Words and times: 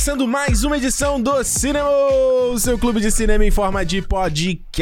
Começando 0.00 0.26
mais 0.26 0.64
uma 0.64 0.78
edição 0.78 1.20
do 1.20 1.44
Cinema, 1.44 1.90
o 2.50 2.58
seu 2.58 2.78
clube 2.78 3.02
de 3.02 3.10
cinema 3.10 3.44
em 3.44 3.50
forma 3.50 3.84
de 3.84 4.00
podcast. 4.00 4.80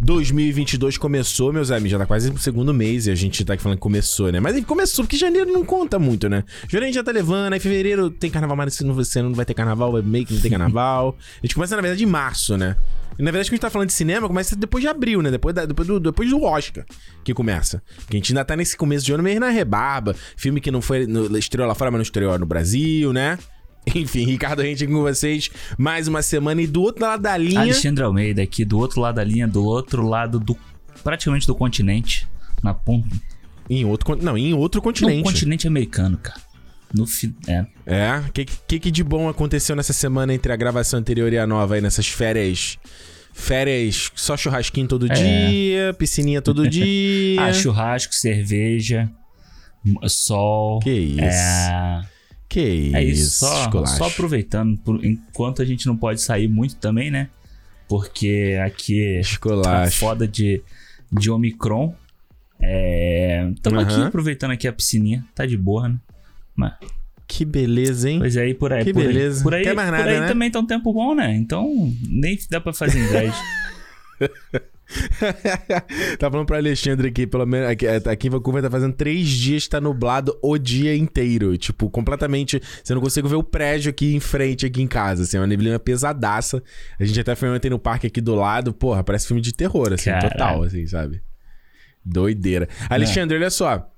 2022 0.00 0.96
começou, 0.96 1.52
meus 1.52 1.72
amigos, 1.72 1.90
já 1.90 1.98
tá 1.98 2.06
quase 2.06 2.30
no 2.30 2.38
segundo 2.38 2.72
mês 2.72 3.08
e 3.08 3.10
a 3.10 3.16
gente 3.16 3.44
tá 3.44 3.54
aqui 3.54 3.62
falando 3.64 3.78
que 3.78 3.82
começou, 3.82 4.30
né? 4.30 4.38
Mas 4.38 4.64
começou 4.64 5.04
porque 5.04 5.16
janeiro 5.16 5.52
não 5.52 5.64
conta 5.64 5.98
muito, 5.98 6.28
né? 6.28 6.44
Janeiro 6.68 6.94
já 6.94 7.02
tá 7.02 7.10
levando, 7.10 7.54
aí 7.54 7.58
fevereiro 7.58 8.08
tem 8.08 8.30
carnaval, 8.30 8.56
mas 8.56 8.74
se 8.74 8.84
não, 8.84 8.94
você 8.94 9.20
não 9.20 9.34
vai 9.34 9.44
ter 9.44 9.52
carnaval, 9.52 9.90
vai 9.90 10.02
meio 10.02 10.24
que 10.24 10.34
não 10.34 10.40
tem 10.40 10.52
carnaval. 10.52 11.16
A 11.42 11.44
gente 11.44 11.56
começa, 11.56 11.74
na 11.74 11.82
verdade, 11.82 12.04
em 12.04 12.06
março, 12.06 12.56
né? 12.56 12.76
E 13.18 13.22
na 13.22 13.30
verdade, 13.32 13.48
quando 13.48 13.54
a 13.54 13.56
gente 13.56 13.60
tá 13.60 13.70
falando 13.70 13.88
de 13.88 13.94
cinema, 13.94 14.28
começa 14.28 14.54
depois 14.54 14.82
de 14.82 14.88
abril, 14.88 15.20
né? 15.20 15.30
Depois, 15.30 15.54
da, 15.54 15.66
depois, 15.66 15.88
do, 15.88 15.98
depois 15.98 16.30
do 16.30 16.42
Oscar 16.42 16.86
que 17.24 17.34
começa. 17.34 17.82
Que 18.08 18.16
a 18.16 18.18
gente 18.18 18.32
ainda 18.32 18.44
tá 18.44 18.54
nesse 18.54 18.76
começo 18.76 19.04
de 19.04 19.12
ano 19.12 19.22
meio 19.22 19.40
na 19.40 19.48
rebarba. 19.48 20.14
Filme 20.36 20.60
que 20.60 20.70
não 20.70 20.80
foi. 20.80 21.06
No, 21.06 21.36
estreou 21.36 21.66
lá 21.66 21.74
fora, 21.74 21.90
mas 21.90 21.98
não 21.98 22.02
estreou 22.02 22.38
no 22.38 22.46
Brasil, 22.46 23.12
né? 23.12 23.38
Enfim, 23.94 24.24
Ricardo 24.24 24.60
aqui 24.60 24.86
com 24.86 25.02
vocês. 25.02 25.50
Mais 25.76 26.06
uma 26.06 26.22
semana. 26.22 26.62
E 26.62 26.66
do 26.66 26.82
outro 26.82 27.04
lado 27.04 27.22
da 27.22 27.36
linha. 27.36 27.60
Alexandre 27.60 28.04
Almeida 28.04 28.42
aqui, 28.42 28.64
do 28.64 28.78
outro 28.78 29.00
lado 29.00 29.16
da 29.16 29.24
linha, 29.24 29.48
do 29.48 29.64
outro 29.64 30.06
lado 30.06 30.38
do. 30.38 30.56
praticamente 31.02 31.46
do 31.46 31.54
continente. 31.54 32.28
Na 32.62 32.72
ponta. 32.72 33.08
Em 33.68 33.84
outro. 33.84 34.16
Não, 34.22 34.38
em 34.38 34.54
outro 34.54 34.80
continente. 34.80 35.18
No 35.18 35.24
continente 35.24 35.66
americano, 35.66 36.16
cara. 36.18 36.40
No 36.94 37.06
fi... 37.06 37.34
É. 37.46 37.66
É? 37.84 38.18
O 38.26 38.32
que, 38.32 38.44
que, 38.44 38.80
que 38.80 38.90
de 38.90 39.04
bom 39.04 39.28
aconteceu 39.28 39.76
nessa 39.76 39.92
semana 39.92 40.32
entre 40.32 40.50
a 40.52 40.56
gravação 40.56 40.98
anterior 40.98 41.30
e 41.32 41.38
a 41.38 41.46
nova 41.46 41.74
aí, 41.74 41.80
nessas 41.80 42.08
férias? 42.08 42.78
Férias, 43.38 44.10
só 44.16 44.36
churrasquinho 44.36 44.88
todo 44.88 45.10
é. 45.10 45.14
dia, 45.14 45.94
piscininha 45.94 46.42
todo 46.42 46.66
dia. 46.68 47.40
ah, 47.40 47.52
churrasco, 47.52 48.12
cerveja, 48.12 49.08
sol. 50.08 50.80
Que 50.80 50.90
isso. 50.90 51.22
É... 51.22 52.02
Que 52.48 52.60
isso. 52.60 52.96
É 52.96 53.04
isso, 53.04 53.30
só, 53.30 53.86
só 53.86 54.08
aproveitando, 54.08 54.76
por, 54.78 55.02
enquanto 55.04 55.62
a 55.62 55.64
gente 55.64 55.86
não 55.86 55.96
pode 55.96 56.20
sair 56.20 56.48
muito 56.48 56.76
também, 56.76 57.10
né? 57.10 57.28
Porque 57.88 58.58
aqui 58.64 59.18
Esculacho. 59.20 59.62
tá 59.62 59.90
foda 59.90 60.26
de, 60.26 60.62
de 61.12 61.30
Omicron. 61.30 61.94
Estamos 63.54 63.78
é, 63.78 63.86
uhum. 63.86 63.94
aqui 63.94 64.06
aproveitando 64.08 64.50
aqui 64.50 64.66
a 64.66 64.72
piscininha, 64.72 65.24
tá 65.34 65.46
de 65.46 65.56
boa, 65.56 65.88
né? 65.88 65.96
Mas... 66.56 66.72
Que 67.28 67.44
beleza, 67.44 68.10
hein? 68.10 68.18
Pois 68.18 68.36
é, 68.36 68.48
e 68.48 68.54
por 68.54 68.72
aí. 68.72 68.82
Que 68.82 68.92
por 68.92 69.04
beleza. 69.04 69.40
Aí, 69.40 69.44
por 69.44 69.54
aí, 69.54 69.62
Quer 69.62 69.74
mais 69.74 69.90
nada, 69.90 70.02
por 70.02 70.10
aí 70.10 70.20
né? 70.20 70.28
também 70.28 70.50
tá 70.50 70.58
um 70.58 70.66
tempo 70.66 70.92
bom, 70.94 71.14
né? 71.14 71.36
Então 71.36 71.92
nem 72.08 72.38
dá 72.50 72.58
pra 72.58 72.72
fazer 72.72 72.98
inveja. 72.98 73.36
tá 76.18 76.30
falando 76.30 76.46
pro 76.46 76.56
Alexandre 76.56 77.08
aqui, 77.08 77.26
pelo 77.26 77.44
menos 77.44 77.68
aqui, 77.68 77.86
aqui 77.86 78.28
em 78.28 78.30
Vancouver 78.30 78.62
tá 78.62 78.70
fazendo 78.70 78.94
três 78.94 79.28
dias 79.28 79.64
que 79.64 79.70
tá 79.70 79.80
nublado 79.80 80.38
o 80.42 80.56
dia 80.56 80.96
inteiro. 80.96 81.56
Tipo, 81.58 81.90
completamente. 81.90 82.60
Você 82.82 82.94
não 82.94 83.02
consegue 83.02 83.28
ver 83.28 83.36
o 83.36 83.42
prédio 83.42 83.90
aqui 83.90 84.14
em 84.14 84.20
frente, 84.20 84.64
aqui 84.64 84.80
em 84.80 84.88
casa. 84.88 85.24
Assim, 85.24 85.36
é 85.36 85.40
uma 85.40 85.46
neblina 85.46 85.78
pesadaça. 85.78 86.62
A 86.98 87.04
gente 87.04 87.20
até 87.20 87.34
foi 87.34 87.50
ontem 87.50 87.68
no 87.68 87.78
parque 87.78 88.06
aqui 88.06 88.22
do 88.22 88.34
lado. 88.34 88.72
Porra, 88.72 89.04
parece 89.04 89.26
filme 89.26 89.42
de 89.42 89.52
terror, 89.52 89.92
assim, 89.92 90.10
Caralho. 90.10 90.30
total, 90.30 90.62
assim, 90.62 90.86
sabe? 90.86 91.20
Doideira. 92.02 92.66
Alexandre, 92.88 93.36
é. 93.36 93.40
olha 93.40 93.50
só. 93.50 93.92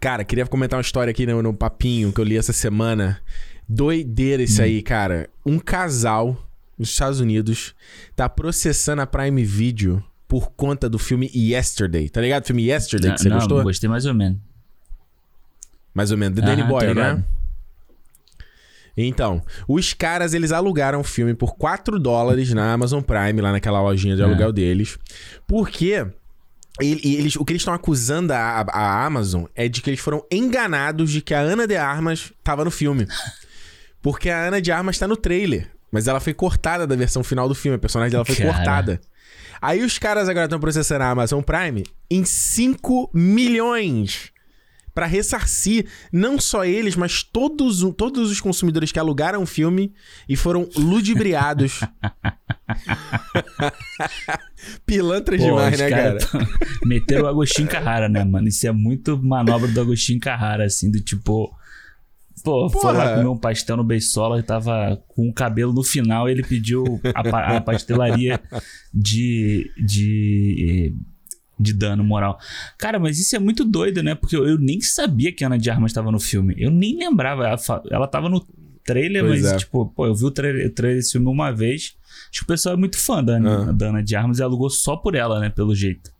Cara, 0.00 0.24
queria 0.24 0.46
comentar 0.46 0.76
uma 0.76 0.82
história 0.82 1.10
aqui 1.10 1.26
no, 1.26 1.42
no 1.42 1.54
papinho 1.54 2.12
que 2.12 2.20
eu 2.20 2.24
li 2.24 2.36
essa 2.36 2.52
semana. 2.52 3.20
Doideira 3.68 4.42
isso 4.42 4.60
hum. 4.60 4.64
aí, 4.64 4.82
cara. 4.82 5.28
Um 5.44 5.58
casal 5.58 6.36
nos 6.78 6.90
Estados 6.90 7.20
Unidos 7.20 7.74
tá 8.16 8.28
processando 8.28 9.02
a 9.02 9.06
Prime 9.06 9.44
Video 9.44 10.02
por 10.26 10.50
conta 10.52 10.88
do 10.88 10.98
filme 10.98 11.30
Yesterday. 11.34 12.08
Tá 12.08 12.20
ligado? 12.20 12.42
O 12.42 12.46
filme 12.46 12.66
Yesterday 12.66 13.12
que 13.12 13.20
você 13.20 13.28
não, 13.28 13.36
gostou? 13.36 13.58
Não, 13.58 13.64
gostei 13.64 13.88
mais 13.88 14.06
ou 14.06 14.14
menos. 14.14 14.38
Mais 15.94 16.10
ou 16.10 16.18
menos. 16.18 16.34
Do 16.34 16.42
Danny 16.42 16.62
Boyle, 16.62 16.94
né? 16.94 17.22
Então, 18.96 19.42
os 19.66 19.94
caras, 19.94 20.34
eles 20.34 20.52
alugaram 20.52 21.00
o 21.00 21.04
filme 21.04 21.34
por 21.34 21.54
4 21.56 21.98
dólares 21.98 22.52
na 22.52 22.72
Amazon 22.72 23.02
Prime, 23.02 23.40
lá 23.40 23.52
naquela 23.52 23.80
lojinha 23.80 24.16
de 24.16 24.22
aluguel 24.22 24.52
deles. 24.52 24.98
Porque 25.46 26.06
eles, 26.80 27.36
o 27.36 27.44
que 27.44 27.52
eles 27.52 27.62
estão 27.62 27.74
acusando 27.74 28.32
a, 28.32 28.60
a, 28.60 29.04
Amazon 29.04 29.44
é 29.54 29.68
de 29.68 29.82
que 29.82 29.90
eles 29.90 30.00
foram 30.00 30.24
enganados 30.30 31.10
de 31.10 31.20
que 31.20 31.34
a 31.34 31.40
Ana 31.40 31.66
de 31.66 31.76
Armas 31.76 32.32
estava 32.38 32.64
no 32.64 32.70
filme. 32.70 33.06
Porque 34.00 34.30
a 34.30 34.46
Ana 34.46 34.60
de 34.60 34.72
Armas 34.72 34.96
está 34.96 35.06
no 35.06 35.16
trailer. 35.16 35.70
Mas 35.90 36.08
ela 36.08 36.18
foi 36.18 36.32
cortada 36.32 36.86
da 36.86 36.96
versão 36.96 37.22
final 37.22 37.48
do 37.48 37.54
filme. 37.54 37.76
A 37.76 37.78
personagem 37.78 38.10
dela 38.10 38.24
foi 38.24 38.34
Cara. 38.34 38.52
cortada. 38.52 39.00
Aí 39.60 39.84
os 39.84 39.98
caras 39.98 40.28
agora 40.28 40.46
estão 40.46 40.58
processando 40.58 41.04
a 41.04 41.10
Amazon 41.10 41.42
Prime 41.42 41.84
em 42.10 42.24
5 42.24 43.10
milhões 43.12 44.32
para 44.94 45.06
ressarcir 45.06 45.86
não 46.12 46.38
só 46.38 46.64
eles, 46.64 46.96
mas 46.96 47.22
todos, 47.22 47.80
todos 47.96 48.30
os 48.30 48.40
consumidores 48.40 48.92
que 48.92 48.98
alugaram 48.98 49.42
o 49.42 49.46
filme 49.46 49.92
e 50.28 50.36
foram 50.36 50.68
ludibriados. 50.76 51.80
Pilantra 54.86 55.36
Pô, 55.36 55.44
demais, 55.44 55.78
né, 55.78 55.90
cara? 55.90 56.18
cara? 56.18 56.48
Meteram 56.84 57.24
o 57.24 57.28
Agostinho 57.28 57.68
Carrara, 57.68 58.08
né, 58.08 58.24
mano? 58.24 58.48
Isso 58.48 58.66
é 58.66 58.72
muito 58.72 59.18
manobra 59.22 59.68
do 59.68 59.80
Agostinho 59.80 60.20
Carrara, 60.20 60.64
assim, 60.64 60.90
do 60.90 61.00
tipo. 61.00 61.54
Pô, 62.44 62.68
Porra. 62.68 62.80
foi 62.80 62.92
lá 62.92 63.14
comer 63.14 63.28
um 63.28 63.38
pastel 63.38 63.76
no 63.76 63.84
Beisola 63.84 64.40
e 64.40 64.42
tava 64.42 65.00
com 65.08 65.28
o 65.28 65.32
cabelo 65.32 65.72
no 65.72 65.84
final. 65.84 66.28
ele 66.28 66.42
pediu 66.42 67.00
a, 67.14 67.56
a 67.56 67.60
pastelaria 67.60 68.40
de, 68.92 69.70
de 69.78 70.92
de 71.62 71.72
dano 71.72 72.02
moral. 72.02 72.38
Cara, 72.76 72.98
mas 72.98 73.18
isso 73.18 73.34
é 73.36 73.38
muito 73.38 73.64
doido, 73.64 74.02
né? 74.02 74.14
Porque 74.14 74.36
eu, 74.36 74.46
eu 74.46 74.58
nem 74.58 74.80
sabia 74.80 75.32
que 75.32 75.44
a 75.44 75.46
Ana 75.46 75.58
de 75.58 75.70
Armas 75.70 75.90
estava 75.90 76.10
no 76.10 76.20
filme. 76.20 76.54
Eu 76.58 76.70
nem 76.70 76.98
lembrava. 76.98 77.46
Ela, 77.46 77.82
ela 77.90 78.06
tava 78.08 78.28
no 78.28 78.44
trailer, 78.84 79.24
pois 79.24 79.42
mas, 79.42 79.52
é. 79.52 79.56
tipo, 79.58 79.86
pô, 79.86 80.06
eu 80.06 80.14
vi 80.14 80.24
o 80.24 80.30
trailer, 80.30 80.66
o 80.66 80.70
trailer 80.70 80.98
desse 80.98 81.12
filme 81.12 81.28
uma 81.28 81.50
vez. 81.50 81.96
Acho 82.30 82.40
que 82.40 82.44
o 82.44 82.46
pessoal 82.46 82.74
é 82.74 82.78
muito 82.78 82.98
fã 82.98 83.22
da, 83.22 83.36
ah. 83.36 83.72
da 83.72 83.88
Ana 83.88 84.02
de 84.02 84.14
Armas 84.16 84.38
e 84.38 84.42
alugou 84.42 84.68
só 84.68 84.96
por 84.96 85.14
ela, 85.14 85.40
né? 85.40 85.48
Pelo 85.48 85.74
jeito. 85.74 86.12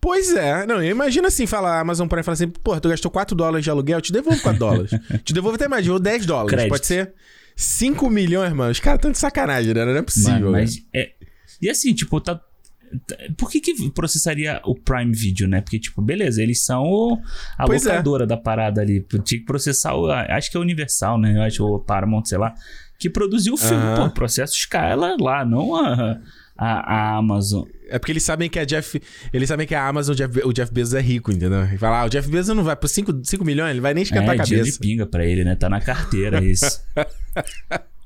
Pois 0.00 0.34
é. 0.34 0.66
Não, 0.66 0.82
imagina 0.82 1.28
assim, 1.28 1.46
falar, 1.46 1.76
a 1.76 1.80
Amazon 1.80 2.08
Prime 2.08 2.22
fala 2.22 2.32
assim, 2.32 2.48
porra, 2.48 2.80
tu 2.80 2.88
gastou 2.88 3.10
4 3.10 3.36
dólares 3.36 3.62
de 3.62 3.70
aluguel, 3.70 3.98
eu 3.98 4.02
te 4.02 4.12
devolvo 4.12 4.40
4 4.40 4.58
dólares. 4.58 4.90
te 5.22 5.32
devolvo 5.32 5.56
até 5.56 5.68
mais, 5.68 5.86
eu 5.86 5.98
10 5.98 6.26
dólares. 6.26 6.50
Crédito. 6.50 6.70
Pode 6.70 6.86
ser 6.86 7.12
5 7.54 8.08
milhões, 8.08 8.52
mano. 8.52 8.70
Os 8.70 8.80
caras 8.80 8.98
estão 8.98 9.12
de 9.12 9.18
sacanagem, 9.18 9.74
né? 9.74 9.84
Não 9.84 9.96
é 9.96 10.02
possível. 10.02 10.32
Mano, 10.32 10.52
mas 10.52 10.76
né? 10.76 10.82
é... 10.94 11.10
E 11.60 11.68
assim, 11.68 11.92
tipo, 11.92 12.18
tá 12.20 12.40
por 13.36 13.50
que, 13.50 13.60
que 13.60 13.90
processaria 13.90 14.60
o 14.64 14.74
Prime 14.74 15.12
Video, 15.12 15.46
né? 15.46 15.60
Porque, 15.60 15.78
tipo, 15.78 16.02
beleza, 16.02 16.42
eles 16.42 16.64
são 16.64 16.82
o, 16.82 17.18
a 17.56 17.66
pois 17.66 17.84
locadora 17.84 18.24
é. 18.24 18.26
da 18.26 18.36
parada 18.36 18.80
ali. 18.80 19.04
Tinha 19.24 19.40
que 19.40 19.46
processar, 19.46 19.94
o, 19.94 20.10
acho 20.10 20.50
que 20.50 20.56
é 20.56 20.60
Universal, 20.60 21.18
né? 21.18 21.36
Eu 21.36 21.42
acho, 21.42 21.64
o 21.64 21.78
Paramount, 21.78 22.24
sei 22.24 22.38
lá, 22.38 22.54
que 22.98 23.08
produziu 23.08 23.54
o 23.54 23.56
filme. 23.56 23.82
Uhum. 23.82 24.08
Pô, 24.08 24.10
processo 24.10 24.54
escala 24.54 25.16
lá, 25.20 25.44
não 25.44 25.74
a, 25.74 26.20
a, 26.56 26.94
a, 26.94 27.16
Amazon. 27.16 27.64
É 27.88 27.98
porque 27.98 28.12
eles 28.12 28.22
sabem 28.22 28.50
que 28.50 28.58
a 28.58 28.64
Jeff. 28.64 29.00
Eles 29.32 29.48
sabem 29.48 29.66
que 29.66 29.74
a 29.74 29.86
Amazon, 29.86 30.12
o 30.12 30.16
Jeff, 30.16 30.40
o 30.44 30.52
Jeff 30.52 30.72
Bezos 30.72 30.94
é 30.94 31.00
rico, 31.00 31.30
entendeu? 31.30 31.62
Ele 31.64 31.78
fala, 31.78 32.02
ah, 32.02 32.04
o 32.06 32.08
Jeff 32.08 32.28
Bezos 32.28 32.54
não 32.54 32.64
vai 32.64 32.76
por 32.76 32.88
5 32.88 33.12
milhões, 33.44 33.70
ele 33.70 33.80
vai 33.80 33.94
nem 33.94 34.02
esquentar 34.02 34.30
é, 34.30 34.34
a 34.34 34.36
cabeça. 34.38 34.72
de 34.72 34.78
pinga 34.78 35.06
pra 35.06 35.24
ele, 35.24 35.44
né? 35.44 35.54
Tá 35.54 35.68
na 35.68 35.80
carteira 35.80 36.44
isso. 36.44 36.80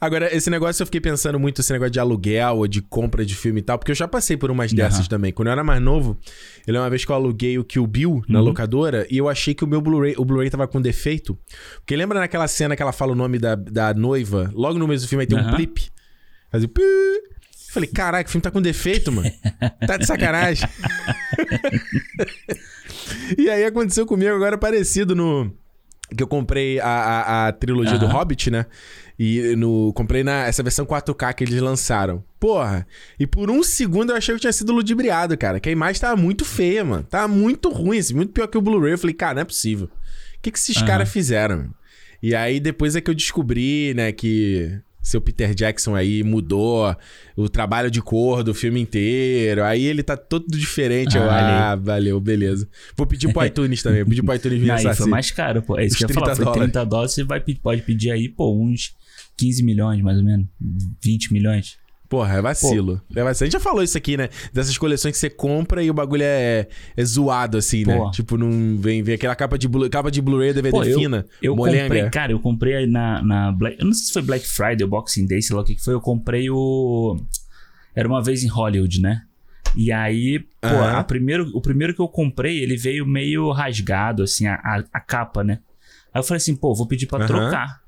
Agora, 0.00 0.34
esse 0.34 0.50
negócio 0.50 0.82
eu 0.82 0.86
fiquei 0.86 1.00
pensando 1.00 1.38
muito, 1.38 1.60
esse 1.60 1.72
negócio 1.72 1.90
de 1.90 2.00
aluguel 2.00 2.56
ou 2.56 2.68
de 2.68 2.80
compra 2.80 3.24
de 3.24 3.34
filme 3.34 3.60
e 3.60 3.62
tal, 3.62 3.78
porque 3.78 3.90
eu 3.90 3.96
já 3.96 4.08
passei 4.08 4.36
por 4.36 4.50
umas 4.50 4.72
dessas 4.72 5.00
uhum. 5.00 5.08
também. 5.08 5.32
Quando 5.32 5.48
eu 5.48 5.52
era 5.52 5.64
mais 5.64 5.80
novo, 5.80 6.18
eu 6.66 6.72
lembro 6.72 6.82
uma 6.82 6.90
vez 6.90 7.04
que 7.04 7.10
eu 7.10 7.16
aluguei 7.16 7.58
o 7.58 7.64
Kill 7.64 7.86
Bill 7.86 8.22
na 8.28 8.38
uhum. 8.38 8.46
locadora 8.46 9.06
e 9.10 9.18
eu 9.18 9.28
achei 9.28 9.54
que 9.54 9.64
o 9.64 9.66
meu 9.66 9.80
Blu-ray, 9.80 10.14
o 10.16 10.24
Blu-ray 10.24 10.50
tava 10.50 10.66
com 10.66 10.80
defeito. 10.80 11.38
Porque 11.76 11.96
lembra 11.96 12.20
naquela 12.20 12.48
cena 12.48 12.76
que 12.76 12.82
ela 12.82 12.92
fala 12.92 13.12
o 13.12 13.16
nome 13.16 13.38
da, 13.38 13.54
da 13.54 13.94
noiva? 13.94 14.50
Logo 14.54 14.78
no 14.78 14.86
meio 14.86 15.00
do 15.00 15.08
filme 15.08 15.24
aí 15.24 15.28
tem 15.28 15.38
uhum. 15.38 15.48
um 15.48 15.54
clipe. 15.54 15.90
Fazia. 16.50 16.68
Eu 16.68 17.72
falei, 17.72 17.88
caraca, 17.88 18.28
o 18.28 18.32
filme 18.32 18.42
tá 18.42 18.50
com 18.50 18.60
defeito, 18.60 19.12
mano. 19.12 19.30
Tá 19.86 19.96
de 19.96 20.06
sacanagem. 20.06 20.68
e 23.38 23.48
aí 23.48 23.64
aconteceu 23.64 24.06
comigo 24.06 24.34
agora 24.34 24.58
parecido 24.58 25.14
no 25.14 25.52
que 26.14 26.22
eu 26.22 26.26
comprei 26.26 26.80
a, 26.80 26.86
a, 26.86 27.48
a 27.48 27.52
trilogia 27.52 27.94
uhum. 27.94 28.00
do 28.00 28.06
Hobbit, 28.06 28.50
né? 28.50 28.66
E 29.18 29.54
no, 29.54 29.92
comprei 29.92 30.24
na, 30.24 30.46
essa 30.46 30.62
versão 30.62 30.86
4K 30.86 31.34
que 31.34 31.44
eles 31.44 31.60
lançaram. 31.60 32.24
Porra, 32.38 32.86
e 33.18 33.26
por 33.26 33.50
um 33.50 33.62
segundo 33.62 34.10
eu 34.10 34.16
achei 34.16 34.34
que 34.34 34.40
tinha 34.40 34.52
sido 34.52 34.72
ludibriado, 34.72 35.36
cara. 35.36 35.60
Que 35.60 35.68
a 35.68 35.72
imagem 35.72 36.00
tava 36.00 36.16
muito 36.16 36.44
feia, 36.44 36.82
mano. 36.82 37.02
Tava 37.02 37.28
muito 37.28 37.68
ruim, 37.68 37.98
assim, 37.98 38.14
muito 38.14 38.32
pior 38.32 38.46
que 38.46 38.56
o 38.56 38.62
Blu-ray. 38.62 38.94
Eu 38.94 38.98
falei, 38.98 39.14
cara, 39.14 39.34
não 39.34 39.42
é 39.42 39.44
possível. 39.44 39.86
O 39.86 40.40
que, 40.40 40.50
que 40.50 40.58
esses 40.58 40.76
uhum. 40.78 40.86
caras 40.86 41.10
fizeram? 41.10 41.68
E 42.22 42.34
aí 42.34 42.58
depois 42.60 42.96
é 42.96 43.00
que 43.00 43.10
eu 43.10 43.14
descobri, 43.14 43.92
né, 43.94 44.10
que 44.10 44.80
seu 45.02 45.20
Peter 45.20 45.54
Jackson 45.54 45.94
aí 45.94 46.22
mudou 46.22 46.94
o 47.36 47.48
trabalho 47.48 47.90
de 47.90 48.02
cor 48.02 48.44
do 48.44 48.52
filme 48.52 48.80
inteiro. 48.80 49.64
Aí 49.64 49.84
ele 49.84 50.02
tá 50.02 50.16
todo 50.16 50.46
diferente. 50.48 51.16
Ah, 51.16 51.20
eu, 51.20 51.30
ah, 51.30 51.76
valeu, 51.76 52.20
beleza. 52.20 52.68
Vou 52.96 53.06
pedir 53.06 53.32
pro 53.32 53.44
iTunes 53.46 53.82
também. 53.82 54.02
Vou 54.02 54.10
pedir 54.10 54.22
pro 54.22 54.34
iTunes 54.34 54.60
vir 54.60 54.70
Aí 54.70 54.94
foi 54.94 55.06
mais 55.06 55.30
caro, 55.30 55.62
pô. 55.62 55.78
É 55.78 55.86
isso 55.86 55.96
que 55.96 56.04
eu 56.04 56.08
ia 56.08 56.14
falar. 56.14 56.36
Foi 56.36 56.52
30 56.52 56.84
dólares, 56.84 57.12
você 57.12 57.24
vai, 57.24 57.40
pode 57.40 57.82
pedir 57.82 58.10
aí, 58.10 58.28
pô, 58.28 58.54
uns 58.54 58.94
15 59.36 59.62
milhões, 59.62 60.02
mais 60.02 60.18
ou 60.18 60.24
menos. 60.24 60.46
20 61.02 61.32
milhões. 61.32 61.78
Porra, 62.10 62.38
é 62.38 62.42
vacilo. 62.42 63.00
Pô. 63.08 63.20
É 63.20 63.22
vacilo. 63.22 63.44
A 63.44 63.46
gente 63.46 63.52
já 63.52 63.60
falou 63.60 63.84
isso 63.84 63.96
aqui, 63.96 64.16
né? 64.16 64.28
Dessas 64.52 64.76
coleções 64.76 65.12
que 65.12 65.18
você 65.18 65.30
compra 65.30 65.80
e 65.80 65.88
o 65.88 65.94
bagulho 65.94 66.24
é, 66.24 66.66
é 66.96 67.04
zoado, 67.04 67.56
assim, 67.56 67.84
né? 67.84 67.96
Pô. 67.96 68.06
né? 68.06 68.10
Tipo, 68.12 68.36
não 68.36 68.76
vem, 68.76 69.00
vem 69.00 69.14
aquela 69.14 69.36
capa 69.36 69.56
de, 69.56 69.68
Blu 69.68 69.88
capa 69.88 70.10
de 70.10 70.20
Blu-ray 70.20 70.52
DVD 70.52 70.76
Pô, 70.76 70.82
fina. 70.82 71.24
Eu, 71.40 71.52
eu 71.52 71.56
comprei, 71.56 72.10
cara, 72.10 72.32
eu 72.32 72.40
comprei 72.40 72.84
na, 72.84 73.22
na 73.22 73.52
Black. 73.52 73.78
Eu 73.78 73.86
não 73.86 73.92
sei 73.92 74.06
se 74.06 74.12
foi 74.12 74.22
Black 74.22 74.44
Friday 74.44 74.82
ou 74.82 74.90
Boxing 74.90 75.24
Day, 75.24 75.40
sei 75.40 75.54
lá 75.54 75.62
o 75.62 75.64
que 75.64 75.80
foi. 75.80 75.94
Eu 75.94 76.00
comprei 76.00 76.50
o. 76.50 77.16
Era 77.94 78.08
uma 78.08 78.20
vez 78.20 78.42
em 78.42 78.48
Hollywood, 78.48 79.00
né? 79.00 79.22
E 79.76 79.92
aí, 79.92 80.40
pô, 80.60 80.66
uhum. 80.66 81.04
primeiro, 81.04 81.48
o 81.54 81.60
primeiro 81.60 81.94
que 81.94 82.00
eu 82.00 82.08
comprei, 82.08 82.58
ele 82.58 82.76
veio 82.76 83.06
meio 83.06 83.52
rasgado, 83.52 84.24
assim, 84.24 84.48
a, 84.48 84.54
a, 84.54 84.82
a 84.92 85.00
capa, 85.00 85.44
né? 85.44 85.60
Aí 86.12 86.18
eu 86.18 86.24
falei 86.24 86.38
assim, 86.38 86.56
pô, 86.56 86.74
vou 86.74 86.88
pedir 86.88 87.06
para 87.06 87.20
uhum. 87.20 87.26
trocar. 87.28 87.79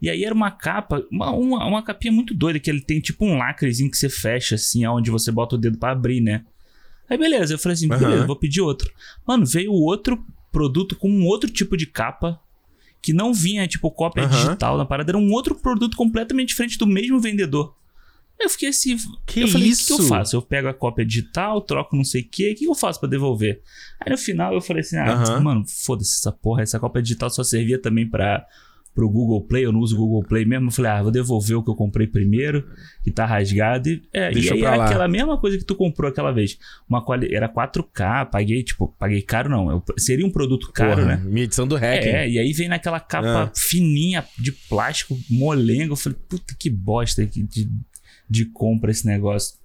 E 0.00 0.08
aí 0.08 0.24
era 0.24 0.34
uma 0.34 0.50
capa, 0.50 1.04
uma, 1.10 1.30
uma, 1.30 1.66
uma, 1.66 1.82
capinha 1.82 2.12
muito 2.12 2.32
doida, 2.32 2.58
que 2.58 2.70
ele 2.70 2.80
tem 2.80 3.00
tipo 3.00 3.24
um 3.24 3.36
lacrezinho 3.36 3.90
que 3.90 3.98
você 3.98 4.08
fecha, 4.08 4.54
assim, 4.54 4.84
aonde 4.84 5.10
você 5.10 5.30
bota 5.30 5.56
o 5.56 5.58
dedo 5.58 5.78
para 5.78 5.92
abrir, 5.92 6.20
né? 6.20 6.44
Aí 7.08 7.18
beleza, 7.18 7.54
eu 7.54 7.58
falei 7.58 7.74
assim, 7.74 7.88
beleza, 7.88 8.26
vou 8.26 8.36
pedir 8.36 8.60
outro. 8.60 8.90
Mano, 9.26 9.44
veio 9.44 9.72
outro 9.72 10.24
produto 10.50 10.96
com 10.96 11.10
um 11.10 11.26
outro 11.26 11.50
tipo 11.50 11.76
de 11.76 11.86
capa, 11.86 12.40
que 13.02 13.12
não 13.12 13.32
vinha, 13.34 13.66
tipo, 13.66 13.90
cópia 13.90 14.24
uhum. 14.24 14.30
digital 14.30 14.78
na 14.78 14.84
parada, 14.84 15.10
era 15.10 15.18
um 15.18 15.32
outro 15.32 15.54
produto 15.54 15.96
completamente 15.96 16.48
diferente 16.48 16.78
do 16.78 16.86
mesmo 16.86 17.20
vendedor. 17.20 17.74
Eu 18.38 18.48
fiquei 18.48 18.70
assim, 18.70 18.96
que 19.26 19.40
eu 19.40 19.48
falei, 19.48 19.70
o 19.70 19.76
que, 19.76 19.84
que, 19.84 19.92
eu 19.92 20.02
faço? 20.04 20.34
Eu 20.34 20.40
pego 20.40 20.66
a 20.68 20.72
cópia 20.72 21.04
digital, 21.04 21.60
troco 21.60 21.94
não 21.94 22.04
sei 22.04 22.22
o 22.22 22.28
quê, 22.28 22.52
o 22.52 22.58
que 22.58 22.64
eu 22.64 22.74
faço 22.74 22.98
para 22.98 23.08
devolver? 23.10 23.60
Aí 24.00 24.10
no 24.10 24.16
final 24.16 24.54
eu 24.54 24.62
falei 24.62 24.80
assim, 24.80 24.96
ah, 24.96 25.36
uhum. 25.36 25.42
mano, 25.42 25.64
foda-se 25.66 26.16
essa 26.16 26.32
porra, 26.32 26.62
essa 26.62 26.80
cópia 26.80 27.02
digital 27.02 27.28
só 27.28 27.44
servia 27.44 27.78
também 27.78 28.08
para 28.08 28.46
pro 28.94 29.08
Google 29.08 29.42
Play, 29.42 29.64
eu 29.64 29.72
não 29.72 29.80
uso 29.80 29.96
o 29.96 29.98
Google 29.98 30.22
Play 30.22 30.44
mesmo. 30.44 30.68
Eu 30.68 30.72
falei, 30.72 30.90
ah, 30.90 31.02
vou 31.02 31.10
devolver 31.10 31.56
o 31.56 31.62
que 31.62 31.70
eu 31.70 31.74
comprei 31.74 32.06
primeiro, 32.06 32.68
que 33.02 33.10
tá 33.10 33.24
rasgado. 33.24 33.88
E, 33.88 34.02
é, 34.12 34.32
e 34.32 34.50
aí 34.50 34.62
é 34.62 34.66
aquela 34.66 35.08
mesma 35.08 35.38
coisa 35.38 35.56
que 35.56 35.64
tu 35.64 35.74
comprou 35.74 36.10
aquela 36.10 36.32
vez. 36.32 36.58
Uma 36.88 37.04
quali... 37.04 37.34
Era 37.34 37.48
4K, 37.48 38.30
paguei, 38.30 38.62
tipo, 38.62 38.94
paguei 38.98 39.22
caro 39.22 39.48
não. 39.48 39.70
Eu, 39.70 39.82
seria 39.96 40.26
um 40.26 40.30
produto 40.30 40.70
caro, 40.72 41.02
Porra, 41.02 41.16
né? 41.16 41.22
Minha 41.24 41.44
edição 41.44 41.66
do 41.66 41.76
Hack. 41.76 42.04
É, 42.04 42.28
e 42.28 42.38
aí 42.38 42.52
vem 42.52 42.68
naquela 42.68 43.00
capa 43.00 43.44
ah. 43.44 43.52
fininha 43.54 44.24
de 44.38 44.52
plástico, 44.52 45.18
molengo. 45.30 45.92
Eu 45.92 45.96
falei, 45.96 46.18
puta 46.28 46.54
que 46.58 46.68
bosta 46.68 47.24
de, 47.24 47.70
de 48.28 48.44
compra 48.46 48.90
esse 48.90 49.06
negócio. 49.06 49.56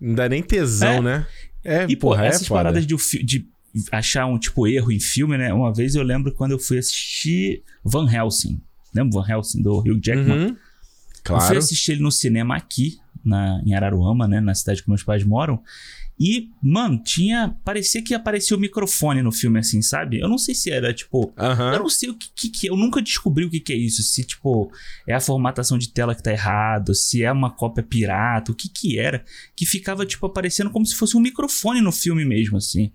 Não 0.00 0.14
dá 0.14 0.28
nem 0.28 0.42
tesão, 0.42 0.96
é. 0.96 1.02
né? 1.02 1.26
É, 1.64 1.86
e, 1.88 1.96
porra, 1.96 2.26
é 2.26 2.28
essas 2.28 2.46
foda. 2.46 2.60
paradas 2.60 2.86
de, 2.86 2.94
de 3.24 3.48
achar 3.90 4.26
um 4.26 4.38
tipo 4.38 4.66
erro 4.66 4.92
em 4.92 5.00
filme, 5.00 5.36
né? 5.36 5.52
Uma 5.52 5.72
vez 5.72 5.94
eu 5.94 6.02
lembro 6.02 6.32
quando 6.32 6.52
eu 6.52 6.58
fui 6.58 6.78
assistir 6.78 7.62
Van 7.84 8.10
Helsing. 8.10 8.60
Lembra 8.94 9.20
Van 9.20 9.28
Helsing 9.28 9.62
do 9.62 9.78
Hugh 9.78 10.00
Jackman? 10.02 10.38
Uhum. 10.38 10.56
Claro. 11.22 11.42
Eu 11.42 11.48
fui 11.48 11.56
assistir 11.56 11.92
ele 11.92 12.02
no 12.02 12.12
cinema 12.12 12.56
aqui, 12.56 12.98
na, 13.24 13.60
em 13.64 13.74
Araruama, 13.74 14.28
né? 14.28 14.40
Na 14.40 14.54
cidade 14.54 14.82
que 14.82 14.88
meus 14.88 15.02
pais 15.02 15.24
moram. 15.24 15.60
E, 16.18 16.50
mano, 16.62 17.00
tinha. 17.02 17.56
Parecia 17.64 18.02
que 18.02 18.14
aparecia 18.14 18.56
o 18.56 18.60
microfone 18.60 19.20
no 19.20 19.32
filme, 19.32 19.58
assim, 19.58 19.82
sabe? 19.82 20.20
Eu 20.20 20.28
não 20.28 20.38
sei 20.38 20.54
se 20.54 20.70
era, 20.70 20.94
tipo. 20.94 21.34
Uhum. 21.36 21.72
Eu 21.72 21.78
não 21.80 21.88
sei 21.88 22.10
o 22.10 22.14
que, 22.14 22.28
que, 22.34 22.48
que, 22.48 22.66
Eu 22.68 22.76
nunca 22.76 23.02
descobri 23.02 23.44
o 23.44 23.50
que, 23.50 23.58
que 23.58 23.72
é 23.72 23.76
isso. 23.76 24.02
Se, 24.02 24.24
tipo, 24.24 24.70
é 25.08 25.14
a 25.14 25.20
formatação 25.20 25.76
de 25.76 25.88
tela 25.88 26.14
que 26.14 26.22
tá 26.22 26.30
errado, 26.30 26.94
se 26.94 27.24
é 27.24 27.32
uma 27.32 27.50
cópia 27.50 27.82
pirata, 27.82 28.52
o 28.52 28.54
que 28.54 28.68
que 28.68 28.98
era. 28.98 29.24
Que 29.56 29.66
ficava, 29.66 30.06
tipo, 30.06 30.24
aparecendo 30.26 30.70
como 30.70 30.86
se 30.86 30.94
fosse 30.94 31.16
um 31.16 31.20
microfone 31.20 31.80
no 31.80 31.90
filme 31.90 32.24
mesmo, 32.24 32.58
assim. 32.58 32.92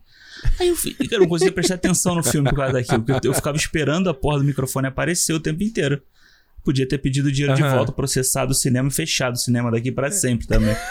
Aí 0.58 0.70
eu, 0.70 0.78
eu 1.12 1.20
não 1.20 1.28
conseguia 1.28 1.52
prestar 1.52 1.76
atenção 1.76 2.16
no 2.16 2.24
filme 2.24 2.50
por 2.50 2.56
causa 2.56 2.74
daquilo. 2.74 3.04
Porque 3.04 3.28
eu, 3.28 3.32
eu 3.32 3.36
ficava 3.36 3.58
esperando 3.58 4.10
a 4.10 4.14
porra 4.14 4.40
do 4.40 4.46
microfone 4.46 4.88
aparecer 4.88 5.34
o 5.34 5.40
tempo 5.42 5.62
inteiro. 5.62 6.02
Podia 6.64 6.88
ter 6.88 6.98
pedido 6.98 7.32
dinheiro 7.32 7.54
uhum. 7.54 7.68
de 7.70 7.76
volta, 7.76 7.92
processado 7.92 8.52
o 8.52 8.56
cinema 8.56 8.90
e 8.90 8.92
fechado 8.92 9.36
o 9.36 9.40
cinema 9.40 9.72
daqui 9.72 9.92
para 9.92 10.12
sempre 10.12 10.48
também. 10.48 10.76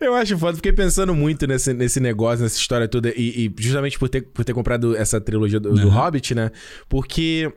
Eu 0.00 0.14
acho 0.14 0.38
foda, 0.38 0.56
fiquei 0.56 0.72
pensando 0.72 1.14
muito 1.14 1.46
nesse, 1.46 1.74
nesse 1.74 1.98
negócio, 1.98 2.44
nessa 2.44 2.56
história 2.56 2.86
toda, 2.86 3.08
e, 3.10 3.46
e 3.46 3.54
justamente 3.58 3.98
por 3.98 4.08
ter, 4.08 4.22
por 4.22 4.44
ter 4.44 4.54
comprado 4.54 4.96
essa 4.96 5.20
trilogia 5.20 5.58
do, 5.58 5.70
uhum. 5.70 5.74
do 5.76 5.88
Hobbit, 5.88 6.34
né? 6.34 6.50
Porque 6.88 7.52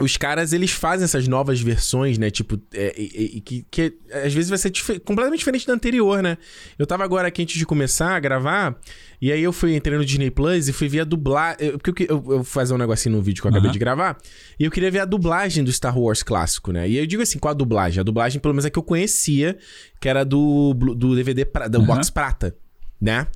os 0.00 0.16
caras, 0.16 0.52
eles 0.52 0.70
fazem 0.70 1.04
essas 1.04 1.26
novas 1.26 1.60
versões, 1.60 2.18
né? 2.18 2.30
Tipo, 2.30 2.60
é, 2.72 2.94
e, 2.96 3.40
que, 3.40 3.66
que 3.70 3.98
às 4.12 4.32
vezes 4.32 4.48
vai 4.48 4.58
ser 4.58 4.70
dif 4.70 4.98
completamente 5.00 5.40
diferente 5.40 5.66
da 5.66 5.72
anterior, 5.72 6.22
né? 6.22 6.38
Eu 6.78 6.86
tava 6.86 7.04
agora 7.04 7.28
aqui 7.28 7.42
antes 7.42 7.58
de 7.58 7.66
começar 7.66 8.14
a 8.14 8.20
gravar, 8.20 8.78
e 9.20 9.32
aí 9.32 9.42
eu 9.42 9.52
fui, 9.52 9.74
entrei 9.74 9.98
no 9.98 10.04
Disney 10.04 10.30
Plus 10.30 10.68
e 10.68 10.72
fui 10.72 10.88
ver 10.88 11.00
a 11.00 11.04
dublagem. 11.04 11.76
Porque 11.78 12.06
eu, 12.08 12.24
eu, 12.28 12.44
fazer 12.44 12.74
um 12.74 12.78
negocinho 12.78 13.16
no 13.16 13.22
vídeo 13.22 13.42
que 13.42 13.48
eu 13.48 13.50
acabei 13.50 13.70
de 13.70 13.78
gravar, 13.78 14.16
e 14.58 14.64
eu 14.64 14.70
queria 14.70 14.90
ver 14.90 15.00
a 15.00 15.04
dublagem 15.04 15.64
do 15.64 15.72
Star 15.72 15.98
Wars 15.98 16.22
clássico, 16.22 16.70
né? 16.70 16.88
E 16.88 16.96
eu 16.96 17.06
digo 17.06 17.22
assim, 17.22 17.38
qual 17.38 17.50
a 17.50 17.54
dublagem? 17.54 18.00
A 18.00 18.04
dublagem, 18.04 18.40
pelo 18.40 18.54
menos, 18.54 18.64
é 18.64 18.70
que 18.70 18.78
eu 18.78 18.82
conhecia, 18.84 19.58
que 20.00 20.08
era 20.08 20.24
do, 20.24 20.74
do 20.74 21.16
DVD, 21.16 21.44
pra, 21.44 21.66
do 21.66 21.82
box 21.82 22.08
prata, 22.10 22.54
né? 23.00 23.26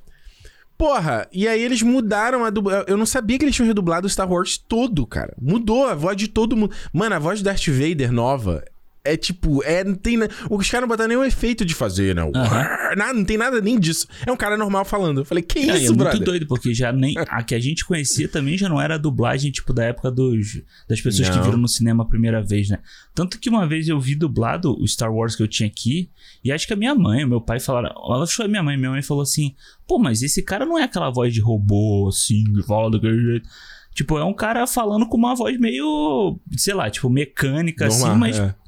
Porra, 0.77 1.27
e 1.31 1.47
aí 1.47 1.61
eles 1.61 1.81
mudaram 1.81 2.43
a 2.43 2.49
dublagem. 2.49 2.85
Eu 2.87 2.97
não 2.97 3.05
sabia 3.05 3.37
que 3.37 3.45
eles 3.45 3.55
tinham 3.55 3.67
redublado 3.67 4.07
o 4.07 4.09
Star 4.09 4.29
Wars 4.29 4.57
todo, 4.57 5.05
cara. 5.05 5.35
Mudou 5.41 5.87
a 5.87 5.93
voz 5.93 6.17
de 6.17 6.27
todo 6.27 6.57
mundo. 6.57 6.73
Mano, 6.91 7.15
a 7.15 7.19
voz 7.19 7.41
do 7.41 7.45
Darth 7.45 7.67
Vader 7.67 8.11
nova 8.11 8.63
é 9.05 9.17
tipo, 9.17 9.61
é, 9.63 9.83
não 9.83 9.95
tem. 9.95 10.17
Os 10.49 10.69
caras 10.69 10.83
não 10.83 10.87
botaram 10.87 11.09
nenhum 11.09 11.25
efeito 11.25 11.65
de 11.65 11.73
fazer, 11.73 12.15
não. 12.15 12.27
Uhum. 12.27 12.31
Nada, 12.95 13.13
não 13.13 13.25
tem 13.25 13.37
nada 13.37 13.59
nem 13.59 13.77
disso. 13.77 14.07
É 14.25 14.31
um 14.31 14.37
cara 14.37 14.55
normal 14.55 14.85
falando. 14.85 15.21
Eu 15.21 15.25
falei, 15.25 15.43
que 15.43 15.59
é, 15.59 15.77
isso, 15.77 15.91
é 15.91 15.95
brother? 15.95 16.13
É 16.13 16.15
muito 16.15 16.25
doido, 16.25 16.47
porque 16.47 16.73
já 16.73 16.91
nem. 16.93 17.15
A 17.17 17.43
que 17.43 17.53
a 17.53 17.59
gente 17.59 17.83
conhecia 17.83 18.29
também 18.29 18.57
já 18.57 18.69
não 18.69 18.79
era 18.79 18.95
a 18.95 18.97
dublagem, 18.97 19.51
tipo, 19.51 19.73
da 19.73 19.83
época 19.83 20.09
dos, 20.09 20.61
das 20.87 21.01
pessoas 21.01 21.27
não. 21.27 21.37
que 21.37 21.43
viram 21.43 21.57
no 21.57 21.67
cinema 21.67 22.03
a 22.03 22.07
primeira 22.07 22.41
vez, 22.41 22.69
né? 22.69 22.79
Tanto 23.13 23.39
que 23.39 23.49
uma 23.49 23.67
vez 23.67 23.89
eu 23.89 23.99
vi 23.99 24.15
dublado 24.15 24.79
o 24.79 24.87
Star 24.87 25.13
Wars 25.13 25.35
que 25.35 25.43
eu 25.43 25.47
tinha 25.47 25.67
aqui, 25.67 26.09
e 26.43 26.51
acho 26.51 26.65
que 26.65 26.73
a 26.73 26.77
minha 26.77 26.95
mãe, 26.95 27.25
o 27.25 27.27
meu 27.27 27.41
pai 27.41 27.59
falaram. 27.59 27.89
Ela 27.89 28.25
foi 28.25 28.45
a 28.45 28.47
minha 28.47 28.63
mãe, 28.63 28.77
minha 28.77 28.91
mãe 28.91 29.01
falou 29.01 29.23
assim: 29.23 29.53
pô, 29.85 29.99
mas 29.99 30.21
esse 30.21 30.41
cara 30.41 30.65
não 30.65 30.77
é 30.77 30.83
aquela 30.83 31.09
voz 31.09 31.33
de 31.33 31.41
robô, 31.41 32.07
assim, 32.07 32.43
fala 32.65 32.91
daquele 32.91 33.19
jeito. 33.19 33.49
Tipo, 33.93 34.17
é 34.17 34.23
um 34.23 34.33
cara 34.33 34.65
falando 34.65 35.07
com 35.07 35.17
uma 35.17 35.35
voz 35.35 35.59
meio, 35.59 36.39
sei 36.57 36.73
lá, 36.73 36.89
tipo, 36.89 37.09
mecânica, 37.09 37.87
assim, 37.87 37.99
Normal, 37.99 38.29
assim, 38.29 38.39
mas. 38.39 38.49
É 38.49 38.62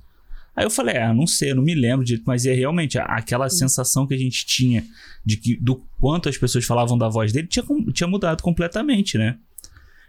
Aí 0.55 0.65
eu 0.65 0.69
falei, 0.69 0.97
ah, 0.97 1.13
não 1.13 1.27
sei, 1.27 1.51
eu 1.51 1.55
não 1.55 1.63
me 1.63 1.75
lembro 1.75 2.05
direito, 2.05 2.25
mas 2.25 2.45
é 2.45 2.53
realmente 2.53 2.97
aquela 2.97 3.49
sensação 3.49 4.07
que 4.07 4.13
a 4.13 4.17
gente 4.17 4.45
tinha 4.45 4.85
de 5.25 5.35
que 5.35 5.55
do 5.57 5.83
quanto 5.99 6.29
as 6.29 6.37
pessoas 6.37 6.63
falavam 6.63 6.97
da 6.97 7.09
voz 7.09 7.33
dele 7.33 7.47
tinha, 7.47 7.65
tinha 7.93 8.07
mudado 8.07 8.41
completamente, 8.41 9.17
né? 9.17 9.37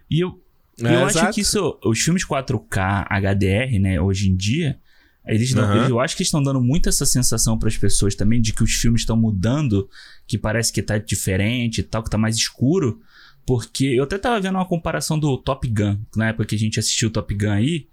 E 0.09 0.21
eu, 0.21 0.41
é, 0.81 0.95
eu 0.95 1.05
acho 1.05 1.31
que 1.31 1.41
isso, 1.41 1.77
os 1.83 1.99
filmes 1.99 2.25
4K 2.25 3.07
HDR, 3.09 3.79
né, 3.79 3.99
hoje 3.99 4.29
em 4.29 4.35
dia, 4.37 4.79
eles, 5.25 5.51
uhum. 5.53 5.89
eu 5.89 5.99
acho 5.99 6.15
que 6.15 6.23
estão 6.23 6.41
dando 6.41 6.61
muito 6.61 6.87
essa 6.87 7.05
sensação 7.05 7.59
para 7.59 7.67
as 7.67 7.75
pessoas 7.75 8.15
também 8.15 8.39
de 8.39 8.53
que 8.53 8.63
os 8.63 8.71
filmes 8.71 9.01
estão 9.01 9.17
mudando, 9.17 9.89
que 10.25 10.37
parece 10.37 10.71
que 10.71 10.81
tá 10.81 10.97
diferente 10.97 11.79
e 11.79 11.83
tal, 11.83 12.01
que 12.01 12.09
tá 12.09 12.17
mais 12.17 12.37
escuro. 12.37 13.01
Porque 13.45 13.85
eu 13.85 14.03
até 14.03 14.17
tava 14.17 14.39
vendo 14.39 14.55
uma 14.55 14.65
comparação 14.65 15.19
do 15.19 15.37
Top 15.37 15.67
Gun, 15.67 15.99
na 16.15 16.29
época 16.29 16.45
que 16.45 16.55
a 16.55 16.59
gente 16.59 16.79
assistiu 16.79 17.09
o 17.09 17.11
Top 17.11 17.33
Gun 17.33 17.51
aí 17.51 17.87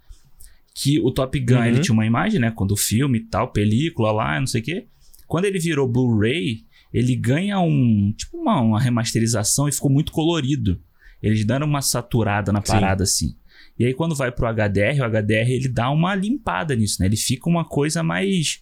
que 0.75 0.99
o 0.99 1.09
Top 1.09 1.39
Gun 1.39 1.55
uhum. 1.55 1.65
ele 1.65 1.79
tinha 1.79 1.93
uma 1.93 2.05
imagem, 2.05 2.37
né? 2.37 2.51
Quando 2.51 2.71
o 2.71 2.77
filme 2.77 3.19
e 3.19 3.21
tal, 3.21 3.53
película 3.53 4.11
lá, 4.11 4.37
não 4.37 4.45
sei 4.45 4.59
o 4.59 4.63
quê. 4.63 4.87
Quando 5.25 5.45
ele 5.45 5.57
virou 5.57 5.87
Blu-ray, 5.87 6.65
ele 6.93 7.15
ganha 7.15 7.57
um 7.61 8.13
tipo 8.15 8.37
uma, 8.37 8.59
uma, 8.59 8.79
remasterização 8.79 9.69
e 9.69 9.71
ficou 9.71 9.89
muito 9.89 10.11
colorido. 10.11 10.77
Eles 11.23 11.45
deram 11.45 11.65
uma 11.65 11.81
saturada 11.81 12.51
na 12.51 12.61
parada 12.61 13.05
Sim. 13.05 13.27
assim. 13.27 13.35
E 13.79 13.85
aí 13.85 13.93
quando 13.93 14.15
vai 14.15 14.33
pro 14.33 14.47
HDR, 14.47 14.99
o 14.99 15.05
HDR 15.05 15.49
ele 15.49 15.69
dá 15.69 15.89
uma 15.89 16.13
limpada 16.13 16.75
nisso, 16.75 16.97
né? 16.99 17.07
Ele 17.07 17.17
fica 17.17 17.49
uma 17.49 17.63
coisa 17.63 18.03
mais 18.03 18.61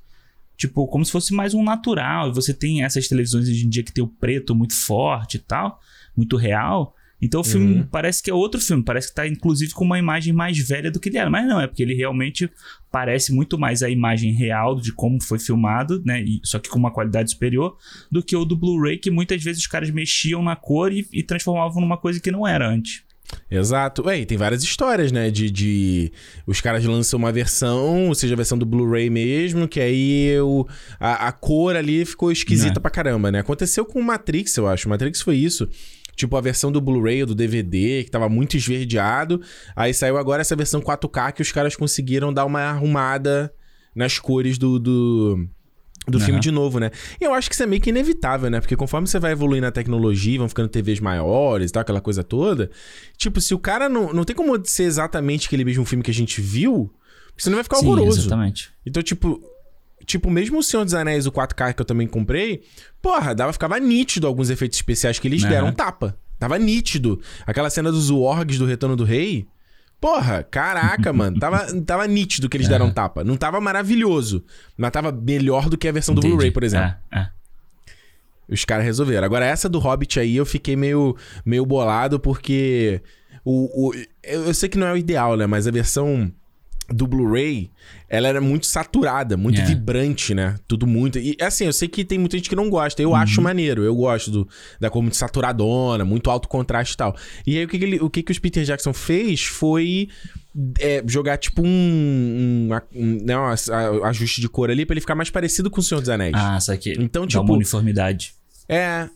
tipo 0.56 0.86
como 0.86 1.04
se 1.04 1.12
fosse 1.12 1.34
mais 1.34 1.56
um 1.56 1.64
natural. 1.64 2.30
E 2.30 2.34
você 2.34 2.54
tem 2.54 2.84
essas 2.84 3.08
televisões 3.08 3.50
hoje 3.50 3.66
em 3.66 3.70
dia 3.70 3.84
que 3.84 3.92
tem 3.92 4.04
o 4.04 4.08
preto 4.08 4.54
muito 4.54 4.76
forte 4.76 5.38
e 5.38 5.40
tal, 5.40 5.80
muito 6.16 6.38
real. 6.38 6.96
Então 7.24 7.40
o 7.40 7.44
filme 7.44 7.76
uhum. 7.76 7.88
parece 7.90 8.22
que 8.22 8.30
é 8.30 8.34
outro 8.34 8.60
filme, 8.60 8.84
parece 8.84 9.08
que 9.08 9.16
tá 9.16 9.26
inclusive 9.26 9.74
com 9.74 9.86
uma 9.86 9.98
imagem 9.98 10.34
mais 10.34 10.58
velha 10.58 10.92
do 10.92 11.00
que 11.00 11.08
ele 11.08 11.18
era, 11.18 11.30
mas 11.30 11.48
não, 11.48 11.62
é 11.62 11.68
porque 11.68 11.82
ele 11.82 11.94
realmente 11.94 12.52
parece 12.92 13.32
muito 13.32 13.58
mais 13.58 13.82
a 13.82 13.90
imagem 13.90 14.34
real 14.34 14.76
de 14.76 14.92
como 14.92 15.22
foi 15.24 15.40
filmado, 15.40 16.04
né? 16.06 16.22
E, 16.22 16.42
só 16.44 16.60
que 16.60 16.70
com 16.70 16.78
uma 16.78 16.92
qualidade 16.92 17.32
superior 17.32 17.78
do 18.12 18.22
que 18.22 18.36
o 18.36 18.44
do 18.44 18.58
Blu-ray, 18.58 18.98
que 18.98 19.10
muitas 19.10 19.42
vezes 19.42 19.62
os 19.62 19.68
caras 19.68 19.90
mexiam 19.90 20.44
na 20.44 20.56
cor 20.58 20.92
e, 20.92 21.08
e 21.14 21.24
transformavam 21.24 21.82
numa 21.82 21.98
coisa 21.98 22.20
que 22.20 22.30
não 22.30 22.46
era 22.46 22.68
antes. 22.68 23.04
Exato. 23.50 24.04
Ué, 24.06 24.20
e 24.20 24.26
tem 24.26 24.38
várias 24.38 24.64
histórias, 24.64 25.12
né? 25.12 25.32
De, 25.32 25.50
de. 25.50 26.12
Os 26.46 26.60
caras 26.62 26.84
lançam 26.84 27.18
uma 27.18 27.32
versão, 27.32 28.08
ou 28.08 28.16
seja, 28.16 28.34
a 28.34 28.38
versão 28.38 28.58
do 28.58 28.66
Blu-ray 28.66 29.10
mesmo, 29.10 29.68
que 29.68 29.80
aí 29.80 30.40
o, 30.40 30.68
a, 31.00 31.28
a 31.28 31.32
cor 31.32 31.76
ali 31.76 32.06
ficou 32.06 32.32
esquisita 32.32 32.80
é. 32.80 32.82
pra 32.82 32.92
caramba, 32.92 33.32
né? 33.32 33.40
Aconteceu 33.40 33.86
com 33.86 34.00
o 34.00 34.04
Matrix, 34.04 34.56
eu 34.58 34.68
acho. 34.68 34.90
Matrix 34.90 35.22
foi 35.22 35.38
isso. 35.38 35.68
Tipo 36.16 36.38
a 36.38 36.42
versão 36.42 36.72
do 36.72 36.80
Blu-ray 36.80 37.22
ou 37.22 37.28
do 37.28 37.36
DVD, 37.36 38.04
que 38.04 38.12
tava 38.12 38.30
muito 38.30 38.56
esverdeado. 38.56 39.42
Aí 39.76 39.94
saiu 39.94 40.18
agora 40.18 40.42
essa 40.42 40.56
versão 40.56 40.82
4K 40.82 41.34
que 41.34 41.42
os 41.42 41.52
caras 41.52 41.76
conseguiram 41.76 42.32
dar 42.32 42.46
uma 42.46 42.62
arrumada 42.62 43.54
nas 43.96 44.20
cores 44.20 44.58
do, 44.58 44.80
do, 44.80 45.48
do 46.08 46.18
uhum. 46.18 46.24
filme 46.24 46.40
de 46.40 46.52
novo, 46.52 46.80
né? 46.80 46.92
E 47.20 47.24
eu 47.24 47.34
acho 47.34 47.50
que 47.50 47.56
isso 47.56 47.64
é 47.64 47.66
meio 47.66 47.82
que 47.82 47.90
inevitável, 47.90 48.50
né? 48.50 48.60
Porque 48.60 48.76
conforme 48.76 49.08
você 49.08 49.20
vai 49.20 49.32
evoluindo 49.32 49.66
na 49.66 49.72
tecnologia, 49.72 50.40
vão 50.40 50.50
ficando 50.50 50.68
TVs 50.68 51.00
maiores 51.00 51.70
e 51.70 51.74
tal, 51.74 51.82
aquela 51.82 52.02
coisa 52.02 52.24
toda. 52.24 52.70
Tipo, 53.18 53.40
se 53.40 53.54
o 53.54 53.60
cara 53.60 53.88
não. 53.88 54.14
Não 54.14 54.24
tem 54.24 54.36
como 54.36 54.60
ser 54.66 54.84
exatamente 54.84 55.48
aquele 55.48 55.64
mesmo 55.64 55.86
filme 55.86 56.04
que 56.04 56.12
a 56.12 56.14
gente 56.14 56.42
viu, 56.42 56.94
senão 57.38 57.58
vai 57.58 57.64
ficar 57.64 57.78
Sim, 57.78 57.88
horroroso. 57.88 58.20
Exatamente. 58.20 58.72
Então, 58.86 59.02
tipo, 59.02 59.42
tipo, 60.06 60.30
mesmo 60.30 60.60
o 60.60 60.64
Senhor 60.64 60.84
dos 60.84 60.94
Anéis, 60.94 61.26
o 61.26 61.32
4K 61.32 61.74
que 61.74 61.82
eu 61.82 61.86
também 61.86 62.08
comprei, 62.08 62.64
porra, 63.02 63.34
dava, 63.34 63.52
ficava 63.54 63.80
nítido 63.80 64.28
alguns 64.28 64.50
efeitos 64.50 64.78
especiais 64.78 65.20
que 65.20 65.28
eles 65.28 65.44
Uhum. 65.44 65.50
deram 65.50 65.72
tapa. 65.72 66.18
Tava 66.40 66.58
nítido. 66.60 67.22
Aquela 67.46 67.70
cena 67.70 67.92
dos 67.92 68.10
Wargs 68.10 68.58
do 68.60 68.66
Retorno 68.66 68.96
do 68.96 69.04
Rei. 69.04 69.48
Porra, 70.02 70.44
caraca, 70.44 71.12
mano. 71.14 71.40
Tava, 71.40 71.66
tava 71.82 72.06
nítido 72.08 72.50
que 72.50 72.58
eles 72.58 72.68
deram 72.68 72.92
tapa. 72.92 73.24
Não 73.24 73.38
tava 73.38 73.62
maravilhoso, 73.62 74.44
mas 74.78 74.92
tava 74.92 75.12
melhor 75.12 75.70
do 75.70 75.78
que 75.78 75.88
a 75.88 75.92
versão 75.94 76.14
do 76.14 76.20
Entendi. 76.20 76.34
Blu-ray, 76.34 76.52
por 76.52 76.64
exemplo. 76.64 76.94
É, 77.12 77.20
é. 77.20 77.30
Os 78.50 78.66
caras 78.66 78.84
resolveram. 78.86 79.24
Agora, 79.26 79.46
essa 79.46 79.70
do 79.70 79.80
Hobbit 79.80 80.20
aí, 80.20 80.36
eu 80.36 80.46
fiquei 80.46 80.76
meio, 80.76 81.16
meio 81.46 81.66
bolado, 81.66 82.20
porque. 82.20 83.02
O, 83.46 83.90
o, 83.90 83.94
eu 84.24 84.54
sei 84.54 84.68
que 84.70 84.78
não 84.78 84.88
é 84.88 84.94
o 84.94 84.98
ideal, 84.98 85.36
né? 85.38 85.46
Mas 85.46 85.66
a 85.68 85.72
versão 85.72 86.32
do 86.90 87.08
Blu-ray, 87.08 87.72
ela 88.10 88.28
era 88.28 88.42
muito 88.42 88.66
saturada, 88.66 89.38
muito 89.38 89.60
É. 89.62 89.66
vibrante, 89.66 90.34
né? 90.34 90.56
Tudo 90.68 90.86
muito. 90.86 91.18
E 91.18 91.38
assim, 91.42 91.66
eu 91.66 91.74
sei 91.74 91.88
que 91.88 92.04
tem 92.04 92.18
muita 92.20 92.38
gente 92.38 92.50
que 92.50 92.56
não 92.56 92.70
gosta. 92.70 93.02
Eu 93.02 93.16
acho 93.16 93.38
Uhum. 93.40 93.44
maneiro. 93.46 93.84
Eu 93.84 93.96
gosto 93.96 94.30
do, 94.30 94.48
da 94.80 94.90
cor 94.90 95.02
muito 95.02 95.16
saturadona, 95.18 96.04
muito 96.04 96.30
alto 96.30 96.48
contraste 96.48 96.94
e 96.94 96.98
tal. 96.98 97.16
E 97.48 97.58
aí, 97.58 97.66
o 97.66 97.68
que, 97.68 97.80
que, 97.80 97.86
ele, 97.86 98.00
o 98.00 98.10
que, 98.10 98.22
que 98.24 98.32
os 98.32 98.40
Peter 98.40 98.64
Jackson 98.64 98.94
fez 98.94 99.42
foi. 99.44 100.10
é, 100.80 101.02
jogar 101.08 101.38
tipo 101.38 101.64
um, 101.64 101.68
um, 101.68 102.70
um, 102.94 103.18
né, 103.26 103.36
um 103.38 104.04
ajuste 104.06 104.40
de 104.40 104.48
cor 104.48 104.70
ali 104.70 104.86
pra 104.86 104.94
ele 104.94 105.02
ficar 105.02 105.16
mais 105.16 105.30
parecido 105.32 105.72
com 105.72 105.80
o 105.80 105.84
Senhor 105.84 106.00
dos 106.00 106.10
Anéis. 106.10 106.34
Ah, 106.36 106.58
isso 106.60 106.72
aqui. 106.72 106.94
Então, 107.00 107.24
Dá 107.24 107.28
tipo, 107.30 107.42
uma 107.44 107.54
uniformidade. 107.54 108.34
é. 108.70 109.10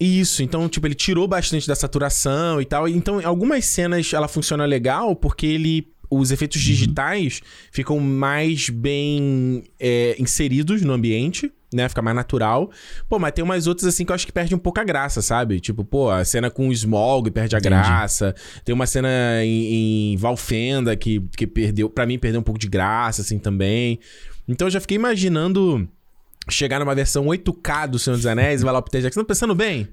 Isso, 0.00 0.42
então, 0.42 0.68
tipo, 0.68 0.84
ele 0.88 0.94
tirou 0.94 1.26
bastante 1.28 1.68
da 1.68 1.74
saturação 1.76 2.60
e 2.60 2.64
tal. 2.64 2.88
Então, 2.88 3.20
em 3.20 3.24
algumas 3.24 3.64
cenas 3.64 4.12
ela 4.12 4.26
funciona 4.26 4.64
legal 4.64 5.14
porque 5.14 5.46
ele. 5.46 5.86
Os 6.18 6.30
efeitos 6.30 6.60
digitais 6.60 7.40
ficam 7.70 7.98
mais 8.00 8.68
bem 8.68 9.64
é, 9.78 10.16
inseridos 10.18 10.82
no 10.82 10.92
ambiente, 10.92 11.50
né? 11.72 11.88
Fica 11.88 12.00
mais 12.00 12.14
natural. 12.14 12.70
Pô, 13.08 13.18
mas 13.18 13.32
tem 13.32 13.42
umas 13.44 13.66
outras 13.66 13.86
assim 13.86 14.04
que 14.04 14.12
eu 14.12 14.14
acho 14.14 14.26
que 14.26 14.32
perde 14.32 14.54
um 14.54 14.58
pouco 14.58 14.80
a 14.80 14.84
graça, 14.84 15.20
sabe? 15.20 15.60
Tipo, 15.60 15.84
pô, 15.84 16.10
a 16.10 16.24
cena 16.24 16.50
com 16.50 16.68
o 16.68 16.72
Smog 16.72 17.30
perde 17.30 17.56
a 17.56 17.58
Entendi. 17.58 17.74
graça. 17.74 18.34
Tem 18.64 18.74
uma 18.74 18.86
cena 18.86 19.08
em, 19.42 20.12
em 20.12 20.16
Valfenda 20.16 20.96
que, 20.96 21.20
que 21.36 21.46
perdeu, 21.46 21.90
para 21.90 22.06
mim, 22.06 22.18
perdeu 22.18 22.40
um 22.40 22.44
pouco 22.44 22.60
de 22.60 22.68
graça, 22.68 23.22
assim, 23.22 23.38
também. 23.38 23.98
Então 24.46 24.68
eu 24.68 24.70
já 24.70 24.80
fiquei 24.80 24.96
imaginando 24.96 25.88
chegar 26.48 26.78
numa 26.78 26.94
versão 26.94 27.24
8K 27.26 27.88
do 27.88 27.98
Senhor 27.98 28.16
dos 28.16 28.26
Anéis 28.26 28.60
e 28.60 28.64
vai 28.64 28.72
lá 28.72 28.80
pro 28.80 28.90
Peter 28.90 29.02
Jackson. 29.02 29.20
Tá 29.20 29.26
pensando 29.26 29.54
bem? 29.54 29.88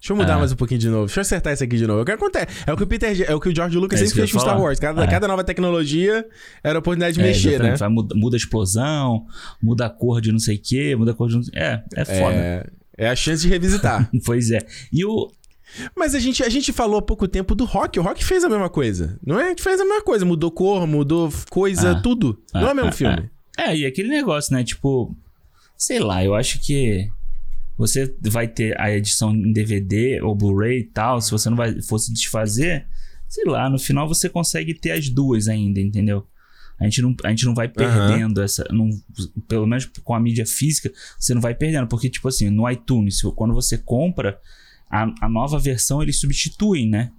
Deixa 0.00 0.12
eu 0.12 0.16
mudar 0.16 0.34
Ah. 0.34 0.38
mais 0.38 0.52
um 0.52 0.56
pouquinho 0.56 0.78
de 0.80 0.88
novo. 0.90 1.06
Deixa 1.06 1.20
eu 1.20 1.22
acertar 1.22 1.52
isso 1.54 1.64
aqui 1.64 1.76
de 1.78 1.86
novo. 1.86 2.02
O 2.02 2.04
que 2.04 2.12
acontece? 2.12 2.46
É 2.66 2.72
o 2.72 2.76
que 2.76 2.82
o 2.82 2.86
Peter, 2.86 3.22
é 3.30 3.34
o 3.34 3.40
que 3.40 3.48
o 3.48 3.54
George 3.56 3.78
Lucas 3.78 4.00
É 4.02 4.04
sempre 4.04 4.20
fez 4.20 4.32
com 4.32 4.38
Star. 4.38 4.60
Wars. 4.60 4.78
Cada, 4.78 5.02
É. 5.02 5.06
cada 5.06 5.26
nova 5.26 5.42
tecnologia 5.42 6.26
era 6.62 6.78
a 6.78 6.80
oportunidade 6.80 7.14
de 7.14 7.20
É, 7.20 7.24
mexer, 7.24 7.62
né? 7.62 7.74
muda, 7.88 8.14
muda 8.14 8.36
a 8.36 8.38
explosão, 8.38 9.24
muda 9.62 9.86
a 9.86 9.90
cor 9.90 10.20
de 10.20 10.30
não 10.30 10.38
sei 10.38 10.56
o 10.56 10.60
quê, 10.62 10.94
muda 10.94 11.12
a 11.12 11.14
cor 11.14 11.28
de 11.28 11.36
não 11.36 11.42
sei... 11.42 11.54
É, 11.58 11.82
é 11.96 12.04
foda. 12.04 12.34
É, 12.34 12.66
é 12.98 13.08
a 13.08 13.16
chance 13.16 13.42
de 13.42 13.48
revisitar. 13.48 14.10
Pois 14.26 14.50
é. 14.50 14.58
E 14.92 15.04
o... 15.06 15.30
Mas 15.96 16.14
a 16.14 16.18
gente, 16.20 16.42
a 16.42 16.48
gente 16.50 16.70
falou 16.72 16.98
há 16.98 17.02
pouco 17.02 17.26
tempo 17.26 17.54
do 17.54 17.64
rock. 17.64 17.98
O 17.98 18.02
rock 18.02 18.22
fez 18.24 18.44
a 18.44 18.48
mesma 18.48 18.68
coisa. 18.68 19.18
Não 19.26 19.40
é? 19.40 19.46
A 19.46 19.48
gente 19.48 19.62
fez 19.62 19.80
a 19.80 19.84
mesma 19.84 20.02
coisa. 20.02 20.24
Mudou 20.24 20.50
cor, 20.50 20.86
mudou 20.86 21.32
coisa, 21.50 21.92
Ah. 21.92 22.00
tudo. 22.00 22.38
Não 22.52 22.68
é 22.68 22.72
o 22.72 22.76
mesmo 22.76 22.90
Ah, 22.90 22.92
filme. 22.92 23.30
É, 23.58 23.74
e 23.76 23.86
aquele 23.86 24.08
negócio, 24.08 24.54
né? 24.54 24.62
Tipo, 24.62 25.16
sei 25.76 25.98
lá, 25.98 26.22
eu 26.22 26.32
acho 26.34 26.60
que 26.60 27.08
você 27.76 28.14
vai 28.20 28.46
ter 28.46 28.80
a 28.80 28.90
edição 28.90 29.34
em 29.34 29.52
DVD 29.52 30.20
ou 30.22 30.34
Blu-ray 30.34 30.80
e 30.80 30.84
tal, 30.84 31.20
se 31.20 31.30
você 31.30 31.50
não 31.50 31.56
vai 31.56 31.80
fosse 31.82 32.12
desfazer, 32.12 32.86
sei 33.28 33.44
lá, 33.44 33.68
no 33.68 33.78
final 33.78 34.06
você 34.06 34.28
consegue 34.28 34.74
ter 34.74 34.92
as 34.92 35.08
duas 35.08 35.48
ainda, 35.48 35.80
entendeu? 35.80 36.26
A 36.78 36.84
gente 36.84 37.02
não, 37.02 37.14
a 37.24 37.30
gente 37.30 37.46
não 37.46 37.54
vai 37.54 37.68
perdendo 37.68 38.42
essa. 38.42 38.64
Não, 38.70 38.90
pelo 39.46 39.66
menos 39.66 39.88
com 40.02 40.14
a 40.14 40.20
mídia 40.20 40.44
física, 40.44 40.90
você 41.18 41.32
não 41.32 41.40
vai 41.40 41.54
perdendo. 41.54 41.86
Porque, 41.86 42.10
tipo 42.10 42.26
assim, 42.26 42.50
no 42.50 42.68
iTunes, 42.68 43.22
quando 43.36 43.54
você 43.54 43.78
compra, 43.78 44.40
a, 44.90 45.08
a 45.20 45.28
nova 45.28 45.58
versão 45.58 46.02
eles 46.02 46.18
substituem, 46.18 46.88
né? 46.88 47.12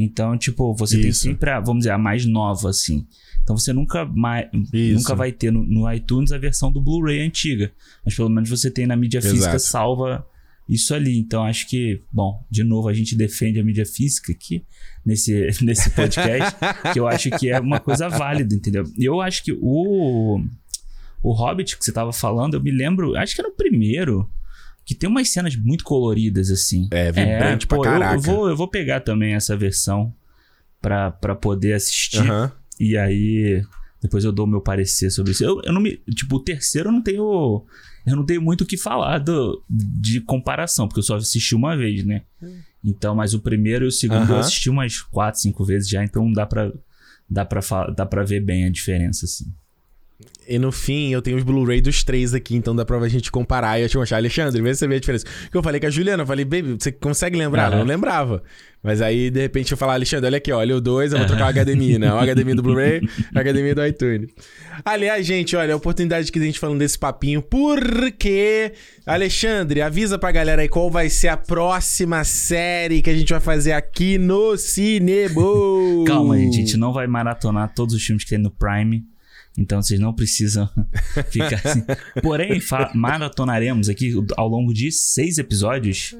Então, 0.00 0.38
tipo, 0.38 0.72
você 0.74 0.96
tem 1.00 1.10
Isso. 1.10 1.22
sempre 1.22 1.50
a, 1.50 1.58
vamos 1.58 1.80
dizer, 1.80 1.90
a 1.90 1.98
mais 1.98 2.24
nova, 2.24 2.70
assim. 2.70 3.04
Então 3.42 3.56
você 3.56 3.72
nunca 3.72 4.04
mais. 4.04 4.46
Isso. 4.72 4.94
Nunca 4.94 5.12
vai 5.16 5.32
ter 5.32 5.50
no, 5.50 5.64
no 5.64 5.92
iTunes 5.92 6.30
a 6.30 6.38
versão 6.38 6.70
do 6.70 6.80
Blu-ray 6.80 7.20
antiga. 7.20 7.72
Mas 8.04 8.14
pelo 8.14 8.28
menos 8.28 8.48
você 8.48 8.70
tem 8.70 8.86
na 8.86 8.94
mídia 8.94 9.20
física 9.20 9.56
Exato. 9.56 9.58
salva 9.58 10.24
isso 10.68 10.94
ali. 10.94 11.18
Então 11.18 11.42
acho 11.42 11.68
que, 11.68 12.00
bom, 12.12 12.46
de 12.48 12.62
novo 12.62 12.86
a 12.88 12.92
gente 12.92 13.16
defende 13.16 13.58
a 13.58 13.64
mídia 13.64 13.84
física 13.84 14.30
aqui 14.30 14.64
nesse, 15.04 15.48
nesse 15.62 15.90
podcast, 15.90 16.56
que 16.92 17.00
eu 17.00 17.08
acho 17.08 17.30
que 17.30 17.48
é 17.48 17.58
uma 17.58 17.80
coisa 17.80 18.08
válida, 18.08 18.54
entendeu? 18.54 18.84
E 18.96 19.04
eu 19.04 19.20
acho 19.20 19.42
que 19.42 19.52
o 19.60 20.40
o 21.20 21.32
Hobbit 21.32 21.76
que 21.76 21.84
você 21.84 21.90
tava 21.90 22.12
falando, 22.12 22.54
eu 22.54 22.62
me 22.62 22.70
lembro, 22.70 23.16
acho 23.16 23.34
que 23.34 23.40
era 23.40 23.50
o 23.50 23.56
primeiro 23.56 24.30
que 24.88 24.94
tem 24.94 25.06
umas 25.08 25.28
cenas 25.28 25.54
muito 25.54 25.84
coloridas 25.84 26.50
assim. 26.50 26.88
É, 26.90 27.12
vibrante 27.12 27.66
pra 27.66 27.76
pô, 27.76 27.84
eu- 27.84 27.90
caraca. 27.90 28.14
Eu, 28.14 28.20
vou, 28.20 28.48
eu 28.48 28.56
vou 28.56 28.66
pegar 28.68 29.00
também 29.00 29.34
essa 29.34 29.54
versão 29.54 30.14
pra, 30.80 31.10
pra 31.10 31.34
poder 31.34 31.74
assistir. 31.74 32.18
Aham. 32.20 32.50
E 32.80 32.96
aí, 32.96 33.62
depois 34.00 34.24
eu 34.24 34.32
dou 34.32 34.46
o 34.46 34.48
meu 34.48 34.62
parecer 34.62 35.10
sobre 35.10 35.32
isso. 35.32 35.44
Eu, 35.44 35.60
eu 35.62 35.74
não 35.74 35.80
me. 35.82 35.98
Tipo, 36.14 36.36
o 36.36 36.40
terceiro 36.42 36.88
eu 36.88 36.92
não 36.92 37.02
tenho. 37.02 37.66
Eu 38.06 38.16
não 38.16 38.24
tenho 38.24 38.40
muito 38.40 38.62
o 38.62 38.66
que 38.66 38.78
falar 38.78 39.18
do, 39.18 39.62
de 39.68 40.22
comparação, 40.22 40.88
porque 40.88 41.00
eu 41.00 41.04
só 41.04 41.16
assisti 41.16 41.54
uma 41.54 41.76
vez, 41.76 42.02
né? 42.02 42.22
Então, 42.82 43.14
mas 43.14 43.34
o 43.34 43.40
primeiro 43.40 43.84
e 43.84 43.88
o 43.88 43.92
segundo 43.92 44.22
eu 44.30 44.36
Aham. 44.36 44.38
assisti 44.38 44.70
umas 44.70 45.02
quatro, 45.02 45.38
cinco 45.38 45.66
vezes 45.66 45.86
já, 45.86 46.02
então 46.02 46.32
dá 46.32 46.46
pra, 46.46 46.72
dá 47.28 47.44
pra, 47.44 47.60
dá 47.94 48.06
pra 48.06 48.24
ver 48.24 48.40
bem 48.40 48.64
a 48.64 48.70
diferença, 48.70 49.26
assim. 49.26 49.52
E 50.48 50.58
no 50.58 50.72
fim, 50.72 51.10
eu 51.10 51.20
tenho 51.20 51.36
os 51.36 51.42
Blu-ray 51.42 51.82
dos 51.82 52.02
três 52.02 52.32
aqui, 52.32 52.56
então 52.56 52.74
dá 52.74 52.82
pra 52.82 53.06
gente 53.06 53.30
comparar 53.30 53.78
e 53.78 53.82
eu 53.82 53.88
te 53.88 53.98
mostrar. 53.98 54.16
Alexandre, 54.16 54.62
vê 54.62 54.72
se 54.72 54.78
você 54.78 54.88
vê 54.88 54.94
a 54.94 54.98
diferença. 54.98 55.26
Que 55.50 55.54
eu 55.54 55.62
falei 55.62 55.78
com 55.78 55.86
a 55.86 55.90
Juliana, 55.90 56.22
eu 56.22 56.26
falei, 56.26 56.42
baby, 56.42 56.76
você 56.80 56.90
consegue 56.90 57.36
lembrar? 57.36 57.70
Aham. 57.70 57.80
não 57.80 57.84
lembrava. 57.84 58.42
Mas 58.82 59.02
aí, 59.02 59.28
de 59.28 59.40
repente, 59.40 59.72
eu 59.72 59.76
falar, 59.76 59.92
Alexandre, 59.92 60.26
olha 60.26 60.38
aqui, 60.38 60.50
olha 60.50 60.74
o 60.74 60.80
2, 60.80 61.12
eu 61.12 61.18
vou 61.18 61.26
trocar 61.26 61.48
o 61.48 61.52
HDMI, 61.52 61.98
né? 61.98 62.14
O 62.14 62.16
HDMI 62.18 62.54
do 62.54 62.62
Blu-ray, 62.62 63.00
o 63.34 63.38
HDMI 63.38 63.74
do 63.74 63.84
iTunes. 63.84 64.30
Aliás, 64.82 65.26
gente, 65.26 65.54
olha, 65.54 65.74
a 65.74 65.76
oportunidade 65.76 66.32
que 66.32 66.38
a 66.38 66.42
gente 66.42 66.58
falando 66.58 66.78
desse 66.78 66.98
papinho, 66.98 67.42
porque. 67.42 68.72
Alexandre, 69.04 69.82
avisa 69.82 70.18
pra 70.18 70.32
galera 70.32 70.62
aí 70.62 70.68
qual 70.68 70.90
vai 70.90 71.10
ser 71.10 71.28
a 71.28 71.36
próxima 71.36 72.24
série 72.24 73.02
que 73.02 73.10
a 73.10 73.14
gente 73.14 73.30
vai 73.30 73.40
fazer 73.40 73.72
aqui 73.72 74.16
no 74.16 74.56
Cinema. 74.56 75.42
Calma, 76.06 76.38
gente, 76.38 76.54
a 76.54 76.60
gente 76.60 76.76
não 76.78 76.92
vai 76.92 77.06
maratonar 77.06 77.74
todos 77.74 77.94
os 77.94 78.02
filmes 78.02 78.24
que 78.24 78.30
tem 78.30 78.38
no 78.38 78.50
Prime. 78.50 79.04
Então 79.56 79.82
vocês 79.82 79.98
não 79.98 80.12
precisam 80.12 80.68
ficar 81.30 81.60
assim. 81.64 81.84
Porém, 82.22 82.60
maratonaremos 82.94 83.88
aqui 83.88 84.14
ao 84.36 84.48
longo 84.48 84.72
de 84.72 84.92
seis 84.92 85.38
episódios 85.38 86.14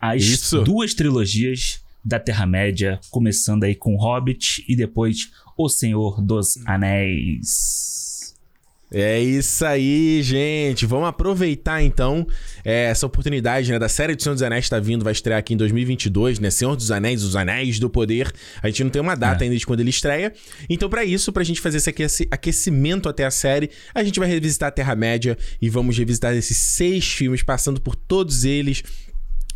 as 0.00 0.22
Isso. 0.22 0.62
duas 0.62 0.92
trilogias 0.92 1.82
da 2.04 2.20
Terra-média, 2.20 3.00
começando 3.10 3.64
aí 3.64 3.74
com 3.74 3.96
Hobbit 3.96 4.62
e 4.68 4.76
depois 4.76 5.30
O 5.56 5.68
Senhor 5.68 6.20
dos 6.20 6.58
Anéis. 6.66 8.03
É 8.92 9.18
isso 9.20 9.64
aí, 9.64 10.22
gente. 10.22 10.86
Vamos 10.86 11.08
aproveitar 11.08 11.82
então 11.82 12.24
é, 12.64 12.84
essa 12.84 13.06
oportunidade 13.06 13.72
né, 13.72 13.78
da 13.78 13.88
série 13.88 14.14
do 14.14 14.22
Senhor 14.22 14.34
dos 14.34 14.42
Anéis 14.42 14.66
está 14.66 14.78
vindo, 14.78 15.02
vai 15.02 15.12
estrear 15.12 15.38
aqui 15.38 15.54
em 15.54 15.56
2022, 15.56 16.38
né? 16.38 16.48
Senhor 16.50 16.76
dos 16.76 16.90
Anéis, 16.92 17.24
os 17.24 17.34
Anéis 17.34 17.78
do 17.80 17.90
Poder. 17.90 18.32
A 18.62 18.68
gente 18.68 18.84
não 18.84 18.90
tem 18.90 19.02
uma 19.02 19.16
data 19.16 19.42
É. 19.42 19.46
ainda 19.46 19.56
de 19.56 19.66
quando 19.66 19.80
ele 19.80 19.90
estreia. 19.90 20.32
Então, 20.70 20.88
pra 20.88 21.04
isso, 21.04 21.32
pra 21.32 21.42
gente 21.42 21.60
fazer 21.60 21.78
esse 21.78 22.28
aquecimento 22.30 23.08
até 23.08 23.24
a 23.24 23.30
série, 23.30 23.68
a 23.92 24.04
gente 24.04 24.20
vai 24.20 24.28
revisitar 24.28 24.68
a 24.68 24.72
Terra-média 24.72 25.36
e 25.60 25.68
vamos 25.68 25.98
revisitar 25.98 26.34
esses 26.36 26.56
seis 26.56 27.04
filmes, 27.06 27.42
passando 27.42 27.80
por 27.80 27.96
todos 27.96 28.44
eles 28.44 28.82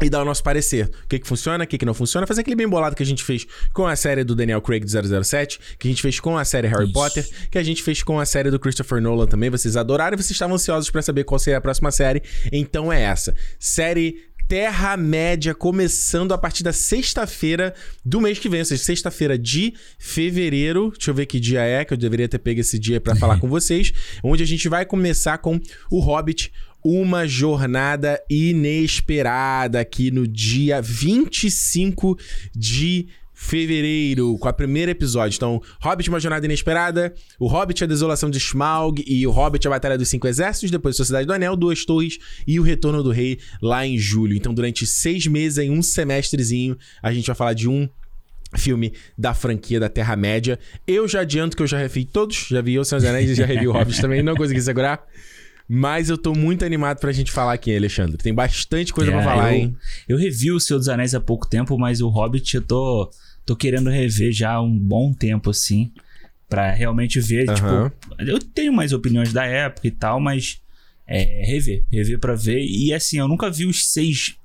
e 0.01 0.09
dar 0.09 0.23
o 0.23 0.25
nosso 0.25 0.43
parecer. 0.43 0.87
O 1.05 1.09
que 1.09 1.19
que 1.19 1.27
funciona, 1.27 1.65
o 1.65 1.67
que 1.67 1.79
que 1.79 1.85
não 1.85 1.95
funciona. 1.95 2.27
Fazer 2.27 2.43
aquele 2.43 2.57
bem 2.57 2.69
bolado 2.69 2.95
que 2.95 3.03
a 3.03 3.07
gente 3.07 3.25
fez 3.25 3.47
com 3.73 3.87
a 3.87 3.97
série 3.97 4.25
do 4.25 4.35
Daniel 4.35 4.61
Craig 4.61 4.85
do 4.85 5.25
007, 5.25 5.59
que 5.79 5.89
a 5.89 5.91
gente 5.91 6.03
fez 6.03 6.21
com 6.21 6.37
a 6.37 6.45
série 6.45 6.69
Harry 6.69 6.85
Isso. 6.85 6.93
Potter, 6.93 7.29
que 7.51 7.59
a 7.59 7.63
gente 7.63 7.83
fez 7.83 8.03
com 8.03 8.21
a 8.21 8.27
série 8.27 8.51
do 8.51 8.59
Christopher 8.59 9.01
Nolan 9.01 9.27
também. 9.27 9.51
Vocês 9.51 9.77
adoraram 9.77 10.15
e 10.15 10.17
vocês 10.17 10.33
estavam 10.33 10.55
ansiosos 10.55 10.91
pra 10.91 11.03
saber 11.03 11.25
qual 11.25 11.39
seria 11.39 11.59
a 11.59 11.61
próxima 11.61 11.91
série. 11.91 12.23
Então 12.53 12.93
é 12.93 13.03
essa. 13.03 13.35
Série 13.59 14.29
Terra-média, 14.49 15.55
começando 15.55 16.33
a 16.33 16.39
partir 16.39 16.65
da 16.65 16.73
sexta-feira 16.73 17.75
do 18.03 18.19
mês 18.19 18.39
que 18.39 18.49
vem, 18.49 18.61
ou 18.61 18.65
seja, 18.65 18.83
sexta-feira 18.83 19.39
de 19.39 19.75
fevereiro. 19.99 20.91
Deixa 20.91 21.11
eu 21.11 21.15
ver 21.15 21.27
que 21.27 21.39
dia 21.39 21.61
é, 21.61 21.85
que 21.85 21.93
eu 21.93 21.99
deveria 21.99 22.27
ter 22.27 22.39
pego 22.39 22.59
esse 22.59 22.79
dia 22.79 22.99
pra 22.99 23.15
falar 23.15 23.37
com 23.41 23.47
vocês. 23.47 23.93
Onde 24.25 24.43
a 24.43 24.47
gente 24.47 24.67
vai 24.67 24.87
começar 24.87 25.37
com 25.37 25.61
o 25.91 26.01
Hobbit. 26.01 26.51
Uma 26.85 27.27
jornada 27.27 28.23
inesperada 28.31 29.81
aqui 29.81 30.11
no 30.11 30.27
dia 30.27 30.81
25 30.81 32.17
de 32.55 33.09
fevereiro, 33.41 34.37
com 34.39 34.49
a 34.49 34.53
primeiro 34.53 34.91
episódio. 34.91 35.37
Então, 35.37 35.63
Hobbit, 35.81 36.09
uma 36.09 36.19
jornada 36.19 36.45
inesperada, 36.45 37.15
o 37.39 37.47
Hobbit, 37.47 37.85
a 37.85 37.87
desolação 37.87 38.29
de 38.29 38.39
Smaug 38.39 39.03
e 39.07 39.25
o 39.29 39.31
Hobbit, 39.31 39.65
a 39.67 39.71
batalha 39.71 39.97
dos 39.97 40.09
cinco 40.09 40.27
exércitos, 40.27 40.73
depois 40.73 40.97
Sociedade 40.97 41.25
do 41.25 41.33
Anel, 41.33 41.55
duas 41.55 41.85
torres 41.85 42.19
e 42.45 42.59
o 42.59 42.65
retorno 42.65 43.01
do 43.01 43.13
rei 43.13 43.39
lá 43.63 43.87
em 43.87 43.97
julho. 43.97 44.37
Então, 44.37 44.53
durante 44.53 44.85
seis 44.85 45.29
meses, 45.29 45.59
em 45.59 45.71
um 45.71 45.81
semestrezinho, 45.83 46.77
a 47.01 47.13
gente 47.13 47.29
vai 47.29 47.37
falar 47.37 47.53
de 47.53 47.69
um 47.69 47.89
filme 48.57 48.93
da 49.17 49.33
franquia 49.35 49.79
da 49.79 49.89
Terra-média. 49.89 50.59
Eu 50.85 51.07
já 51.07 51.21
adianto 51.21 51.57
que 51.57 51.63
eu 51.63 51.67
já 51.67 51.79
revi 51.79 52.05
todos, 52.05 52.49
já 52.51 52.61
vi 52.61 52.77
O 52.77 52.85
Senhor 52.85 53.01
dos 53.01 53.09
Anéis 53.09 53.31
e 53.31 53.35
já 53.37 53.47
revi 53.47 53.69
o 53.69 53.73
Hobbit 53.73 54.01
também, 54.01 54.21
não 54.21 54.35
consegui 54.35 54.61
segurar. 54.61 55.07
Mas 55.69 56.09
eu 56.09 56.17
tô 56.17 56.33
muito 56.33 56.65
animado 56.65 56.99
pra 56.99 57.13
gente 57.13 57.31
falar 57.31 57.53
aqui, 57.53 57.77
Alexandre. 57.77 58.17
Tem 58.17 58.33
bastante 58.33 58.91
coisa 58.91 59.11
é, 59.11 59.15
pra 59.15 59.23
falar, 59.23 59.53
eu, 59.53 59.59
hein? 59.59 59.77
Eu 60.09 60.17
revi 60.17 60.51
o 60.51 60.59
Senhor 60.59 60.79
dos 60.79 60.89
Anéis 60.89 61.15
há 61.15 61.21
pouco 61.21 61.47
tempo, 61.47 61.77
mas 61.79 62.01
o 62.01 62.09
Hobbit 62.09 62.55
eu 62.57 62.63
tô, 62.63 63.11
tô 63.45 63.55
querendo 63.55 63.91
rever 63.91 64.33
já 64.33 64.53
há 64.53 64.63
um 64.63 64.79
bom 64.79 65.13
tempo, 65.13 65.51
assim. 65.51 65.93
Pra 66.49 66.71
realmente 66.73 67.21
ver, 67.21 67.47
uhum. 67.47 67.55
tipo... 67.55 67.93
Eu 68.19 68.39
tenho 68.39 68.73
mais 68.73 68.95
opiniões 68.95 69.31
da 69.31 69.45
época 69.45 69.87
e 69.87 69.91
tal, 69.91 70.19
mas... 70.19 70.59
É, 71.07 71.45
rever. 71.45 71.85
Rever 71.93 72.19
pra 72.19 72.35
ver. 72.35 72.65
E 72.65 72.95
assim, 72.95 73.19
eu 73.19 73.29
nunca 73.29 73.51
vi 73.51 73.67
os 73.67 73.89
seis 73.89 74.37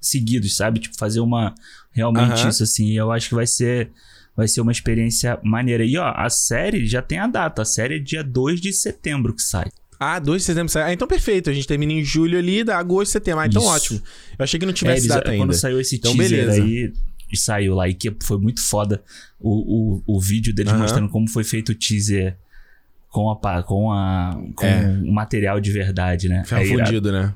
seguidos, 0.00 0.56
sabe? 0.56 0.80
Tipo, 0.80 0.96
fazer 0.96 1.20
uma... 1.20 1.54
Realmente 1.92 2.42
uhum. 2.42 2.48
isso, 2.48 2.64
assim. 2.64 2.90
Eu 2.92 3.12
acho 3.12 3.28
que 3.28 3.34
vai 3.36 3.46
ser... 3.46 3.90
Vai 4.36 4.48
ser 4.48 4.60
uma 4.60 4.72
experiência 4.72 5.38
maneira. 5.44 5.84
E 5.84 5.96
ó, 5.96 6.12
a 6.12 6.28
série 6.28 6.84
já 6.84 7.00
tem 7.00 7.18
a 7.18 7.28
data. 7.28 7.62
A 7.62 7.64
série 7.64 7.94
é 7.94 7.98
dia 8.00 8.24
2 8.24 8.60
de 8.60 8.72
setembro 8.72 9.32
que 9.32 9.42
sai. 9.42 9.70
Ah, 9.98 10.18
2 10.18 10.42
de 10.42 10.46
setembro 10.46 10.72
sai. 10.72 10.90
Ah, 10.90 10.92
então 10.92 11.06
perfeito. 11.06 11.50
A 11.50 11.52
gente 11.52 11.66
termina 11.66 11.92
em 11.92 12.04
julho 12.04 12.38
ali, 12.38 12.64
dá 12.64 12.78
agosto, 12.78 13.12
setembro. 13.12 13.40
Ah, 13.40 13.46
então 13.46 13.62
Isso. 13.62 13.70
ótimo. 13.70 14.02
Eu 14.38 14.42
achei 14.42 14.58
que 14.58 14.66
não 14.66 14.72
tivesse 14.72 15.06
é, 15.06 15.08
data 15.08 15.30
ainda. 15.30 15.44
Quando 15.44 15.54
saiu 15.54 15.80
esse 15.80 15.96
então, 15.96 16.14
teaser 16.16 16.46
beleza. 16.46 16.62
aí, 16.62 16.92
saiu 17.34 17.74
lá 17.74 17.88
e 17.88 17.94
que 17.94 18.14
foi 18.22 18.38
muito 18.38 18.62
foda 18.62 19.02
o, 19.40 20.02
o, 20.06 20.16
o 20.16 20.20
vídeo 20.20 20.54
deles 20.54 20.72
uhum. 20.72 20.78
mostrando 20.78 21.08
como 21.08 21.28
foi 21.28 21.42
feito 21.42 21.72
o 21.72 21.74
teaser 21.74 22.36
com 23.08 23.30
a 23.30 23.62
com 23.62 23.92
a 23.92 24.42
com 24.56 24.66
é. 24.66 25.00
o 25.04 25.12
material 25.12 25.60
de 25.60 25.70
verdade, 25.70 26.28
né? 26.28 26.44
Ferro 26.44 26.62
é 26.62 26.66
fundido, 26.66 27.12
né? 27.12 27.32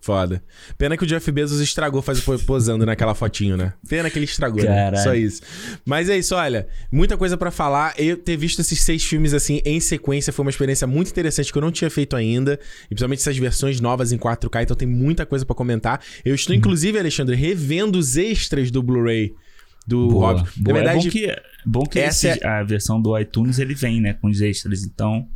Foda. 0.00 0.42
Pena 0.76 0.96
que 0.96 1.02
o 1.02 1.06
Jeff 1.06 1.30
Bezos 1.32 1.60
estragou 1.60 2.00
faz, 2.00 2.20
posando 2.46 2.86
naquela 2.86 3.14
fotinho, 3.14 3.56
né? 3.56 3.72
Pena 3.88 4.08
que 4.08 4.18
ele 4.18 4.26
estragou, 4.26 4.62
né? 4.62 4.94
Só 4.96 5.14
isso. 5.14 5.42
Mas 5.84 6.08
é 6.08 6.16
isso, 6.16 6.34
olha. 6.34 6.68
Muita 6.90 7.16
coisa 7.16 7.36
para 7.36 7.50
falar. 7.50 7.94
Eu 7.98 8.16
ter 8.16 8.36
visto 8.36 8.60
esses 8.60 8.80
seis 8.80 9.04
filmes 9.04 9.34
assim 9.34 9.60
em 9.64 9.80
sequência 9.80 10.32
foi 10.32 10.44
uma 10.44 10.50
experiência 10.50 10.86
muito 10.86 11.10
interessante 11.10 11.52
que 11.52 11.58
eu 11.58 11.62
não 11.62 11.72
tinha 11.72 11.90
feito 11.90 12.14
ainda. 12.14 12.58
E 12.84 12.88
principalmente 12.88 13.20
essas 13.20 13.36
versões 13.36 13.80
novas 13.80 14.12
em 14.12 14.18
4K, 14.18 14.62
então 14.62 14.76
tem 14.76 14.88
muita 14.88 15.26
coisa 15.26 15.44
para 15.44 15.54
comentar. 15.54 16.00
Eu 16.24 16.34
estou, 16.34 16.54
uhum. 16.54 16.58
inclusive, 16.58 16.98
Alexandre, 16.98 17.34
revendo 17.34 17.98
os 17.98 18.16
extras 18.16 18.70
do 18.70 18.82
Blu-ray 18.82 19.34
do 19.88 20.08
Boa. 20.08 20.32
Hobbit. 20.32 20.62
Na 20.62 20.72
verdade, 20.74 20.98
é 20.98 21.02
bom 21.02 21.10
que, 21.10 21.42
bom 21.66 21.82
que 21.84 21.98
esse, 21.98 22.28
é... 22.28 22.46
a 22.46 22.62
versão 22.62 23.00
do 23.00 23.18
iTunes 23.18 23.58
ele 23.58 23.74
vem, 23.74 24.00
né? 24.00 24.12
Com 24.12 24.28
os 24.28 24.40
extras, 24.40 24.84
então. 24.84 25.26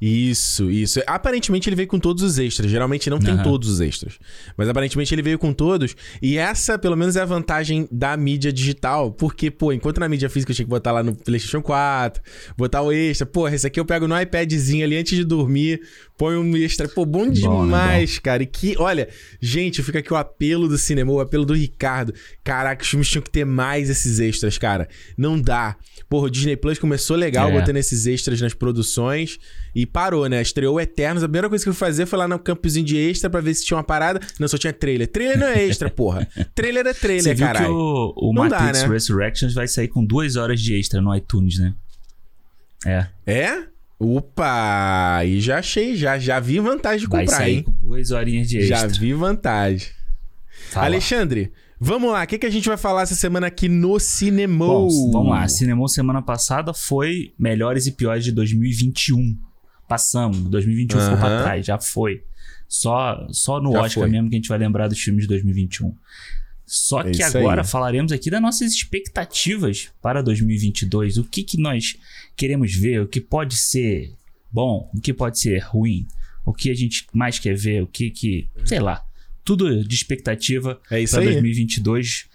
Isso, 0.00 0.70
isso. 0.70 1.00
Aparentemente 1.06 1.68
ele 1.68 1.76
veio 1.76 1.88
com 1.88 1.98
todos 1.98 2.22
os 2.22 2.38
extras. 2.38 2.70
Geralmente 2.70 3.08
não 3.08 3.18
tem 3.18 3.34
uhum. 3.34 3.42
todos 3.42 3.68
os 3.68 3.80
extras. 3.80 4.18
Mas 4.56 4.68
aparentemente 4.68 5.14
ele 5.14 5.22
veio 5.22 5.38
com 5.38 5.54
todos. 5.54 5.96
E 6.20 6.36
essa, 6.36 6.78
pelo 6.78 6.96
menos, 6.96 7.16
é 7.16 7.22
a 7.22 7.24
vantagem 7.24 7.88
da 7.90 8.14
mídia 8.16 8.52
digital. 8.52 9.10
Porque, 9.10 9.50
pô, 9.50 9.72
enquanto 9.72 9.98
na 9.98 10.08
mídia 10.08 10.28
física 10.28 10.52
eu 10.52 10.56
tinha 10.56 10.66
que 10.66 10.70
botar 10.70 10.92
lá 10.92 11.02
no 11.02 11.14
PlayStation 11.14 11.62
4, 11.62 12.22
botar 12.58 12.82
o 12.82 12.92
extra. 12.92 13.26
Porra, 13.26 13.54
esse 13.54 13.66
aqui 13.66 13.80
eu 13.80 13.86
pego 13.86 14.06
no 14.06 14.20
iPadzinho 14.20 14.84
ali 14.84 14.96
antes 14.96 15.16
de 15.16 15.24
dormir, 15.24 15.80
põe 16.18 16.36
um 16.36 16.54
extra. 16.56 16.86
Pô, 16.86 17.06
bom 17.06 17.30
demais, 17.30 18.16
bom, 18.16 18.22
cara. 18.22 18.42
E 18.42 18.46
que, 18.46 18.76
olha, 18.78 19.08
gente, 19.40 19.82
fica 19.82 20.00
aqui 20.00 20.12
o 20.12 20.16
apelo 20.16 20.68
do 20.68 20.76
cinema, 20.76 21.10
o 21.10 21.20
apelo 21.20 21.46
do 21.46 21.54
Ricardo. 21.54 22.12
Caraca, 22.44 22.82
os 22.82 22.88
filmes 22.88 23.08
tinham 23.08 23.22
que 23.22 23.30
ter 23.30 23.46
mais 23.46 23.88
esses 23.88 24.20
extras, 24.20 24.58
cara. 24.58 24.88
Não 25.16 25.40
dá. 25.40 25.74
Porra, 26.06 26.26
o 26.26 26.30
Disney 26.30 26.56
Plus 26.56 26.78
começou 26.78 27.16
legal 27.16 27.48
é. 27.48 27.58
botando 27.58 27.78
esses 27.78 28.06
extras 28.06 28.42
nas 28.42 28.52
produções 28.52 29.38
e 29.76 29.84
parou, 29.84 30.26
né? 30.26 30.40
Estreou 30.40 30.80
Eternos. 30.80 31.22
A 31.22 31.28
primeira 31.28 31.50
coisa 31.50 31.62
que 31.62 31.68
eu 31.68 31.74
fui 31.74 31.86
fazer 31.86 32.06
foi 32.06 32.18
lá 32.18 32.26
no 32.26 32.38
campozinho 32.38 32.86
de 32.86 32.96
extra 32.96 33.28
pra 33.28 33.42
ver 33.42 33.52
se 33.52 33.62
tinha 33.62 33.76
uma 33.76 33.84
parada. 33.84 34.18
Não, 34.40 34.48
só 34.48 34.56
tinha 34.56 34.72
trailer. 34.72 35.06
Trailer 35.06 35.38
não 35.38 35.48
é 35.48 35.62
extra, 35.64 35.90
porra. 35.90 36.26
trailer 36.56 36.86
é 36.86 36.94
trailer, 36.94 37.22
Você 37.22 37.34
viu 37.34 37.46
caralho. 37.46 37.66
que 37.66 37.72
o, 37.72 38.14
o 38.16 38.32
Matrix 38.32 38.80
dá, 38.80 38.86
né? 38.88 38.94
Resurrections 38.94 39.52
vai 39.52 39.68
sair 39.68 39.88
com 39.88 40.02
duas 40.02 40.36
horas 40.36 40.62
de 40.62 40.74
extra 40.74 41.02
no 41.02 41.14
iTunes, 41.14 41.58
né? 41.58 41.74
É. 42.86 43.06
É? 43.26 43.64
Opa! 43.98 45.22
E 45.26 45.40
já 45.42 45.58
achei, 45.58 45.94
já, 45.94 46.18
já 46.18 46.40
vi 46.40 46.58
vantagem 46.58 47.00
de 47.00 47.06
comprar, 47.06 47.26
vai 47.26 47.36
sair 47.36 47.56
hein? 47.56 47.62
com 47.62 47.72
duas 47.72 48.10
horinhas 48.12 48.48
de 48.48 48.56
extra. 48.56 48.78
Já 48.78 48.86
vi 48.86 49.12
vantagem. 49.12 49.88
Fala. 50.70 50.86
Alexandre, 50.86 51.52
Vamos 51.78 52.10
lá, 52.10 52.24
o 52.24 52.26
que, 52.26 52.38
que 52.38 52.46
a 52.46 52.50
gente 52.50 52.66
vai 52.66 52.78
falar 52.78 53.02
essa 53.02 53.14
semana 53.14 53.48
aqui 53.48 53.68
no 53.68 54.00
Cinemou? 54.00 54.88
Bom, 54.88 55.10
vamos 55.12 55.30
lá, 55.32 55.46
Cinemou 55.46 55.86
semana 55.86 56.22
passada 56.22 56.72
foi 56.72 57.34
melhores 57.38 57.86
e 57.86 57.92
piores 57.92 58.24
de 58.24 58.32
2021. 58.32 59.36
Passamos, 59.88 60.38
2021 60.38 60.98
uhum. 60.98 61.04
ficou 61.04 61.18
pra 61.18 61.42
trás, 61.42 61.66
já 61.66 61.78
foi. 61.78 62.22
Só, 62.68 63.26
só 63.30 63.60
no 63.60 63.72
já 63.72 63.82
Oscar 63.82 64.02
foi. 64.02 64.10
mesmo 64.10 64.28
que 64.28 64.34
a 64.34 64.38
gente 64.38 64.48
vai 64.48 64.58
lembrar 64.58 64.88
dos 64.88 64.98
filmes 64.98 65.22
de 65.22 65.28
2021. 65.28 65.94
Só 66.66 67.00
é 67.02 67.12
que 67.12 67.22
agora 67.22 67.62
aí. 67.62 67.66
falaremos 67.66 68.10
aqui 68.10 68.28
das 68.28 68.42
nossas 68.42 68.72
expectativas 68.72 69.90
para 70.02 70.20
2022. 70.22 71.18
O 71.18 71.24
que, 71.24 71.44
que 71.44 71.56
nós 71.56 71.96
queremos 72.36 72.74
ver, 72.74 73.02
o 73.02 73.06
que 73.06 73.20
pode 73.20 73.54
ser 73.54 74.12
bom, 74.50 74.90
o 74.92 75.00
que 75.00 75.14
pode 75.14 75.38
ser 75.38 75.58
ruim, 75.58 76.08
o 76.44 76.52
que 76.52 76.70
a 76.70 76.74
gente 76.74 77.06
mais 77.12 77.38
quer 77.38 77.54
ver, 77.54 77.82
o 77.82 77.86
que 77.86 78.10
que, 78.10 78.48
sei 78.64 78.80
lá 78.80 79.06
tudo 79.46 79.84
de 79.84 79.94
expectativa 79.94 80.78
é 80.90 81.06
para 81.06 81.22
2022. 81.22 82.26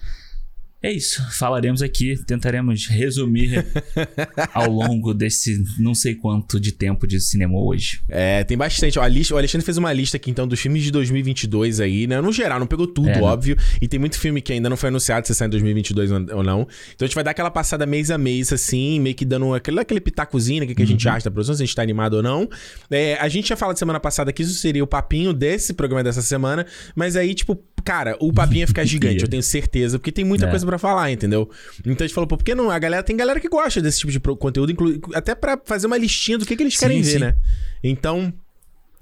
É 0.83 0.91
isso. 0.91 1.21
Falaremos 1.37 1.83
aqui, 1.83 2.17
tentaremos 2.25 2.87
resumir 2.87 3.63
ao 4.51 4.67
longo 4.67 5.13
desse 5.13 5.63
não 5.77 5.93
sei 5.93 6.15
quanto 6.15 6.59
de 6.59 6.71
tempo 6.71 7.05
de 7.05 7.21
cinema 7.21 7.59
hoje. 7.59 8.01
É, 8.09 8.43
tem 8.43 8.57
bastante. 8.57 8.97
O, 8.97 9.01
o 9.01 9.37
Alexandre 9.37 9.63
fez 9.63 9.77
uma 9.77 9.93
lista 9.93 10.17
aqui 10.17 10.31
então 10.31 10.47
dos 10.47 10.59
filmes 10.59 10.81
de 10.81 10.89
2022 10.89 11.79
aí, 11.79 12.07
né? 12.07 12.19
No 12.19 12.33
geral, 12.33 12.59
não 12.59 12.65
pegou 12.65 12.87
tudo, 12.87 13.09
é, 13.09 13.21
óbvio. 13.21 13.55
E 13.79 13.87
tem 13.87 13.99
muito 13.99 14.17
filme 14.17 14.41
que 14.41 14.53
ainda 14.53 14.69
não 14.69 14.75
foi 14.75 14.89
anunciado 14.89 15.27
se 15.27 15.35
sai 15.35 15.47
em 15.47 15.51
2022 15.51 16.11
ou 16.11 16.43
não. 16.43 16.61
Então 16.95 17.05
a 17.05 17.05
gente 17.05 17.15
vai 17.15 17.23
dar 17.23 17.31
aquela 17.31 17.51
passada 17.51 17.85
mês 17.85 18.09
a 18.09 18.17
mês, 18.17 18.51
assim, 18.51 18.99
meio 18.99 19.13
que 19.13 19.23
dando 19.23 19.53
aquele, 19.53 19.79
aquele 19.79 20.01
pitacozinho, 20.01 20.61
né? 20.61 20.65
Que, 20.65 20.73
que 20.73 20.81
a 20.81 20.87
gente 20.87 21.07
uhum. 21.07 21.13
acha 21.13 21.25
da 21.25 21.31
produção, 21.31 21.53
se 21.53 21.61
a 21.61 21.65
gente 21.65 21.75
tá 21.75 21.83
animado 21.83 22.15
ou 22.15 22.23
não. 22.23 22.49
É, 22.89 23.17
a 23.19 23.29
gente 23.29 23.49
já 23.49 23.55
falou 23.55 23.77
semana 23.77 23.99
passada 23.99 24.33
que 24.33 24.41
isso 24.41 24.55
seria 24.55 24.83
o 24.83 24.87
papinho 24.87 25.31
desse 25.31 25.75
programa 25.75 26.03
dessa 26.03 26.23
semana, 26.23 26.65
mas 26.95 27.15
aí, 27.15 27.35
tipo, 27.35 27.55
cara, 27.85 28.17
o 28.19 28.33
papinho 28.33 28.61
ia 28.61 28.67
ficar 28.67 28.83
gigante, 28.85 29.21
eu 29.21 29.29
tenho 29.29 29.43
certeza, 29.43 29.99
porque 29.99 30.11
tem 30.11 30.25
muita 30.25 30.47
é. 30.47 30.49
coisa 30.49 30.65
para 30.71 30.79
falar, 30.79 31.11
entendeu? 31.11 31.49
Então 31.81 32.05
a 32.05 32.07
gente 32.07 32.13
falou, 32.13 32.27
pô, 32.27 32.37
por 32.37 32.43
que 32.43 32.55
não? 32.55 32.71
A 32.71 32.79
galera 32.79 33.03
tem 33.03 33.17
galera 33.17 33.39
que 33.39 33.49
gosta 33.49 33.81
desse 33.81 33.99
tipo 33.99 34.11
de 34.11 34.19
conteúdo, 34.19 34.73
até 35.13 35.35
para 35.35 35.59
fazer 35.65 35.87
uma 35.87 35.97
listinha 35.97 36.37
do 36.37 36.45
que, 36.45 36.55
que 36.55 36.63
eles 36.63 36.77
querem 36.77 37.03
sim, 37.03 37.11
ver, 37.11 37.17
sim. 37.17 37.19
né? 37.19 37.35
Então, 37.83 38.33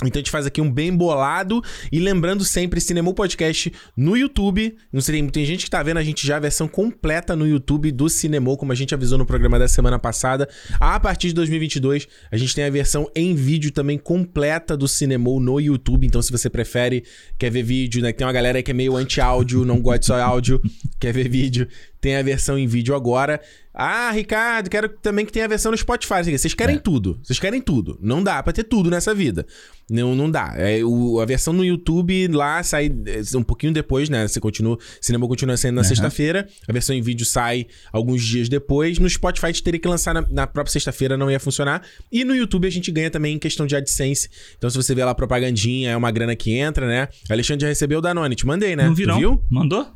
então 0.06 0.20
a 0.20 0.22
gente 0.22 0.32
faz 0.32 0.46
aqui 0.46 0.62
um 0.62 0.72
bem 0.72 0.96
bolado. 0.96 1.62
E 1.92 2.00
lembrando 2.00 2.46
sempre, 2.46 2.80
Cinema 2.80 3.14
Podcast 3.14 3.72
no 3.98 4.16
YouTube. 4.16 4.78
Não 4.94 5.02
sei, 5.02 5.22
tem, 5.30 5.46
gente 5.46 5.66
que 5.66 5.70
tá 5.70 5.84
vendo 5.84 5.98
a 5.98 6.04
gente 6.04 6.26
já 6.26 6.38
a 6.38 6.40
versão 6.40 6.70
completa 6.70 7.36
no 7.36 7.46
YouTube 7.46 7.92
do 7.92 8.08
Cinema, 8.08 8.56
como 8.56 8.72
a 8.72 8.76
gente 8.76 8.94
avisou 8.94 9.18
no 9.18 9.26
programa 9.26 9.60
da 9.60 9.68
semana 9.68 10.00
passada. 10.00 10.48
A 10.80 10.98
partir 11.02 11.30
de 11.30 11.34
2022, 11.34 12.08
a 12.32 12.38
gente 12.38 12.56
tem 12.56 12.64
a 12.64 12.70
versão 12.70 13.12
em 13.14 13.36
vídeo 13.36 13.72
também 13.72 13.98
completa 13.98 14.78
do 14.78 14.88
Cinema 14.88 15.30
no 15.38 15.60
YouTube. 15.60 16.08
Então, 16.08 16.22
se 16.22 16.32
você 16.32 16.50
prefere, 16.50 17.04
quer 17.38 17.52
ver 17.52 17.64
vídeo, 17.64 18.02
né? 18.02 18.14
Tem 18.14 18.26
uma 18.26 18.32
galera 18.32 18.64
que 18.64 18.72
é 18.72 18.74
meio 18.74 18.96
anti-áudio, 18.96 19.66
não 19.66 19.82
gosta 19.82 20.06
só 20.06 20.22
áudio, 20.22 20.62
quer 20.98 21.12
ver 21.12 21.28
vídeo 21.28 21.68
tem 22.02 22.16
a 22.16 22.24
versão 22.24 22.58
em 22.58 22.68
vídeo 22.68 22.96
agora. 22.96 23.40
Ah, 23.82 24.12
Ricardo, 24.12 24.70
quero 24.70 24.89
também 24.89 25.26
que 25.26 25.32
tenha 25.32 25.46
a 25.46 25.48
versão 25.48 25.72
no 25.72 25.78
Spotify. 25.78 26.22
Vocês 26.38 26.54
querem 26.54 26.76
é. 26.76 26.80
tudo. 26.80 27.18
Vocês 27.24 27.39
querem 27.39 27.62
tudo. 27.62 27.98
Não 28.02 28.22
dá 28.22 28.44
pra 28.44 28.52
ter 28.52 28.65
tudo 28.65 28.89
nessa 28.89 29.15
vida. 29.15 29.46
Não, 29.89 30.13
não 30.13 30.30
dá. 30.30 30.54
É, 30.58 30.84
o, 30.84 31.22
a 31.22 31.26
versão 31.26 31.54
no 31.54 31.63
YouTube 31.63 32.28
lá 32.28 32.62
sai 32.62 32.92
é, 33.06 33.38
um 33.38 33.42
pouquinho 33.42 33.72
depois, 33.72 34.10
né? 34.10 34.28
Você 34.28 34.38
continua. 34.42 34.78
Cinema 35.00 35.26
continua 35.30 35.56
saindo 35.56 35.76
na 35.76 35.82
uhum. 35.82 35.88
sexta-feira. 35.88 36.46
A 36.68 36.74
versão 36.74 36.94
em 36.94 37.02
vídeo 37.02 37.26
sai 37.26 37.68
alguns 37.89 38.22
dias 38.22 38.50
depois. 38.50 39.00
No 39.00 39.10
Spotify 39.10 39.46
a 39.46 39.52
gente 39.52 39.63
teria 39.63 39.80
que 39.80 39.88
lançar 39.88 40.13
na, 40.13 40.26
na 40.30 40.46
própria 40.46 40.74
sexta-feira, 40.74 41.15
não 41.15 41.32
ia 41.32 41.39
funcionar. 41.39 41.82
E 42.12 42.26
no 42.26 42.36
YouTube 42.36 42.68
a 42.68 42.72
gente 42.72 42.92
ganha 42.92 43.10
também 43.10 43.36
em 43.36 43.39
questão 43.39 43.65
de 43.65 43.78
AdSense. 43.78 44.30
Então, 44.58 44.70
se 44.70 44.76
você 44.76 44.94
vê 44.94 45.06
lá 45.06 45.12
a 45.12 45.15
propagandinha, 45.15 45.92
é 45.92 45.96
uma 45.96 46.12
grana 46.12 46.36
que 46.36 46.52
entra, 46.52 46.86
né? 46.86 47.08
Alexandre 47.30 47.62
já 47.62 47.70
recebeu 47.70 48.00
o 48.00 48.02
Danone. 48.02 48.36
Te 48.36 48.46
mandei, 48.46 48.76
né? 48.76 48.88
Não 48.88 48.94
vi, 48.94 49.06
não. 49.06 49.18
viu? 49.18 49.42
Mandou? 49.50 49.88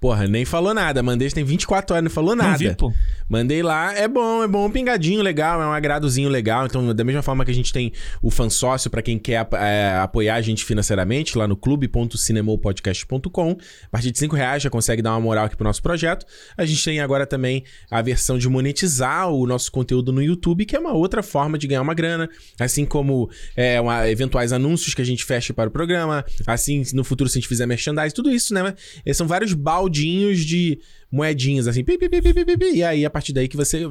Porra, 0.00 0.26
nem 0.26 0.46
falou 0.46 0.72
nada. 0.72 1.02
Mandei, 1.02 1.28
tem 1.28 1.44
24 1.44 1.94
horas, 1.94 2.04
não 2.04 2.10
falou 2.10 2.34
nada. 2.34 2.52
Não 2.52 2.56
vi, 2.56 2.74
pô. 2.74 2.90
Mandei 3.28 3.62
lá, 3.62 3.94
é 3.94 4.08
bom, 4.08 4.42
é 4.42 4.48
bom, 4.48 4.66
um 4.66 4.70
pingadinho 4.70 5.20
legal, 5.20 5.60
é 5.60 5.66
um 5.66 5.72
agradozinho 5.72 6.30
legal. 6.30 6.64
Então, 6.64 6.94
da 6.94 7.04
mesma 7.04 7.20
forma 7.22 7.44
que 7.44 7.50
a 7.50 7.54
gente 7.54 7.70
tem 7.70 7.92
o 8.22 8.30
fan 8.30 8.48
sócio 8.48 8.90
para 8.90 9.02
quem 9.02 9.18
quer 9.18 9.46
é, 9.52 9.98
apoiar 10.02 10.36
a 10.36 10.40
gente 10.40 10.64
financeiramente, 10.64 11.36
lá 11.36 11.46
no 11.46 11.54
clube.cinemopodcast.com. 11.54 13.50
A 13.50 13.88
partir 13.90 14.10
de 14.10 14.18
5 14.18 14.34
reais 14.34 14.62
já 14.62 14.70
consegue 14.70 15.02
dar 15.02 15.10
uma 15.12 15.20
moral 15.20 15.44
aqui 15.44 15.54
pro 15.54 15.64
nosso 15.64 15.82
projeto. 15.82 16.24
A 16.56 16.64
gente 16.64 16.82
tem 16.82 17.00
agora 17.00 17.26
também 17.26 17.62
a 17.90 18.00
versão 18.00 18.38
de 18.38 18.48
monetizar 18.48 19.28
o 19.30 19.46
nosso 19.46 19.70
conteúdo 19.70 20.12
no 20.12 20.22
YouTube, 20.22 20.64
que 20.64 20.74
é 20.74 20.80
uma 20.80 20.94
outra 20.94 21.22
forma 21.22 21.58
de 21.58 21.66
ganhar 21.66 21.82
uma 21.82 21.92
grana. 21.94 22.28
Assim 22.58 22.86
como 22.86 23.30
é, 23.54 23.78
uma, 23.78 24.08
eventuais 24.08 24.50
anúncios 24.50 24.94
que 24.94 25.02
a 25.02 25.06
gente 25.06 25.26
fecha 25.26 25.52
para 25.52 25.68
o 25.68 25.70
programa. 25.70 26.24
Assim, 26.46 26.82
no 26.94 27.04
futuro, 27.04 27.28
se 27.28 27.36
a 27.36 27.40
gente 27.40 27.48
fizer 27.48 27.66
merchandising, 27.66 28.14
tudo 28.14 28.30
isso, 28.30 28.54
né? 28.54 28.74
São 29.12 29.26
vários 29.26 29.52
baldes 29.52 29.89
baldinhos 29.90 30.40
de 30.44 30.78
moedinhas, 31.10 31.66
assim. 31.66 31.82
Pi, 31.84 31.98
pi, 31.98 32.08
pi, 32.08 32.64
e 32.74 32.84
aí, 32.84 33.04
a 33.04 33.10
partir 33.10 33.32
daí 33.32 33.48
que 33.48 33.56
você 33.56 33.88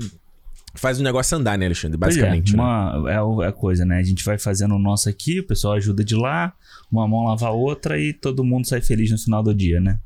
faz 0.75 0.99
o 0.99 1.03
negócio 1.03 1.37
andar, 1.37 1.57
né, 1.57 1.65
Alexandre? 1.65 1.97
Basicamente. 1.97 2.53
É, 2.53 2.55
uma, 2.55 3.03
né? 3.03 3.45
é 3.45 3.47
a 3.47 3.51
coisa, 3.51 3.85
né? 3.85 3.97
A 3.99 4.03
gente 4.03 4.23
vai 4.23 4.37
fazendo 4.37 4.75
o 4.75 4.79
nosso 4.79 5.09
aqui, 5.09 5.39
o 5.39 5.47
pessoal 5.47 5.73
ajuda 5.73 6.03
de 6.03 6.15
lá, 6.15 6.53
uma 6.91 7.07
mão 7.07 7.25
lava 7.25 7.47
a 7.47 7.51
outra 7.51 7.99
e 7.99 8.13
todo 8.13 8.43
mundo 8.43 8.67
sai 8.67 8.81
feliz 8.81 9.11
no 9.11 9.17
final 9.17 9.43
do 9.43 9.53
dia, 9.53 9.79
né? 9.79 9.99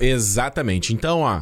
Exatamente. 0.00 0.92
Então, 0.92 1.20
ó, 1.20 1.40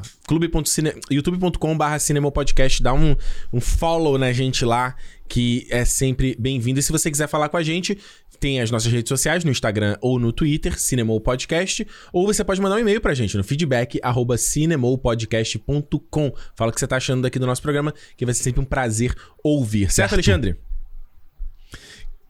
youtube.com/barra 1.10 1.98
cinemopodcast, 1.98 2.82
dá 2.82 2.92
um, 2.92 3.16
um 3.50 3.60
follow 3.60 4.18
na 4.18 4.30
gente 4.30 4.62
lá, 4.62 4.94
que 5.26 5.66
é 5.70 5.86
sempre 5.86 6.36
bem-vindo. 6.38 6.78
E 6.78 6.82
se 6.82 6.92
você 6.92 7.10
quiser 7.10 7.28
falar 7.28 7.48
com 7.48 7.56
a 7.56 7.62
gente, 7.62 7.96
tem 8.42 8.60
as 8.60 8.70
nossas 8.72 8.92
redes 8.92 9.08
sociais 9.08 9.44
no 9.44 9.52
Instagram 9.52 9.96
ou 10.00 10.18
no 10.18 10.32
Twitter, 10.32 10.76
Cinemopodcast, 10.76 11.86
ou 12.12 12.26
você 12.26 12.42
pode 12.42 12.60
mandar 12.60 12.74
um 12.74 12.80
e-mail 12.80 13.00
pra 13.00 13.14
gente 13.14 13.36
no 13.36 13.44
feedback 13.44 14.00
arroba. 14.02 14.34
Fala 16.56 16.70
o 16.70 16.72
que 16.72 16.80
você 16.80 16.88
tá 16.88 16.96
achando 16.96 17.22
daqui 17.22 17.38
do 17.38 17.46
nosso 17.46 17.62
programa, 17.62 17.94
que 18.16 18.24
vai 18.24 18.34
ser 18.34 18.42
sempre 18.42 18.60
um 18.60 18.64
prazer 18.64 19.14
ouvir. 19.44 19.82
Certo, 19.82 19.94
certo. 19.94 20.14
Alexandre? 20.14 20.56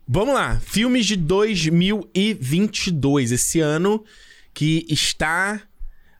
Vamos 0.07 0.35
lá, 0.35 0.59
filmes 0.59 1.07
de 1.07 1.15
2022, 1.15 3.31
esse 3.31 3.59
ano 3.59 4.05
que 4.53 4.85
está 4.87 5.63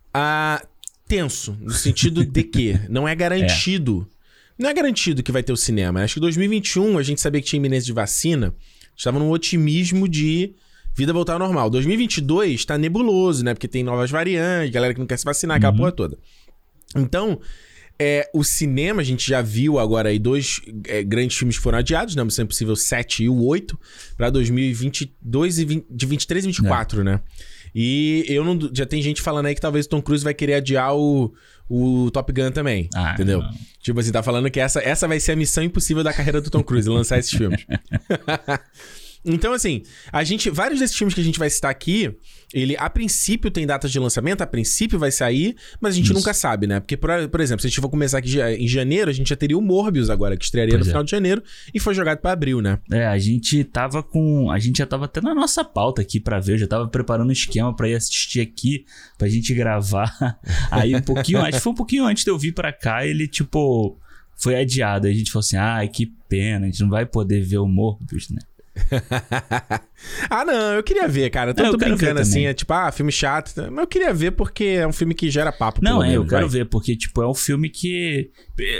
uh, 0.09 0.67
tenso, 1.07 1.55
no 1.61 1.69
sentido 1.69 2.25
de 2.25 2.43
que 2.43 2.79
não 2.89 3.07
é 3.07 3.13
garantido. 3.13 4.09
É. 4.09 4.13
Não 4.63 4.69
é 4.69 4.73
garantido 4.73 5.21
que 5.21 5.31
vai 5.31 5.43
ter 5.43 5.53
o 5.53 5.57
cinema. 5.57 6.01
Acho 6.01 6.15
que 6.15 6.19
2021 6.19 6.97
a 6.97 7.03
gente 7.03 7.21
sabia 7.21 7.39
que 7.41 7.47
tinha 7.47 7.59
iminência 7.59 7.85
de 7.85 7.93
vacina, 7.93 8.55
estava 8.95 9.19
num 9.19 9.29
otimismo 9.29 10.07
de 10.07 10.53
vida 10.95 11.11
voltar 11.11 11.33
ao 11.33 11.39
normal. 11.39 11.69
2022 11.69 12.53
está 12.53 12.77
nebuloso, 12.77 13.43
né? 13.43 13.53
Porque 13.53 13.67
tem 13.67 13.83
novas 13.83 14.11
variantes, 14.11 14.71
galera 14.71 14.93
que 14.93 14.99
não 14.99 15.07
quer 15.07 15.17
se 15.17 15.25
vacinar, 15.25 15.57
aquela 15.57 15.71
uhum. 15.71 15.77
porra 15.77 15.91
toda. 15.91 16.17
Então, 16.95 17.39
é, 17.97 18.29
o 18.33 18.43
cinema, 18.43 19.01
a 19.01 19.05
gente 19.05 19.27
já 19.27 19.41
viu 19.41 19.79
agora 19.79 20.09
aí 20.09 20.19
dois 20.19 20.61
é, 20.85 21.03
grandes 21.03 21.37
filmes 21.37 21.57
que 21.57 21.63
foram 21.63 21.77
adiados, 21.77 22.15
né? 22.15 22.23
Missão 22.23 22.43
Impossível 22.43 22.75
7 22.75 23.23
e 23.23 23.29
o 23.29 23.43
8, 23.43 23.79
para 24.17 24.29
2022 24.29 25.59
e 25.59 25.65
20, 25.65 25.85
de 25.89 26.05
23 26.05 26.43
e 26.43 26.47
24, 26.47 27.01
é. 27.01 27.03
né? 27.03 27.21
E 27.75 28.25
eu 28.27 28.43
não. 28.43 28.57
Já 28.73 28.85
tem 28.85 29.01
gente 29.01 29.21
falando 29.21 29.47
aí 29.47 29.55
que 29.55 29.61
talvez 29.61 29.85
o 29.85 29.89
Tom 29.89 30.01
Cruise 30.01 30.23
vai 30.23 30.33
querer 30.33 30.55
adiar 30.55 30.95
o, 30.95 31.33
o 31.69 32.11
Top 32.11 32.31
Gun 32.31 32.51
também. 32.51 32.89
Ah, 32.93 33.13
entendeu? 33.13 33.39
Não. 33.39 33.51
Tipo 33.81 33.99
assim, 33.99 34.11
tá 34.11 34.23
falando 34.23 34.49
que 34.49 34.59
essa, 34.59 34.79
essa 34.79 35.07
vai 35.07 35.19
ser 35.19 35.33
a 35.33 35.35
missão 35.35 35.63
impossível 35.63 36.03
da 36.03 36.13
carreira 36.13 36.39
do 36.39 36.49
Tom 36.49 36.63
Cruise, 36.63 36.87
lançar 36.87 37.19
esses 37.19 37.31
filmes. 37.31 37.65
Então, 39.25 39.53
assim, 39.53 39.83
a 40.11 40.23
gente. 40.23 40.49
Vários 40.49 40.79
desses 40.79 40.95
filmes 40.95 41.13
que 41.13 41.21
a 41.21 41.23
gente 41.23 41.39
vai 41.39 41.49
citar 41.49 41.71
aqui, 41.71 42.13
ele 42.53 42.75
a 42.77 42.89
princípio 42.89 43.49
tem 43.49 43.65
datas 43.65 43.91
de 43.91 43.99
lançamento, 43.99 44.41
a 44.41 44.47
princípio 44.47 44.99
vai 44.99 45.11
sair, 45.11 45.55
mas 45.79 45.93
a 45.93 45.97
gente 45.97 46.05
Isso. 46.05 46.13
nunca 46.13 46.33
sabe, 46.33 46.67
né? 46.67 46.79
Porque, 46.79 46.97
por, 46.97 47.09
por, 47.29 47.39
exemplo, 47.39 47.61
se 47.61 47.67
a 47.67 47.69
gente 47.69 47.79
for 47.79 47.89
começar 47.89 48.17
aqui 48.17 48.39
em 48.39 48.67
janeiro, 48.67 49.09
a 49.09 49.13
gente 49.13 49.29
já 49.29 49.35
teria 49.35 49.57
o 49.57 49.61
Morbius 49.61 50.09
agora, 50.09 50.35
que 50.35 50.43
estrearia 50.43 50.73
pois 50.73 50.85
no 50.85 50.89
é. 50.89 50.91
final 50.91 51.03
de 51.03 51.11
janeiro, 51.11 51.41
e 51.73 51.79
foi 51.79 51.93
jogado 51.93 52.19
para 52.19 52.31
abril, 52.31 52.61
né? 52.61 52.79
É, 52.91 53.07
a 53.07 53.17
gente 53.17 53.63
tava 53.63 54.03
com. 54.03 54.51
A 54.51 54.59
gente 54.59 54.77
já 54.77 54.85
tava 54.85 55.05
até 55.05 55.21
na 55.21 55.33
nossa 55.33 55.63
pauta 55.63 56.01
aqui 56.01 56.19
para 56.19 56.39
ver, 56.39 56.53
eu 56.53 56.57
já 56.59 56.67
tava 56.67 56.87
preparando 56.87 57.29
um 57.29 57.33
esquema 57.33 57.73
para 57.73 57.87
ir 57.87 57.95
assistir 57.95 58.41
aqui, 58.41 58.85
pra 59.17 59.27
gente 59.29 59.53
gravar. 59.53 60.13
Aí 60.69 60.95
um 60.95 61.01
pouquinho, 61.01 61.39
acho 61.39 61.53
que 61.53 61.59
foi 61.59 61.71
um 61.71 61.75
pouquinho 61.75 62.05
antes 62.05 62.23
de 62.23 62.29
eu 62.29 62.37
vir 62.37 62.53
pra 62.53 62.73
cá, 62.73 63.05
ele, 63.05 63.27
tipo, 63.27 63.97
foi 64.35 64.55
adiado. 64.55 65.07
Aí 65.07 65.13
a 65.13 65.15
gente 65.15 65.31
falou 65.31 65.43
assim: 65.43 65.57
ai, 65.57 65.87
que 65.87 66.05
pena, 66.27 66.65
a 66.65 66.69
gente 66.69 66.81
não 66.81 66.89
vai 66.89 67.05
poder 67.05 67.41
ver 67.41 67.59
o 67.59 67.67
Morbius, 67.67 68.29
né? 68.29 68.41
ah, 70.29 70.43
não, 70.43 70.73
eu 70.73 70.83
queria 70.83 71.07
ver, 71.07 71.29
cara. 71.29 71.51
Eu 71.51 71.53
tô, 71.53 71.63
eu 71.63 71.77
brincando 71.77 72.19
assim, 72.19 72.45
é 72.45 72.53
tipo, 72.53 72.73
ah, 72.73 72.91
filme 72.91 73.11
chato. 73.11 73.53
Mas 73.71 73.79
eu 73.79 73.87
queria 73.87 74.13
ver 74.13 74.31
porque 74.31 74.63
é 74.63 74.87
um 74.87 74.91
filme 74.91 75.13
que 75.13 75.29
gera 75.29 75.51
papo. 75.51 75.79
Não, 75.83 76.03
é, 76.03 76.09
menos, 76.09 76.23
eu 76.23 76.29
quero 76.29 76.47
vai. 76.47 76.59
ver, 76.59 76.65
porque, 76.65 76.95
tipo, 76.95 77.21
é 77.21 77.27
um 77.27 77.35
filme 77.35 77.69
que. 77.69 78.31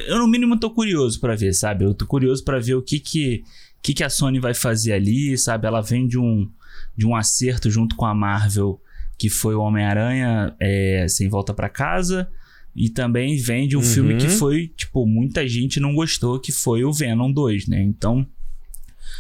Eu, 0.08 0.18
no 0.20 0.28
mínimo, 0.28 0.60
tô 0.60 0.72
curioso 0.72 1.20
para 1.20 1.36
ver, 1.36 1.54
sabe? 1.54 1.86
Eu 1.86 1.94
tô 1.94 2.06
curioso 2.06 2.44
para 2.44 2.60
ver 2.60 2.76
o 2.76 2.82
que 2.82 3.00
que, 3.00 3.44
que 3.82 3.94
que 3.94 4.04
a 4.04 4.10
Sony 4.10 4.40
vai 4.40 4.54
fazer 4.54 4.94
ali, 4.94 5.38
sabe? 5.38 5.68
Ela 5.68 5.82
vem 5.82 6.08
de 6.08 6.18
um, 6.18 6.50
de 6.98 7.06
um 7.06 7.16
acerto 7.16 7.70
junto 7.70 7.96
com 7.96 8.06
a 8.06 8.16
Marvel, 8.16 8.82
que 9.18 9.30
foi 9.30 9.54
o 9.54 9.62
Homem-Aranha 9.62 10.56
é, 10.60 11.06
Sem 11.08 11.30
Volta 11.30 11.54
para 11.54 11.70
Casa. 11.70 12.28
E 12.76 12.90
também 12.90 13.38
vem 13.38 13.68
de 13.68 13.78
um 13.78 13.82
uhum. 13.82 13.86
filme 13.86 14.18
que 14.18 14.28
foi, 14.28 14.68
tipo, 14.76 15.06
muita 15.06 15.48
gente 15.48 15.80
não 15.80 15.94
gostou, 15.94 16.40
que 16.40 16.52
foi 16.52 16.84
o 16.84 16.92
Venom 16.92 17.32
2, 17.32 17.68
né? 17.68 17.84
Então. 17.84 18.28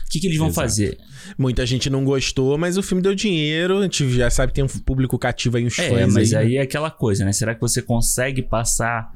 O 0.05 0.09
que, 0.09 0.19
que 0.19 0.27
eles 0.27 0.37
vão 0.37 0.47
Exato. 0.47 0.67
fazer? 0.67 0.97
Muita 1.37 1.65
gente 1.65 1.89
não 1.89 2.03
gostou, 2.03 2.57
mas 2.57 2.77
o 2.77 2.83
filme 2.83 3.01
deu 3.01 3.15
dinheiro. 3.15 3.79
A 3.79 3.83
gente 3.83 4.09
já 4.11 4.29
sabe 4.29 4.51
que 4.51 4.55
tem 4.55 4.63
um 4.63 4.67
público 4.67 5.17
cativo 5.17 5.57
aí, 5.57 5.65
uns 5.65 5.77
é, 5.79 5.89
fãs. 5.89 5.99
É, 5.99 6.07
mas 6.07 6.33
aí, 6.33 6.45
aí 6.45 6.53
né? 6.53 6.55
é 6.57 6.61
aquela 6.61 6.91
coisa, 6.91 7.25
né? 7.25 7.31
Será 7.31 7.55
que 7.55 7.61
você 7.61 7.81
consegue 7.81 8.41
passar 8.41 9.11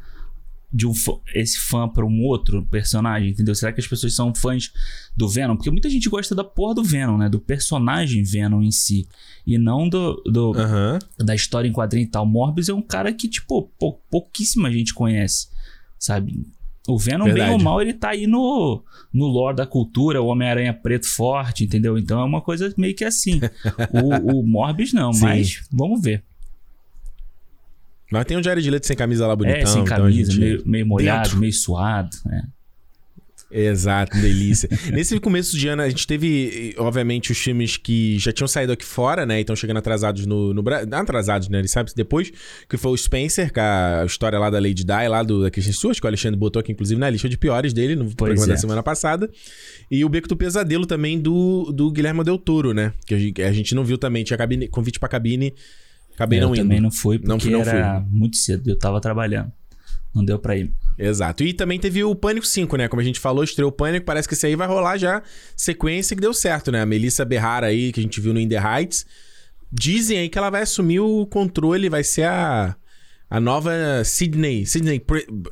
de 0.71 0.85
um 0.85 0.93
esse 1.33 1.57
fã 1.59 1.87
para 1.87 2.05
um 2.05 2.23
outro 2.23 2.65
personagem, 2.65 3.29
entendeu? 3.29 3.55
Será 3.55 3.71
que 3.71 3.79
as 3.79 3.87
pessoas 3.87 4.13
são 4.13 4.35
fãs 4.35 4.71
do 5.15 5.27
Venom? 5.27 5.55
Porque 5.55 5.71
muita 5.71 5.89
gente 5.89 6.09
gosta 6.09 6.35
da 6.35 6.43
porra 6.43 6.75
do 6.75 6.83
Venom, 6.83 7.17
né? 7.17 7.29
Do 7.29 7.39
personagem 7.39 8.23
Venom 8.23 8.61
em 8.61 8.71
si. 8.71 9.07
E 9.45 9.57
não 9.57 9.87
do, 9.87 10.21
do 10.25 10.51
uhum. 10.51 10.99
da 11.25 11.33
história 11.33 11.67
em 11.69 11.73
quadrinho 11.73 12.05
e 12.05 12.09
tal. 12.09 12.25
Morbius 12.25 12.67
é 12.67 12.73
um 12.73 12.81
cara 12.81 13.13
que, 13.13 13.29
tipo, 13.29 13.71
pou, 13.79 14.01
pouquíssima 14.11 14.69
gente 14.71 14.93
conhece, 14.93 15.47
sabe? 15.97 16.45
O 16.87 16.97
Venom, 16.97 17.25
Verdade. 17.25 17.49
bem 17.49 17.57
ou 17.57 17.61
mal, 17.61 17.81
ele 17.81 17.93
tá 17.93 18.11
aí 18.11 18.25
no, 18.25 18.81
no 19.13 19.25
lore 19.25 19.57
da 19.57 19.67
cultura, 19.67 20.21
o 20.21 20.27
Homem-Aranha 20.27 20.73
preto 20.73 21.05
forte, 21.05 21.65
entendeu? 21.65 21.97
Então 21.97 22.19
é 22.21 22.23
uma 22.23 22.39
coisa 22.41 22.73
meio 22.77 22.95
que 22.95 23.03
assim. 23.03 23.41
o, 23.91 24.39
o 24.39 24.43
Morbius 24.47 24.93
não, 24.93 25.11
Sim. 25.11 25.25
mas 25.25 25.63
vamos 25.71 26.01
ver. 26.01 26.23
Mas 28.09 28.25
tem 28.25 28.37
um 28.37 28.43
Jared 28.43 28.69
Leto 28.69 28.87
sem 28.87 28.95
camisa 28.95 29.27
lá 29.27 29.35
bonitão. 29.35 29.59
É, 29.59 29.65
sem 29.65 29.81
então 29.81 29.97
camisa, 29.97 30.31
então 30.31 30.41
gente... 30.41 30.57
meio, 30.57 30.63
meio 30.65 30.87
molhado, 30.87 31.23
Dentro. 31.23 31.39
meio 31.39 31.53
suado, 31.53 32.09
né? 32.25 32.47
Exato, 33.49 34.17
delícia. 34.17 34.69
Nesse 34.91 35.17
começo 35.19 35.57
de 35.57 35.67
ano, 35.67 35.81
a 35.81 35.89
gente 35.89 36.05
teve, 36.05 36.75
obviamente, 36.77 37.31
os 37.31 37.37
filmes 37.37 37.77
que 37.77 38.19
já 38.19 38.31
tinham 38.31 38.47
saído 38.47 38.73
aqui 38.73 38.83
fora, 38.83 39.25
né? 39.25 39.37
E 39.37 39.41
estão 39.41 39.55
chegando 39.55 39.77
atrasados 39.77 40.25
no, 40.25 40.53
no 40.53 40.61
Brasil. 40.61 40.87
Atrasados, 40.91 41.47
né? 41.47 41.59
Ele 41.59 41.67
sabe 41.67 41.91
depois, 41.95 42.31
que 42.67 42.75
foi 42.75 42.91
o 42.91 42.97
Spencer, 42.97 43.53
com 43.53 43.61
a 43.61 44.03
história 44.05 44.37
lá 44.37 44.49
da 44.49 44.59
Lady 44.59 44.83
Di, 44.83 45.07
lá 45.07 45.23
do, 45.23 45.43
da 45.43 45.49
Christian 45.49 45.73
Stewart, 45.73 45.99
que 45.99 46.05
o 46.05 46.07
Alexandre 46.07 46.37
botou 46.37 46.59
aqui, 46.59 46.71
inclusive, 46.71 46.99
na 46.99 47.09
lista 47.09 47.29
de 47.29 47.37
piores 47.37 47.71
dele, 47.73 47.95
no 47.95 48.05
pois 48.05 48.15
programa 48.15 48.45
é. 48.45 48.47
da 48.49 48.57
semana 48.57 48.83
passada. 48.83 49.29
E 49.89 50.03
o 50.03 50.09
Beco 50.09 50.27
do 50.27 50.35
Pesadelo 50.35 50.85
também 50.85 51.19
do, 51.19 51.71
do 51.71 51.89
Guilherme 51.89 52.23
Del 52.23 52.37
Toro, 52.37 52.73
né? 52.73 52.91
Que 53.05 53.41
a 53.43 53.51
gente 53.53 53.73
não 53.73 53.85
viu 53.85 53.97
também, 53.97 54.23
tinha 54.25 54.37
cabine, 54.37 54.67
convite 54.67 54.99
pra 54.99 55.07
cabine. 55.07 55.53
Acabei 56.13 56.39
é, 56.39 56.41
não 56.41 56.49
eu 56.49 56.55
indo. 56.55 56.63
também 56.63 56.81
não 56.81 56.91
fui, 56.91 57.17
porque 57.19 57.49
não, 57.49 57.59
não 57.59 57.61
era 57.61 58.01
fui. 58.01 58.09
muito 58.11 58.35
cedo, 58.35 58.69
eu 58.69 58.77
tava 58.77 58.99
trabalhando. 58.99 59.51
Não 60.17 60.25
deu 60.25 60.39
pra 60.39 60.57
ir. 60.57 60.73
Exato. 60.97 61.43
E 61.43 61.53
também 61.53 61.79
teve 61.79 62.03
o 62.03 62.15
Pânico 62.15 62.47
5, 62.47 62.75
né? 62.75 62.87
Como 62.87 62.99
a 62.99 63.05
gente 63.05 63.19
falou, 63.19 63.43
estreou 63.43 63.69
o 63.69 63.71
Pânico. 63.71 64.05
Parece 64.05 64.27
que 64.27 64.33
esse 64.33 64.47
aí 64.47 64.55
vai 64.55 64.67
rolar 64.67 64.97
já 64.97 65.21
sequência 65.55 66.15
que 66.15 66.21
deu 66.21 66.33
certo, 66.33 66.71
né? 66.71 66.81
A 66.81 66.85
Melissa 66.85 67.23
Berrara 67.23 67.67
aí, 67.67 67.91
que 67.91 67.99
a 67.99 68.03
gente 68.03 68.19
viu 68.19 68.33
no 68.33 68.39
In 68.39 68.49
The 68.49 68.57
Heights. 68.57 69.05
Dizem 69.71 70.17
aí 70.17 70.29
que 70.29 70.37
ela 70.37 70.49
vai 70.49 70.63
assumir 70.63 70.99
o 70.99 71.25
controle, 71.27 71.87
vai 71.87 72.03
ser 72.03 72.23
a, 72.23 72.75
a 73.29 73.39
nova 73.39 73.71
Sydney, 74.05 74.65
Sydney 74.65 75.03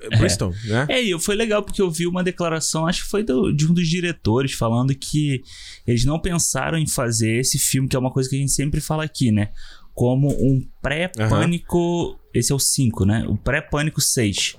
é. 0.10 0.18
Bristol, 0.18 0.54
né? 0.66 0.86
É, 0.90 1.02
e 1.02 1.20
foi 1.20 1.36
legal 1.36 1.62
porque 1.62 1.82
eu 1.82 1.92
vi 1.92 2.08
uma 2.08 2.24
declaração, 2.24 2.88
acho 2.88 3.04
que 3.04 3.10
foi 3.10 3.24
do, 3.24 3.52
de 3.52 3.70
um 3.70 3.74
dos 3.74 3.88
diretores, 3.88 4.54
falando 4.54 4.96
que 4.96 5.44
eles 5.86 6.06
não 6.06 6.18
pensaram 6.20 6.78
em 6.78 6.88
fazer 6.88 7.40
esse 7.40 7.60
filme, 7.60 7.90
que 7.90 7.96
é 7.96 8.00
uma 8.00 8.12
coisa 8.12 8.30
que 8.30 8.36
a 8.36 8.40
gente 8.40 8.52
sempre 8.54 8.80
fala 8.80 9.04
aqui, 9.04 9.32
né? 9.32 9.50
Como 9.94 10.30
um 10.30 10.66
pré-pânico. 10.82 11.78
Uhum. 11.78 12.25
Esse 12.36 12.52
é 12.52 12.56
o 12.56 12.60
5, 12.60 13.06
né? 13.06 13.26
O 13.28 13.36
pré-pânico 13.36 14.02
6. 14.02 14.56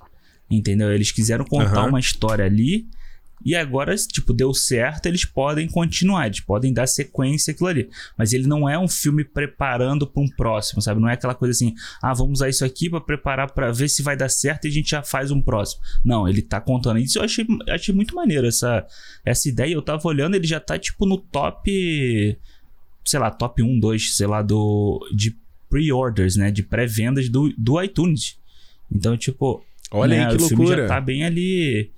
Entendeu? 0.51 0.93
Eles 0.93 1.13
quiseram 1.13 1.45
contar 1.45 1.83
uhum. 1.83 1.91
uma 1.91 2.01
história 2.01 2.45
ali 2.45 2.87
e 3.45 3.55
agora, 3.55 3.95
tipo, 3.95 4.33
deu 4.33 4.53
certo, 4.55 5.07
eles 5.07 5.25
podem 5.25 5.69
continuar, 5.69 6.27
eles 6.27 6.41
podem 6.41 6.73
dar 6.73 6.87
sequência 6.87 7.53
aquilo 7.53 7.69
ali. 7.69 7.89
Mas 8.17 8.33
ele 8.33 8.47
não 8.47 8.69
é 8.69 8.79
um 8.79 8.89
filme 8.89 9.25
preparando 9.25 10.07
para 10.07 10.23
um 10.23 10.29
próximo, 10.29 10.81
sabe? 10.81 11.01
Não 11.01 11.09
é 11.09 11.13
aquela 11.13 11.35
coisa 11.35 11.53
assim, 11.53 11.75
ah, 12.03 12.15
vamos 12.15 12.39
usar 12.39 12.49
isso 12.49 12.65
aqui 12.65 12.89
para 12.89 13.01
preparar 13.01 13.53
para 13.53 13.71
ver 13.71 13.89
se 13.89 14.03
vai 14.03 14.17
dar 14.17 14.29
certo 14.29 14.65
e 14.65 14.69
a 14.69 14.73
gente 14.73 14.91
já 14.91 15.03
faz 15.03 15.31
um 15.31 15.41
próximo. 15.41 15.83
Não, 16.05 16.27
ele 16.27 16.43
tá 16.43 16.61
contando. 16.61 16.99
Isso 16.99 17.19
eu 17.19 17.23
achei, 17.23 17.47
achei 17.69 17.95
muito 17.95 18.15
maneiro 18.15 18.47
essa, 18.47 18.85
essa 19.25 19.49
ideia. 19.49 19.75
Eu 19.75 19.83
tava 19.83 20.09
olhando, 20.09 20.35
ele 20.35 20.47
já 20.47 20.59
tá, 20.59 20.79
tipo, 20.79 21.07
no 21.07 21.19
top, 21.19 22.39
sei 23.05 23.21
lá, 23.21 23.31
top 23.31 23.63
1, 23.63 23.79
2, 23.79 24.17
sei 24.17 24.27
lá, 24.27 24.43
do, 24.43 25.07
de 25.15 25.37
pre-orders, 25.69 26.37
né? 26.37 26.51
De 26.51 26.63
pré-vendas 26.63 27.29
do, 27.29 27.53
do 27.57 27.83
iTunes. 27.83 28.39
Então, 28.91 29.17
tipo, 29.17 29.65
Olha 29.91 30.17
né? 30.17 30.27
aí 30.27 30.37
que 30.37 30.43
o 30.43 30.47
loucura. 30.47 30.83
já 30.83 30.89
tá 30.89 31.01
bem 31.01 31.25
ali, 31.25 31.91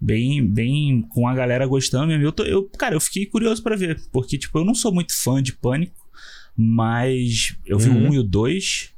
bem, 0.00 0.44
bem 0.44 1.02
com 1.02 1.28
a 1.28 1.34
galera 1.34 1.66
gostando 1.66 2.08
mesmo. 2.08 2.24
Eu, 2.24 2.32
tô, 2.32 2.44
eu 2.44 2.64
cara, 2.78 2.94
eu 2.94 3.00
fiquei 3.00 3.26
curioso 3.26 3.62
para 3.62 3.76
ver, 3.76 4.00
porque 4.12 4.38
tipo, 4.38 4.58
eu 4.58 4.64
não 4.64 4.74
sou 4.74 4.92
muito 4.92 5.14
fã 5.14 5.42
de 5.42 5.52
Pânico, 5.52 5.94
mas 6.56 7.56
eu 7.66 7.78
vi 7.78 7.90
uhum. 7.90 8.06
o 8.06 8.10
1 8.10 8.14
e 8.14 8.18
o 8.18 8.22
2 8.22 8.90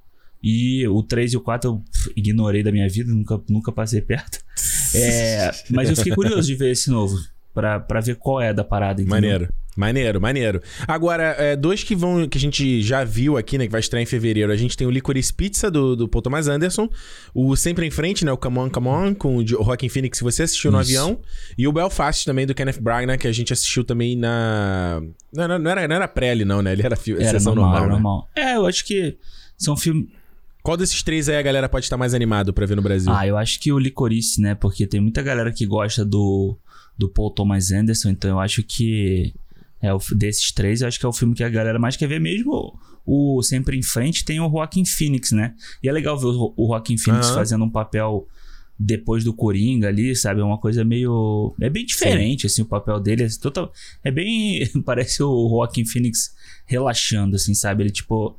e 0.42 0.88
o 0.88 1.02
3 1.02 1.34
e 1.34 1.36
o 1.36 1.40
4 1.40 1.70
eu 1.70 1.82
ignorei 2.16 2.62
da 2.62 2.72
minha 2.72 2.88
vida, 2.88 3.12
nunca, 3.12 3.40
nunca 3.48 3.72
passei 3.72 4.00
perto. 4.00 4.40
É, 4.94 5.50
mas 5.70 5.88
eu 5.88 5.96
fiquei 5.96 6.14
curioso 6.14 6.46
de 6.46 6.54
ver 6.54 6.70
esse 6.70 6.90
novo, 6.90 7.16
pra, 7.54 7.80
pra 7.80 8.00
ver 8.00 8.16
qual 8.16 8.40
é 8.40 8.52
da 8.52 8.64
parada. 8.64 9.00
Entendeu? 9.00 9.16
Maneiro. 9.16 9.48
Maneiro, 9.74 10.20
maneiro. 10.20 10.62
Agora, 10.86 11.34
é, 11.38 11.56
dois 11.56 11.82
que 11.82 11.96
vão 11.96 12.28
que 12.28 12.36
a 12.36 12.40
gente 12.40 12.82
já 12.82 13.04
viu 13.04 13.38
aqui, 13.38 13.56
né? 13.56 13.64
Que 13.64 13.72
vai 13.72 13.80
estrear 13.80 14.02
em 14.02 14.06
fevereiro. 14.06 14.52
A 14.52 14.56
gente 14.56 14.76
tem 14.76 14.86
o 14.86 14.90
Licorice 14.90 15.32
Pizza 15.32 15.70
do, 15.70 15.96
do 15.96 16.06
Paul 16.06 16.20
Thomas 16.20 16.46
Anderson. 16.46 16.90
O 17.34 17.56
Sempre 17.56 17.86
em 17.86 17.90
Frente, 17.90 18.22
né? 18.22 18.30
O 18.30 18.36
Come 18.36 18.58
On, 18.58 18.68
Come 18.68 18.88
On, 18.88 19.14
com 19.14 19.38
o 19.38 19.46
Joaquin 19.46 19.88
Phoenix, 19.88 20.18
que 20.18 20.24
você 20.24 20.42
assistiu 20.42 20.70
no 20.70 20.78
avião. 20.78 21.20
E 21.56 21.66
o 21.66 21.72
Belfast 21.72 22.26
também, 22.26 22.46
do 22.46 22.54
Kenneth 22.54 22.80
Branagh, 22.82 23.16
que 23.16 23.26
a 23.26 23.32
gente 23.32 23.50
assistiu 23.50 23.82
também 23.82 24.14
na... 24.14 25.00
Não, 25.32 25.58
não, 25.58 25.70
era, 25.70 25.88
não 25.88 25.96
era 25.96 26.06
pré 26.06 26.34
não, 26.44 26.60
né? 26.60 26.72
Ele 26.72 26.82
era, 26.84 26.94
fi... 26.94 27.12
era 27.12 27.30
sessão 27.30 27.54
normal. 27.54 27.72
normal, 27.72 27.88
né? 27.88 27.92
normal. 27.94 28.30
É, 28.36 28.56
eu 28.56 28.66
acho 28.66 28.84
que 28.84 29.16
são 29.56 29.74
filmes... 29.74 30.06
Qual 30.62 30.76
desses 30.76 31.02
três 31.02 31.28
aí 31.28 31.36
a 31.36 31.42
galera 31.42 31.68
pode 31.68 31.86
estar 31.86 31.96
mais 31.96 32.14
animado 32.14 32.52
pra 32.52 32.66
ver 32.66 32.76
no 32.76 32.82
Brasil? 32.82 33.10
Ah, 33.12 33.26
eu 33.26 33.36
acho 33.36 33.58
que 33.58 33.72
o 33.72 33.78
Licorice, 33.78 34.40
né? 34.40 34.54
Porque 34.54 34.86
tem 34.86 35.00
muita 35.00 35.20
galera 35.20 35.50
que 35.50 35.66
gosta 35.66 36.04
do, 36.04 36.56
do 37.02 37.08
Paul 37.08 37.30
Thomas 37.30 37.72
Anderson, 37.72 38.10
então 38.10 38.30
eu 38.30 38.38
acho 38.38 38.62
que 38.62 39.34
é 39.80 39.92
o, 39.92 39.98
desses 40.14 40.52
três, 40.52 40.80
eu 40.80 40.88
acho 40.88 40.98
que 40.98 41.04
é 41.04 41.08
o 41.08 41.12
filme 41.12 41.34
que 41.34 41.42
a 41.42 41.48
galera 41.48 41.78
mais 41.78 41.96
quer 41.96 42.06
ver 42.06 42.20
mesmo. 42.20 42.78
O 43.04 43.42
Sempre 43.42 43.76
em 43.76 43.82
Frente 43.82 44.24
tem 44.24 44.40
o 44.40 44.48
Joaquin 44.48 44.84
Phoenix, 44.84 45.32
né? 45.32 45.54
E 45.82 45.88
é 45.88 45.92
legal 45.92 46.16
ver 46.16 46.26
o, 46.26 46.54
o 46.56 46.80
Phoenix 46.96 47.28
uhum. 47.28 47.34
fazendo 47.34 47.64
um 47.64 47.70
papel 47.70 48.28
depois 48.78 49.24
do 49.24 49.32
Coringa 49.32 49.88
ali, 49.88 50.14
sabe? 50.14 50.40
É 50.40 50.44
uma 50.44 50.58
coisa 50.58 50.84
meio. 50.84 51.52
É 51.60 51.68
bem 51.68 51.84
diferente, 51.84 52.42
Sim. 52.42 52.46
assim, 52.46 52.62
o 52.62 52.66
papel 52.66 53.00
dele. 53.00 53.24
É, 53.24 53.28
total... 53.40 53.72
é 54.04 54.10
bem. 54.12 54.64
Parece 54.86 55.20
o 55.22 55.48
Joaquin 55.48 55.84
Phoenix 55.84 56.32
relaxando, 56.64 57.34
assim, 57.34 57.52
sabe? 57.52 57.82
Ele, 57.82 57.90
tipo, 57.90 58.36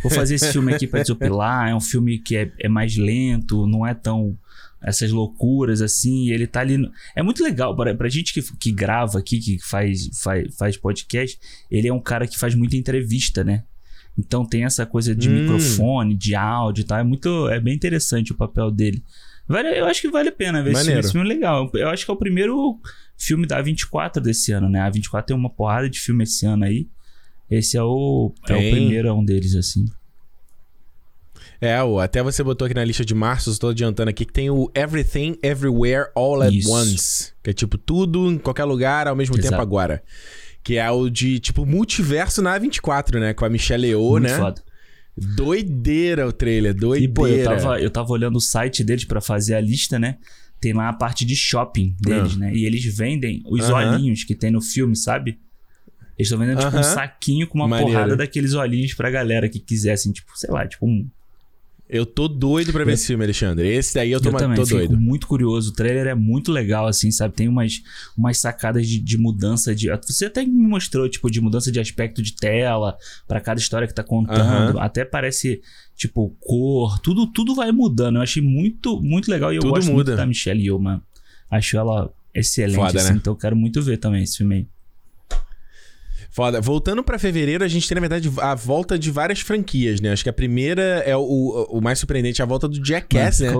vou 0.00 0.12
fazer 0.12 0.36
esse 0.36 0.52
filme 0.52 0.72
aqui 0.72 0.86
pra 0.86 1.00
desopilar. 1.02 1.68
É 1.68 1.74
um 1.74 1.80
filme 1.80 2.18
que 2.18 2.36
é, 2.36 2.52
é 2.60 2.68
mais 2.68 2.96
lento, 2.96 3.66
não 3.66 3.84
é 3.84 3.94
tão. 3.94 4.38
Essas 4.84 5.10
loucuras, 5.10 5.80
assim, 5.80 6.30
ele 6.30 6.46
tá 6.46 6.60
ali. 6.60 6.76
No... 6.76 6.90
É 7.16 7.22
muito 7.22 7.42
legal, 7.42 7.74
pra, 7.74 7.94
pra 7.94 8.08
gente 8.08 8.34
que, 8.34 8.42
que 8.58 8.70
grava 8.70 9.18
aqui, 9.18 9.38
que 9.38 9.58
faz, 9.58 10.10
faz, 10.22 10.54
faz 10.56 10.76
podcast, 10.76 11.38
ele 11.70 11.88
é 11.88 11.92
um 11.92 12.00
cara 12.00 12.26
que 12.26 12.38
faz 12.38 12.54
muita 12.54 12.76
entrevista, 12.76 13.42
né? 13.42 13.64
Então 14.16 14.44
tem 14.44 14.64
essa 14.64 14.84
coisa 14.84 15.14
de 15.14 15.28
hum. 15.28 15.40
microfone, 15.40 16.14
de 16.14 16.34
áudio 16.34 16.82
e 16.82 16.84
tal. 16.84 16.98
É 16.98 17.04
muito. 17.04 17.48
É 17.48 17.58
bem 17.58 17.74
interessante 17.74 18.32
o 18.32 18.36
papel 18.36 18.70
dele. 18.70 19.02
Vale, 19.48 19.78
eu 19.78 19.86
acho 19.86 20.00
que 20.00 20.10
vale 20.10 20.28
a 20.28 20.32
pena 20.32 20.62
ver 20.62 20.72
esse 20.72 20.84
filme. 20.84 21.00
esse 21.00 21.12
filme. 21.12 21.26
é 21.26 21.34
legal. 21.34 21.70
Eu 21.74 21.88
acho 21.88 22.04
que 22.04 22.10
é 22.10 22.14
o 22.14 22.18
primeiro 22.18 22.78
filme 23.16 23.46
da 23.46 23.62
A24 23.62 24.20
desse 24.20 24.52
ano, 24.52 24.68
né? 24.68 24.80
A 24.80 24.90
A24 24.90 25.24
tem 25.24 25.36
uma 25.36 25.50
porrada 25.50 25.88
de 25.88 26.00
filme 26.00 26.24
esse 26.24 26.46
ano 26.46 26.64
aí. 26.64 26.88
Esse 27.50 27.76
é 27.76 27.82
o, 27.82 28.32
é 28.48 28.54
o 28.54 28.70
primeiro 28.70 29.12
um 29.14 29.24
deles, 29.24 29.54
assim. 29.54 29.84
É, 31.64 31.78
até 32.02 32.22
você 32.22 32.44
botou 32.44 32.66
aqui 32.66 32.74
na 32.74 32.84
lista 32.84 33.02
de 33.06 33.14
março, 33.14 33.50
estou 33.50 33.70
adiantando 33.70 34.10
aqui, 34.10 34.26
que 34.26 34.32
tem 34.34 34.50
o 34.50 34.70
Everything, 34.74 35.38
Everywhere, 35.42 36.10
All 36.14 36.42
at 36.42 36.52
Isso. 36.52 36.70
Once. 36.70 37.32
Que 37.42 37.50
é 37.50 37.52
tipo 37.54 37.78
tudo 37.78 38.30
em 38.30 38.36
qualquer 38.36 38.64
lugar 38.64 39.08
ao 39.08 39.16
mesmo 39.16 39.34
Exato. 39.34 39.48
tempo 39.48 39.62
agora. 39.62 40.02
Que 40.62 40.76
é 40.76 40.90
o 40.90 41.08
de, 41.08 41.38
tipo, 41.38 41.64
multiverso 41.64 42.42
na 42.42 42.60
A24, 42.60 43.18
né? 43.18 43.32
Com 43.32 43.46
a 43.46 43.48
Michelle 43.48 43.86
Yeoh, 43.86 44.18
né? 44.18 44.36
Foda. 44.36 44.62
Doideira 45.16 46.28
o 46.28 46.32
trailer, 46.32 46.74
doideira. 46.74 47.10
E, 47.10 47.14
pô, 47.14 47.26
eu 47.26 47.44
tava, 47.44 47.80
eu 47.80 47.90
tava 47.90 48.12
olhando 48.12 48.36
o 48.36 48.40
site 48.40 48.84
deles 48.84 49.06
para 49.06 49.22
fazer 49.22 49.54
a 49.54 49.60
lista, 49.60 49.98
né? 49.98 50.18
Tem 50.60 50.74
lá 50.74 50.90
a 50.90 50.92
parte 50.92 51.24
de 51.24 51.34
shopping 51.34 51.96
deles, 51.98 52.36
Não. 52.36 52.46
Ah. 52.46 52.50
né? 52.50 52.56
E 52.56 52.66
eles 52.66 52.84
vendem 52.84 53.42
os 53.46 53.70
uh 53.70 53.72
-huh. 53.72 53.94
olhinhos 53.94 54.22
que 54.22 54.34
tem 54.34 54.50
no 54.50 54.60
filme, 54.60 54.94
sabe? 54.94 55.38
Eles 56.18 56.28
estão 56.28 56.38
vendendo, 56.38 56.58
uh 56.58 56.62
-huh. 56.62 56.66
tipo, 56.66 56.78
um 56.78 56.82
saquinho 56.82 57.46
com 57.46 57.56
uma 57.56 57.68
Maneiro. 57.68 57.92
porrada 57.92 58.16
daqueles 58.16 58.52
olhinhos 58.52 58.92
pra 58.92 59.10
galera 59.10 59.48
que 59.48 59.58
quisesse, 59.58 60.12
tipo, 60.12 60.30
sei 60.36 60.50
lá, 60.50 60.66
tipo 60.66 60.86
um 60.86 61.08
eu 61.94 62.04
tô 62.04 62.26
doido 62.26 62.72
pra 62.72 62.82
ver 62.82 62.90
eu... 62.90 62.94
esse 62.94 63.06
filme, 63.06 63.22
Alexandre. 63.22 63.68
Esse 63.68 63.94
daí 63.94 64.10
eu 64.10 64.20
tô, 64.20 64.30
eu 64.30 64.36
também, 64.36 64.56
tô 64.56 64.64
doido. 64.64 64.96
muito 64.96 65.28
curioso. 65.28 65.70
O 65.70 65.72
trailer 65.72 66.08
é 66.08 66.14
muito 66.14 66.50
legal, 66.50 66.88
assim, 66.88 67.08
sabe? 67.12 67.34
Tem 67.34 67.46
umas, 67.46 67.82
umas 68.18 68.38
sacadas 68.38 68.88
de, 68.88 68.98
de 68.98 69.16
mudança 69.16 69.72
de. 69.72 69.88
Você 70.04 70.26
até 70.26 70.44
me 70.44 70.66
mostrou, 70.66 71.08
tipo, 71.08 71.30
de 71.30 71.40
mudança 71.40 71.70
de 71.70 71.78
aspecto 71.78 72.20
de 72.20 72.34
tela 72.34 72.96
para 73.28 73.40
cada 73.40 73.60
história 73.60 73.86
que 73.86 73.94
tá 73.94 74.02
contando. 74.02 74.80
Até 74.80 75.04
parece, 75.04 75.62
tipo, 75.94 76.36
cor. 76.40 76.98
Tudo, 76.98 77.28
tudo 77.28 77.54
vai 77.54 77.70
mudando. 77.70 78.16
Eu 78.16 78.22
achei 78.22 78.42
muito, 78.42 79.00
muito 79.00 79.30
legal. 79.30 79.52
E 79.52 79.56
eu 79.56 79.60
tudo 79.60 79.74
gosto 79.74 79.92
muda. 79.92 80.10
muito 80.10 80.16
da 80.16 80.26
Michelle 80.26 80.60
Yeoh, 80.60 80.80
mano. 80.80 81.00
Acho 81.48 81.76
ela 81.76 82.12
excelente, 82.34 82.76
Foda, 82.76 82.98
assim, 82.98 83.12
né? 83.12 83.18
Então 83.18 83.34
eu 83.34 83.38
quero 83.38 83.54
muito 83.54 83.80
ver 83.80 83.98
também 83.98 84.24
esse 84.24 84.38
filme 84.38 84.56
aí. 84.56 84.66
Foda. 86.34 86.60
Voltando 86.60 87.04
para 87.04 87.16
fevereiro, 87.16 87.62
a 87.62 87.68
gente 87.68 87.86
tem, 87.88 87.94
na 87.94 88.00
verdade, 88.00 88.28
a 88.38 88.56
volta 88.56 88.98
de 88.98 89.08
várias 89.08 89.38
franquias, 89.38 90.00
né? 90.00 90.10
Acho 90.10 90.24
que 90.24 90.28
a 90.28 90.32
primeira 90.32 90.82
é 91.06 91.16
o, 91.16 91.22
o 91.70 91.80
mais 91.80 92.00
surpreendente, 92.00 92.42
a 92.42 92.44
volta 92.44 92.66
do 92.66 92.84
Jackass, 92.84 93.38
né? 93.38 93.52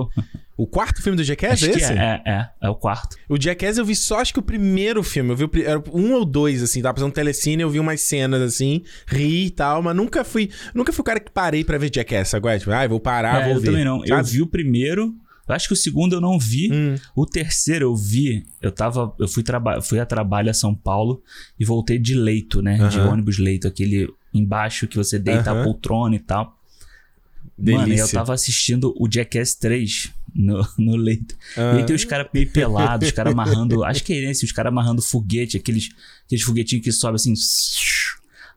O 0.57 0.65
quarto 0.65 1.01
filme 1.01 1.17
do 1.17 1.23
Jackass 1.23 1.53
acho 1.53 1.65
é 1.65 1.69
esse? 1.69 1.93
É, 1.93 2.21
é, 2.25 2.31
é, 2.31 2.49
é, 2.63 2.69
o 2.69 2.75
quarto. 2.75 3.17
O 3.29 3.39
Jackass 3.39 3.77
eu 3.77 3.85
vi 3.85 3.95
só, 3.95 4.19
acho 4.19 4.33
que 4.33 4.39
o 4.39 4.43
primeiro 4.43 5.03
filme. 5.03 5.31
Eu 5.31 5.35
vi 5.35 5.43
o, 5.45 5.51
era 5.65 5.81
um 5.93 6.13
ou 6.13 6.25
dois, 6.25 6.63
assim, 6.63 6.81
tava 6.81 6.95
passando 6.95 7.13
telecine, 7.13 7.61
eu 7.61 7.69
vi 7.69 7.79
umas 7.79 8.01
cenas, 8.01 8.41
assim, 8.41 8.81
ri 9.07 9.47
e 9.47 9.49
tal, 9.49 9.81
mas 9.81 9.95
nunca 9.95 10.23
fui, 10.23 10.49
nunca 10.73 10.91
fui 10.91 11.01
o 11.01 11.05
cara 11.05 11.19
que 11.19 11.31
parei 11.31 11.63
para 11.63 11.77
ver 11.77 11.91
Jackass. 11.93 12.33
Agora, 12.33 12.59
tipo, 12.59 12.71
ah, 12.71 12.87
vou 12.87 12.99
parar, 12.99 13.41
é, 13.41 13.45
vou 13.45 13.53
eu 13.53 13.59
ver. 13.59 13.67
Eu 13.67 13.71
também 13.71 13.85
não. 13.85 13.99
Sabe? 13.99 14.11
Eu 14.21 14.23
vi 14.23 14.41
o 14.41 14.47
primeiro, 14.47 15.13
eu 15.47 15.55
acho 15.55 15.67
que 15.67 15.73
o 15.73 15.77
segundo 15.77 16.13
eu 16.13 16.21
não 16.21 16.39
vi. 16.39 16.71
Hum. 16.73 16.95
O 17.15 17.25
terceiro 17.25 17.85
eu 17.85 17.95
vi. 17.95 18.43
Eu 18.61 18.71
tava. 18.71 19.13
Eu 19.19 19.27
fui, 19.27 19.43
traba 19.43 19.81
fui 19.81 19.99
a 19.99 20.05
trabalho 20.05 20.49
a 20.49 20.53
São 20.53 20.73
Paulo 20.73 21.21
e 21.59 21.63
voltei 21.63 21.99
de 21.99 22.15
leito, 22.15 22.61
né? 22.61 22.87
De 22.89 22.99
ônibus 22.99 23.37
leito, 23.37 23.67
aquele 23.67 24.11
embaixo 24.33 24.87
que 24.87 24.97
você 24.97 25.19
deita 25.19 25.51
a 25.51 25.63
poltrona 25.63 26.15
e 26.15 26.19
tal. 26.19 26.59
Delícia. 27.57 27.87
Mano, 27.87 27.93
eu 27.93 28.07
tava 28.09 28.33
assistindo 28.33 28.93
o 28.99 29.07
Jackass 29.09 29.55
3 29.55 30.11
no, 30.33 30.67
no 30.77 30.95
leito. 30.95 31.35
E 31.55 31.77
aí 31.77 31.85
tem 31.85 31.95
os 31.95 32.03
caras 32.03 32.27
meio 32.33 32.49
pelados, 32.49 33.07
os 33.07 33.13
caras 33.13 33.31
amarrando. 33.31 33.83
acho 33.83 34.03
que 34.03 34.13
é 34.13 34.31
esse, 34.31 34.43
os 34.43 34.51
caras 34.51 34.71
amarrando 34.71 35.01
foguete, 35.01 35.55
aqueles, 35.55 35.89
aqueles 36.25 36.43
foguetinhos 36.43 36.83
que 36.83 36.91
sobem 36.91 37.15
assim 37.15 37.33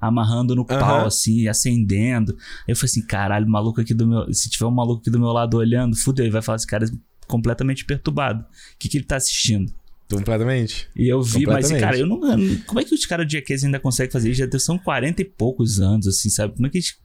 amarrando 0.00 0.54
no 0.54 0.64
pau, 0.64 1.06
assim, 1.06 1.48
acendendo. 1.48 2.32
Aí 2.66 2.72
eu 2.72 2.76
falei 2.76 2.90
assim, 2.90 3.06
caralho, 3.06 3.48
maluco 3.48 3.80
aqui 3.80 3.94
do 3.94 4.06
meu. 4.06 4.32
Se 4.32 4.48
tiver 4.48 4.66
um 4.66 4.70
maluco 4.70 5.00
aqui 5.00 5.10
do 5.10 5.18
meu 5.18 5.32
lado 5.32 5.56
olhando, 5.56 5.96
fudeu, 5.96 6.24
ele 6.24 6.32
vai 6.32 6.42
falar, 6.42 6.56
esse 6.56 6.66
cara 6.66 6.84
é 6.84 6.88
completamente 7.26 7.84
perturbado. 7.84 8.42
O 8.42 8.78
que, 8.78 8.88
que 8.88 8.98
ele 8.98 9.04
tá 9.04 9.16
assistindo? 9.16 9.72
Completamente. 10.10 10.88
E 10.96 11.06
eu 11.06 11.22
vi, 11.22 11.44
mas, 11.46 11.70
cara, 11.70 11.98
eu 11.98 12.06
não. 12.06 12.20
Como 12.66 12.80
é 12.80 12.84
que 12.84 12.94
os 12.94 13.04
caras 13.04 13.26
de 13.26 13.34
Jackass 13.34 13.64
ainda 13.64 13.78
conseguem 13.78 14.10
fazer 14.10 14.30
isso? 14.30 14.40
Já 14.40 14.58
são 14.58 14.78
40 14.78 15.20
e 15.20 15.24
poucos 15.24 15.80
anos, 15.80 16.06
assim, 16.06 16.30
sabe? 16.30 16.54
Como 16.54 16.66
é 16.66 16.70
que 16.70 16.78
eles. 16.78 16.96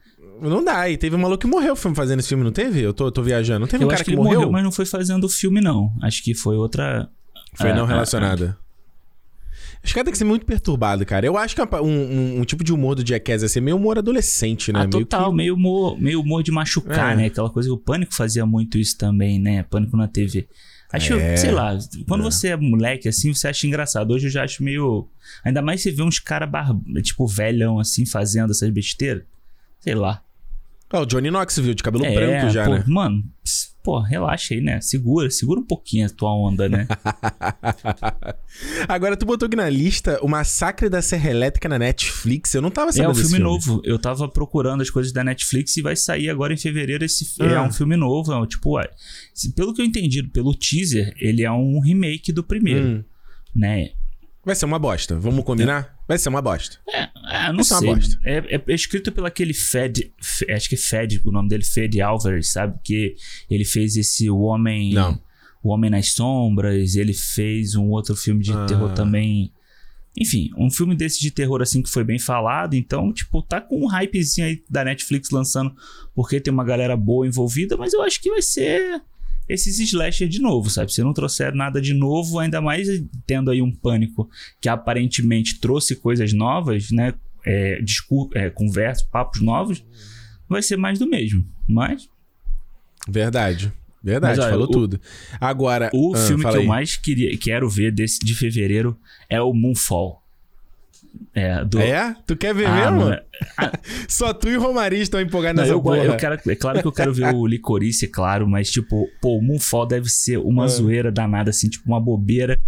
Não 0.41 0.63
dá, 0.63 0.89
e 0.89 0.97
teve 0.97 1.15
um 1.15 1.19
maluco 1.19 1.41
que 1.41 1.47
morreu 1.47 1.75
fazendo 1.75 2.19
esse 2.19 2.29
filme, 2.29 2.43
não 2.43 2.51
teve? 2.51 2.81
Eu 2.81 2.93
tô, 2.93 3.11
tô 3.11 3.21
viajando. 3.21 3.59
Não 3.59 3.67
teve 3.67 3.83
eu 3.83 3.87
um 3.87 3.91
cara 3.91 4.03
que, 4.03 4.11
que 4.11 4.17
morreu? 4.17 4.39
morreu? 4.39 4.51
Mas 4.51 4.63
não 4.63 4.71
foi 4.71 4.85
fazendo 4.85 5.25
o 5.25 5.29
filme, 5.29 5.61
não. 5.61 5.93
Acho 6.01 6.23
que 6.23 6.33
foi 6.33 6.55
outra. 6.55 7.09
Foi 7.55 7.73
não 7.73 7.85
relacionada. 7.85 8.57
Os 9.83 9.91
caras 9.91 10.05
têm 10.05 10.11
que 10.13 10.17
ser 10.17 10.23
muito 10.23 10.45
perturbado, 10.45 11.05
cara. 11.05 11.25
Eu 11.25 11.37
acho 11.37 11.53
que 11.53 11.61
um, 11.61 11.87
um, 11.87 12.39
um, 12.39 12.45
tipo 12.45 12.63
de 12.63 12.71
humor 12.71 12.95
do 12.95 13.05
Jackass 13.05 13.43
é 13.43 13.47
ser 13.49 13.59
meio 13.59 13.75
humor 13.75 13.97
adolescente, 13.97 14.71
né? 14.71 14.79
Ah, 14.79 14.87
meio 14.87 15.05
total, 15.05 15.29
que... 15.29 15.35
meio, 15.35 15.55
humor, 15.55 15.99
meio 15.99 16.21
humor 16.21 16.41
de 16.41 16.51
machucar, 16.51 17.13
é. 17.13 17.15
né? 17.17 17.25
Aquela 17.25 17.49
coisa 17.49 17.67
que 17.67 17.73
o 17.73 17.77
Pânico 17.77 18.15
fazia 18.15 18.45
muito 18.45 18.77
isso 18.77 18.97
também, 18.97 19.37
né? 19.39 19.63
Pânico 19.63 19.97
na 19.97 20.07
TV. 20.07 20.47
Acho, 20.93 21.15
é. 21.15 21.35
sei 21.35 21.51
lá, 21.51 21.77
quando 22.07 22.21
é. 22.21 22.23
você 22.23 22.49
é 22.49 22.55
moleque 22.55 23.09
assim, 23.09 23.33
você 23.33 23.47
acha 23.47 23.67
engraçado. 23.67 24.11
Hoje 24.11 24.27
eu 24.27 24.31
já 24.31 24.43
acho 24.43 24.63
meio. 24.63 25.09
Ainda 25.43 25.61
mais 25.61 25.81
você 25.81 25.91
vê 25.91 26.01
uns 26.01 26.19
caras, 26.19 26.49
bar... 26.49 26.73
tipo, 27.01 27.27
velhão 27.27 27.79
assim, 27.79 28.05
fazendo 28.05 28.51
essas 28.51 28.69
besteiras. 28.69 29.23
Sei 29.81 29.95
lá. 29.95 30.21
Ah, 30.89 31.01
o 31.01 31.05
Johnny 31.05 31.31
Knoxville, 31.31 31.73
de 31.73 31.81
cabelo 31.81 32.05
é, 32.05 32.13
branco 32.13 32.53
já, 32.53 32.65
pô, 32.65 32.71
né? 32.75 32.83
Mano, 32.87 33.23
pô, 33.83 33.99
relaxa 33.99 34.53
aí, 34.53 34.61
né? 34.61 34.79
Segura, 34.79 35.29
segura 35.29 35.59
um 35.59 35.65
pouquinho 35.65 36.05
a 36.05 36.09
tua 36.09 36.33
onda, 36.33 36.69
né? 36.69 36.87
Agora, 38.87 39.17
tu 39.17 39.25
botou 39.25 39.47
aqui 39.47 39.57
na 39.57 39.69
lista 39.69 40.19
o 40.21 40.27
Massacre 40.27 40.87
da 40.87 41.01
Serra 41.01 41.29
Elétrica 41.29 41.67
na 41.67 41.77
Netflix. 41.77 42.53
Eu 42.53 42.61
não 42.61 42.71
tava 42.71 42.93
sabendo 42.93 43.09
É 43.09 43.11
um 43.11 43.15
filme, 43.15 43.29
filme, 43.29 43.43
novo. 43.43 43.81
Eu 43.83 43.99
tava 43.99 44.27
procurando 44.29 44.81
as 44.81 44.89
coisas 44.89 45.11
da 45.11 45.23
Netflix 45.23 45.75
e 45.75 45.81
vai 45.81 45.95
sair 45.97 46.29
agora 46.29 46.53
em 46.53 46.57
fevereiro. 46.57 47.03
Esse 47.03 47.27
ah. 47.41 47.45
é 47.45 47.61
um 47.61 47.71
filme 47.71 47.97
novo. 47.97 48.31
É 48.31 48.37
um, 48.37 48.45
tipo, 48.45 48.77
ué, 48.77 48.89
pelo 49.55 49.73
que 49.73 49.81
eu 49.81 49.85
entendi 49.85 50.23
pelo 50.23 50.55
teaser, 50.55 51.13
ele 51.19 51.43
é 51.43 51.51
um 51.51 51.79
remake 51.79 52.31
do 52.31 52.43
primeiro. 52.43 52.87
Hum. 52.87 53.03
Né? 53.53 53.89
Vai 54.45 54.55
ser 54.55 54.65
uma 54.65 54.79
bosta. 54.79 55.19
Vamos 55.19 55.43
combinar? 55.43 55.93
Vai 56.07 56.17
ser 56.17 56.29
uma 56.29 56.41
bosta. 56.41 56.77
É, 56.89 57.01
é 57.01 57.47
não 57.47 57.55
Vai 57.55 57.63
sei. 57.63 57.89
Uma 57.89 57.95
bosta. 57.95 58.19
É, 58.23 58.37
é, 58.37 58.63
é, 58.67 58.73
escrito 58.73 59.11
pelo 59.11 59.27
aquele 59.27 59.53
Fed, 59.53 60.13
acho 60.49 60.69
que 60.69 60.75
é 60.75 60.77
Fed, 60.77 61.21
o 61.25 61.31
nome 61.31 61.49
dele 61.49 61.63
Fed 61.63 62.01
Alvarez, 62.01 62.51
sabe? 62.51 62.77
Que 62.83 63.15
ele 63.49 63.65
fez 63.65 63.95
esse 63.95 64.29
O 64.29 64.39
Homem, 64.39 64.93
não. 64.93 65.19
O 65.61 65.69
Homem 65.69 65.89
nas 65.89 66.09
Sombras. 66.11 66.95
Ele 66.95 67.13
fez 67.13 67.75
um 67.75 67.89
outro 67.89 68.15
filme 68.15 68.43
de 68.43 68.51
ah. 68.51 68.65
terror 68.65 68.93
também. 68.93 69.51
Enfim, 70.15 70.51
um 70.57 70.69
filme 70.69 70.95
desse 70.95 71.19
de 71.19 71.31
terror 71.31 71.61
assim 71.61 71.81
que 71.81 71.89
foi 71.89 72.03
bem 72.03 72.19
falado, 72.19 72.75
então, 72.75 73.11
tipo, 73.11 73.41
tá 73.41 73.59
com 73.59 73.83
um 73.83 73.87
hypezinho 73.87 74.45
aí 74.45 74.63
da 74.69 74.85
Netflix 74.85 75.31
lançando 75.31 75.75
porque 76.13 76.39
tem 76.39 76.53
uma 76.53 76.63
galera 76.63 76.95
boa 76.95 77.25
envolvida, 77.25 77.75
mas 77.75 77.93
eu 77.93 78.01
acho 78.03 78.21
que 78.21 78.29
vai 78.29 78.41
ser 78.41 79.01
esses 79.47 79.79
slasher 79.79 80.27
de 80.27 80.39
novo, 80.39 80.69
sabe? 80.69 80.93
Se 80.93 81.03
não 81.03 81.13
trouxer 81.13 81.53
nada 81.53 81.81
de 81.81 81.93
novo, 81.93 82.39
ainda 82.39 82.61
mais 82.61 82.87
tendo 83.25 83.51
aí 83.51 83.61
um 83.61 83.71
pânico 83.71 84.29
que 84.61 84.69
aparentemente 84.69 85.59
trouxe 85.59 85.95
coisas 85.95 86.33
novas, 86.33 86.91
né? 86.91 87.13
É, 87.45 87.83
é, 88.35 88.49
conversa, 88.49 89.05
papos 89.11 89.41
novos, 89.41 89.83
vai 90.47 90.61
ser 90.61 90.77
mais 90.77 90.97
do 90.97 91.07
mesmo. 91.07 91.45
Mas. 91.67 92.07
Verdade. 93.07 93.71
Verdade, 94.01 94.37
Mas, 94.37 94.45
olha, 94.45 94.51
falou 94.51 94.67
o, 94.67 94.71
tudo. 94.71 95.01
Agora. 95.39 95.89
O 95.93 96.13
ah, 96.13 96.17
filme 96.17 96.43
que 96.43 96.49
aí. 96.49 96.55
eu 96.55 96.63
mais 96.65 96.97
queria, 96.97 97.37
quero 97.37 97.69
ver 97.69 97.91
desse, 97.91 98.19
de 98.19 98.35
fevereiro 98.35 98.99
é 99.29 99.41
o 99.41 99.53
Moonfall. 99.53 100.22
É, 101.33 101.63
do... 101.65 101.79
é? 101.79 102.15
Tu 102.25 102.35
quer 102.35 102.53
ver 102.53 102.67
ah, 102.67 102.91
mesmo? 102.91 103.11
É... 103.11 103.23
Só 104.07 104.33
tu 104.33 104.49
e 104.49 104.57
o 104.57 104.61
Romari 104.61 105.01
estão 105.01 105.19
empolgados 105.19 105.61
nessa 105.61 105.73
eu, 105.73 105.81
porra. 105.81 105.97
Eu 105.97 106.17
quero, 106.17 106.39
é 106.47 106.55
claro 106.55 106.81
que 106.81 106.87
eu 106.87 106.91
quero 106.91 107.13
ver 107.13 107.33
o 107.33 107.45
Licorice, 107.45 108.07
claro, 108.07 108.47
mas 108.47 108.69
tipo, 108.69 109.07
pô, 109.21 109.37
o 109.37 109.41
Moonfall 109.41 109.87
deve 109.87 110.09
ser 110.09 110.37
uma 110.37 110.65
é. 110.65 110.67
zoeira 110.67 111.11
danada, 111.11 111.49
assim, 111.49 111.69
tipo 111.69 111.87
uma 111.87 111.99
bobeira, 111.99 112.59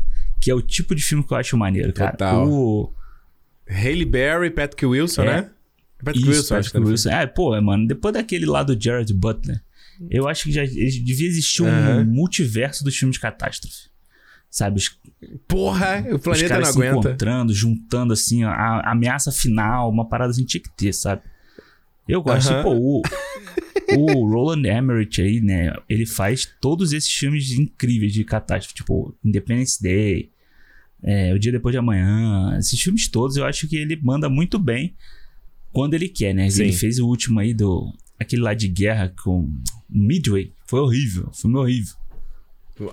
que 0.41 0.49
é 0.49 0.55
o 0.55 0.61
tipo 0.61 0.95
de 0.95 1.03
filme 1.03 1.23
que 1.23 1.33
eu 1.33 1.37
acho 1.37 1.57
maneiro, 1.57 1.93
cara. 1.93 2.11
Total. 2.11 2.47
O... 2.47 2.93
Haley 3.69 4.05
Berry, 4.05 4.51
Patrick 4.51 4.85
Wilson, 4.85 5.23
é. 5.23 5.25
né? 5.25 5.49
Patrick 6.03 6.29
Isso, 6.29 6.37
Wilson, 6.37 6.55
Patrick 6.55 6.79
Wilson. 6.79 7.09
É, 7.09 7.25
pô, 7.25 7.61
mano, 7.61 7.87
depois 7.87 8.13
daquele 8.13 8.45
lá 8.45 8.61
do 8.63 8.79
Jared 8.79 9.11
Butler, 9.13 9.59
Eu 10.09 10.27
acho 10.27 10.43
que 10.43 10.51
já 10.51 10.63
devia 10.63 11.27
existir 11.27 11.63
um 11.63 11.67
uhum. 11.67 12.05
multiverso 12.05 12.83
dos 12.83 12.95
filmes 12.95 13.15
de 13.15 13.21
catástrofe. 13.21 13.94
Sabe? 14.55 14.77
Os, 14.77 14.97
Porra, 15.49 15.99
o 16.13 16.17
planeta 16.17 16.45
os 16.45 16.49
caras 16.49 16.67
não 16.67 16.73
se 16.73 16.87
aguenta. 16.87 17.09
encontrando, 17.09 17.53
juntando 17.53 18.13
assim, 18.13 18.45
a, 18.45 18.51
a, 18.51 18.91
ameaça 18.93 19.29
final, 19.29 19.91
uma 19.91 20.07
parada 20.07 20.31
assim 20.31 20.45
tinha 20.45 20.63
que 20.63 20.73
ter, 20.77 20.93
sabe? 20.93 21.23
Eu 22.07 22.21
gosto. 22.21 22.53
Uhum. 22.53 22.59
E, 22.59 22.63
pô, 22.63 22.73
o, 22.73 24.21
o 24.21 24.29
Roland 24.29 24.65
Emmerich 24.65 25.21
aí, 25.21 25.41
né? 25.41 25.73
Ele 25.89 26.05
faz 26.05 26.47
todos 26.61 26.93
esses 26.93 27.11
filmes 27.11 27.51
incríveis 27.51 28.13
de 28.13 28.23
catástrofe, 28.23 28.75
tipo 28.75 29.13
Independence 29.25 29.83
Day, 29.83 30.31
é, 31.03 31.33
O 31.33 31.39
Dia 31.39 31.51
Depois 31.51 31.73
de 31.73 31.79
Amanhã. 31.79 32.55
Esses 32.57 32.79
filmes 32.79 33.09
todos 33.09 33.35
eu 33.35 33.43
acho 33.43 33.67
que 33.67 33.75
ele 33.75 33.99
manda 34.01 34.29
muito 34.29 34.57
bem 34.57 34.95
quando 35.73 35.95
ele 35.95 36.07
quer, 36.07 36.33
né? 36.33 36.49
Sim. 36.49 36.63
Ele 36.63 36.71
fez 36.71 36.97
o 36.97 37.05
último 37.05 37.41
aí 37.41 37.53
do. 37.53 37.93
Aquele 38.17 38.41
lá 38.41 38.53
de 38.53 38.69
guerra 38.69 39.13
com 39.21 39.51
Midway. 39.89 40.53
Foi 40.65 40.79
horrível. 40.79 41.29
Filme 41.33 41.57
horrível. 41.57 42.04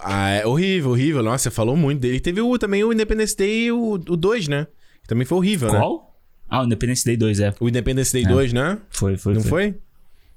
Ah, 0.01 0.31
é 0.31 0.47
horrível, 0.47 0.91
horrível. 0.91 1.23
Nossa, 1.23 1.45
você 1.45 1.51
falou 1.51 1.77
muito 1.77 2.01
dele. 2.01 2.21
Teve 2.21 2.41
o, 2.41 2.59
também 2.59 2.85
o 2.85 2.93
Independence 2.93 3.37
Day, 3.37 3.73
o 3.73 3.99
2, 3.99 4.49
né? 4.49 4.67
Também 5.07 5.27
foi 5.27 5.39
horrível, 5.39 5.69
Qual? 5.69 5.73
né? 5.73 5.81
Qual? 5.81 6.19
Ah, 6.49 6.63
o 6.63 6.65
Independence 6.67 7.05
Day 7.05 7.17
2, 7.17 7.41
é. 7.41 7.55
O 7.59 7.69
Independence 7.69 8.13
Day 8.13 8.25
é. 8.25 8.29
2, 8.29 8.53
né? 8.53 8.79
Foi, 8.91 9.17
foi. 9.17 9.35
Não 9.35 9.41
foi? 9.41 9.51
foi? 9.73 9.75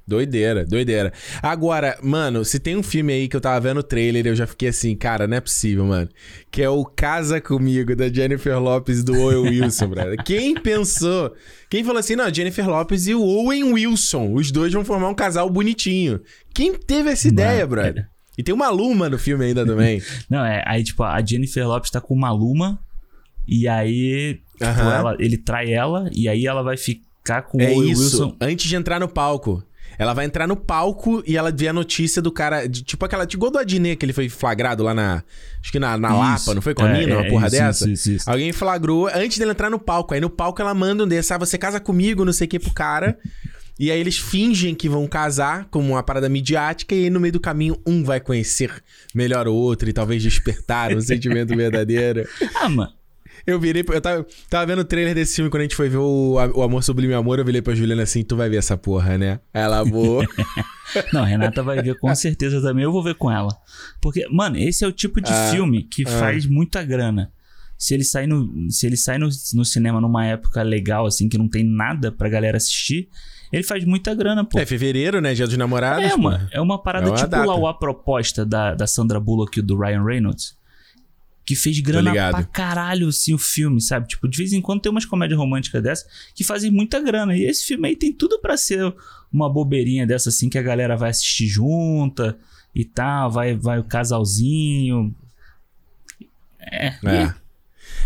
Doideira, 0.08 0.64
doideira. 0.64 1.12
Agora, 1.42 1.98
mano, 2.02 2.46
se 2.46 2.60
tem 2.60 2.78
um 2.78 2.84
filme 2.84 3.12
aí 3.12 3.28
que 3.28 3.36
eu 3.36 3.42
tava 3.42 3.60
vendo 3.60 3.80
o 3.80 3.84
trailer, 3.84 4.28
eu 4.28 4.36
já 4.36 4.46
fiquei 4.46 4.70
assim, 4.70 4.96
cara, 4.96 5.28
não 5.28 5.38
é 5.38 5.42
possível, 5.42 5.84
mano. 5.84 6.08
Que 6.52 6.62
é 6.62 6.70
o 6.70 6.86
Casa 6.86 7.42
Comigo, 7.42 7.96
da 7.96 8.08
Jennifer 8.08 8.60
Lopes 8.60 9.04
do 9.04 9.20
Owen 9.20 9.50
Wilson, 9.50 9.88
brother. 9.88 10.18
Quem 10.24 10.54
pensou? 10.54 11.34
Quem 11.72 11.84
falou 11.84 12.00
assim, 12.00 12.16
não, 12.16 12.32
Jennifer 12.32 12.70
Lopes 12.70 13.08
e 13.08 13.16
o 13.16 13.24
Owen 13.24 13.74
Wilson, 13.74 14.32
os 14.32 14.52
dois 14.52 14.72
vão 14.72 14.86
formar 14.86 15.10
um 15.10 15.16
casal 15.16 15.50
bonitinho. 15.50 16.22
Quem 16.54 16.76
teve 16.76 17.10
essa 17.10 17.28
ideia, 17.28 17.66
brother? 17.66 18.08
E 18.38 18.44
tem 18.44 18.54
uma 18.54 18.70
Luma 18.70 19.10
no 19.10 19.18
filme 19.18 19.46
ainda 19.46 19.66
também. 19.66 20.02
não, 20.30 20.46
é, 20.46 20.64
aí 20.66 20.84
tipo, 20.84 21.04
a 21.04 21.24
Jennifer 21.24 21.68
Lopes 21.68 21.92
tá 21.92 22.02
com 22.02 22.14
uma 22.14 22.32
Luma 22.32 22.80
e 23.48 23.68
aí 23.68 24.40
tipo, 24.54 24.64
ela, 24.64 25.16
ele 25.20 25.38
trai 25.38 25.72
ela 25.72 26.10
e 26.14 26.28
aí 26.28 26.46
ela 26.46 26.64
vai 26.64 26.78
ficar 26.78 27.44
com 27.44 27.62
é 27.62 27.72
o 27.72 27.84
isso, 27.84 28.02
Wilson. 28.02 28.38
antes 28.42 28.68
de 28.68 28.76
entrar 28.76 29.00
no 29.00 29.08
palco. 29.08 29.64
Ela 29.98 30.14
vai 30.14 30.26
entrar 30.26 30.48
no 30.48 30.56
palco 30.56 31.24
e 31.26 31.38
ela 31.38 31.52
vê 31.52 31.68
a 31.68 31.74
notícia 31.74 32.22
do 32.22 32.32
cara. 32.32 32.68
De, 32.68 32.84
tipo 32.84 33.06
aquela. 33.06 33.24
Igual 33.24 33.52
do 33.52 33.58
Adnet, 33.58 33.96
que 33.96 34.06
ele 34.06 34.14
foi 34.14 34.28
flagrado 34.30 34.84
lá 34.84 34.94
na. 34.94 35.24
Acho 35.62 35.72
que 35.72 35.80
na, 35.80 35.98
na 35.98 36.14
Lapa, 36.14 36.54
não 36.54 36.62
foi 36.62 36.74
com 36.74 36.84
a 36.84 36.90
é, 36.90 37.00
mina, 37.00 37.16
uma 37.16 37.26
é, 37.26 37.30
porra 37.30 37.48
isso, 37.48 37.56
dessa? 37.56 37.90
Isso, 37.90 38.12
isso, 38.12 38.30
Alguém 38.30 38.52
flagrou 38.52 39.08
antes 39.08 39.38
dele 39.38 39.52
entrar 39.52 39.70
no 39.70 39.80
palco. 39.80 40.14
Aí 40.14 40.20
no 40.20 40.30
palco 40.30 40.62
ela 40.62 40.74
manda 40.74 41.04
um 41.04 41.08
desse, 41.08 41.34
ah, 41.34 41.38
você 41.38 41.58
casa 41.58 41.80
comigo, 41.80 42.26
não 42.26 42.34
sei 42.34 42.46
o 42.46 42.50
que 42.50 42.60
pro 42.60 42.74
cara. 42.74 43.18
E 43.78 43.92
aí 43.92 44.00
eles 44.00 44.18
fingem 44.18 44.74
que 44.74 44.88
vão 44.88 45.06
casar 45.06 45.66
como 45.66 45.92
uma 45.92 46.04
parada 46.04 46.30
midiática, 46.30 46.96
e 46.96 47.06
aí 47.06 47.10
no 47.10 47.20
meio 47.20 47.34
do 47.34 47.40
caminho 47.40 47.78
um 47.86 48.04
vai 48.04 48.22
conhecer 48.22 48.72
melhor 49.14 49.48
o 49.48 49.54
outro 49.54 49.90
e 49.90 49.94
talvez 49.94 50.24
despertar 50.24 50.96
um 50.96 51.02
sentimento 51.02 51.56
verdadeiro. 51.56 52.28
Ah, 52.56 52.70
mano. 52.70 52.94
Eu 53.46 53.60
virei, 53.60 53.84
eu 53.88 54.02
tava, 54.02 54.26
tava 54.50 54.66
vendo 54.66 54.80
o 54.80 54.86
trailer 54.86 55.14
desse 55.14 55.36
filme 55.36 55.52
quando 55.52 55.62
a 55.62 55.64
gente 55.66 55.76
foi 55.76 55.88
ver 55.88 55.98
o, 55.98 56.34
o 56.34 56.64
Amor 56.64 56.84
Sublime 56.84 57.14
Amor, 57.14 57.38
eu 57.38 57.46
virei 57.46 57.62
pra 57.62 57.76
Juliana 57.76 58.02
assim, 58.02 58.24
tu 58.24 58.36
vai 58.36 58.50
ver 58.50 58.58
essa 58.58 58.76
porra, 58.76 59.20
né? 59.20 59.40
Ela, 59.54 59.86
boa. 59.86 60.26
Não, 61.14 61.24
Renata 61.24 61.62
vai 61.62 61.80
ver 61.80 62.00
com 62.00 62.14
certeza 62.16 62.60
também, 62.60 62.86
eu 62.86 62.92
vou 62.92 63.04
ver 63.04 63.14
com 63.16 63.32
ela. 63.32 63.56
Porque, 64.02 64.28
mano, 64.30 64.58
esse 64.58 64.84
é 64.84 64.88
o 64.88 64.92
tipo 64.92 65.22
de 65.22 65.32
ah, 65.32 65.52
filme 65.52 65.84
que 65.84 66.04
ah. 66.08 66.20
faz 66.20 66.48
muita 66.48 66.82
grana. 66.84 67.32
Se 67.78 67.94
ele 67.94 68.04
sai, 68.04 68.26
no, 68.26 68.72
se 68.72 68.88
ele 68.88 68.98
sai 68.98 69.20
no, 69.20 69.30
no 69.54 69.66
cinema 69.66 70.02
numa 70.02 70.26
época 70.26 70.64
legal, 70.64 71.06
assim, 71.06 71.30
que 71.30 71.38
não 71.38 71.48
tem 71.48 71.64
nada 71.64 72.12
pra 72.12 72.30
galera 72.30 72.58
assistir, 72.58 73.10
ele 73.52 73.64
faz 73.64 73.84
muita 73.86 74.14
grana, 74.14 74.44
pô. 74.44 74.60
É 74.60 74.66
fevereiro, 74.66 75.22
né? 75.22 75.34
Dia 75.34 75.48
dos 75.48 75.58
namorados. 75.58 76.10
É 76.10 76.16
uma, 76.16 76.48
é 76.52 76.62
uma 76.62 76.82
parada 76.82 77.08
é 77.08 77.10
uma 77.10 77.18
tipo 77.18 77.30
data. 77.30 77.46
lá 77.46 77.56
o 77.56 77.68
A 77.68 77.74
Proposta 77.74 78.46
da, 78.46 78.74
da 78.74 78.88
Sandra 78.88 79.20
Bullock 79.20 79.60
e 79.60 79.62
do 79.62 79.78
Ryan 79.78 80.04
Reynolds 80.04 80.56
que 81.46 81.56
fez 81.56 81.80
grana 81.80 82.12
pra 82.12 82.44
caralho, 82.44 83.08
assim, 83.08 83.34
o 83.34 83.38
filme, 83.38 83.80
sabe? 83.80 84.08
Tipo, 84.08 84.28
de 84.28 84.36
vez 84.36 84.52
em 84.52 84.60
quando 84.60 84.82
tem 84.82 84.92
umas 84.92 85.06
comédias 85.06 85.38
românticas 85.38 85.82
dessa 85.82 86.08
que 86.34 86.44
fazem 86.44 86.72
muita 86.72 87.00
grana. 87.00 87.38
E 87.38 87.44
esse 87.44 87.64
filme 87.64 87.88
aí 87.88 87.96
tem 87.96 88.12
tudo 88.12 88.40
para 88.40 88.58
ser 88.58 88.94
uma 89.32 89.48
bobeirinha 89.48 90.08
dessa, 90.08 90.30
assim, 90.30 90.50
que 90.50 90.58
a 90.58 90.64
galera 90.64 90.98
vai 90.98 91.12
assistir 91.12 91.46
junta 91.46 92.36
e 92.74 92.84
tal, 92.84 93.30
vai, 93.30 93.56
vai 93.56 93.78
o 93.78 93.84
casalzinho. 93.84 95.16
É. 96.60 96.88
é. 97.06 97.36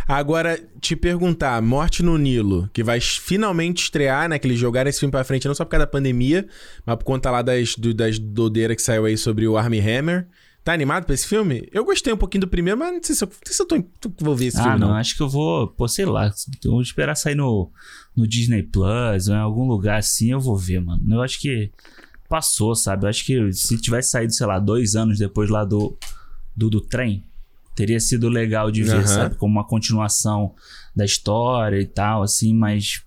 Agora, 0.07 0.59
te 0.81 0.95
perguntar, 0.95 1.61
Morte 1.61 2.01
no 2.01 2.17
Nilo, 2.17 2.69
que 2.73 2.83
vai 2.83 2.99
finalmente 2.99 3.83
estrear, 3.83 4.27
né? 4.27 4.39
Que 4.39 4.47
eles 4.47 4.59
jogaram 4.59 4.89
esse 4.89 4.99
filme 4.99 5.11
pra 5.11 5.23
frente 5.23 5.47
não 5.47 5.55
só 5.55 5.63
por 5.63 5.71
causa 5.71 5.85
da 5.85 5.91
pandemia, 5.91 6.47
mas 6.85 6.95
por 6.95 7.03
conta 7.03 7.29
lá 7.29 7.41
das, 7.41 7.75
do, 7.75 7.93
das 7.93 8.17
dodeiras 8.17 8.75
que 8.75 8.81
saiu 8.81 9.05
aí 9.05 9.17
sobre 9.17 9.47
o 9.47 9.57
Army 9.57 9.79
Hammer. 9.79 10.27
Tá 10.63 10.73
animado 10.73 11.05
pra 11.05 11.15
esse 11.15 11.25
filme? 11.25 11.67
Eu 11.71 11.85
gostei 11.85 12.11
um 12.11 12.17
pouquinho 12.17 12.41
do 12.41 12.47
primeiro, 12.47 12.77
mas 12.77 12.93
não 12.93 13.01
sei 13.01 13.15
se 13.15 13.23
eu, 13.23 13.27
não 13.27 13.35
sei 13.45 13.55
se 13.55 13.61
eu 13.61 13.65
tô, 13.65 14.11
vou 14.19 14.35
ver 14.35 14.47
esse 14.47 14.59
ah, 14.59 14.63
filme. 14.63 14.75
Ah, 14.75 14.79
não, 14.79 14.93
acho 14.93 15.15
que 15.15 15.21
eu 15.23 15.29
vou, 15.29 15.67
pô, 15.67 15.87
sei 15.87 16.05
lá. 16.05 16.31
Eu 16.63 16.71
vou 16.71 16.81
esperar 16.81 17.15
sair 17.15 17.35
no, 17.35 17.71
no 18.15 18.27
Disney 18.27 18.63
Plus 18.63 19.29
ou 19.29 19.35
em 19.35 19.39
algum 19.39 19.65
lugar 19.65 19.99
assim, 19.99 20.31
eu 20.31 20.39
vou 20.39 20.57
ver, 20.57 20.81
mano. 20.81 21.01
Eu 21.15 21.21
acho 21.21 21.39
que 21.39 21.71
passou, 22.27 22.75
sabe? 22.75 23.05
Eu 23.05 23.09
acho 23.09 23.25
que 23.25 23.51
se 23.53 23.81
tivesse 23.81 24.11
saído, 24.11 24.33
sei 24.33 24.45
lá, 24.45 24.59
dois 24.59 24.95
anos 24.95 25.17
depois 25.17 25.49
lá 25.49 25.63
do, 25.65 25.97
do, 26.55 26.69
do 26.69 26.81
trem, 26.81 27.23
teria 27.79 27.99
sido 28.01 28.27
legal 28.27 28.69
de 28.69 28.83
ver, 28.83 28.97
uhum. 28.97 29.07
sabe? 29.07 29.35
Como 29.35 29.53
uma 29.53 29.63
continuação 29.63 30.53
da 30.93 31.05
história 31.05 31.79
e 31.79 31.85
tal, 31.85 32.21
assim, 32.23 32.53
mas. 32.53 33.01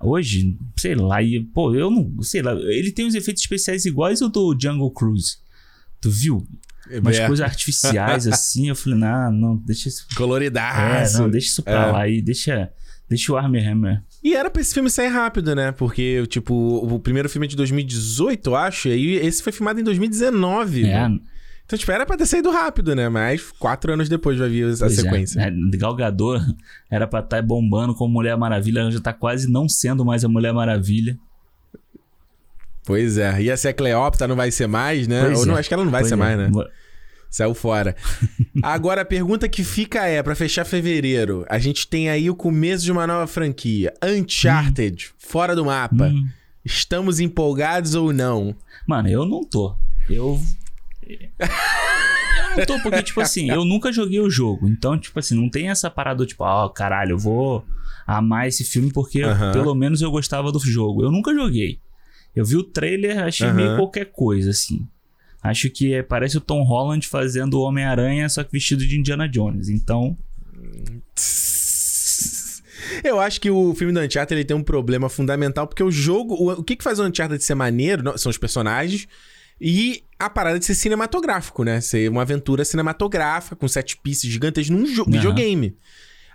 Hoje, 0.00 0.56
sei 0.76 0.94
lá, 0.94 1.20
e, 1.20 1.40
pô, 1.40 1.74
eu 1.74 1.90
não. 1.90 2.22
Sei 2.22 2.40
lá, 2.40 2.52
ele 2.52 2.92
tem 2.92 3.06
os 3.06 3.16
efeitos 3.16 3.42
especiais 3.42 3.84
iguais 3.86 4.22
ao 4.22 4.28
do 4.28 4.56
Jungle 4.56 4.90
Cruise. 4.92 5.38
Tu 6.00 6.10
viu? 6.10 6.46
umas 7.00 7.16
é. 7.16 7.26
coisas 7.26 7.44
artificiais 7.44 8.28
assim. 8.28 8.68
Eu 8.68 8.76
falei, 8.76 8.98
não, 8.98 9.32
não, 9.32 9.56
deixa 9.56 9.88
isso. 9.88 10.06
Coloridaço. 10.14 11.16
É, 11.16 11.18
não, 11.18 11.28
deixa 11.28 11.48
isso 11.48 11.62
pra 11.62 11.88
é. 11.88 11.92
lá 11.92 12.08
e 12.08 12.22
deixa. 12.22 12.70
Deixa 13.08 13.32
o 13.32 13.36
Armor 13.36 13.60
Hammer. 13.60 14.02
E 14.22 14.34
era 14.34 14.48
pra 14.48 14.62
esse 14.62 14.72
filme 14.72 14.88
sair 14.88 15.08
rápido, 15.08 15.54
né? 15.54 15.72
Porque, 15.72 16.26
tipo, 16.26 16.54
o 16.54 16.98
primeiro 16.98 17.28
filme 17.28 17.46
é 17.46 17.50
de 17.50 17.56
2018, 17.56 18.48
eu 18.48 18.56
acho, 18.56 18.88
e 18.88 19.16
esse 19.16 19.42
foi 19.42 19.52
filmado 19.52 19.78
em 19.78 19.84
2019. 19.84 20.86
É. 20.86 21.08
Né? 21.08 21.18
Então, 21.66 21.78
tipo, 21.78 21.90
era 21.90 22.04
pra 22.04 22.16
ter 22.16 22.26
saído 22.26 22.50
rápido, 22.50 22.94
né? 22.94 23.08
Mas 23.08 23.50
quatro 23.52 23.92
anos 23.92 24.08
depois 24.08 24.38
vai 24.38 24.48
vir 24.48 24.64
a 24.64 24.76
pois 24.76 24.82
é. 24.82 24.88
sequência. 25.02 25.40
É. 25.40 25.50
Galgador 25.76 26.40
era 26.90 27.06
pra 27.06 27.20
estar 27.20 27.36
tá 27.36 27.42
bombando 27.42 27.94
com 27.94 28.06
Mulher 28.06 28.36
Maravilha, 28.36 28.80
ela 28.80 28.90
já 28.90 29.00
tá 29.00 29.12
quase 29.12 29.50
não 29.50 29.68
sendo 29.68 30.04
mais 30.04 30.24
a 30.24 30.28
Mulher 30.28 30.52
Maravilha. 30.52 31.18
Pois 32.84 33.16
é. 33.16 33.42
Ia 33.42 33.56
ser 33.56 33.68
a 33.68 33.72
Cleópatra, 33.72 34.28
não 34.28 34.36
vai 34.36 34.50
ser 34.50 34.66
mais, 34.66 35.08
né? 35.08 35.24
Pois 35.24 35.40
Ou 35.40 35.46
não, 35.46 35.56
é. 35.56 35.60
acho 35.60 35.68
que 35.68 35.74
ela 35.74 35.84
não 35.84 35.90
vai 35.90 36.02
pois 36.02 36.08
ser 36.08 36.14
é. 36.14 36.18
mais, 36.18 36.38
né? 36.38 36.50
Saiu 37.30 37.54
fora. 37.54 37.96
Agora, 38.62 39.00
a 39.00 39.04
pergunta 39.04 39.48
que 39.48 39.64
fica 39.64 40.06
é, 40.06 40.22
para 40.22 40.36
fechar 40.36 40.64
fevereiro, 40.64 41.44
a 41.48 41.58
gente 41.58 41.88
tem 41.88 42.08
aí 42.08 42.30
o 42.30 42.36
começo 42.36 42.84
de 42.84 42.92
uma 42.92 43.06
nova 43.06 43.26
franquia. 43.26 43.92
Uncharted, 44.04 45.06
hum. 45.06 45.14
fora 45.18 45.56
do 45.56 45.64
mapa. 45.64 46.08
Hum. 46.08 46.28
Estamos 46.64 47.20
empolgados 47.20 47.94
ou 47.94 48.12
não? 48.12 48.54
Mano, 48.86 49.08
eu 49.08 49.24
não 49.24 49.42
tô. 49.42 49.74
Eu... 50.08 50.40
eu 51.08 52.56
não 52.56 52.66
tô, 52.66 52.80
porque, 52.82 53.02
tipo 53.02 53.20
assim, 53.20 53.50
eu 53.50 53.64
nunca 53.64 53.92
joguei 53.92 54.20
o 54.20 54.30
jogo. 54.30 54.68
Então, 54.68 54.98
tipo 54.98 55.18
assim, 55.18 55.34
não 55.34 55.48
tem 55.48 55.68
essa 55.68 55.90
parada, 55.90 56.24
tipo, 56.24 56.44
ó, 56.44 56.66
oh, 56.66 56.70
caralho, 56.70 57.12
eu 57.12 57.18
vou 57.18 57.64
amar 58.06 58.46
esse 58.46 58.64
filme 58.64 58.92
porque 58.92 59.22
pelo 59.52 59.74
menos 59.74 60.02
eu 60.02 60.10
gostava 60.10 60.52
do 60.52 60.58
jogo. 60.58 61.02
Eu 61.02 61.10
nunca 61.10 61.34
joguei. 61.34 61.78
Eu 62.34 62.44
vi 62.44 62.56
o 62.56 62.64
trailer, 62.64 63.18
achei 63.18 63.48
uhum. 63.48 63.54
meio 63.54 63.76
qualquer 63.76 64.06
coisa, 64.06 64.50
assim. 64.50 64.86
Acho 65.42 65.68
que 65.70 65.92
é, 65.92 66.02
parece 66.02 66.38
o 66.38 66.40
Tom 66.40 66.62
Holland 66.62 67.06
fazendo 67.06 67.54
o 67.54 67.62
Homem-Aranha, 67.62 68.28
só 68.28 68.42
que 68.42 68.50
vestido 68.50 68.86
de 68.86 68.98
Indiana 68.98 69.28
Jones. 69.28 69.68
Então. 69.68 70.16
Eu 73.02 73.20
acho 73.20 73.40
que 73.40 73.50
o 73.50 73.74
filme 73.74 73.92
do 73.92 74.00
Uncharted 74.00 74.34
ele 74.34 74.44
tem 74.44 74.56
um 74.56 74.62
problema 74.62 75.08
fundamental, 75.08 75.66
porque 75.66 75.82
o 75.82 75.90
jogo. 75.90 76.34
O, 76.34 76.50
o 76.52 76.64
que, 76.64 76.76
que 76.76 76.84
faz 76.84 76.98
o 76.98 77.04
Uncharted 77.04 77.42
ser 77.42 77.54
maneiro 77.54 78.16
são 78.18 78.30
os 78.30 78.38
personagens 78.38 79.06
e 79.60 80.04
a 80.18 80.28
parada 80.28 80.58
de 80.58 80.64
ser 80.64 80.74
cinematográfico, 80.74 81.64
né? 81.64 81.80
Ser 81.80 82.10
uma 82.10 82.22
aventura 82.22 82.64
cinematográfica 82.64 83.56
com 83.56 83.68
sete 83.68 83.96
pistas 83.96 84.30
gigantes 84.30 84.70
num 84.70 84.84
uhum. 84.84 85.04
videogame. 85.06 85.76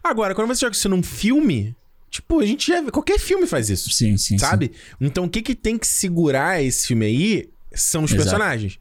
Agora, 0.03 0.33
quando 0.33 0.47
você 0.47 0.61
joga 0.61 0.75
isso 0.75 0.89
num 0.89 1.03
filme, 1.03 1.75
Tipo, 2.09 2.39
a 2.39 2.45
gente 2.45 2.67
já. 2.67 2.81
Qualquer 2.91 3.19
filme 3.19 3.45
faz 3.45 3.69
isso. 3.69 3.91
Sim, 3.91 4.17
sim. 4.17 4.37
Sabe? 4.37 4.71
Sim. 4.73 4.95
Então 4.99 5.25
o 5.25 5.29
que, 5.29 5.41
que 5.41 5.53
tem 5.53 5.77
que 5.77 5.85
segurar 5.85 6.61
esse 6.61 6.87
filme 6.87 7.05
aí 7.05 7.49
são 7.71 8.03
os 8.03 8.11
Exato. 8.11 8.23
personagens. 8.23 8.79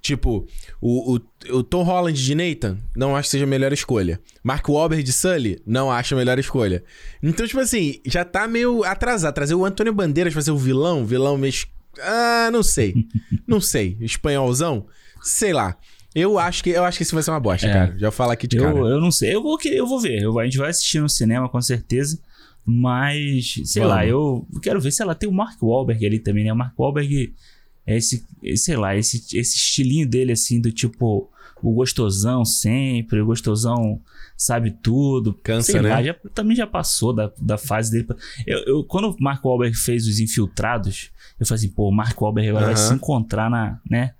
Tipo, 0.00 0.46
o, 0.80 1.16
o, 1.16 1.56
o, 1.58 1.62
Tom 1.62 1.82
Holland 1.82 2.18
de 2.18 2.34
Nathan, 2.34 2.78
não 2.96 3.14
acho 3.14 3.28
que 3.28 3.32
seja 3.32 3.44
a 3.44 3.46
melhor 3.46 3.70
escolha. 3.70 4.18
Mark 4.42 4.66
Wahlberg 4.66 5.02
de 5.02 5.12
Sully, 5.12 5.60
não 5.66 5.92
acho 5.92 6.14
a 6.14 6.16
melhor 6.16 6.38
escolha. 6.38 6.82
Então, 7.22 7.46
tipo 7.46 7.60
assim, 7.60 8.00
já 8.06 8.24
tá 8.24 8.48
meio 8.48 8.82
atrasado. 8.82 9.34
Trazer 9.34 9.54
o 9.54 9.64
Antônio 9.64 9.92
Bandeiras 9.92 10.32
fazer 10.32 10.52
o 10.52 10.56
vilão, 10.56 11.04
vilão 11.04 11.36
meio. 11.36 11.52
Ah, 11.98 12.50
não 12.52 12.62
sei. 12.62 13.06
não 13.46 13.60
sei. 13.60 13.96
Espanholzão? 14.00 14.86
Sei 15.22 15.52
lá. 15.52 15.76
Eu 16.14 16.38
acho 16.38 16.64
que 16.64 16.70
eu 16.70 16.84
acho 16.84 16.98
que 16.98 17.04
isso 17.04 17.14
vai 17.14 17.22
ser 17.22 17.30
uma 17.30 17.40
bosta, 17.40 17.66
é. 17.66 17.72
cara. 17.72 17.98
Já 17.98 18.10
falo 18.10 18.32
aqui 18.32 18.46
de 18.46 18.56
eu, 18.56 18.64
cara. 18.64 18.78
Eu 18.78 19.00
não 19.00 19.10
sei. 19.10 19.34
Eu 19.34 19.42
vou, 19.42 19.58
eu 19.64 19.86
vou 19.86 20.00
ver. 20.00 20.22
Eu, 20.22 20.38
a 20.38 20.44
gente 20.44 20.58
vai 20.58 20.70
assistir 20.70 21.00
no 21.00 21.08
cinema, 21.08 21.48
com 21.48 21.60
certeza. 21.60 22.20
Mas, 22.64 23.54
sei 23.64 23.82
Vamos. 23.82 23.96
lá, 23.96 24.06
eu 24.06 24.46
quero 24.62 24.80
ver 24.80 24.90
se 24.90 25.02
ela 25.02 25.14
tem 25.14 25.28
o 25.28 25.32
Mark 25.32 25.60
Wahlberg 25.62 26.04
ali 26.04 26.18
também, 26.18 26.44
né? 26.44 26.52
O 26.52 26.56
Mark 26.56 26.78
Wahlberg 26.78 27.32
É 27.86 27.96
esse, 27.96 28.24
sei 28.56 28.76
lá, 28.76 28.96
esse, 28.96 29.16
esse 29.36 29.56
estilinho 29.56 30.06
dele, 30.06 30.32
assim, 30.32 30.60
do 30.60 30.70
tipo, 30.70 31.30
o 31.62 31.72
gostosão 31.72 32.44
sempre, 32.44 33.20
o 33.20 33.26
gostosão 33.26 34.00
sabe 34.36 34.70
tudo. 34.70 35.34
Cansa, 35.34 35.72
sei 35.72 35.82
né? 35.82 35.90
Lá, 35.90 36.02
já, 36.02 36.14
também 36.34 36.56
já 36.56 36.66
passou 36.66 37.12
da, 37.12 37.30
da 37.38 37.58
fase 37.58 37.90
dele. 37.90 38.06
Eu, 38.46 38.58
eu, 38.66 38.84
quando 38.84 39.10
o 39.10 39.16
Mark 39.20 39.44
Wahlberg 39.44 39.76
fez 39.76 40.06
os 40.06 40.18
Infiltrados, 40.18 41.10
eu 41.38 41.46
falei 41.46 41.64
assim, 41.64 41.74
pô, 41.74 41.88
o 41.88 41.92
Mark 41.92 42.20
Wahlberg 42.20 42.50
agora 42.50 42.66
vai 42.66 42.74
Aham. 42.74 42.88
se 42.88 42.94
encontrar 42.94 43.50
na, 43.50 43.78
né? 43.88 44.14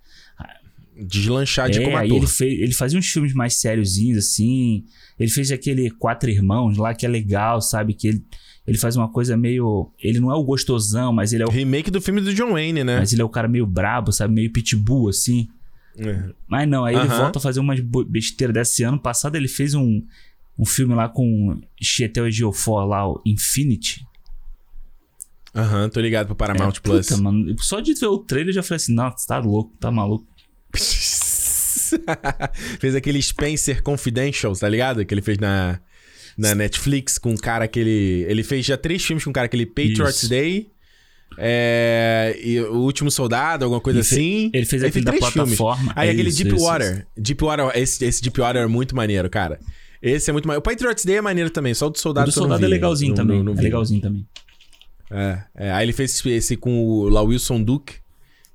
Deslanchar 1.03 1.71
de 1.71 1.81
é, 1.81 1.85
como 1.85 1.97
aí 1.97 2.09
ator. 2.09 2.19
ele, 2.19 2.27
fez, 2.27 2.61
ele 2.61 2.75
fazia 2.75 2.99
uns 2.99 3.07
filmes 3.07 3.33
mais 3.33 3.55
sériozinhos, 3.55 4.19
assim. 4.19 4.85
Ele 5.19 5.31
fez 5.31 5.51
aquele 5.51 5.91
Quatro 5.91 6.29
Irmãos 6.29 6.77
lá, 6.77 6.93
que 6.93 7.07
é 7.07 7.09
legal, 7.09 7.63
sabe? 7.63 7.95
Que 7.95 8.09
ele, 8.09 8.25
ele 8.67 8.77
faz 8.77 8.97
uma 8.97 9.11
coisa 9.11 9.35
meio. 9.37 9.91
Ele 9.99 10.21
não 10.21 10.31
é 10.31 10.35
o 10.35 10.45
gostosão, 10.45 11.11
mas 11.11 11.33
ele 11.33 11.43
é 11.43 11.47
o, 11.47 11.51
Remake 11.51 11.91
do 11.91 12.03
filme 12.03 12.21
do 12.21 12.35
John 12.35 12.53
Wayne, 12.53 12.85
né? 12.85 12.99
mas 12.99 13.15
ele 13.15 13.23
é 13.23 13.25
o 13.25 13.31
cara 13.31 13.49
meio 13.49 13.67
brabo, 13.67 14.13
sabe? 14.13 14.35
Meio 14.35 14.53
pitbull, 14.53 15.09
assim. 15.09 15.49
É. 16.01 16.33
Mas 16.49 16.69
não, 16.69 16.85
aí 16.85 16.95
ele 16.95 17.05
Aham. 17.07 17.19
volta 17.19 17.39
a 17.39 17.43
fazer 17.43 17.61
umas 17.61 17.79
besteiras 18.09 18.55
desse 18.55 18.83
ano 18.83 18.99
passado. 18.99 19.37
Ele 19.37 19.49
fez 19.49 19.75
um, 19.75 20.03
um 20.59 20.65
filme 20.65 20.95
lá 20.95 21.09
com 21.09 21.61
Chetel 21.81 22.27
Ejiofor 22.27 22.87
lá, 22.87 23.07
o 23.09 23.21
Infinity. 23.27 24.05
Aham, 25.55 25.89
tô 25.89 26.01
ligado 26.01 26.27
pro 26.27 26.37
Paramount 26.37 26.77
É, 26.77 26.81
Plus. 26.81 27.09
Puta, 27.09 27.21
mano. 27.21 27.55
Só 27.59 27.81
de 27.81 27.95
ver 27.95 28.07
o 28.07 28.19
trailer 28.19 28.51
eu 28.51 28.55
já 28.55 28.63
falei 28.63 28.77
assim: 28.77 28.95
não, 28.95 29.11
você 29.11 29.27
tá 29.27 29.39
louco, 29.39 29.77
tá 29.79 29.91
maluco. 29.91 30.27
fez 32.79 32.95
aquele 32.95 33.21
Spencer 33.21 33.83
Confidential, 33.83 34.53
tá 34.55 34.69
ligado? 34.69 35.05
Que 35.05 35.13
ele 35.13 35.23
fez 35.23 35.39
na, 35.39 35.81
na 36.39 36.55
Netflix 36.55 37.19
com 37.19 37.33
um 37.33 37.37
cara 37.37 37.67
que 37.67 37.81
ele. 37.81 38.25
Ele 38.29 38.43
fez 38.45 38.65
já 38.65 38.77
três 38.77 39.05
filmes 39.05 39.25
com 39.25 39.31
um 39.31 39.33
cara, 39.33 39.47
aquele 39.47 39.67
Patriots 39.67 40.23
Isso. 40.23 40.29
Day. 40.29 40.71
É, 41.39 42.39
e 42.43 42.61
o 42.61 42.77
Último 42.79 43.11
Soldado, 43.11 43.65
alguma 43.65 43.81
coisa 43.81 44.03
fe- 44.05 44.15
assim. 44.15 44.51
ele 44.53 44.67
fez 44.67 44.83
aquele 44.85 45.05
da 45.05 45.13
três 45.13 45.27
filmes. 45.33 45.57
plataforma. 45.57 45.93
Aí 45.97 46.09
É 46.09 46.13
aquele 46.13 46.29
isso, 46.29 46.43
Deep 46.45 46.57
isso, 46.57 46.65
Water. 46.67 47.07
Deep 47.17 47.45
Water, 47.45 47.71
esse, 47.75 48.05
esse 48.05 48.23
Deep 48.23 48.39
Water 48.41 48.63
é 48.63 48.67
muito 48.67 48.95
maneiro, 48.95 49.29
cara. 49.31 49.59
Esse 50.03 50.31
é 50.31 50.33
muito 50.33 50.47
maneiro. 50.47 50.61
O 50.61 50.63
Patriots 50.63 51.05
Day 51.05 51.17
é 51.17 51.21
maneiro 51.21 51.51
também, 51.51 51.73
só 51.75 51.87
o 51.87 51.91
do 51.91 51.97
O 51.97 51.99
Soldado 51.99 52.27
do 52.31 52.33
que 52.33 52.39
eu 52.39 52.43
não 52.43 52.49
soldado 52.51 52.65
é 52.65 52.69
legalzinho 52.69 53.11
Não- 53.11 53.17
também. 53.17 53.37
não- 53.43 53.53
não 53.55 53.61
é 53.61 53.63
legalzinho 53.63 54.01
também. 54.01 54.27
É, 55.11 55.43
é, 55.57 55.73
aí 55.73 55.85
ele 55.85 55.93
fez 55.93 56.15
esse, 56.15 56.29
esse 56.31 56.57
com 56.57 56.85
o 56.85 57.09
lá, 57.09 57.21
Wilson 57.23 57.63
Duke. 57.63 57.95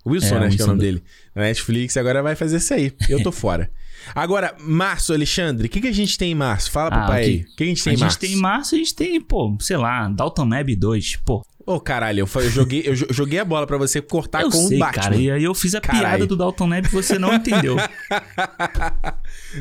Wilson, 0.07 0.35
É, 0.35 0.39
né, 0.41 0.45
acho 0.47 0.55
que 0.55 0.61
é 0.61 0.65
o 0.65 0.67
nome 0.67 0.79
dele. 0.81 1.03
Na 1.33 1.41
Netflix, 1.43 1.95
e 1.95 1.99
agora 1.99 2.21
vai 2.21 2.35
fazer 2.35 2.57
esse 2.57 2.73
aí. 2.73 2.93
Eu 3.09 3.21
tô 3.23 3.31
fora. 3.33 3.69
Agora, 4.13 4.55
março, 4.59 5.11
Alexandre, 5.13 5.65
o 5.65 5.69
que, 5.69 5.81
que 5.81 5.87
a 5.87 5.91
gente 5.91 6.15
tem 6.17 6.31
em 6.31 6.35
março? 6.35 6.69
Fala 6.69 6.91
pro 6.91 6.99
Ah, 6.99 7.07
pai 7.07 7.23
aí. 7.23 7.45
O 7.51 7.55
que 7.55 7.63
a 7.63 7.67
gente 7.67 7.83
tem 7.83 7.91
a 7.91 7.93
em 7.93 7.97
gente 7.97 8.03
março? 8.05 8.19
tem 8.19 8.31
em 8.33 8.35
março, 8.35 8.75
a 8.75 8.77
gente 8.77 8.93
tem, 8.95 9.19
pô, 9.19 9.57
sei 9.59 9.77
lá, 9.77 10.07
Dalton 10.09 10.45
Neb 10.45 10.75
2. 10.75 11.15
Pô, 11.25 11.43
Ô, 11.65 11.79
caralho, 11.79 12.19
eu, 12.19 12.29
eu 12.41 12.49
joguei, 12.51 12.83
eu 12.85 12.93
jo- 12.93 13.07
joguei 13.09 13.39
a 13.39 13.45
bola 13.45 13.65
pra 13.65 13.75
você 13.77 13.99
cortar 13.99 14.41
eu 14.43 14.51
com 14.51 14.67
sei, 14.67 14.77
o 14.77 14.79
Batman. 14.79 15.01
cara. 15.03 15.15
E 15.15 15.31
aí 15.31 15.43
eu 15.43 15.55
fiz 15.55 15.73
a 15.73 15.81
Caralho. 15.81 16.03
piada 16.05 16.25
do 16.27 16.35
Dalton 16.37 16.67
Neb 16.67 16.85
e 16.85 16.89
você 16.89 17.17
não 17.17 17.33
entendeu. 17.33 17.75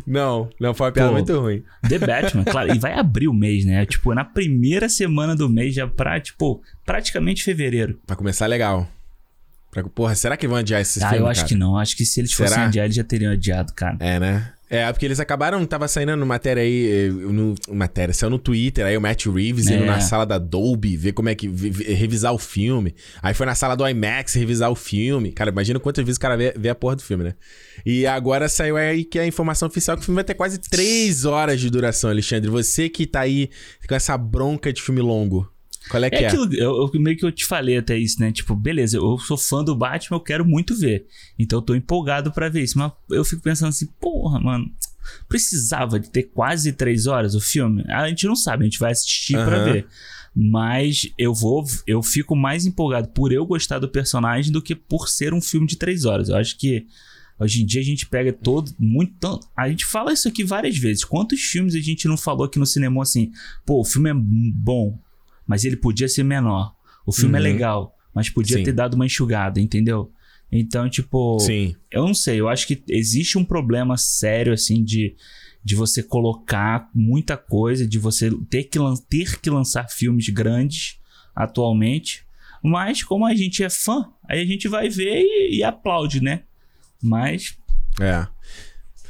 Não, 0.07 0.51
não, 0.61 0.75
foi 0.75 0.87
uma 0.87 0.93
piada 0.93 1.09
Pô. 1.11 1.15
muito 1.15 1.39
ruim. 1.39 1.63
The 1.89 1.99
Batman, 1.99 2.45
claro. 2.45 2.75
E 2.75 2.79
vai 2.79 2.93
abrir 2.99 3.29
o 3.29 3.33
mês, 3.33 3.65
né? 3.65 3.87
Tipo, 3.87 4.13
na 4.15 4.25
primeira 4.25 4.89
semana 4.89 5.37
do 5.37 5.49
mês, 5.49 5.75
já 5.75 5.87
pra, 5.87 6.21
tipo, 6.21 6.63
praticamente 6.85 7.45
fevereiro. 7.45 8.01
Pra 8.07 8.17
começar 8.17 8.47
legal. 8.47 8.89
Pra- 9.71 9.85
porra, 9.85 10.15
será 10.15 10.37
que 10.37 10.47
vão 10.49 10.57
adiar 10.59 10.81
esse 10.81 11.03
ah, 11.03 11.09
filme, 11.11 11.25
eu 11.25 11.29
acho 11.29 11.41
cara? 11.43 11.49
que 11.49 11.55
não. 11.55 11.77
Acho 11.77 11.97
que 11.97 12.05
se 12.05 12.21
eles 12.21 12.33
Será? 12.35 12.49
fossem 12.49 12.63
adiar, 12.65 12.85
eles 12.87 12.97
já 12.97 13.05
teriam 13.05 13.33
adiado, 13.33 13.73
cara. 13.75 13.97
É, 14.01 14.19
né? 14.19 14.53
É, 14.75 14.93
porque 14.93 15.05
eles 15.07 15.21
acabaram, 15.21 15.65
tava 15.67 15.87
saindo 15.87 16.17
no 16.17 16.27
matéria 16.27 16.63
aí, 16.63 16.91
eh, 16.91 17.09
no, 17.11 17.55
matéria, 17.73 18.13
saiu 18.13 18.31
no 18.31 18.39
Twitter, 18.39 18.85
aí 18.85 18.97
o 18.97 19.01
Matt 19.01 19.27
Reeves 19.27 19.67
indo 19.69 19.85
É. 19.85 19.87
na 19.87 20.01
sala 20.01 20.25
da 20.25 20.39
Dolby, 20.39 20.97
ver 20.97 21.13
como 21.13 21.29
é 21.29 21.35
que, 21.35 21.47
vi- 21.49 21.71
vi- 21.71 21.85
revisar 21.93 22.33
o 22.35 22.39
filme. 22.39 22.95
Aí 23.23 23.35
foi 23.35 23.47
na 23.47 23.55
sala 23.55 23.75
do 23.77 23.87
IMAX 23.89 24.35
revisar 24.35 24.71
o 24.71 24.75
filme. 24.75 25.33
Cara, 25.33 25.51
imagina 25.51 25.79
quantas 25.79 26.05
vezes 26.05 26.17
o 26.17 26.21
cara 26.21 26.37
vê, 26.37 26.53
vê 26.57 26.69
a 26.69 26.75
porra 26.75 26.97
do 26.97 27.03
filme, 27.03 27.25
né? 27.25 27.35
E 27.87 28.07
agora 28.07 28.49
saiu 28.49 28.77
aí 28.77 29.05
que 29.05 29.19
a 29.19 29.27
informação 29.27 29.69
oficial 29.69 29.97
que 29.97 30.03
o 30.03 30.05
filme 30.07 30.17
vai 30.17 30.25
ter 30.25 30.35
quase 30.35 30.59
três 30.59 31.25
horas 31.25 31.61
de 31.61 31.71
duração, 31.71 32.11
Alexandre. 32.11 32.51
Você 32.51 32.89
que 32.89 33.07
tá 33.07 33.21
aí 33.21 33.51
com 33.89 33.95
essa 33.95 34.17
bronca 34.19 34.73
de 34.73 34.83
filme 34.83 35.01
longo, 35.01 35.49
qual 35.89 36.03
é 36.05 36.11
que 36.11 36.17
É 36.17 36.23
é? 36.23 36.27
aquilo, 36.27 36.53
eu, 36.55 36.91
eu- 36.95 37.01
meio 37.01 37.17
que 37.17 37.25
eu 37.25 37.33
te 37.33 37.45
falei 37.45 37.77
até 37.77 37.97
isso, 37.99 38.21
né? 38.21 38.33
Tipo, 38.33 38.55
beleza, 38.57 38.97
eu 38.97 39.19
sou 39.19 39.37
fã 39.37 39.63
do 39.65 39.75
Batman, 39.77 40.17
eu 40.17 40.21
quero 40.21 40.45
muito 40.45 40.75
ver. 40.77 41.07
Então 41.39 41.59
eu 41.59 41.63
tô 41.63 41.75
empolgado 41.75 42.33
pra 42.33 42.49
ver 42.49 42.63
isso. 42.63 42.79
Mas 42.79 42.93
eu 43.11 43.25
fico 43.25 43.43
pensando 43.43 43.69
assim, 43.69 43.87
porra, 44.01 44.41
mano, 44.41 44.71
precisava 45.29 45.99
de 46.01 46.11
ter 46.11 46.25
quase 46.25 46.73
três 46.73 47.07
horas 47.07 47.35
o 47.35 47.41
filme? 47.41 47.85
A 47.89 48.09
gente 48.09 48.27
não 48.27 48.37
sabe, 48.37 48.63
a 48.63 48.67
gente 48.67 48.79
vai 48.79 48.93
assistir 48.93 49.35
pra 49.35 49.57
Aham. 49.57 49.65
ver. 49.65 49.87
Mas 50.37 51.09
eu 51.17 51.33
vou, 51.33 51.65
eu 51.87 52.03
fico 52.03 52.35
mais 52.35 52.67
empolgado 52.67 53.09
por 53.09 53.33
eu 53.33 53.47
gostar 53.47 53.79
do 53.79 53.89
personagem 53.89 54.51
do 54.51 54.61
que 54.61 54.75
por 54.75 55.09
ser 55.09 55.33
um 55.33 55.41
filme 55.41 55.67
de 55.67 55.77
três 55.77 56.05
horas. 56.05 56.29
Eu 56.29 56.37
acho 56.37 56.59
que 56.59 56.87
hoje 57.39 57.63
em 57.63 57.67
dia 57.67 57.81
a 57.81 57.85
gente 57.85 58.07
pega 58.07 58.33
todo, 58.33 58.73
muito. 58.79 59.13
tanto- 59.21 59.47
A 59.57 59.69
gente 59.69 59.85
fala 59.87 60.13
isso 60.13 60.27
aqui 60.27 60.43
várias 60.43 60.77
vezes. 60.77 61.05
Quantos 61.05 61.41
filmes 61.41 61.75
a 61.77 61.81
gente 61.81 62.09
não 62.09 62.17
falou 62.17 62.45
aqui 62.45 62.59
no 62.59 62.67
cinema 62.67 63.01
assim? 63.03 63.31
Pô, 63.65 63.81
o 63.81 63.85
filme 63.85 64.11
é 64.11 64.15
bom, 64.15 64.99
mas 65.47 65.65
ele 65.65 65.77
podia 65.77 66.09
ser 66.09 66.23
menor. 66.23 66.75
O 67.07 67.13
filme 67.13 67.37
é 67.37 67.41
Uhum. 67.41 67.45
legal, 67.45 67.97
mas 68.15 68.29
podia 68.31 68.57
Sim. 68.59 68.63
ter 68.63 68.73
dado 68.73 68.95
uma 68.95 69.07
enxugada, 69.07 69.61
entendeu? 69.61 70.11
Então, 70.51 70.89
tipo, 70.89 71.39
Sim. 71.41 71.75
eu 71.91 72.07
não 72.07 72.15
sei, 72.15 72.41
eu 72.41 72.49
acho 72.49 72.67
que 72.67 72.83
existe 72.89 73.37
um 73.37 73.45
problema 73.45 73.97
sério, 73.97 74.53
assim, 74.53 74.85
de, 74.85 75.17
de 75.65 75.75
você 75.75 76.03
colocar 76.03 76.89
muita 76.95 77.37
coisa, 77.37 77.87
de 77.87 77.99
você 77.99 78.31
ter 78.49 78.65
que, 78.65 78.79
ter 79.09 79.41
que 79.41 79.51
lançar 79.51 79.89
filmes 79.89 80.29
grandes 80.29 80.99
atualmente. 81.35 82.25
Mas, 82.63 83.03
como 83.03 83.27
a 83.27 83.35
gente 83.35 83.63
é 83.63 83.69
fã, 83.69 84.11
aí 84.29 84.41
a 84.41 84.45
gente 84.47 84.69
vai 84.69 84.89
ver 84.89 85.23
e, 85.23 85.59
e 85.59 85.63
aplaude, 85.63 86.23
né? 86.23 86.43
Mas, 87.03 87.57
É. 88.01 88.27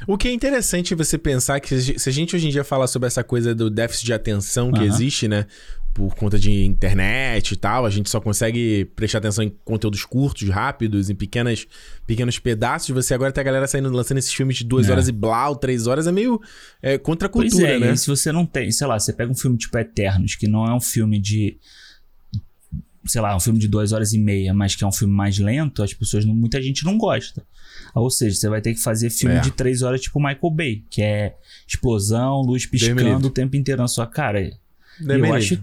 O 0.07 0.19
que 0.19 0.29
é 0.29 0.33
interessante 0.33 0.95
você 0.95 1.17
pensar 1.17 1.61
que 1.61 1.81
se 1.99 2.09
a 2.09 2.13
gente 2.13 2.35
hoje 2.37 2.49
em 2.49 2.51
dia 2.51 2.65
falar 2.65 2.87
sobre 2.89 3.07
essa 3.07 3.23
coisa 3.25 3.55
do 3.55 3.71
déficit 3.71 4.05
de 4.07 4.13
atenção 4.13 4.71
que 4.73 4.81
Aham. 4.81 4.87
existe, 4.89 5.29
né? 5.29 5.47
Por 5.95 6.13
conta 6.17 6.37
de 6.37 6.51
internet 6.65 7.53
e 7.53 7.57
tal, 7.57 7.87
a 7.87 7.91
gente 7.91 8.11
só 8.11 8.21
consegue 8.21 8.85
prestar 8.97 9.19
atenção 9.19 9.45
em 9.45 9.57
conteúdos 9.65 10.05
curtos, 10.05 10.49
rápidos, 10.49 11.09
em 11.09 11.15
pequenas, 11.15 11.69
pequenos 12.05 12.37
pedaços. 12.41 12.91
Você 12.91 13.15
agora 13.15 13.31
tem 13.31 13.41
a 13.41 13.45
galera 13.45 13.67
saindo 13.69 13.89
lançando 13.91 14.19
esses 14.19 14.35
filmes 14.35 14.57
de 14.57 14.65
duas 14.65 14.89
É. 14.89 14.93
horas 14.93 15.07
e 15.07 15.13
blau, 15.13 15.55
três 15.55 15.87
horas, 15.87 16.09
é 16.09 16.13
meio 16.13 16.41
é, 16.83 16.99
contra 16.99 17.29
a 17.29 17.31
pois 17.31 17.53
cultura, 17.53 17.75
é, 17.75 17.79
né? 17.79 17.93
e 17.93 17.97
se 17.97 18.09
você 18.09 18.33
não 18.33 18.45
tem, 18.45 18.73
sei 18.73 18.87
lá, 18.89 18.99
você 18.99 19.13
pega 19.13 19.31
um 19.31 19.37
filme 19.37 19.57
tipo 19.57 19.79
Eternos, 19.79 20.35
que 20.35 20.49
não 20.49 20.67
é 20.67 20.75
um 20.75 20.81
filme 20.81 21.21
de. 21.21 21.57
Sei 23.07 23.21
lá, 23.21 23.37
um 23.37 23.41
filme 23.41 23.59
de 23.61 23.69
duas 23.69 23.93
horas 23.93 24.13
e 24.15 24.19
meia, 24.19 24.53
mas 24.55 24.75
que 24.75 24.83
é 24.83 24.87
um 24.87 24.93
filme 24.93 25.15
mais 25.15 25.39
lento, 25.39 25.83
as 25.83 25.93
pessoas 25.93 26.25
não, 26.25 26.35
muita 26.35 26.61
gente 26.61 26.85
não 26.85 26.97
gosta. 26.99 27.47
Ou 27.95 28.11
seja, 28.11 28.35
você 28.35 28.49
vai 28.49 28.61
ter 28.63 28.73
que 28.75 28.81
fazer 28.81 29.11
filme 29.11 29.37
É. 29.37 29.41
de 29.41 29.51
três 29.53 29.83
horas 29.83 30.01
tipo 30.01 30.19
Michael 30.19 30.51
Bay, 30.51 30.83
que 30.91 31.03
é 31.03 31.37
explosão, 31.69 32.41
luz 32.41 32.67
piscando 32.67 33.29
o 33.29 33.31
tempo 33.31 33.55
inteiro 33.57 33.81
na 33.83 33.87
sua 33.89 34.07
cara. 34.07 34.51
Eu 35.01 35.35
acho 35.35 35.63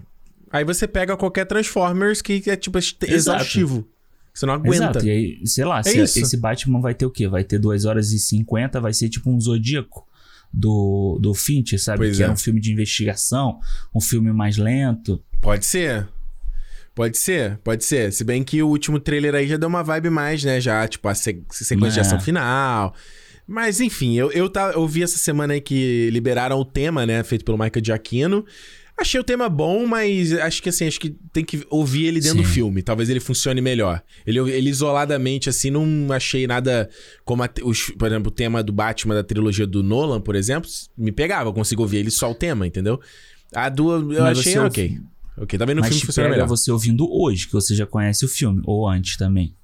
Aí 0.51 0.63
você 0.65 0.87
pega 0.87 1.15
qualquer 1.15 1.45
Transformers 1.45 2.21
que 2.21 2.43
é 2.47 2.55
tipo 2.55 2.77
exaustivo. 3.07 3.87
Você 4.33 4.45
não 4.45 4.53
aguenta. 4.53 4.75
Exato, 4.75 5.05
e 5.05 5.09
aí, 5.09 5.41
sei 5.47 5.65
lá, 5.65 5.79
É 5.79 5.83
se 5.83 5.99
esse 6.21 6.37
Batman 6.37 6.79
vai 6.79 6.93
ter 6.93 7.05
o 7.05 7.11
quê? 7.11 7.27
Vai 7.27 7.43
ter 7.43 7.59
2 7.59 7.85
horas 7.85 8.11
e 8.11 8.19
50, 8.19 8.79
vai 8.79 8.93
ser 8.93 9.09
tipo 9.09 9.29
um 9.29 9.39
Zodíaco 9.39 10.07
do, 10.53 11.17
do 11.21 11.33
Fincher, 11.33 11.81
sabe? 11.81 11.99
Pois 11.99 12.15
que 12.17 12.23
é. 12.23 12.25
era 12.25 12.33
um 12.33 12.37
filme 12.37 12.61
de 12.61 12.71
investigação, 12.71 13.59
um 13.93 13.99
filme 14.01 14.31
mais 14.31 14.57
lento. 14.57 15.21
Pode 15.41 15.65
ser. 15.65 16.07
Pode 16.93 17.17
ser, 17.17 17.57
pode 17.63 17.83
ser. 17.85 18.11
Se 18.11 18.23
bem 18.23 18.43
que 18.43 18.61
o 18.61 18.67
último 18.67 18.99
trailer 18.99 19.33
aí 19.35 19.47
já 19.47 19.55
deu 19.57 19.67
uma 19.69 19.83
vibe 19.83 20.09
mais, 20.09 20.43
né? 20.43 20.59
Já, 20.59 20.85
tipo, 20.87 21.07
a 21.07 21.15
se- 21.15 21.43
sequência 21.49 21.93
de 21.93 21.99
É. 21.99 22.01
ação 22.01 22.19
final. 22.19 22.93
Mas, 23.47 23.79
enfim, 23.81 24.15
eu, 24.17 24.31
eu, 24.31 24.49
tá, 24.49 24.71
eu 24.75 24.87
vi 24.87 25.03
essa 25.03 25.17
semana 25.17 25.53
aí 25.53 25.61
que 25.61 26.09
liberaram 26.11 26.57
o 26.59 26.65
tema, 26.65 27.05
né? 27.05 27.23
Feito 27.23 27.43
pelo 27.45 27.57
Michael 27.57 27.83
Giacchino. 27.83 28.45
Achei 29.01 29.19
o 29.19 29.23
tema 29.23 29.49
bom, 29.49 29.87
mas 29.87 30.31
acho 30.31 30.61
que 30.61 30.69
assim, 30.69 30.85
acho 30.85 30.99
que 30.99 31.09
tem 31.33 31.43
que 31.43 31.65
ouvir 31.71 32.05
ele 32.05 32.19
dentro 32.19 32.37
do 32.37 32.47
Sim. 32.47 32.53
filme. 32.53 32.83
Talvez 32.83 33.09
ele 33.09 33.19
funcione 33.19 33.59
melhor. 33.59 34.03
Ele, 34.27 34.37
ele 34.51 34.69
isoladamente, 34.69 35.49
assim, 35.49 35.71
não 35.71 36.13
achei 36.13 36.45
nada 36.45 36.87
como, 37.25 37.41
a 37.41 37.49
os, 37.63 37.89
por 37.89 38.07
exemplo, 38.07 38.27
o 38.27 38.31
tema 38.31 38.61
do 38.61 38.71
Batman 38.71 39.15
da 39.15 39.23
trilogia 39.23 39.65
do 39.65 39.81
Nolan, 39.81 40.21
por 40.21 40.35
exemplo, 40.35 40.69
me 40.95 41.11
pegava. 41.11 41.49
Eu 41.49 41.53
consigo 41.53 41.81
ouvir 41.81 41.97
ele 41.97 42.11
só 42.11 42.29
o 42.29 42.35
tema, 42.35 42.67
entendeu? 42.67 42.99
A 43.55 43.69
do 43.69 44.13
eu 44.13 44.21
Mas 44.21 44.37
achei 44.37 44.59
ok. 44.59 44.99
Ok, 45.35 45.57
talvez 45.57 45.75
no 45.75 45.81
mas 45.81 45.97
filme 45.97 46.13
pega 46.13 46.29
melhor. 46.29 46.47
você 46.47 46.71
ouvindo 46.71 47.11
hoje, 47.11 47.47
que 47.47 47.53
você 47.53 47.73
já 47.73 47.87
conhece 47.87 48.23
o 48.23 48.27
filme, 48.27 48.61
ou 48.65 48.87
antes 48.87 49.17
também. 49.17 49.55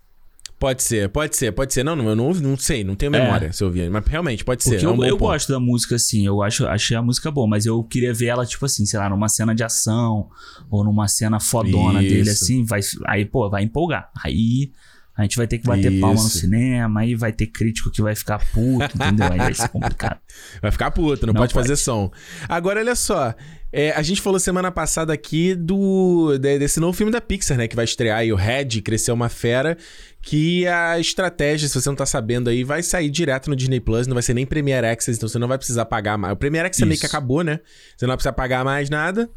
Pode 0.59 0.81
ser, 0.81 1.07
pode 1.09 1.37
ser, 1.37 1.51
pode 1.51 1.71
ser. 1.71 1.83
Não, 1.83 1.95
não, 1.95 2.09
eu 2.09 2.15
não, 2.15 2.33
não 2.33 2.57
sei, 2.57 2.83
não 2.83 2.95
tenho 2.95 3.15
É. 3.15 3.19
memória 3.21 3.53
se 3.53 3.63
eu 3.63 3.67
ouvir. 3.67 3.89
Mas 3.91 4.03
realmente, 4.07 4.43
pode 4.43 4.63
ser. 4.63 4.71
Porque 4.71 4.85
é 4.85 4.89
um 4.89 5.03
eu, 5.03 5.09
eu 5.09 5.17
gosto 5.17 5.51
da 5.51 5.59
música 5.59 5.95
assim, 5.95 6.25
eu 6.25 6.41
acho, 6.41 6.65
achei 6.65 6.97
a 6.97 7.01
música 7.01 7.29
boa, 7.29 7.47
mas 7.47 7.67
eu 7.67 7.83
queria 7.83 8.11
ver 8.11 8.27
ela, 8.27 8.43
tipo 8.45 8.65
assim, 8.65 8.83
sei 8.85 8.99
lá, 8.99 9.07
numa 9.07 9.29
cena 9.29 9.53
de 9.53 9.63
ação, 9.63 10.29
ou 10.69 10.83
numa 10.83 11.07
cena 11.07 11.39
fodona 11.39 12.01
Isso. 12.01 12.13
dele, 12.15 12.29
assim, 12.31 12.65
vai, 12.65 12.79
aí, 13.05 13.23
pô, 13.23 13.47
vai 13.49 13.63
empolgar. 13.63 14.09
Aí, 14.23 14.71
A 15.15 15.23
gente 15.23 15.35
vai 15.37 15.47
ter 15.47 15.57
que 15.57 15.65
bater 15.65 15.91
Isso. 15.91 16.01
palma 16.01 16.21
no 16.21 16.29
cinema, 16.29 16.99
aí 17.01 17.15
vai 17.15 17.31
ter 17.31 17.47
crítico 17.47 17.89
que 17.89 18.03
vai 18.03 18.15
ficar 18.15 18.37
puto, 18.51 18.95
entendeu? 18.95 19.31
Aí 19.31 19.37
vai 19.37 19.53
ser 19.53 19.67
complicado. 19.69 20.19
Vai 20.61 20.71
ficar 20.71 20.91
puto, 20.91 21.25
não, 21.25 21.33
não 21.33 21.41
pode, 21.41 21.53
pode, 21.53 21.67
fazer 21.67 21.75
som. 21.75 22.11
Agora, 22.47 22.79
olha 22.79 22.95
só. 22.95 23.33
É, 23.71 23.91
a 23.91 24.01
gente 24.01 24.21
falou 24.21 24.39
semana 24.39 24.71
passada 24.71 25.11
aqui 25.11 25.53
do 25.53 26.37
desse 26.37 26.79
novo 26.79 26.93
filme 26.93 27.11
da 27.11 27.19
Pixar, 27.19 27.57
né? 27.57 27.67
Que 27.67 27.75
vai 27.75 27.83
estrear 27.83 28.19
aí, 28.19 28.31
o 28.31 28.35
Red, 28.35 28.81
Cresceu 28.81 29.13
Uma 29.13 29.29
Fera. 29.29 29.77
Que 30.21 30.65
a 30.67 30.99
estratégia, 30.99 31.67
se 31.67 31.79
você 31.79 31.89
não 31.89 31.95
tá 31.95 32.05
sabendo 32.05 32.49
aí, 32.49 32.63
vai 32.63 32.81
sair 32.81 33.09
direto 33.09 33.49
no 33.49 33.55
Disney 33.55 33.79
Plus, 33.79 34.07
não 34.07 34.13
vai 34.13 34.23
ser 34.23 34.33
nem 34.33 34.45
Premiere 34.45 34.87
Access, 34.87 35.17
então 35.17 35.29
você 35.29 35.39
não 35.39 35.47
vai 35.47 35.57
precisar 35.57 35.85
pagar 35.85 36.17
mais. 36.17 36.33
O 36.33 36.37
Premiere 36.37 36.67
Access 36.67 36.85
meio 36.85 36.99
que 36.99 37.05
acabou, 37.05 37.43
né? 37.43 37.59
Você 37.95 38.05
não 38.05 38.11
vai 38.11 38.17
precisar 38.17 38.33
pagar 38.33 38.63
mais 38.63 38.89
nada. 38.89 39.29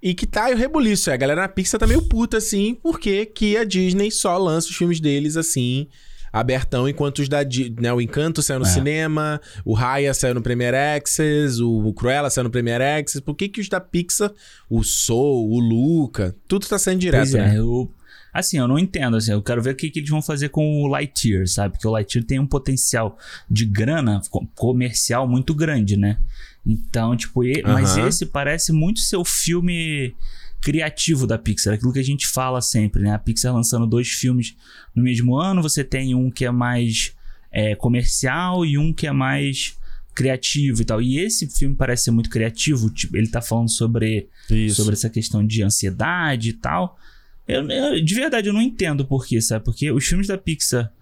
E 0.00 0.14
que 0.14 0.26
tá 0.26 0.46
aí 0.46 0.54
o 0.54 0.56
rebuliço. 0.56 1.10
A 1.12 1.16
galera 1.16 1.42
na 1.42 1.48
Pixar 1.48 1.78
tá 1.78 1.86
meio 1.86 2.02
puta, 2.02 2.38
assim, 2.38 2.74
porque 2.74 3.26
que 3.26 3.56
a 3.56 3.62
Disney 3.62 4.10
só 4.10 4.36
lança 4.36 4.68
os 4.68 4.76
filmes 4.76 4.98
deles, 5.00 5.36
assim, 5.36 5.88
abertão, 6.32 6.88
enquanto 6.88 7.18
os 7.18 7.28
da... 7.28 7.40
Né, 7.80 7.92
o 7.92 8.00
Encanto 8.00 8.42
saiu 8.42 8.60
no 8.60 8.66
é. 8.66 8.68
cinema, 8.68 9.40
o 9.64 9.74
Raya 9.74 10.14
saiu 10.14 10.34
no 10.34 10.42
Premiere 10.42 10.76
Access, 10.76 11.62
o 11.62 11.92
Cruella 11.92 12.30
saiu 12.30 12.44
no 12.44 12.50
Premiere 12.50 12.82
Access. 12.82 13.20
Por 13.20 13.34
que 13.34 13.48
que 13.48 13.60
os 13.60 13.68
da 13.68 13.80
Pixar, 13.80 14.32
o 14.70 14.82
Soul, 14.82 15.50
o 15.50 15.60
Luca, 15.60 16.34
tudo 16.48 16.66
tá 16.66 16.78
saindo 16.78 17.00
direto, 17.00 17.30
pois 17.30 17.34
é, 17.34 17.48
né? 17.48 17.58
Eu... 17.58 17.90
Assim, 18.32 18.56
eu 18.56 18.66
não 18.66 18.78
entendo, 18.78 19.18
assim, 19.18 19.30
eu 19.30 19.42
quero 19.42 19.60
ver 19.60 19.74
o 19.74 19.76
que, 19.76 19.90
que 19.90 19.98
eles 19.98 20.08
vão 20.08 20.22
fazer 20.22 20.48
com 20.48 20.82
o 20.82 20.86
Lightyear, 20.86 21.46
sabe? 21.46 21.74
Porque 21.74 21.86
o 21.86 21.90
Lightyear 21.90 22.24
tem 22.24 22.38
um 22.38 22.46
potencial 22.46 23.18
de 23.50 23.66
grana 23.66 24.22
comercial 24.54 25.28
muito 25.28 25.54
grande, 25.54 25.98
né? 25.98 26.16
Então, 26.64 27.14
tipo, 27.14 27.44
e, 27.44 27.60
uhum. 27.60 27.72
mas 27.74 27.94
esse 27.98 28.24
parece 28.24 28.72
muito 28.72 29.00
ser 29.00 29.16
o 29.16 29.24
filme 29.24 30.14
criativo 30.62 31.26
da 31.26 31.36
Pixar, 31.36 31.74
aquilo 31.74 31.92
que 31.92 31.98
a 31.98 32.04
gente 32.04 32.26
fala 32.26 32.60
sempre, 32.60 33.02
né? 33.02 33.12
A 33.12 33.18
Pixar 33.18 33.52
lançando 33.52 33.86
dois 33.86 34.08
filmes 34.08 34.56
no 34.94 35.02
mesmo 35.02 35.36
ano, 35.36 35.60
você 35.60 35.82
tem 35.82 36.14
um 36.14 36.30
que 36.30 36.44
é 36.44 36.50
mais 36.50 37.14
é, 37.50 37.74
comercial 37.74 38.64
e 38.64 38.78
um 38.78 38.92
que 38.92 39.06
é 39.06 39.12
mais 39.12 39.76
criativo 40.14 40.80
e 40.80 40.84
tal. 40.84 41.02
E 41.02 41.18
esse 41.18 41.48
filme 41.48 41.74
parece 41.74 42.04
ser 42.04 42.10
muito 42.12 42.30
criativo, 42.30 42.88
tipo, 42.90 43.16
ele 43.16 43.28
tá 43.28 43.42
falando 43.42 43.70
sobre, 43.70 44.28
sobre 44.70 44.94
essa 44.94 45.10
questão 45.10 45.44
de 45.44 45.62
ansiedade 45.62 46.50
e 46.50 46.52
tal. 46.54 46.98
Eu, 47.46 47.68
eu, 47.68 48.02
de 48.02 48.14
verdade, 48.14 48.48
eu 48.48 48.52
não 48.52 48.62
entendo 48.62 49.04
por 49.04 49.26
quê, 49.26 49.40
sabe? 49.40 49.64
Porque 49.64 49.90
os 49.90 50.06
filmes 50.06 50.28
da 50.28 50.38
Pixar 50.38 50.92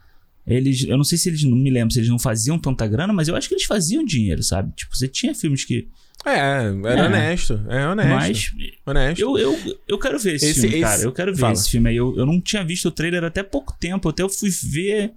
eles, 0.47 0.85
eu 0.85 0.97
não 0.97 1.05
sei 1.05 1.19
se 1.19 1.29
eles, 1.29 1.45
não 1.45 1.57
me 1.57 1.71
lembro 1.71 1.93
se 1.93 2.01
eles 2.01 2.09
não 2.09 2.19
faziam 2.19 2.59
tanta 2.59 2.87
grana, 2.87 3.13
mas 3.13 3.29
eu 3.29 3.37
acho 3.37 3.49
que 3.49 3.55
eles 3.55 3.65
faziam 3.65 4.05
dinheiro, 4.05 4.43
sabe? 4.43 4.73
Tipo, 4.75 4.97
você 4.97 5.07
tinha 5.07 5.35
filmes 5.35 5.65
que. 5.65 5.89
É, 6.25 6.31
era 6.31 7.01
é. 7.01 7.07
honesto. 7.07 7.61
É 7.69 7.87
honesto. 7.87 8.11
Mas. 8.11 8.53
Honesto. 8.85 9.21
Eu, 9.21 9.39
eu, 9.39 9.79
eu 9.89 9.99
quero 9.99 10.19
ver 10.19 10.35
esse, 10.35 10.47
esse 10.47 10.61
filme, 10.61 10.77
esse... 10.77 10.85
cara. 10.85 11.03
Eu 11.03 11.13
quero 11.13 11.35
ver 11.35 11.41
Fala. 11.41 11.53
esse 11.53 11.71
filme 11.71 11.89
aí. 11.89 11.97
Eu, 11.97 12.17
eu 12.17 12.27
não 12.27 12.41
tinha 12.41 12.65
visto 12.65 12.87
o 12.87 12.91
trailer 12.91 13.25
até 13.25 13.43
pouco 13.43 13.75
tempo. 13.79 14.09
Até 14.09 14.23
eu 14.23 14.29
fui 14.29 14.51
ver. 14.51 15.13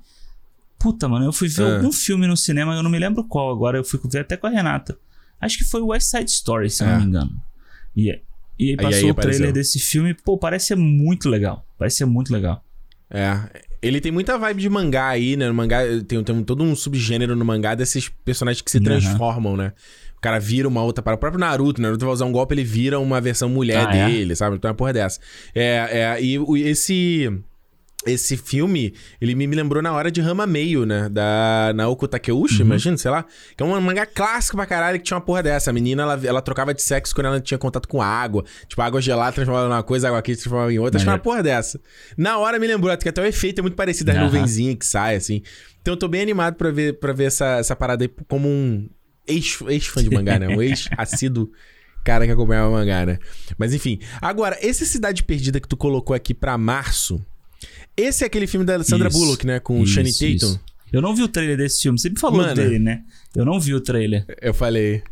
Puta, 0.80 1.08
mano, 1.08 1.26
eu 1.26 1.34
fui 1.34 1.48
ver 1.48 1.64
ah. 1.64 1.76
algum 1.76 1.92
filme 1.92 2.28
no 2.28 2.36
cinema, 2.36 2.76
eu 2.76 2.84
não 2.84 2.90
me 2.90 3.00
lembro 3.00 3.24
qual 3.24 3.52
agora. 3.52 3.78
Eu 3.78 3.84
fui 3.84 4.00
ver 4.10 4.20
até 4.20 4.38
com 4.38 4.48
a 4.48 4.50
Renata. 4.50 4.98
Acho 5.40 5.58
que 5.58 5.64
foi 5.66 5.82
o 5.82 5.88
West 5.88 6.08
Side 6.08 6.30
Story, 6.30 6.70
se 6.70 6.84
eu 6.84 6.88
não 6.88 6.96
é. 6.96 6.98
me 7.00 7.06
engano. 7.06 7.44
E, 7.96 8.22
e 8.58 8.70
aí 8.70 8.78
passou 8.78 9.02
e 9.02 9.06
aí 9.06 9.12
o 9.12 9.14
trailer 9.14 9.52
desse 9.52 9.80
filme. 9.80 10.14
Pô, 10.14 10.38
parece 10.38 10.68
ser 10.68 10.76
muito 10.76 11.30
legal. 11.30 11.66
Parece 11.78 11.98
ser 11.98 12.06
muito 12.06 12.32
legal. 12.32 12.64
É. 13.10 13.64
Ele 13.82 14.00
tem 14.00 14.12
muita 14.12 14.38
vibe 14.38 14.62
de 14.62 14.70
mangá 14.70 15.10
aí, 15.10 15.36
né? 15.36 15.48
No 15.48 15.54
mangá 15.54 15.80
tem, 16.08 16.24
tem 16.24 16.44
todo 16.44 16.64
um 16.64 16.74
subgênero 16.74 17.36
no 17.36 17.44
mangá 17.44 17.76
desses 17.76 18.08
personagens 18.08 18.62
que 18.62 18.72
se 18.72 18.80
transformam, 18.80 19.52
uhum. 19.52 19.58
né? 19.58 19.74
O 20.24 20.30
cara 20.32 20.40
vira 20.40 20.70
uma 20.70 20.82
outra 20.82 21.04
para 21.04 21.16
o 21.16 21.18
próprio 21.18 21.38
Naruto? 21.38 21.82
Naruto 21.82 22.06
vai 22.06 22.14
usar 22.14 22.24
um 22.24 22.32
golpe, 22.32 22.56
ele 22.56 22.64
vira 22.64 22.98
uma 22.98 23.20
versão 23.20 23.50
mulher 23.50 23.86
ah, 23.90 23.94
é? 23.94 24.06
dele, 24.06 24.32
é? 24.32 24.36
sabe? 24.36 24.56
Então 24.56 24.70
é 24.70 24.72
uma 24.72 24.78
porra 24.78 24.94
dessa. 24.94 25.20
É, 25.54 25.90
é, 25.92 26.24
e 26.24 26.38
esse 26.62 27.30
esse 28.06 28.38
filme, 28.38 28.94
ele 29.20 29.36
me, 29.36 29.46
lembrou 29.48 29.84
na 29.84 29.92
hora 29.92 30.10
de 30.10 30.22
Rama 30.22 30.48
Meio, 30.48 30.86
né? 30.86 31.10
Da 31.10 31.74
Naoko 31.76 32.08
Takeuchi, 32.08 32.62
uhum. 32.62 32.68
imagina, 32.68 32.96
sei 32.96 33.12
lá. 33.12 33.26
Que 33.58 33.62
é 33.62 33.66
um 33.66 33.82
mangá 33.82 34.06
clássico 34.06 34.56
pra 34.56 34.66
caralho 34.66 34.98
que 34.98 35.04
tinha 35.04 35.18
uma 35.18 35.26
porra 35.26 35.44
dessa. 35.44 35.72
A 35.72 35.74
menina, 35.74 36.04
ela, 36.04 36.22
ela 36.24 36.42
trocava 36.42 36.74
de 36.74 36.82
sexo 36.82 37.14
quando 37.14 37.28
ela 37.28 37.42
tinha 37.42 37.58
contato 37.58 37.86
com 37.90 38.02
água. 38.02 38.46
Tipo, 38.66 38.82
água 38.82 39.02
gelada 39.02 39.34
transformava 39.34 39.68
numa 39.68 39.84
coisa, 39.84 40.08
água 40.08 40.22
quente 40.22 40.40
transformava 40.40 40.72
em 40.72 40.80
outra. 40.80 40.98
Acho 40.98 41.06
que 41.06 41.12
uma 41.12 41.20
porra 41.20 41.44
dessa. 41.44 41.82
Na 42.18 42.38
hora 42.38 42.58
me 42.60 42.68
lembrou, 42.68 42.96
que 42.98 43.10
até 43.10 43.22
o 43.22 43.26
efeito 43.26 43.60
é 43.60 43.62
muito 43.62 43.76
parecido, 43.76 44.12
as 44.12 44.18
uhum. 44.18 44.24
nuvenzinhas 44.24 44.78
que 44.78 44.86
sai, 44.86 45.16
assim. 45.16 45.42
Então 45.82 45.94
eu 45.94 45.98
tô 45.98 46.08
bem 46.08 46.22
animado 46.22 46.56
pra 46.56 46.72
ver, 46.72 47.00
pra 47.00 47.12
ver 47.12 47.26
essa, 47.26 47.58
essa 47.58 47.76
parada 47.76 48.06
aí 48.06 48.12
como 48.30 48.48
um 48.48 48.88
ex-fã 49.28 49.72
ex 49.72 49.92
de 50.04 50.10
mangá, 50.10 50.40
né? 50.40 50.48
Um 50.48 50.62
ex-assíduo 50.64 51.52
cara 52.04 52.26
que 52.26 52.32
acompanhava 52.32 52.70
mangá, 52.70 53.06
né? 53.06 53.18
Mas 53.58 53.74
enfim. 53.74 54.00
Agora, 54.22 54.58
esse 54.62 54.86
Cidade 54.86 55.24
Perdida 55.24 55.60
que 55.60 55.68
tu 55.68 55.78
colocou 55.78 56.16
aqui 56.16 56.34
pra 56.34 56.58
março 56.58 57.24
esse 57.96 58.24
é 58.24 58.28
aquele 58.28 58.48
filme 58.48 58.66
da 58.66 58.84
Sandra 58.84 59.10
isso, 59.10 59.18
Bullock, 59.18 59.46
né? 59.46 59.60
Com 59.60 59.80
o 59.80 59.86
Shane 59.86 60.12
Tatum. 60.12 60.28
Isso. 60.36 60.60
Eu 60.92 61.02
não 61.02 61.16
vi 61.16 61.24
o 61.24 61.28
trailer 61.28 61.58
desse 61.58 61.82
filme. 61.82 62.00
Você 62.00 62.10
me 62.10 62.20
falou 62.20 62.42
Mano, 62.42 62.54
dele, 62.54 62.80
né? 62.80 63.04
Eu 63.36 63.46
não 63.46 63.60
vi 63.60 63.74
o 63.74 63.82
trailer. 63.82 64.26
Eu 64.42 64.54
falei. 64.54 65.04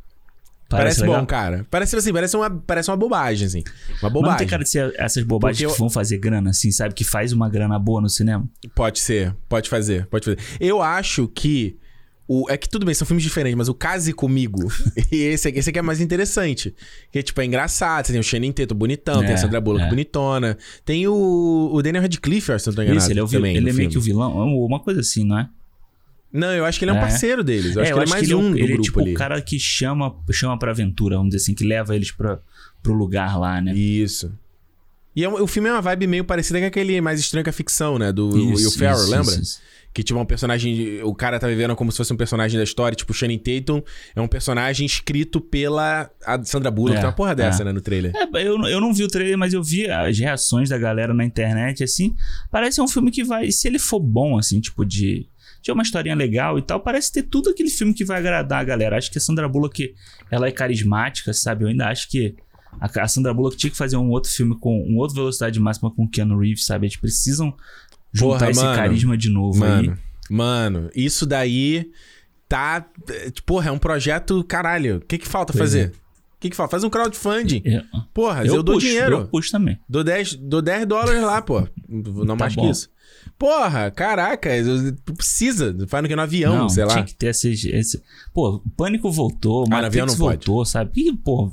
Parece, 0.69 1.01
parece 1.01 1.19
bom, 1.19 1.25
cara. 1.25 1.65
Parece 1.69 1.95
assim, 1.97 2.13
parece 2.13 2.35
uma, 2.37 2.49
parece 2.49 2.89
uma 2.89 2.95
bobagem, 2.95 3.45
assim. 3.45 3.63
Uma 4.01 4.09
bobagem. 4.09 4.21
Mas 4.21 4.31
não 4.31 4.37
tem 4.37 4.47
cara 4.47 4.63
de 4.63 4.69
ser 4.69 4.93
essas 4.97 5.23
bobagens 5.23 5.71
que 5.71 5.77
vão 5.77 5.89
fazer 5.89 6.17
grana, 6.17 6.51
assim, 6.51 6.71
sabe? 6.71 6.93
Que 6.93 7.03
faz 7.03 7.33
uma 7.33 7.49
grana 7.49 7.77
boa 7.77 7.99
no 7.99 8.09
cinema? 8.09 8.47
Pode 8.73 8.99
ser, 8.99 9.35
pode 9.49 9.69
fazer, 9.69 10.05
pode 10.07 10.25
fazer. 10.25 10.39
Eu 10.59 10.81
acho 10.81 11.27
que 11.27 11.77
o, 12.33 12.49
é 12.49 12.55
que 12.55 12.69
tudo 12.69 12.85
bem, 12.85 12.95
são 12.95 13.05
filmes 13.05 13.23
diferentes, 13.23 13.57
mas 13.57 13.67
o 13.67 13.73
Case 13.73 14.13
Comigo, 14.13 14.71
e 15.11 15.17
esse, 15.35 15.49
esse 15.49 15.69
aqui 15.69 15.79
é 15.79 15.81
mais 15.81 15.99
interessante. 15.99 16.73
Que, 17.11 17.21
tipo, 17.21 17.41
é 17.41 17.45
engraçado. 17.45 18.05
Você 18.05 18.13
tem 18.13 18.21
o 18.21 18.23
Shannon 18.23 18.53
Tatum 18.53 18.73
bonitão, 18.73 19.15
é, 19.15 19.25
tem 19.25 19.31
a 19.31 19.33
é, 19.33 19.37
Sandra 19.37 19.59
Bullock 19.59 19.83
é. 19.83 19.89
bonitona. 19.89 20.57
Tem 20.85 21.05
o, 21.07 21.69
o 21.73 21.81
Daniel 21.81 22.03
Radcliffe, 22.03 22.57
se 22.57 22.67
não 22.67 22.73
tô 22.73 22.81
enganado. 22.83 23.03
Isso, 23.03 23.11
ele 23.11 23.19
é, 23.19 23.23
o, 23.23 23.27
também, 23.27 23.57
ele 23.57 23.69
é 23.69 23.73
meio 23.73 23.89
que 23.89 23.97
o 23.97 24.01
vilão, 24.01 24.31
uma 24.31 24.79
coisa 24.79 25.01
assim, 25.01 25.25
não 25.25 25.39
é? 25.39 25.49
Não, 26.31 26.53
eu 26.53 26.63
acho 26.63 26.79
que 26.79 26.85
ele 26.85 26.91
é 26.91 26.93
um 26.93 26.97
é. 26.99 27.01
parceiro 27.01 27.43
deles. 27.43 27.75
Eu 27.75 27.81
é, 27.81 27.83
acho 27.83 27.93
que 27.93 27.99
ele 27.99 28.09
é 28.09 28.09
mais 28.09 28.23
ele 28.23 28.35
um 28.35 28.55
Ele 28.55 28.73
é 28.75 28.77
tipo 28.77 29.01
ali. 29.01 29.11
o 29.11 29.17
cara 29.17 29.41
que 29.41 29.59
chama, 29.59 30.15
chama 30.31 30.57
pra 30.57 30.71
aventura, 30.71 31.17
vamos 31.17 31.31
dizer 31.31 31.43
assim, 31.43 31.53
que 31.53 31.65
leva 31.65 31.93
eles 31.93 32.11
pra, 32.11 32.39
pro 32.81 32.93
lugar 32.93 33.37
lá, 33.37 33.59
né? 33.59 33.73
Isso. 33.73 34.31
E 35.13 35.25
é, 35.25 35.27
o 35.27 35.47
filme 35.47 35.67
é 35.67 35.73
uma 35.73 35.81
vibe 35.81 36.07
meio 36.07 36.23
parecida 36.23 36.61
com 36.61 36.65
aquele 36.65 37.01
mais 37.01 37.19
estranho 37.19 37.43
que 37.43 37.49
a 37.49 37.53
ficção, 37.53 37.99
né? 37.99 38.13
Do 38.13 38.29
Will 38.29 38.71
Ferrell, 38.71 39.09
lembra? 39.09 39.33
Isso, 39.33 39.41
isso. 39.41 39.61
Que 39.93 40.03
tipo 40.03 40.19
um 40.19 40.25
personagem. 40.25 41.03
O 41.03 41.13
cara 41.13 41.37
tá 41.37 41.47
vivendo 41.47 41.75
como 41.75 41.91
se 41.91 41.97
fosse 41.97 42.13
um 42.13 42.17
personagem 42.17 42.57
da 42.57 42.63
história, 42.63 42.95
tipo 42.95 43.11
o 43.11 43.15
Shannon 43.15 43.37
Tatum 43.37 43.81
é 44.15 44.21
um 44.21 44.27
personagem 44.27 44.85
escrito 44.85 45.41
pela 45.41 46.09
Sandra 46.43 46.71
Bullock. 46.71 46.95
É, 46.95 46.99
tem 46.99 47.05
uma 47.07 47.15
porra 47.15 47.35
dessa, 47.35 47.63
é. 47.63 47.65
né, 47.65 47.71
no 47.73 47.81
trailer. 47.81 48.13
É, 48.15 48.47
eu, 48.47 48.57
eu 48.67 48.79
não 48.79 48.93
vi 48.93 49.03
o 49.03 49.07
trailer, 49.07 49.37
mas 49.37 49.53
eu 49.53 49.61
vi 49.61 49.89
as 49.89 50.17
reações 50.17 50.69
da 50.69 50.77
galera 50.77 51.13
na 51.13 51.25
internet, 51.25 51.83
assim. 51.83 52.15
Parece 52.49 52.81
um 52.81 52.87
filme 52.87 53.11
que 53.11 53.23
vai. 53.23 53.51
Se 53.51 53.67
ele 53.67 53.79
for 53.79 53.99
bom, 53.99 54.37
assim, 54.37 54.59
tipo, 54.59 54.85
de. 54.85 55.27
De 55.61 55.71
uma 55.71 55.83
historinha 55.83 56.15
legal 56.15 56.57
e 56.57 56.61
tal, 56.63 56.79
parece 56.79 57.11
ter 57.11 57.21
tudo 57.21 57.51
aquele 57.51 57.69
filme 57.69 57.93
que 57.93 58.03
vai 58.03 58.17
agradar 58.17 58.61
a 58.61 58.63
galera. 58.63 58.97
Acho 58.97 59.11
que 59.11 59.19
a 59.19 59.21
Sandra 59.21 59.47
Bullock, 59.47 59.93
ela 60.31 60.47
é 60.47 60.51
carismática, 60.51 61.31
sabe? 61.33 61.65
Eu 61.65 61.67
ainda 61.67 61.87
acho 61.87 62.09
que 62.09 62.35
a 62.79 63.07
Sandra 63.07 63.33
Bullock 63.33 63.57
tinha 63.57 63.69
que 63.69 63.77
fazer 63.77 63.97
um 63.97 64.09
outro 64.09 64.31
filme 64.31 64.57
com 64.57 64.81
um 64.81 64.97
outro 64.97 65.15
velocidade 65.15 65.59
máxima 65.59 65.93
com 65.93 66.07
Keanu 66.07 66.39
Reeves, 66.39 66.65
sabe? 66.65 66.87
Eles 66.87 66.97
precisam 66.97 67.53
juntar 68.11 68.37
Porra, 68.37 68.51
esse 68.51 68.61
mano, 68.61 68.75
carisma 68.75 69.17
de 69.17 69.29
novo 69.29 69.59
mano, 69.59 69.91
aí. 69.91 69.97
Mano, 70.29 70.89
isso 70.95 71.25
daí 71.25 71.91
tá. 72.47 72.85
Porra, 73.45 73.69
é 73.69 73.71
um 73.71 73.77
projeto 73.77 74.43
caralho. 74.43 74.97
O 74.97 75.01
que 75.01 75.17
que 75.17 75.27
falta 75.27 75.53
pois 75.53 75.59
fazer? 75.59 75.93
É. 75.95 76.01
O 76.35 76.41
que, 76.41 76.49
que 76.49 76.55
falta? 76.55 76.71
Faz 76.71 76.83
um 76.83 76.89
crowdfunding. 76.89 77.61
Eu, 77.63 77.83
Porra, 78.11 78.43
eu, 78.43 78.55
eu 78.55 78.63
dou 78.63 78.79
dinheiro. 78.79 79.17
Eu 79.17 79.27
puxo 79.27 79.51
também. 79.51 79.79
Dou 79.87 80.03
10, 80.03 80.37
dou 80.37 80.59
10 80.59 80.87
dólares 80.87 81.21
lá, 81.21 81.39
pô. 81.39 81.67
Não 81.87 82.25
tá 82.25 82.35
mais 82.35 82.55
bom. 82.55 82.63
que 82.63 82.71
isso. 82.71 82.89
Porra, 83.37 83.91
caraca, 83.91 84.49
precisa. 85.15 85.75
Faz 85.87 86.01
no 86.01 86.09
que 86.09 86.15
no 86.15 86.21
avião, 86.21 86.57
não, 86.57 86.69
sei 86.69 86.83
lá. 86.83 86.93
Tinha 86.93 87.05
que 87.05 87.13
ter 87.13 87.27
esse. 87.27 87.69
esse... 87.69 88.01
Pô, 88.33 88.55
o 88.55 88.69
pânico 88.71 89.11
voltou, 89.11 89.65
ah, 89.67 89.81
Matrix 89.81 90.15
voltou, 90.15 90.57
pode. 90.57 90.69
sabe? 90.69 90.91
E, 90.95 91.15
pô, 91.15 91.51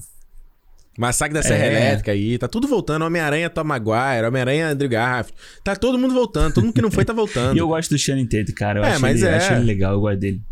Massacre 0.98 1.32
da 1.32 1.42
Serra 1.44 1.64
é. 1.64 1.68
Elétrica 1.68 2.10
aí, 2.10 2.36
tá 2.36 2.48
tudo 2.48 2.66
voltando. 2.66 3.04
Homem-Aranha 3.04 3.48
Tom 3.48 3.62
Maguire, 3.62 4.26
Homem-Aranha 4.26 4.70
Andrew 4.70 4.90
Garfield. 4.90 5.40
Tá 5.62 5.76
todo 5.76 5.96
mundo 5.96 6.12
voltando, 6.12 6.54
todo 6.54 6.64
mundo 6.64 6.74
que 6.74 6.82
não 6.82 6.90
foi 6.90 7.04
tá 7.04 7.12
voltando. 7.12 7.54
e 7.56 7.58
eu 7.60 7.68
gosto 7.68 7.90
do 7.90 7.98
Shannon 7.98 8.24
Tate, 8.24 8.52
cara. 8.52 8.80
Eu 8.80 8.84
é, 8.84 8.90
acho, 8.90 9.00
mas 9.00 9.22
ele, 9.22 9.30
é. 9.30 9.36
acho 9.36 9.52
ele 9.52 9.64
legal, 9.64 9.92
eu 9.92 10.00
gosto 10.00 10.18
dele. 10.18 10.42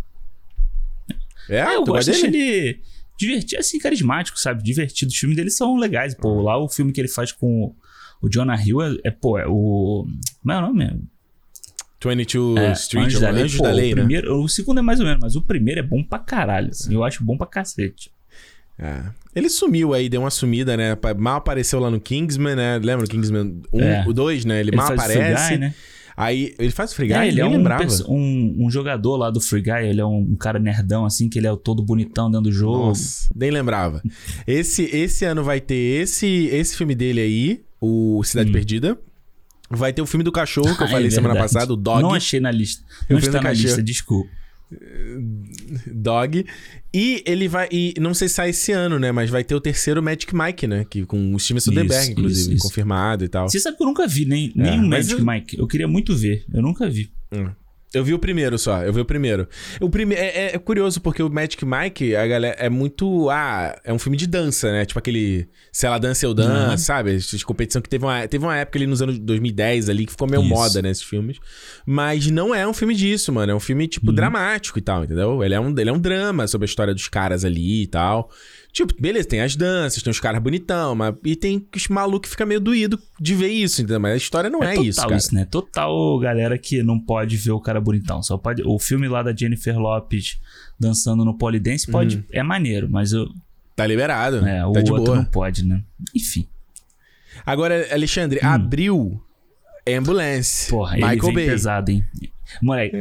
É? 1.50 1.62
Ah, 1.62 1.74
eu 1.74 1.84
gosto 1.84 2.12
dele? 2.12 2.26
ele 2.28 2.80
divertido, 3.18 3.58
assim, 3.58 3.80
carismático, 3.80 4.38
sabe? 4.38 4.62
Divertido. 4.62 5.10
Os 5.10 5.18
filmes 5.18 5.36
dele 5.36 5.50
são 5.50 5.76
legais. 5.76 6.14
Pô, 6.14 6.40
lá 6.40 6.56
o 6.56 6.68
filme 6.68 6.92
que 6.92 7.00
ele 7.00 7.08
faz 7.08 7.32
com 7.32 7.74
o 8.22 8.28
Jonah 8.28 8.62
Hill 8.64 8.82
é, 8.82 8.96
é 9.04 9.10
pô, 9.10 9.36
é 9.36 9.46
o... 9.48 10.06
Como 10.42 10.52
é 10.52 10.58
o 10.58 10.60
nome? 10.60 11.02
22 12.04 12.58
é, 12.58 12.72
Street, 12.72 13.06
Anjos 13.06 13.20
da 13.20 13.30
Lei. 13.30 13.42
Anjos 13.42 13.58
pô, 13.58 13.64
da 13.64 13.72
Lei, 13.72 13.92
o, 13.92 13.96
né? 13.96 14.02
primeiro, 14.02 14.44
o 14.44 14.48
segundo 14.48 14.78
é 14.78 14.82
mais 14.82 15.00
ou 15.00 15.06
menos, 15.06 15.20
mas 15.20 15.34
o 15.34 15.42
primeiro 15.42 15.80
é 15.80 15.82
bom 15.82 16.04
pra 16.04 16.20
caralho. 16.20 16.70
Assim, 16.70 16.94
eu 16.94 17.02
acho 17.02 17.24
bom 17.24 17.36
pra 17.36 17.48
cacete. 17.48 18.12
É. 18.78 19.02
Ele 19.34 19.48
sumiu 19.48 19.92
aí, 19.92 20.08
deu 20.08 20.22
uma 20.22 20.30
sumida, 20.30 20.76
né? 20.76 20.96
Mal 21.18 21.36
apareceu 21.36 21.78
lá 21.78 21.90
no 21.90 22.00
Kingsman, 22.00 22.56
né? 22.56 22.78
Lembra 22.78 23.04
o 23.04 23.08
Kingsman 23.08 23.60
1, 23.72 23.80
é. 23.80 24.04
o 24.06 24.12
2, 24.12 24.44
né? 24.44 24.60
Ele, 24.60 24.70
ele 24.70 24.76
mal 24.76 24.92
aparece. 24.92 25.50
Guy, 25.50 25.58
né? 25.58 25.74
Aí 26.16 26.54
ele 26.58 26.70
faz 26.70 26.94
Free 26.94 27.08
Guy, 27.08 27.14
é, 27.14 27.28
ele 27.28 27.42
é 27.42 27.44
um, 27.44 27.50
lembrava. 27.50 27.84
Um, 28.08 28.64
um, 28.64 28.70
jogador 28.70 29.18
lá 29.18 29.30
do 29.30 29.38
Free 29.38 29.60
Guy, 29.60 29.86
ele 29.86 30.00
é 30.00 30.06
um, 30.06 30.20
um, 30.20 30.36
cara 30.36 30.58
nerdão, 30.58 31.04
assim, 31.04 31.28
que 31.28 31.38
ele 31.38 31.46
é 31.46 31.54
todo 31.54 31.82
bonitão 31.82 32.30
dentro 32.30 32.44
do 32.44 32.52
jogo. 32.52 32.86
Nossa, 32.86 33.28
nem 33.36 33.50
lembrava. 33.50 34.02
esse, 34.46 34.84
esse 34.84 35.26
ano 35.26 35.44
vai 35.44 35.60
ter 35.60 35.74
esse, 35.74 36.46
esse 36.46 36.74
filme 36.74 36.94
dele 36.94 37.20
aí, 37.20 37.60
o 37.78 38.24
Cidade 38.24 38.48
hum. 38.48 38.52
Perdida. 38.54 38.98
Vai 39.68 39.92
ter 39.92 40.00
o 40.00 40.06
filme 40.06 40.24
do 40.24 40.32
cachorro 40.32 40.74
que 40.74 40.82
eu 40.82 40.86
Ah, 40.86 40.90
falei 40.92 41.08
é 41.08 41.10
semana 41.10 41.36
passada, 41.36 41.70
o 41.72 41.76
Dog. 41.76 42.00
Não 42.00 42.14
achei 42.14 42.40
na 42.40 42.50
lista. 42.50 42.82
Eu 43.10 43.14
Não 43.14 43.18
está 43.18 43.32
na 43.32 43.42
cachorro. 43.42 43.66
lista, 43.66 43.82
desculpa. 43.82 44.30
Dog. 45.92 46.46
E 46.98 47.22
ele 47.26 47.46
vai. 47.46 47.68
E 47.70 47.92
não 48.00 48.14
sei 48.14 48.26
se 48.28 48.36
sai 48.36 48.50
esse 48.50 48.72
ano, 48.72 48.98
né? 48.98 49.12
Mas 49.12 49.28
vai 49.28 49.44
ter 49.44 49.54
o 49.54 49.60
terceiro 49.60 50.02
Magic 50.02 50.34
Mike, 50.34 50.66
né? 50.66 50.86
Que, 50.88 51.04
com 51.04 51.34
o 51.34 51.38
Steven 51.38 51.60
Soderbergh, 51.60 52.10
inclusive, 52.12 52.40
isso, 52.40 52.52
isso. 52.54 52.62
confirmado 52.62 53.22
e 53.22 53.28
tal. 53.28 53.48
Você 53.50 53.60
sabe 53.60 53.76
que 53.76 53.82
eu 53.82 53.86
nunca 53.86 54.06
vi 54.06 54.24
nem, 54.24 54.50
nem 54.56 54.74
É, 54.76 54.76
o 54.76 54.86
mas 54.86 55.08
Magic 55.08 55.20
eu- 55.20 55.26
Mike. 55.26 55.58
Eu 55.58 55.66
queria 55.66 55.86
muito 55.86 56.16
ver. 56.16 56.44
Eu 56.50 56.62
nunca 56.62 56.88
vi. 56.88 57.10
Hum. 57.32 57.50
Eu 57.94 58.04
vi 58.04 58.12
o 58.12 58.18
primeiro 58.18 58.58
só, 58.58 58.82
eu 58.82 58.92
vi 58.92 59.00
o 59.00 59.04
primeiro. 59.04 59.48
O 59.80 59.88
prime 59.88 60.14
é, 60.14 60.46
é- 60.48 60.54
é 60.56 60.58
curioso 60.58 61.00
porque 61.00 61.22
o 61.22 61.30
Magic 61.30 61.64
Mike, 61.64 62.14
a 62.16 62.26
galera, 62.26 62.56
é 62.58 62.68
muito. 62.68 63.30
Ah, 63.30 63.78
é 63.84 63.92
um 63.92 63.98
filme 63.98 64.16
de 64.18 64.26
dança, 64.26 64.70
né? 64.70 64.84
Tipo 64.84 64.98
aquele. 64.98 65.48
Se 65.72 65.86
ela 65.86 65.96
dança, 65.96 66.26
eu 66.26 66.34
danço, 66.34 66.70
Uhum. 66.72 66.78
sabe? 66.78 67.14
Essa 67.14 67.38
competição 67.44 67.80
que 67.80 67.88
teve 67.88 68.04
uma, 68.04 68.26
teve 68.26 68.44
uma 68.44 68.56
época 68.56 68.78
ali 68.78 68.86
nos 68.86 69.00
anos 69.00 69.18
2010 69.18 69.88
ali 69.88 70.04
que 70.04 70.12
ficou 70.12 70.28
meio 70.28 70.42
Isso. 70.42 70.48
moda, 70.50 70.82
né? 70.82 70.90
Esses 70.90 71.04
filmes. 71.04 71.38
Mas 71.86 72.26
não 72.30 72.54
é 72.54 72.66
um 72.66 72.74
filme 72.74 72.94
disso, 72.94 73.32
mano. 73.32 73.52
É 73.52 73.54
um 73.54 73.60
filme, 73.60 73.86
tipo, 73.86 74.08
Uhum. 74.10 74.14
dramático 74.14 74.78
e 74.78 74.82
tal, 74.82 75.04
entendeu? 75.04 75.42
Ele 75.42 75.54
é, 75.54 75.60
um, 75.60 75.74
ele 75.78 75.88
é 75.88 75.92
um 75.92 75.98
drama 76.00 76.46
sobre 76.48 76.64
a 76.64 76.68
história 76.68 76.92
dos 76.92 77.08
caras 77.08 77.44
ali 77.44 77.82
e 77.84 77.86
tal. 77.86 78.30
Tipo, 78.76 78.92
beleza, 79.00 79.26
tem 79.26 79.40
as 79.40 79.56
danças, 79.56 80.02
tem 80.02 80.10
os 80.10 80.20
caras 80.20 80.42
bonitão, 80.42 80.94
mas. 80.94 81.14
E 81.24 81.34
tem 81.34 81.66
os 81.74 81.88
malucos 81.88 82.28
que 82.28 82.32
ficam 82.32 82.46
meio 82.46 82.60
doído 82.60 82.98
de 83.18 83.34
ver 83.34 83.48
isso, 83.48 83.80
entendeu? 83.80 83.98
Mas 83.98 84.12
a 84.12 84.16
história 84.18 84.50
não 84.50 84.62
é, 84.62 84.74
total 84.74 84.84
isso, 84.84 85.00
cara. 85.00 85.18
né? 85.32 85.44
Total 85.46 86.18
galera 86.18 86.58
que 86.58 86.82
não 86.82 87.00
pode 87.00 87.38
ver 87.38 87.52
o 87.52 87.60
cara 87.60 87.80
bonitão. 87.80 88.22
Só 88.22 88.36
pode. 88.36 88.62
O 88.66 88.78
filme 88.78 89.08
lá 89.08 89.22
da 89.22 89.34
Jennifer 89.34 89.78
Lopes 89.78 90.38
dançando 90.78 91.24
no 91.24 91.38
Polidense 91.38 91.90
pode. 91.90 92.22
É 92.30 92.42
maneiro, 92.42 92.86
mas 92.90 93.14
o, 93.14 93.26
Tá 93.74 93.86
liberado. 93.86 94.46
é, 94.46 94.62
o 94.62 94.68
Uhum. 94.68 94.72
tá 94.74 94.82
de 94.82 94.90
outro 94.92 95.06
boa. 95.06 95.16
não 95.16 95.24
pode, 95.24 95.64
né? 95.64 95.82
Enfim. 96.14 96.46
Agora, 97.46 97.88
Alexandre, 97.90 98.40
abriu 98.42 99.18
Ambulance. 99.88 100.66
Hum. 100.66 100.76
Porra, 100.76 100.96
ele 100.98 101.06
Michael 101.06 101.22
vem 101.22 101.34
Bay. 101.34 101.46
pesado, 101.46 101.90
hein? 101.90 102.04
Moleque, 102.60 102.96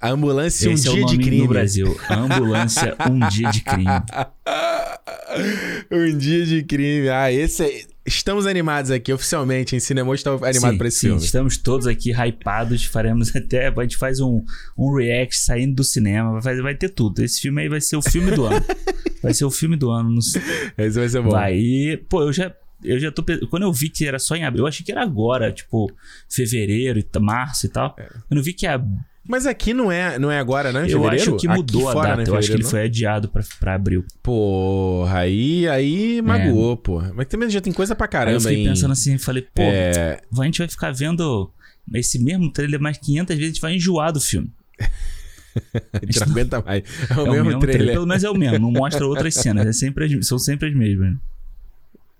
A 0.00 0.10
ambulância 0.10 0.68
um 0.68 0.72
esse 0.74 0.86
é 0.86 0.90
o 0.90 0.94
dia 0.94 1.02
nome 1.06 1.18
de 1.18 1.24
crime. 1.24 1.42
no 1.42 1.48
Brasil. 1.48 1.96
Ambulância, 2.10 2.96
um 3.10 3.28
dia 3.28 3.50
de 3.50 3.60
crime. 3.62 3.84
um 5.90 6.18
dia 6.18 6.46
de 6.46 6.62
crime. 6.62 7.08
Ah, 7.08 7.32
esse 7.32 7.62
é... 7.64 7.96
Estamos 8.04 8.46
animados 8.46 8.92
aqui, 8.92 9.12
oficialmente. 9.12 9.74
Em 9.74 9.80
cinema 9.80 10.14
está 10.14 10.30
animado 10.30 10.72
sim, 10.72 10.78
pra 10.78 10.86
esse 10.86 10.98
sim, 10.98 11.06
filme. 11.08 11.24
estamos 11.24 11.56
todos 11.56 11.88
aqui 11.88 12.12
hypados. 12.12 12.84
Faremos 12.84 13.34
até. 13.34 13.66
A 13.66 13.82
gente 13.82 13.96
faz 13.96 14.20
um, 14.20 14.44
um 14.78 14.94
react 14.94 15.36
saindo 15.36 15.74
do 15.74 15.82
cinema. 15.82 16.30
Vai, 16.34 16.42
fazer- 16.42 16.62
vai 16.62 16.74
ter 16.76 16.90
tudo. 16.90 17.20
Esse 17.20 17.40
filme 17.40 17.62
aí 17.62 17.68
vai 17.68 17.80
ser 17.80 17.96
o 17.96 18.02
filme 18.02 18.30
do 18.30 18.44
ano. 18.46 18.64
vai 19.20 19.34
ser 19.34 19.44
o 19.44 19.50
filme 19.50 19.74
do 19.76 19.90
ano. 19.90 20.08
no 20.10 20.20
Esse 20.20 20.98
vai 21.00 21.08
ser 21.08 21.20
bom. 21.20 21.30
Vai. 21.30 21.56
E, 21.56 21.96
pô, 22.08 22.22
eu 22.22 22.32
já. 22.32 22.54
Eu 22.84 23.00
já 23.00 23.10
tô. 23.10 23.24
Quando 23.50 23.64
eu 23.64 23.72
vi 23.72 23.88
que 23.88 24.06
era 24.06 24.20
só 24.20 24.36
em 24.36 24.44
abril, 24.44 24.62
eu 24.62 24.68
achei 24.68 24.86
que 24.86 24.92
era 24.92 25.02
agora, 25.02 25.50
tipo, 25.50 25.90
fevereiro, 26.28 27.02
março 27.20 27.66
e 27.66 27.68
tal. 27.70 27.96
Quando 28.28 28.38
eu 28.38 28.42
vi 28.42 28.52
que 28.52 28.68
é. 28.68 28.80
Mas 29.28 29.46
aqui 29.46 29.74
não 29.74 29.90
é, 29.90 30.18
não 30.18 30.30
é 30.30 30.38
agora, 30.38 30.72
não? 30.72 30.80
Em 30.80 30.90
Eu 30.90 30.98
fevereiro? 31.02 31.30
acho 31.34 31.36
que 31.40 31.48
Aqui 31.48 31.56
mudou 31.56 31.88
a 31.88 31.92
fora, 31.92 32.08
data. 32.10 32.16
não 32.16 32.24
é 32.24 32.28
Eu 32.28 32.38
acho 32.38 32.48
que 32.48 32.54
ele 32.54 32.62
fevereiro, 32.64 32.68
foi 32.70 32.82
adiado 32.84 33.28
pra, 33.28 33.42
pra 33.60 33.74
abril. 33.74 34.00
não? 34.02 34.20
Porra, 34.22 35.18
aí, 35.20 35.66
aí 35.68 36.22
magoou, 36.22 36.76
porra. 36.76 37.12
Mas 37.14 37.26
também 37.26 37.50
já 37.50 37.60
tem 37.60 37.72
coisa 37.72 37.94
pra 37.94 38.04
Aí 38.04 38.08
eu 38.08 38.12
caramba 38.12 38.40
fiquei 38.40 38.62
em... 38.64 38.68
pensando 38.68 38.92
assim, 38.92 39.18
falei, 39.18 39.42
pô, 39.42 39.62
É, 39.62 40.20
a 40.38 40.44
gente 40.44 40.58
vai 40.58 40.68
ficar 40.68 40.92
vendo 40.92 41.50
esse 41.94 42.18
mesmo 42.22 42.52
trailer 42.52 42.80
mais 42.80 42.98
500 42.98 43.36
vezes, 43.36 43.50
a 43.50 43.52
gente 43.54 43.60
vai 43.60 43.74
enjoar 43.74 44.12
do 44.12 44.20
filme. 44.20 44.52
a 45.92 46.04
gente 46.04 46.20
não 46.20 46.28
aguenta 46.28 46.62
mais. 46.62 46.82
É 47.10 47.14
o 47.20 47.34
É 47.34 47.42
mesmo, 47.42 47.60
trailer. 47.60 47.92
Pelo 47.94 48.06
menos 48.06 48.24
é 48.24 48.30
o 48.30 48.34
mesmo, 48.34 48.58
não 48.58 48.70
mostra 48.70 49.06
outras 49.06 49.34
cenas. 49.34 49.66
É 49.66 49.72
sempre 49.72 50.04
as- 50.04 50.26
são 50.26 50.38
sempre 50.38 50.68
as 50.68 50.74
mesmas. 50.74 51.16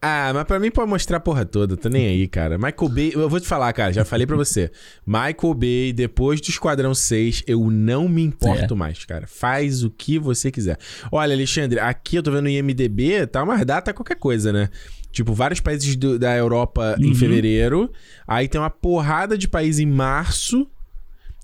Ah, 0.09 0.31
mas 0.33 0.45
pra 0.45 0.61
mim 0.61 0.71
pode 0.71 0.89
mostrar 0.89 1.17
a 1.17 1.21
porra 1.21 1.45
toda, 1.45 1.77
tô 1.77 1.89
nem 1.89 2.07
aí, 2.07 2.29
cara. 2.29 2.57
Michael 2.57 2.89
Bay, 2.89 3.11
eu 3.15 3.29
vou 3.29 3.41
te 3.41 3.47
falar, 3.49 3.73
cara, 3.73 3.93
já 3.93 4.05
falei 4.05 4.25
pra 4.25 4.37
você. 4.37 4.71
Michael 5.05 5.55
Bay, 5.55 5.93
depois 5.93 6.41
do 6.41 6.49
Esquadrão 6.49 6.95
6, 6.95 7.43
eu 7.47 7.69
não 7.71 8.09
me 8.09 8.23
importo 8.23 8.75
É. 8.75 8.77
mais, 8.77 9.05
cara. 9.05 9.27
Faz 9.27 9.83
o 9.83 9.91
que 9.91 10.17
você 10.17 10.51
quiser. 10.53 10.79
Olha, 11.11 11.35
Alexandre, 11.35 11.81
aqui 11.81 12.15
eu 12.17 12.23
tô 12.23 12.31
vendo 12.31 12.43
no 12.45 12.49
IMDB, 12.49 13.27
tá 13.27 13.43
uma 13.43 13.65
data 13.65 13.93
qualquer 13.93 14.15
coisa, 14.17 14.53
né? 14.53 14.69
Tipo, 15.11 15.33
vários 15.33 15.59
países 15.61 15.97
do- 15.97 16.19
da 16.19 16.37
Europa 16.37 16.95
em 17.01 17.09
Uhum. 17.09 17.15
fevereiro. 17.15 17.91
Aí 18.29 18.47
tem 18.47 18.61
uma 18.61 18.71
porrada 18.71 19.37
de 19.37 19.49
país 19.49 19.79
em 19.81 19.87
março. 19.87 20.69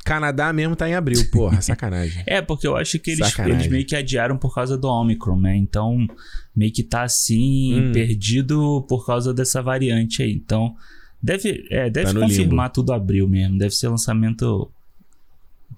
Canadá 0.04 0.52
mesmo 0.52 0.74
tá 0.74 0.88
em 0.88 0.94
abril. 0.94 1.24
Porra, 1.30 1.60
sacanagem. 1.62 2.22
É, 2.26 2.42
porque 2.42 2.66
eu 2.66 2.76
acho 2.76 2.98
que 2.98 3.12
eles, 3.12 3.38
eles 3.38 3.68
meio 3.68 3.86
que 3.86 3.94
adiaram 3.94 4.36
por 4.36 4.54
causa 4.54 4.76
do 4.76 4.88
Omicron, 4.88 5.40
né? 5.40 5.56
Então, 5.56 6.06
meio 6.54 6.72
que 6.72 6.82
tá 6.82 7.02
assim, 7.04 7.80
Hum. 7.88 7.92
perdido 7.92 8.84
por 8.88 9.06
causa 9.06 9.32
dessa 9.32 9.62
variante 9.62 10.22
aí. 10.22 10.32
Então, 10.32 10.74
deve, 11.22 11.66
é, 11.70 11.88
deve 11.88 12.12
Tá 12.12 12.20
confirmar 12.20 12.70
tudo 12.70 12.92
abril 12.92 13.28
mesmo. 13.28 13.56
Deve 13.58 13.74
ser 13.74 13.88
lançamento 13.88 14.70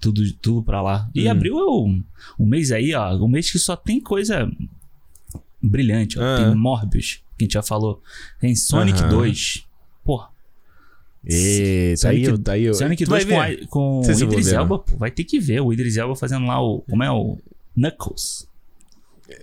tudo, 0.01 0.21
tudo 0.41 0.63
pra 0.63 0.81
lá. 0.81 1.09
E 1.13 1.27
Hum. 1.27 1.31
abril 1.31 1.57
é 1.59 1.65
um, 1.71 2.03
um 2.39 2.45
mês 2.45 2.71
aí, 2.71 2.93
ó. 2.95 3.15
Um 3.17 3.27
mês 3.27 3.51
que 3.51 3.59
só 3.59 3.75
tem 3.75 3.99
coisa 4.01 4.49
brilhante. 5.61 6.19
Ó. 6.19 6.23
Ah. 6.23 6.37
Tem 6.37 6.55
Morbius, 6.55 7.21
que 7.37 7.43
a 7.43 7.45
gente 7.45 7.53
já 7.53 7.61
falou. 7.63 8.01
Tem 8.39 8.55
Sonic 8.55 8.99
Aham. 8.99 9.09
2. 9.09 9.67
Porra. 10.03 10.29
Tá 12.01 12.09
aí, 12.09 12.23
eu- 12.23 12.37
tá 12.37 12.51
aí. 12.53 12.73
Sonic 12.73 13.03
Tu 13.05 13.09
vai 13.09 13.25
2 13.25 13.33
com, 13.35 13.41
a- 13.41 13.67
com 13.67 14.03
se 14.03 14.23
o 14.23 14.27
Idris 14.27 14.47
ver, 14.47 14.55
Elba, 14.55 14.79
pô, 14.79 14.95
vai 14.97 15.09
ter 15.11 15.23
que 15.23 15.39
ver. 15.39 15.61
O 15.61 15.73
Idris 15.73 15.97
Elba 15.97 16.15
fazendo 16.15 16.45
lá 16.45 16.61
o. 16.61 16.81
Como 16.89 17.03
é 17.03 17.11
o. 17.11 17.37
Knuckles. 17.75 18.47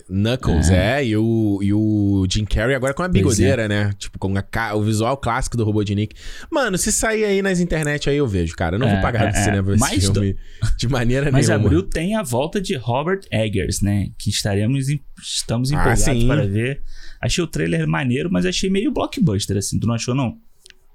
Knuckles, 0.07 0.69
é, 0.69 1.05
e, 1.05 1.17
o, 1.17 1.59
e 1.61 1.73
o 1.73 2.25
Jim 2.29 2.45
Carrey 2.45 2.73
agora 2.73 2.93
com 2.93 3.03
a 3.03 3.05
Pois 3.09 3.13
bigodeira, 3.13 3.67
né? 3.67 3.91
Tipo, 3.97 4.17
com 4.17 4.33
a 4.37 4.75
o 4.75 4.81
visual 4.81 5.17
clássico 5.17 5.57
do 5.57 5.65
Robotnik. 5.65 6.15
Mano, 6.49 6.77
se 6.77 6.89
sair 6.89 7.25
aí 7.25 7.41
nas 7.41 7.59
internet 7.59 8.09
aí 8.09 8.15
eu 8.15 8.25
vejo, 8.25 8.55
cara. 8.55 8.75
Eu 8.77 8.79
não 8.79 8.87
É, 8.87 8.93
vou 8.93 9.01
pagar 9.01 9.23
no 9.23 9.37
é, 9.37 9.43
cinema 9.43 9.63
pra 9.63 9.73
esse 9.73 9.79
mas 9.81 10.05
filme 10.05 10.37
de 10.77 10.87
maneira 10.87 11.29
Mas 11.31 11.47
nenhuma. 11.49 11.65
abril 11.65 11.83
tem 11.83 12.15
a 12.15 12.23
volta 12.23 12.61
de 12.61 12.75
Robert 12.77 13.21
Eggers, 13.29 13.81
né? 13.81 14.07
Que 14.17 14.29
estaremos 14.29 14.87
em- 14.87 15.01
estamos 15.21 15.69
Ah, 15.71 15.75
empolgados 15.75 16.03
sim. 16.03 16.27
para 16.27 16.47
ver. 16.47 16.81
Achei 17.21 17.43
o 17.43 17.47
trailer 17.47 17.85
maneiro, 17.85 18.29
mas 18.31 18.45
achei 18.45 18.69
meio 18.69 18.89
blockbuster, 18.91 19.57
assim. 19.57 19.77
Tu 19.79 19.85
não 19.85 19.95
achou, 19.95 20.15
não? 20.15 20.37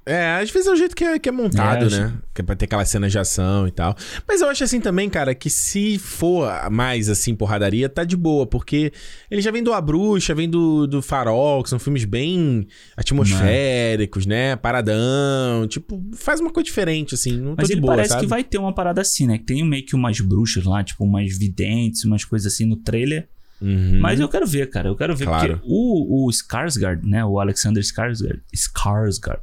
É, 0.09 0.41
às 0.41 0.51
vezes 0.51 0.67
é 0.67 0.73
o 0.73 0.77
jeito 0.77 0.97
que 0.97 1.05
é, 1.05 1.19
que 1.19 1.29
é 1.29 1.33
montado, 1.33 1.87
É, 1.87 1.91
né? 1.91 2.15
Que 2.35 2.41
é 2.41 2.45
pra 2.45 2.57
ter 2.57 2.65
aquelas 2.65 2.89
cenas 2.89 3.13
de 3.13 3.19
ação 3.19 3.69
e 3.69 3.71
tal. 3.71 3.95
Mas 4.27 4.41
eu 4.41 4.49
acho 4.49 4.65
assim 4.65 4.81
também, 4.81 5.11
cara, 5.11 5.35
que 5.35 5.51
se 5.51 5.99
for 5.99 6.49
mais 6.71 7.11
assim, 7.11 7.35
porradaria, 7.35 7.89
tá 7.89 8.05
de 8.05 8.17
boa, 8.17 8.47
porque 8.47 8.91
ele 9.31 9.43
já 9.43 9.51
vem 9.51 9.63
do 9.63 9.73
A 9.73 9.81
Bruxa, 9.81 10.35
vem 10.35 10.49
do, 10.49 10.87
do 10.87 11.03
Farol, 11.03 11.63
que 11.63 11.69
são 11.69 11.79
filmes 11.79 12.05
bem 12.05 12.67
atmosféricos, 12.97 14.25
né? 14.25 14.57
Paradão. 14.57 15.67
Tipo, 15.69 16.03
faz 16.15 16.41
uma 16.41 16.51
coisa 16.51 16.65
diferente, 16.65 17.15
assim. 17.15 17.33
Não 17.33 17.51
tô 17.51 17.57
Mas 17.59 17.67
de 17.69 17.75
ele 17.75 17.81
boa, 17.81 17.95
parece 17.95 18.11
sabe? 18.11 18.23
que 18.23 18.27
vai 18.29 18.43
ter 18.43 18.59
uma 18.59 18.73
parada 18.75 19.01
assim, 19.01 19.27
né? 19.27 19.39
Que 19.39 19.45
tem 19.45 19.65
meio 19.65 19.85
que 19.85 19.95
umas 19.95 20.21
bruxas 20.21 20.65
lá, 20.65 20.83
tipo 20.83 21.05
umas 21.05 21.37
videntes, 21.37 22.05
umas 22.05 22.25
coisas 22.25 22.53
assim 22.53 22.65
no 22.65 22.77
trailer. 22.77 23.29
Uhum. 23.61 23.99
Mas 24.01 24.21
eu 24.21 24.29
quero 24.29 24.47
ver, 24.47 24.71
cara. 24.71 24.89
Eu 24.89 24.97
quero 24.97 25.17
ver. 25.17 25.25
Claro. 25.25 25.59
Porque 25.59 25.67
o, 25.67 26.27
o 26.27 26.31
Skarsgård, 26.31 27.03
né? 27.03 27.25
O 27.25 27.41
Alexander 27.41 27.83
Skarsgård, 27.83 28.41
Skarsgård. 28.55 29.41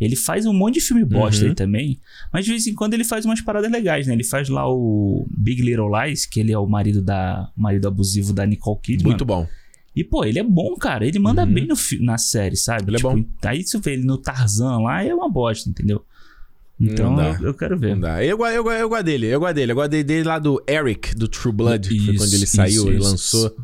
Ele 0.00 0.16
faz 0.16 0.46
um 0.46 0.52
monte 0.54 0.74
de 0.74 0.80
filme 0.80 1.04
bosta 1.04 1.42
Uhum. 1.44 1.50
aí 1.50 1.54
também. 1.54 2.00
Mas 2.32 2.44
de 2.46 2.52
vez 2.52 2.66
em 2.66 2.74
quando 2.74 2.94
ele 2.94 3.04
faz 3.04 3.24
umas 3.26 3.40
paradas 3.42 3.70
legais, 3.70 4.06
né? 4.06 4.14
Ele 4.14 4.24
faz 4.24 4.48
lá 4.48 4.66
o 4.66 5.26
Big 5.36 5.60
Little 5.62 5.90
Lies, 5.94 6.24
que 6.24 6.40
ele 6.40 6.52
é 6.52 6.58
o 6.58 6.66
marido 6.66 7.02
da 7.02 7.50
marido 7.56 7.86
abusivo 7.86 8.32
da 8.32 8.46
Nicole 8.46 8.78
Kidman. 8.82 9.08
Muito 9.10 9.24
bom. 9.26 9.46
E, 9.94 10.02
pô, 10.02 10.24
ele 10.24 10.38
é 10.38 10.42
bom, 10.42 10.74
cara. 10.76 11.04
Ele 11.06 11.18
manda 11.18 11.44
Uhum. 11.44 11.52
bem 11.52 11.66
no, 11.66 11.74
na 12.00 12.16
série, 12.16 12.56
sabe? 12.56 12.84
Ele 12.90 12.96
é 12.96 13.00
bom. 13.00 13.22
Aí 13.44 13.62
você 13.62 13.78
vê 13.78 13.92
ele 13.94 14.04
no 14.04 14.16
Tarzan 14.16 14.78
lá, 14.78 15.04
é 15.04 15.14
uma 15.14 15.28
bosta, 15.28 15.68
entendeu? 15.68 16.02
Então 16.80 17.20
eu, 17.20 17.48
eu 17.48 17.54
quero 17.54 17.78
ver. 17.78 17.90
Não 17.94 18.00
dá. 18.00 18.24
Eu, 18.24 18.38
eu, 18.46 18.64
go- 18.64 18.72
eu 18.72 18.88
gosto 18.88 19.04
dele, 19.04 19.26
eu 19.26 19.38
gosto 19.38 19.54
dele. 19.54 19.72
Eu 19.72 19.76
gosto 19.76 19.90
dele, 19.90 20.22
lá 20.24 20.38
do 20.38 20.62
Eric, 20.66 21.14
do 21.14 21.28
True 21.28 21.52
Blood, 21.52 21.88
que 21.88 21.98
foi 22.06 22.14
Isso, 22.14 22.24
quando 22.24 22.32
ele 22.32 22.46
saiu 22.46 22.68
isso, 22.84 22.90
e 22.92 22.96
isso, 22.96 23.10
lançou. 23.10 23.56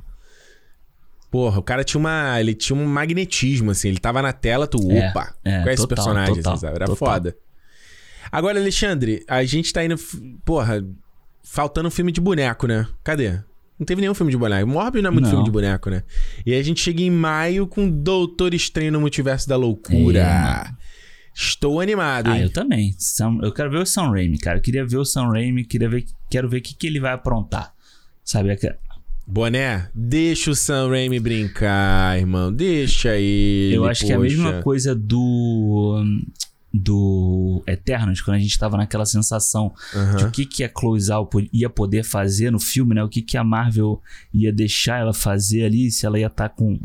Porra, 1.31 1.59
o 1.59 1.63
cara 1.63 1.83
tinha 1.85 1.99
uma. 1.99 2.41
Ele 2.41 2.55
tinha 2.55 2.79
um 2.79 2.87
magnetismo, 2.87 3.71
assim. 3.71 3.89
Ele 3.89 3.99
tava 3.99 4.23
na 4.23 4.33
tela, 4.33 4.67
tu. 4.67 4.79
É, 4.91 5.09
Opa! 5.11 5.35
é, 5.45 5.63
com 5.63 5.69
esse 5.71 5.83
total, 5.83 5.97
personagem, 6.05 6.35
total, 6.37 6.53
assim, 6.55 6.61
sabe? 6.63 6.77
Era 6.77 6.87
total. 6.87 6.97
foda. 7.09 7.37
Agora, 8.31 8.59
Alexandre, 8.59 9.25
a 9.29 9.45
gente 9.45 9.73
tá 9.73 9.85
indo. 9.85 9.97
Porra, 10.45 10.85
faltando 11.43 11.89
um 11.89 11.91
filme 11.91 12.13
de 12.13 12.21
boneco, 12.21 12.67
né? 12.67 12.87
Cadê? 13.05 13.39
Não 13.79 13.85
teve 13.85 14.01
nenhum 14.01 14.15
filme 14.15 14.33
de 14.33 14.39
boneco. 14.39 14.67
Morbius 14.67 15.03
não 15.03 15.11
é 15.11 15.13
muito 15.13 15.25
Não. 15.25 15.31
filme 15.31 15.45
de 15.45 15.51
boneco, 15.51 15.91
né? 15.91 16.03
E 16.47 16.55
a 16.55 16.63
gente 16.63 16.81
chega 16.81 17.03
em 17.03 17.11
maio 17.11 17.67
com 17.67 17.91
Doutor 17.91 18.55
Estranho 18.55 18.91
no 18.93 19.01
Multiverso 19.01 19.47
da 19.49 19.57
Loucura. 19.57 20.21
É. 20.21 20.87
Estou 21.35 21.79
animado, 21.81 22.31
Ah, 22.31 22.37
hein? 22.39 22.45
eu 22.45 22.51
também. 22.51 22.95
Eu 23.43 23.53
quero 23.53 23.71
ver 23.71 23.77
o 23.79 23.85
Sam 23.85 24.11
Raimi, 24.13 24.39
cara. 24.39 24.57
Eu 24.57 24.63
queria 24.63 24.87
ver 24.87 24.97
o 24.97 25.05
Sam 25.05 25.29
Raimi, 25.29 25.67
queria 25.67 25.91
ver, 25.91 26.07
quero 26.31 26.49
ver 26.49 26.59
o 26.59 26.63
que, 26.63 26.75
que 26.75 26.87
ele 26.87 26.99
vai 26.99 27.13
aprontar. 27.13 27.75
Sabe? 28.25 28.57
Boné, 29.27 29.89
deixa 29.93 30.51
o 30.51 30.55
Sam 30.55 30.89
Raimi 30.91 31.19
brincar, 31.19 32.17
irmão. 32.19 32.53
Deixa 32.53 33.17
ele. 33.17 33.75
eu 33.75 33.85
acho 33.85 34.07
que 34.07 34.13
é 34.13 34.15
a 34.15 34.19
poxa. 34.19 34.31
mesma 34.37 34.63
coisa 34.63 34.95
do. 34.95 36.03
Do 36.79 37.63
Eternos, 37.67 38.21
quando 38.21 38.37
a 38.37 38.39
gente 38.41 38.59
tava 38.59 38.77
naquela 38.77 39.07
sensação 39.07 39.73
Aham. 39.95 40.17
de 40.17 40.25
o 40.25 40.31
que, 40.31 40.45
que 40.45 40.63
a 40.63 40.69
Chloe 40.71 41.01
Zhao 41.01 41.29
ia 41.51 41.71
poder 41.71 42.05
fazer 42.05 42.51
no 42.51 42.61
filme, 42.61 42.95
né? 42.95 43.03
O 43.03 43.09
que, 43.09 43.23
que 43.23 43.39
a 43.39 43.43
Marvel 43.43 44.03
ia 44.33 44.53
deixar 44.53 45.01
ela 45.01 45.15
fazer 45.15 45.65
ali, 45.65 45.91
se 45.91 46.05
ela 46.05 46.19
ia 46.19 46.27
estar 46.27 46.51
com 46.51 46.79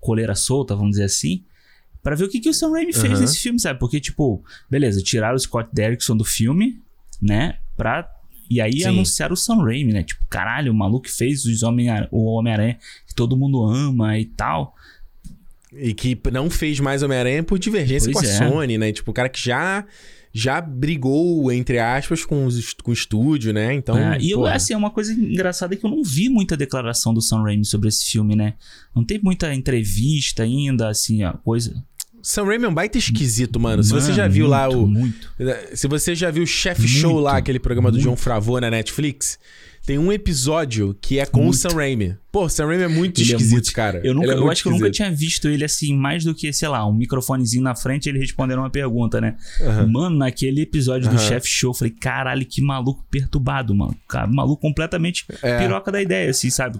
coleira 0.00 0.36
solta, 0.36 0.76
vamos 0.76 0.92
dizer 0.92 1.04
assim. 1.04 1.42
Pra 2.04 2.14
ver 2.14 2.24
o 2.24 2.28
que, 2.28 2.38
que 2.38 2.48
o 2.48 2.54
Sam 2.54 2.70
Raimi 2.70 2.92
fez 2.92 3.12
Aham. 3.14 3.20
nesse 3.20 3.38
filme, 3.38 3.58
sabe? 3.58 3.80
Porque, 3.80 3.98
tipo, 3.98 4.44
beleza, 4.70 5.02
tiraram 5.02 5.34
o 5.34 5.40
Scott 5.40 5.68
Derrickson 5.72 6.16
do 6.16 6.24
filme, 6.24 6.80
né? 7.20 7.58
Pra. 7.76 8.08
E 8.52 8.60
aí 8.60 8.80
Sim. 8.80 8.88
anunciaram 8.88 9.32
o 9.32 9.36
Sam 9.36 9.62
Raimi, 9.62 9.92
né? 9.92 10.02
Tipo, 10.02 10.26
caralho, 10.26 10.70
o 10.70 10.74
maluco 10.74 11.08
fez 11.08 11.46
os 11.46 11.62
Homem 11.62 11.88
o 12.10 12.24
Homem-Aranha 12.34 12.78
que 13.06 13.14
todo 13.14 13.36
mundo 13.36 13.64
ama 13.64 14.18
e 14.18 14.26
tal. 14.26 14.74
E 15.72 15.94
que 15.94 16.18
não 16.30 16.50
fez 16.50 16.78
mais 16.80 17.02
Homem-Aranha 17.02 17.42
por 17.42 17.58
divergência 17.58 18.12
Pois 18.12 18.26
com 18.26 18.44
a 18.44 18.46
é. 18.46 18.50
Sony, 18.50 18.78
né? 18.78 18.92
Tipo, 18.92 19.10
o 19.10 19.14
cara 19.14 19.30
que 19.30 19.42
já, 19.42 19.86
já 20.30 20.60
brigou, 20.60 21.50
entre 21.50 21.78
aspas, 21.78 22.26
com, 22.26 22.44
os, 22.44 22.74
com 22.74 22.90
o 22.90 22.94
estúdio, 22.94 23.54
né? 23.54 23.72
Então. 23.72 23.96
É, 23.96 24.18
e 24.20 24.32
eu, 24.32 24.44
assim, 24.44 24.74
é 24.74 24.76
uma 24.76 24.90
coisa 24.90 25.14
engraçada 25.14 25.74
que 25.74 25.84
eu 25.84 25.90
não 25.90 26.02
vi 26.02 26.28
muita 26.28 26.58
declaração 26.58 27.14
do 27.14 27.22
Sam 27.22 27.42
Raimi 27.42 27.64
sobre 27.64 27.88
esse 27.88 28.04
filme, 28.04 28.36
né? 28.36 28.52
Não 28.94 29.02
tem 29.02 29.18
muita 29.22 29.54
entrevista 29.54 30.42
ainda, 30.42 30.88
assim, 30.88 31.22
a 31.22 31.32
coisa. 31.32 31.82
Sam 32.22 32.44
Raimi 32.44 32.64
é 32.64 32.68
um 32.68 32.74
baita 32.74 32.96
esquisito, 32.98 33.58
mano. 33.58 33.82
Se 33.82 33.90
você 33.90 34.04
Mano, 34.10 34.14
já 34.16 34.28
viu 34.28 34.46
lá 34.46 34.68
muito, 34.68 34.82
o. 34.82 34.86
Muito. 34.86 35.28
Se 35.74 35.88
você 35.88 36.14
já 36.14 36.30
viu 36.30 36.44
o 36.44 36.46
Chef 36.46 36.86
Show 36.86 37.12
Muito, 37.14 37.24
lá, 37.24 37.36
aquele 37.36 37.58
programa 37.58 37.90
do 37.90 37.96
muito. 37.96 38.08
John 38.08 38.16
Favreau 38.16 38.60
na 38.60 38.70
Netflix, 38.70 39.38
tem 39.84 39.98
um 39.98 40.12
episódio 40.12 40.96
que 41.00 41.18
é 41.18 41.26
com 41.26 41.48
o. 41.48 41.52
Sam 41.52 41.70
Raimi. 41.74 42.16
Pô, 42.30 42.44
o 42.44 42.48
Sam 42.48 42.66
Raimi 42.66 42.84
é 42.84 42.88
muito 42.88 43.20
Ele 43.20 43.32
é 43.32 43.34
esquisito, 43.34 43.52
muito- 43.54 43.72
cara. 43.72 44.00
Eu, 44.04 44.14
nunca, 44.14 44.26
Ele 44.28 44.34
é 44.34 44.38
eu 44.38 44.50
acho 44.50 44.62
que 44.62 44.68
eu 44.68 44.72
nunca 44.72 44.86
esquisito. 44.86 45.04
tinha 45.08 45.16
visto 45.16 45.48
ele 45.48 45.64
assim, 45.64 45.96
mais 45.96 46.22
do 46.24 46.32
que, 46.34 46.52
sei 46.52 46.68
lá, 46.68 46.86
um 46.88 46.94
microfonezinho 46.94 47.62
na 47.64 47.74
frente 47.74 48.06
e 48.06 48.10
ele 48.10 48.20
respondendo 48.20 48.60
uma 48.60 48.70
pergunta, 48.70 49.20
né? 49.20 49.36
Aham. 49.60 49.86
Mano, 49.88 50.16
naquele 50.18 50.62
episódio 50.62 51.08
do 51.10 51.16
Aham. 51.16 51.26
Chef 51.28 51.46
Show, 51.48 51.70
eu 51.70 51.74
falei, 51.74 51.92
caralho, 51.92 52.46
que 52.46 52.62
maluco 52.62 53.04
perturbado, 53.10 53.74
mano. 53.74 53.96
Cara, 54.08 54.28
maluco 54.28 54.62
completamente 54.62 55.24
É. 55.42 55.58
piroca 55.58 55.90
da 55.90 56.00
ideia, 56.00 56.30
assim, 56.30 56.50
sabe? 56.50 56.78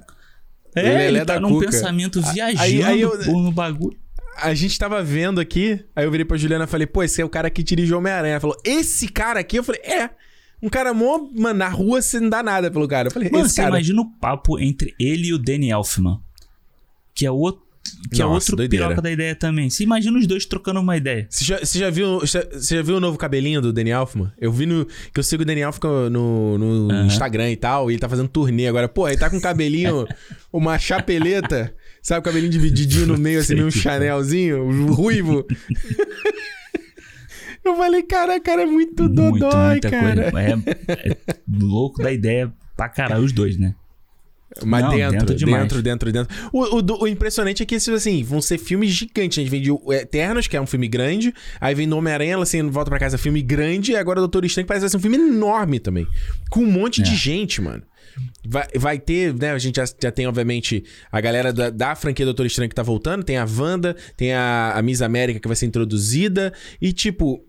Ele 0.75 0.87
É, 0.87 0.95
é 0.95 1.09
ele, 1.09 1.19
Lé 1.19 1.25
tá 1.25 1.39
num 1.39 1.51
cuca. 1.51 1.67
pensamento 1.67 2.19
Aí- 2.25 2.33
viajando 2.33 2.85
aí 2.87 3.01
eu- 3.01 3.19
pô, 3.25 3.43
no 3.43 3.53
bagulho. 3.53 3.97
A 4.37 4.55
gente 4.55 4.79
tava 4.79 5.03
vendo 5.03 5.41
aqui, 5.41 5.85
aí 5.95 6.05
eu 6.05 6.11
virei 6.11 6.25
pra 6.25 6.37
Juliana 6.37 6.65
e 6.65 6.69
falei, 6.69 6.87
pô, 6.87 7.03
esse 7.03 7.21
é 7.21 7.25
o 7.25 7.29
cara 7.29 7.51
que 7.51 7.63
dirige 7.63 7.93
Homem-Aranha. 7.95 8.33
Ela 8.33 8.41
falou, 8.41 8.57
esse 8.65 9.09
cara 9.09 9.41
aqui? 9.41 9.59
Eu 9.59 9.65
falei, 9.65 9.81
é. 9.83 10.11
Um 10.63 10.69
cara 10.69 10.95
mó, 10.95 11.19
mano, 11.35 11.59
na 11.59 11.69
rua 11.69 12.01
você 12.01 12.21
não 12.21 12.31
dá 12.31 12.43
nada 12.43 12.71
pelo 12.71 12.87
cara. 12.87 13.09
Eu 13.09 13.13
falei, 13.13 13.29
Mano, 13.31 13.45
esse 13.47 13.55
você 13.57 13.63
cara. 13.63 13.75
imagina 13.75 14.01
o 14.01 14.11
papo 14.19 14.59
entre 14.61 14.95
ele 14.99 15.29
e 15.29 15.35
o 15.35 15.39
Danny 15.39 15.71
Elfman. 15.71 16.21
Que 17.15 17.27
é 17.27 17.31
outro. 17.31 17.63
Que 18.13 18.23
é 18.23 18.25
Nossa, 18.25 18.35
outro 18.35 18.57
doideira. 18.57 18.87
piroca 18.87 19.03
da 19.03 19.11
ideia 19.11 19.35
também. 19.35 19.69
Você 19.69 19.83
imagina 19.83 20.17
os 20.17 20.25
dois 20.27 20.47
trocando 20.47 20.79
uma 20.79 20.97
ideia. 20.97 21.27
Você 21.29 21.45
já, 21.45 21.59
você 21.59 21.79
já 21.81 21.91
viu, 21.91 22.21
você 22.21 22.49
já 22.77 22.81
viu 22.81 22.97
o 22.97 23.01
novo 23.01 23.19
cabelinho 23.19 23.61
do 23.61 23.73
Danny 23.73 23.91
Elfman? 23.91 24.33
Eu 24.39 24.53
vi 24.53 24.65
no. 24.67 24.87
Que 24.87 25.19
eu 25.19 25.23
sigo 25.25 25.43
o 25.43 25.45
Danny 25.45 25.63
Elfman 25.63 26.09
no, 26.09 26.59
no 26.59 26.93
Aham. 26.93 27.07
Instagram 27.07 27.51
e 27.51 27.57
tal, 27.57 27.91
e 27.91 27.95
ele 27.95 28.01
tá 28.01 28.09
fazendo 28.09 28.29
turnê 28.29 28.69
agora. 28.69 28.89
Pô, 28.89 29.09
ele 29.09 29.17
tá 29.19 29.29
com 29.29 29.37
um 29.37 29.41
cabelinho, 29.41 30.07
uma 30.53 30.79
chapeleta, 30.79 31.75
sabe, 32.03 32.21
o 32.21 32.23
cabelinho 32.23 32.53
divididinho 32.53 33.07
no 33.07 33.19
meio, 33.19 33.41
assim, 33.41 33.55
meio 33.55 33.67
um 33.67 33.71
Chanelzinho, 33.71 34.63
um 34.65 34.93
ruivo. 34.93 35.47
eu 37.65 37.77
falei, 37.77 38.03
cara, 38.03 38.41
cara, 38.41 38.63
é 38.63 38.67
muito 38.67 39.05
Muito, 39.05 39.15
dodói, 39.15 39.71
muita 39.73 39.91
cara. 39.91 40.33
É, 40.35 41.11
é 41.11 41.17
louco 41.49 42.03
da 42.03 42.13
ideia 42.13 42.53
pra 42.77 42.89
caralho, 42.89 43.23
os 43.25 43.33
dois, 43.33 43.57
né? 43.57 43.75
Mas 44.67 44.85
Não, 44.85 44.91
dentro, 44.91 45.11
dentro 45.13 45.27
dentro, 45.29 45.47
demais. 45.47 45.63
dentro, 45.83 46.13
dentro, 46.13 46.37
O, 46.53 46.79
o, 46.79 47.03
o 47.05 47.09
impressionante 47.09 47.63
é 47.63 47.67
que, 47.67 47.75
esses, 47.75 47.89
assim, 47.89 48.23
vão 48.23 48.43
ser 48.43 48.59
filmes 48.59 48.91
gigantes. 48.91 49.39
A 49.39 49.41
gente 49.41 49.51
vem 49.51 49.63
de 49.63 49.71
Eternos, 49.95 50.47
que 50.47 50.55
é 50.55 50.61
um 50.61 50.67
filme 50.67 50.87
grande. 50.89 51.33
Aí 51.59 51.75
vem 51.75 51.89
do 51.89 51.97
Homem-Aranha, 51.97 52.37
assim, 52.37 52.61
volta 52.69 52.91
pra 52.91 52.99
casa, 52.99 53.17
filme 53.17 53.41
grande. 53.41 53.93
E 53.93 53.97
agora 53.97 54.19
o 54.19 54.23
Doutor 54.23 54.45
Estranho, 54.45 54.67
que 54.67 54.69
parece 54.69 54.91
ser 54.91 54.97
um 54.99 55.01
filme 55.01 55.17
enorme 55.17 55.81
também. 55.81 56.07
Com 56.51 56.65
um 56.65 56.71
monte 56.71 57.01
de 57.01 57.13
É. 57.13 57.17
gente, 57.17 57.63
mano. 57.63 57.83
Vai, 58.45 58.67
vai 58.75 58.99
ter, 58.99 59.35
né? 59.35 59.53
A 59.53 59.59
gente 59.59 59.77
já, 59.77 59.85
já 59.85 60.11
tem, 60.11 60.27
obviamente, 60.27 60.85
a 61.11 61.21
galera 61.21 61.53
da, 61.53 61.71
da 61.71 61.95
franquia 61.95 62.25
Doutor 62.25 62.47
Estranho 62.47 62.69
que 62.69 62.75
tá 62.75 62.83
voltando. 62.83 63.25
Tem 63.25 63.37
a 63.37 63.47
Wanda, 63.47 63.97
tem 64.17 64.33
a, 64.33 64.73
a 64.75 64.83
Miss 64.83 65.03
América 65.03 65.41
que 65.41 65.49
vai 65.49 65.57
ser 65.57 65.67
introduzida. 65.67 66.53
E, 66.81 66.93
tipo, 66.93 67.45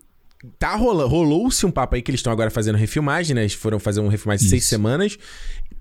tá 0.58 0.74
rolando, 0.76 1.08
rolou-se 1.08 1.64
um 1.64 1.70
papo 1.70 1.96
aí 1.96 2.02
que 2.02 2.10
eles 2.10 2.20
estão 2.20 2.32
agora 2.32 2.50
fazendo 2.50 2.76
refilmagem, 2.76 3.34
né? 3.34 3.42
Eles 3.42 3.54
foram 3.54 3.78
fazer 3.78 4.00
um 4.00 4.08
refilmagem 4.08 4.44
de 4.44 4.50
seis 4.50 4.62
Isso. 4.62 4.70
semanas. 4.70 5.18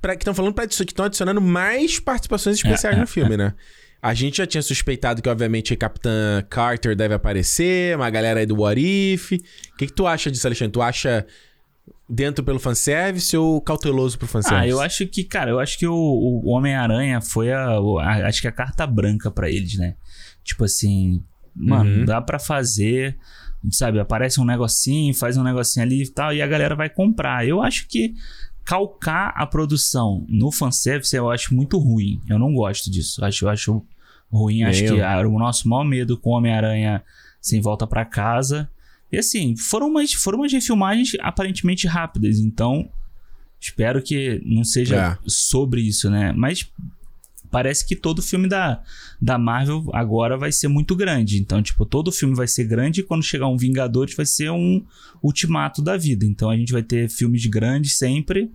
Pra, 0.01 0.15
que 0.15 0.23
estão 0.23 0.33
falando 0.33 0.53
pra, 0.53 0.67
que 0.67 0.73
estão 0.73 1.05
adicionando 1.05 1.39
mais 1.39 1.99
participações 1.99 2.57
especiais 2.57 2.95
É, 2.95 2.97
no 2.97 3.03
é, 3.03 3.07
filme, 3.07 3.37
né? 3.37 3.53
A 4.01 4.13
gente 4.13 4.37
já 4.37 4.45
tinha 4.45 4.61
suspeitado 4.61 5.21
que, 5.21 5.29
obviamente, 5.29 5.73
a 5.73 5.77
Capitã 5.77 6.43
Carter 6.49 6.93
deve 6.93 7.13
aparecer, 7.13 7.95
uma 7.95 8.09
galera 8.09 8.41
aí 8.41 8.45
do 8.45 8.57
What 8.57 8.81
If. 8.81 9.31
O 9.31 9.77
que, 9.77 9.87
que 9.87 9.93
tu 9.93 10.05
acha 10.05 10.29
disso, 10.29 10.45
Alexandre? 10.45 10.73
Tu 10.73 10.81
acha 10.81 11.25
dentro 12.13 12.43
pelo 12.43 12.59
fanservice 12.59 13.35
ou 13.35 13.59
cauteloso 13.61 14.17
pro 14.17 14.27
fanservice? 14.27 14.63
Ah, 14.63 14.67
eu 14.67 14.79
acho 14.81 15.07
que, 15.07 15.23
cara, 15.23 15.51
eu 15.51 15.59
acho 15.59 15.77
que 15.77 15.87
o, 15.87 15.93
o 15.93 16.49
Homem-Aranha 16.49 17.19
foi 17.21 17.51
a, 17.51 17.69
a- 17.77 18.27
Acho 18.27 18.41
que 18.41 18.47
a 18.47 18.51
carta 18.51 18.85
branca 18.85 19.31
pra 19.31 19.49
eles, 19.49 19.77
né? 19.77 19.95
Tipo 20.43 20.65
assim, 20.65 21.23
mano, 21.55 21.99
Uhum. 21.99 22.05
dá 22.05 22.21
pra 22.21 22.37
fazer, 22.39 23.17
sabe? 23.71 23.99
Aparece 23.99 24.39
um 24.41 24.45
negocinho, 24.45 25.13
faz 25.13 25.37
um 25.37 25.43
negocinho 25.43 25.85
ali 25.85 26.03
e 26.03 26.09
tal, 26.09 26.33
e 26.33 26.41
a 26.41 26.47
galera 26.47 26.75
vai 26.75 26.89
comprar. 26.89 27.47
Eu 27.47 27.61
acho 27.61 27.87
que 27.87 28.13
calcar 28.63 29.33
a 29.35 29.45
produção 29.45 30.25
no 30.29 30.51
fanservice 30.51 31.15
eu 31.15 31.29
acho 31.29 31.53
muito 31.53 31.77
ruim. 31.77 32.21
Eu 32.29 32.39
não 32.39 32.53
gosto 32.53 32.89
disso. 32.89 33.21
Eu 33.21 33.27
acho, 33.27 33.45
eu 33.45 33.49
acho 33.49 33.85
ruim. 34.31 34.55
Nem 34.59 34.65
acho 34.65 34.83
que 34.85 35.01
ah, 35.01 35.19
o 35.27 35.37
nosso 35.39 35.67
maior 35.67 35.83
medo 35.83 36.17
com 36.17 36.29
o 36.31 36.33
Homem-Aranha 36.33 37.03
sem 37.41 37.59
volta 37.61 37.85
pra 37.85 38.05
casa. 38.05 38.69
E 39.13 39.17
assim, 39.19 39.55
foram 39.55 39.87
umas, 39.89 40.11
foram 40.13 40.39
umas 40.39 40.51
refilmagens 40.51 41.11
aparentemente 41.19 41.85
rápidas, 41.85 42.39
então 42.39 42.89
espero 43.61 44.01
que 44.01 44.41
não 44.43 44.63
seja 44.63 44.95
É. 44.95 45.17
sobre 45.27 45.81
isso, 45.81 46.09
né? 46.09 46.33
Mas 46.35 46.67
parece 47.51 47.85
que 47.87 47.95
todo 47.95 48.23
filme 48.23 48.47
da, 48.49 48.81
da 49.21 49.37
Marvel 49.37 49.87
agora 49.93 50.35
vai 50.35 50.51
ser 50.51 50.67
muito 50.67 50.95
grande. 50.95 51.37
Então, 51.37 51.61
tipo, 51.61 51.85
todo 51.85 52.11
filme 52.11 52.33
vai 52.35 52.47
ser 52.47 52.63
grande 52.63 53.01
e 53.01 53.03
quando 53.03 53.21
chegar 53.23 53.47
um 53.47 53.55
Vingadores 53.55 54.15
vai 54.15 54.25
ser 54.25 54.49
um 54.49 54.83
ultimato 55.21 55.79
da 55.79 55.95
vida. 55.95 56.25
Então 56.25 56.49
a 56.49 56.57
gente 56.57 56.71
vai 56.73 56.81
ter 56.81 57.07
filmes 57.07 57.45
grandes 57.45 57.95
sempre, 57.95 58.51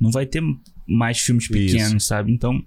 não 0.00 0.10
vai 0.10 0.24
ter 0.24 0.42
mais 0.86 1.18
filmes 1.20 1.46
pequenos, 1.48 2.06
sabe? 2.06 2.32
Então 2.32 2.64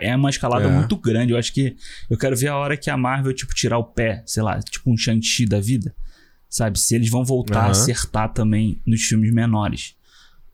é 0.00 0.16
uma 0.16 0.30
escalada 0.30 0.64
É. 0.66 0.72
muito 0.72 0.96
grande. 0.96 1.32
Eu 1.32 1.38
acho 1.38 1.52
que 1.52 1.76
eu 2.08 2.16
quero 2.16 2.34
ver 2.34 2.48
a 2.48 2.56
hora 2.56 2.74
que 2.74 2.88
a 2.88 2.96
Marvel, 2.96 3.34
tipo, 3.34 3.54
tirar 3.54 3.76
o 3.76 3.84
pé, 3.84 4.22
sei 4.26 4.42
lá, 4.42 4.58
tipo 4.60 4.90
um 4.90 4.96
Shang-Chi 4.96 5.44
da 5.44 5.60
vida. 5.60 5.94
Sabe? 6.52 6.78
Se 6.78 6.94
eles 6.94 7.08
vão 7.08 7.24
voltar 7.24 7.60
a 7.60 7.62
Aham. 7.62 7.70
acertar 7.70 8.30
também 8.34 8.78
nos 8.86 9.00
filmes 9.00 9.32
menores. 9.32 9.94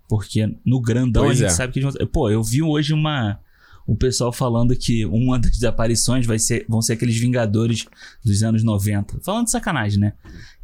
Porque 0.09 0.49
no 0.65 0.81
grandão 0.81 1.25
Pois 1.25 1.39
a 1.39 1.41
gente 1.43 1.51
é. 1.53 1.55
sabe 1.57 1.73
que 1.73 1.81
eles 1.81 1.93
vão. 1.93 2.07
Pô, 2.07 2.31
eu 2.31 2.41
vi 2.41 2.63
hoje 2.63 2.93
uma. 2.95 3.41
O 3.85 3.97
pessoal 3.97 4.33
falando 4.33 4.77
que 4.77 5.05
uma 5.07 5.39
das 5.41 5.61
aparições 5.65 6.25
vai 6.25 6.39
ser, 6.39 6.65
vão 6.69 6.81
ser 6.81 6.93
aqueles 6.93 7.19
Vingadores 7.19 7.85
dos 8.25 8.45
anos 8.45 8.63
90. 8.63 9.19
Falando 9.25 9.47
de 9.47 9.51
sacanagem, 9.51 9.99
né? 9.99 10.13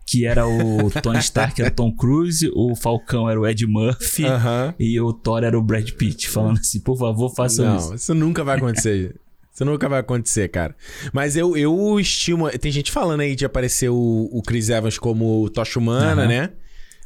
Que 0.07 0.24
era 0.24 0.47
o 0.47 0.89
Tony 1.03 1.18
Stark, 1.18 1.61
era 1.61 1.72
o 1.72 1.74
Tom 1.74 1.91
Cruise, 1.93 2.49
o 2.55 2.76
Falcão 2.76 3.28
era 3.28 3.41
o 3.41 3.45
Ed 3.47 3.66
Murphy 3.66 4.26
Aham. 4.26 4.72
e 4.78 5.01
o 5.01 5.12
Thor 5.12 5.43
era 5.43 5.59
o 5.59 5.62
Brad 5.62 5.91
Pitt. 5.91 6.28
Falando 6.28 6.59
assim, 6.61 6.78
por 6.78 6.97
favor, 6.97 7.35
façam 7.35 7.64
Não, 7.66 7.76
isso. 7.76 7.95
isso 7.95 8.14
nunca 8.14 8.45
vai 8.45 8.57
acontecer. 8.59 9.16
Isso 9.55 9.64
nunca 9.64 9.88
vai 9.88 10.00
acontecer, 10.00 10.48
cara. 10.48 10.74
Mas 11.12 11.36
eu, 11.36 11.57
eu 11.57 12.00
estimo. 12.00 12.50
Tem 12.59 12.72
gente 12.72 12.90
falando 12.90 13.20
aí 13.20 13.36
de 13.36 13.44
aparecer 13.44 13.88
o, 13.88 14.28
o 14.32 14.42
Chris 14.42 14.68
Evans 14.68 14.98
como 14.98 15.48
Tocha 15.50 15.78
Humana, 15.78 16.22
Aham. 16.22 16.26
né? 16.28 16.50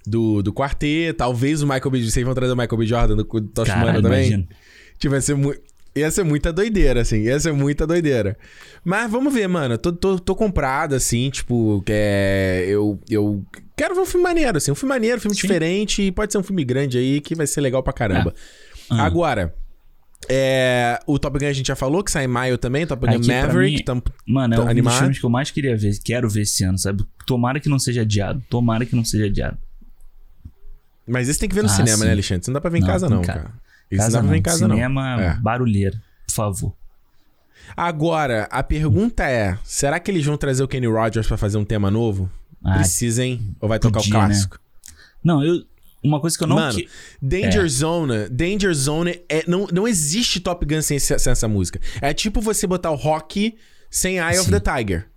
Do, 0.06 0.42
do 0.42 0.50
quarteto. 0.50 1.18
Talvez 1.18 1.60
o 1.60 1.66
Michael 1.66 1.90
B. 1.90 2.02
Vocês 2.10 2.24
vão 2.24 2.34
trazer 2.34 2.54
o 2.54 2.56
Michael 2.56 2.78
B. 2.78 2.86
Jordan 2.86 3.16
do, 3.16 3.24
do 3.24 3.42
Tocha 3.48 3.74
Humana 3.76 4.00
também? 4.00 4.28
imagina. 4.28 4.48
Tipo, 4.98 5.14
ia 5.14 5.20
ser, 5.20 5.34
mu 5.34 5.54
ia 5.94 6.10
ser 6.10 6.24
muita 6.24 6.50
doideira, 6.50 7.02
assim. 7.02 7.20
Ia 7.24 7.38
ser 7.38 7.52
muita 7.52 7.86
doideira. 7.86 8.34
Mas 8.82 9.10
vamos 9.10 9.34
ver, 9.34 9.46
mano. 9.46 9.76
Tô, 9.76 9.92
tô, 9.92 10.18
tô 10.18 10.34
comprado, 10.34 10.94
assim, 10.94 11.28
tipo, 11.28 11.82
que 11.84 11.92
é, 11.94 12.64
eu, 12.66 12.98
eu 13.10 13.44
quero 13.76 13.94
ver 13.94 14.00
um 14.00 14.06
filme 14.06 14.24
maneiro, 14.24 14.56
assim. 14.56 14.70
Um 14.70 14.74
filme 14.74 14.94
maneiro, 14.94 15.18
um 15.18 15.20
filme 15.20 15.36
Sim. 15.36 15.42
diferente. 15.42 16.00
E 16.00 16.10
pode 16.10 16.32
ser 16.32 16.38
um 16.38 16.42
filme 16.42 16.64
grande 16.64 16.96
aí 16.96 17.20
que 17.20 17.34
vai 17.34 17.46
ser 17.46 17.60
legal 17.60 17.82
pra 17.82 17.92
caramba. 17.92 18.32
Ah. 18.88 19.04
Agora, 19.04 19.54
é, 20.28 21.00
o 21.06 21.18
Top 21.18 21.38
Gun 21.38 21.46
a 21.46 21.52
gente 21.52 21.66
já 21.68 21.76
falou, 21.76 22.02
que 22.04 22.10
sai 22.10 22.24
em 22.24 22.28
maio 22.28 22.56
também. 22.58 22.86
Top 22.86 23.04
Gun 23.06 23.16
Aqui, 23.16 23.28
Maverick. 23.28 23.76
mim, 23.78 23.82
tam- 23.84 24.02
Mano, 24.26 24.54
é 24.54 24.58
um 24.58 24.60
dos 24.62 24.70
animado? 24.70 24.98
filmes 24.98 25.18
que 25.18 25.24
eu 25.26 25.30
mais 25.30 25.50
queria 25.50 25.76
ver. 25.76 25.98
Quero 26.04 26.28
ver 26.28 26.42
esse 26.42 26.62
ano, 26.64 26.78
sabe? 26.78 27.04
Tomara 27.26 27.58
que 27.60 27.68
não 27.68 27.78
seja 27.78 28.02
adiado. 28.02 28.42
Tomara 28.48 28.84
que 28.86 28.94
não 28.96 29.04
seja 29.04 29.26
adiado. 29.26 29.56
Mas 31.06 31.28
esse 31.28 31.38
tem 31.38 31.48
que 31.48 31.54
ver 31.54 31.62
no 31.62 31.68
Ah, 31.68 31.72
cinema, 31.72 31.96
sim. 31.98 32.04
né, 32.04 32.12
Alexandre? 32.12 32.42
Isso 32.42 32.50
não 32.50 32.54
dá 32.54 32.60
pra 32.60 32.70
ver 32.70 32.78
em 32.78 32.80
Não, 32.82 32.86
casa, 32.88 33.08
não, 33.08 33.22
ca- 33.22 33.32
cara. 33.34 33.50
Isso 33.90 34.02
não 34.04 34.10
dá 34.10 34.20
pra 34.20 34.30
ver 34.30 34.36
em 34.36 34.42
casa, 34.42 34.58
Cinema 34.68 35.16
não. 35.16 35.22
É. 35.22 35.34
barulheira, 35.40 36.02
por 36.26 36.32
favor. 36.34 36.74
Agora, 37.76 38.48
a 38.50 38.62
pergunta 38.62 39.24
é: 39.28 39.58
será 39.64 39.98
que 40.00 40.10
eles 40.10 40.24
vão 40.24 40.36
trazer 40.36 40.62
o 40.62 40.68
Kenny 40.68 40.86
Rogers 40.86 41.26
pra 41.26 41.36
fazer 41.36 41.58
um 41.58 41.64
tema 41.64 41.90
novo? 41.90 42.30
Ah, 42.64 42.74
Precisa, 42.76 43.24
hein? 43.24 43.54
Ou 43.60 43.68
vai 43.68 43.78
tocar 43.78 44.00
podia, 44.00 44.14
o 44.16 44.20
né? 44.20 44.26
clássico? 44.26 44.58
Não, 45.22 45.42
eu. 45.44 45.62
Uma 46.02 46.20
coisa 46.20 46.36
que 46.38 46.44
eu 46.44 46.48
não. 46.48 46.56
Mano, 46.56 46.78
que- 46.78 46.88
Danger 47.20 47.64
É. 47.64 47.68
Zone, 47.68 48.28
Danger 48.30 48.72
Zone 48.74 49.20
é, 49.28 49.44
não, 49.48 49.66
não 49.72 49.86
existe 49.88 50.38
Top 50.40 50.64
Gun 50.64 50.80
sem, 50.80 50.96
essa- 50.96 51.18
sem 51.18 51.30
essa 51.32 51.48
música. 51.48 51.80
É 52.00 52.14
tipo 52.14 52.40
você 52.40 52.66
botar 52.66 52.90
o 52.90 52.94
Rock 52.94 53.56
sem 53.90 54.18
Eye 54.18 54.38
of 54.38 54.48
Sim. 54.50 54.58
the 54.58 54.60
Tiger. 54.60 55.08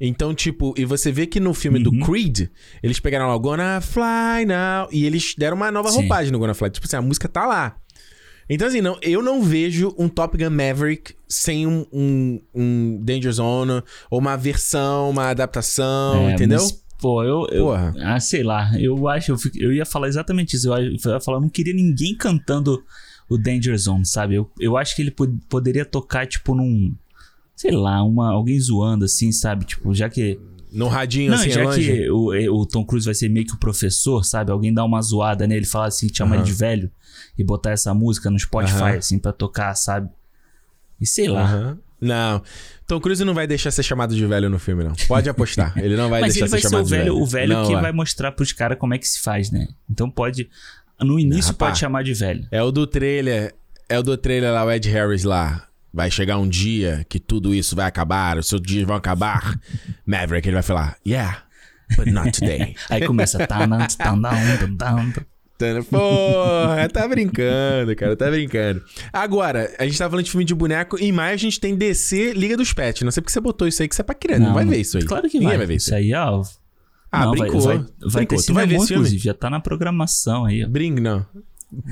Então, 0.00 0.34
tipo, 0.34 0.74
e 0.76 0.84
você 0.84 1.10
vê 1.10 1.26
que 1.26 1.40
no 1.40 1.54
filme 1.54 1.78
do 1.82 1.90
Uhum. 1.90 2.00
Creed, 2.00 2.48
eles 2.82 3.00
pegaram 3.00 3.28
lá 3.28 3.34
o 3.34 3.40
Gonna 3.40 3.80
Fly 3.80 4.44
Now 4.46 4.88
e 4.92 5.06
eles 5.06 5.34
deram 5.38 5.56
uma 5.56 5.70
nova 5.70 5.90
Sim. 5.90 6.00
roupagem 6.00 6.30
no 6.32 6.38
Gonna 6.38 6.52
Fly. 6.54 6.68
Tipo 6.70 6.86
assim, 6.86 6.96
a 6.96 7.02
música 7.02 7.28
tá 7.28 7.46
lá. 7.46 7.76
Então, 8.48 8.68
assim, 8.68 8.80
não, 8.80 8.98
eu 9.02 9.22
não 9.22 9.42
vejo 9.42 9.94
um 9.98 10.08
Top 10.08 10.36
Gun 10.36 10.50
Maverick 10.50 11.14
sem 11.28 11.66
um, 11.66 11.84
um, 11.92 12.40
um 12.54 13.00
Danger 13.02 13.32
Zone 13.32 13.82
ou 14.10 14.18
uma 14.20 14.36
versão, 14.36 15.10
uma 15.10 15.30
adaptação, 15.30 16.28
É, 16.28 16.34
entendeu? 16.34 16.60
mas, 16.62 16.84
pô, 17.00 17.22
eu. 17.22 17.46
eu 17.50 17.64
Porra. 17.66 17.94
ah, 18.00 18.20
sei 18.20 18.42
lá. 18.42 18.70
Eu 18.78 19.08
acho. 19.08 19.32
Eu, 19.32 19.36
eu 19.56 19.72
ia 19.72 19.84
falar 19.86 20.08
exatamente 20.08 20.56
isso. 20.56 20.68
Eu, 20.72 20.78
ia- 20.78 20.96
eu 21.04 21.12
ia 21.12 21.20
falar, 21.20 21.38
eu 21.38 21.42
não 21.42 21.48
queria 21.48 21.74
ninguém 21.74 22.14
cantando 22.16 22.82
o 23.28 23.36
Danger 23.36 23.76
Zone, 23.78 24.06
sabe? 24.06 24.34
Eu, 24.36 24.50
eu 24.60 24.76
acho 24.76 24.94
que 24.94 25.02
ele 25.02 25.10
pod- 25.10 25.38
poderia 25.48 25.84
tocar, 25.84 26.26
tipo, 26.26 26.54
num. 26.54 26.94
Sei 27.54 27.70
lá, 27.72 28.02
uma, 28.02 28.30
alguém 28.32 28.60
zoando 28.60 29.04
assim, 29.06 29.32
sabe? 29.32 29.64
Tipo, 29.64 29.94
já 29.94 30.08
que. 30.08 30.38
No 30.72 30.88
radinho, 30.88 31.30
Não, 31.30 31.38
assim, 31.38 31.50
já 31.50 31.62
longe. 31.64 31.80
que 31.80 32.10
o, 32.10 32.34
é, 32.34 32.50
o 32.50 32.66
Tom 32.66 32.84
Cruise 32.84 33.06
vai 33.06 33.14
ser 33.14 33.30
meio 33.30 33.46
que 33.46 33.54
o 33.54 33.58
professor, 33.58 34.24
sabe? 34.24 34.50
Alguém 34.52 34.74
dá 34.74 34.84
uma 34.84 35.00
zoada 35.00 35.46
nele, 35.46 35.64
falar 35.64 35.86
assim, 35.86 36.06
chama 36.12 36.34
ele 36.36 36.44
de 36.44 36.52
velho 36.52 36.90
e 37.38 37.42
botar 37.42 37.70
essa 37.70 37.94
música 37.94 38.30
no 38.30 38.38
Spotify, 38.38 38.74
Aham. 38.82 38.96
assim, 38.98 39.18
pra 39.18 39.32
tocar, 39.32 39.74
sabe? 39.74 40.10
E 41.00 41.06
sei 41.06 41.28
lá. 41.28 41.42
Aham. 41.44 41.78
Não. 42.00 42.42
Tom 42.86 43.00
Cruise 43.00 43.24
não 43.24 43.34
vai 43.34 43.46
deixar 43.46 43.70
ser 43.70 43.82
chamado 43.82 44.14
de 44.14 44.24
velho 44.26 44.48
no 44.50 44.58
filme, 44.58 44.84
não. 44.84 44.92
Pode 45.08 45.28
apostar. 45.28 45.72
Ele 45.76 45.96
não 45.96 46.08
vai 46.08 46.20
Mas 46.20 46.34
deixar 46.34 46.46
ele 46.46 46.50
vai 46.50 46.60
ser 46.60 46.68
ser 46.68 46.68
o 46.68 46.70
chamado 46.70 46.84
de 46.84 46.90
velho, 46.90 47.04
velho. 47.14 47.22
o 47.22 47.26
velho 47.26 47.52
Não 47.54 47.66
que 47.66 47.74
vai 47.74 47.92
mostrar 47.92 48.32
pros 48.32 48.52
caras 48.52 48.78
como 48.78 48.94
é 48.94 48.98
que 48.98 49.08
se 49.08 49.20
faz, 49.20 49.50
né? 49.50 49.68
Então 49.90 50.10
pode. 50.10 50.48
No 51.00 51.18
início 51.18 51.52
Rapaz. 51.52 51.70
pode 51.70 51.78
chamar 51.80 52.04
de 52.04 52.14
velho. 52.14 52.46
É 52.50 52.62
o 52.62 52.70
do 52.70 52.86
trailer. 52.86 53.54
É 53.88 53.98
o 53.98 54.02
do 54.02 54.16
trailer 54.16 54.52
lá, 54.52 54.64
o 54.64 54.70
Ed 54.70 54.88
Harris 54.90 55.24
lá. 55.24 55.66
Vai 55.92 56.10
chegar 56.10 56.38
um 56.38 56.48
dia 56.48 57.06
que 57.08 57.18
tudo 57.18 57.54
isso 57.54 57.74
vai 57.74 57.86
acabar, 57.86 58.36
os 58.36 58.46
seus 58.48 58.60
dias 58.60 58.86
vão 58.86 58.96
acabar. 58.96 59.58
Maverick, 60.04 60.46
ele 60.46 60.54
vai 60.54 60.62
falar, 60.62 60.96
yeah, 61.06 61.42
but 61.96 62.06
not 62.08 62.32
today. 62.38 62.74
Aí 62.90 63.06
começa. 63.06 63.38
Porra, 65.90 66.88
tá 66.88 67.08
brincando, 67.08 67.94
cara, 67.96 68.16
tá 68.16 68.30
brincando. 68.30 68.82
Agora, 69.12 69.74
a 69.78 69.84
gente 69.84 69.98
tá 69.98 70.08
falando 70.08 70.24
de 70.24 70.30
filme 70.30 70.44
de 70.44 70.54
boneco. 70.54 70.98
Em 70.98 71.12
maio 71.12 71.34
a 71.34 71.38
gente 71.38 71.58
tem 71.58 71.74
DC 71.74 72.32
Liga 72.32 72.56
dos 72.56 72.72
Pets. 72.72 73.02
Não 73.02 73.10
sei 73.10 73.22
porque 73.22 73.32
você 73.32 73.40
botou 73.40 73.66
isso 73.66 73.82
aí, 73.82 73.88
que 73.88 73.94
você 73.94 74.02
é 74.02 74.04
pra 74.04 74.14
criança. 74.14 74.42
Não, 74.42 74.54
vai 74.54 74.64
ver 74.64 74.78
isso 74.78 74.98
aí. 74.98 75.04
Claro 75.04 75.28
que 75.28 75.38
Ninguém 75.38 75.48
vai. 75.48 75.58
vai 75.58 75.66
ver 75.66 75.74
isso 75.76 75.86
Isso 75.88 75.94
aí, 75.94 76.12
ó. 76.14 76.42
Ah, 77.10 77.24
não, 77.26 77.30
brincou. 77.32 77.60
Vai, 77.60 77.78
vai, 77.78 77.86
Brincou. 78.24 78.38
ter 78.38 78.44
Tu 78.44 78.54
vai 78.54 78.66
ver 78.66 78.74
esse 78.76 78.86
filme? 78.88 79.00
inclusive. 79.02 79.22
Já 79.24 79.34
tá 79.34 79.48
na 79.48 79.60
programação 79.60 80.44
aí, 80.44 80.64
ó. 80.64 80.68
Não. 81.00 81.26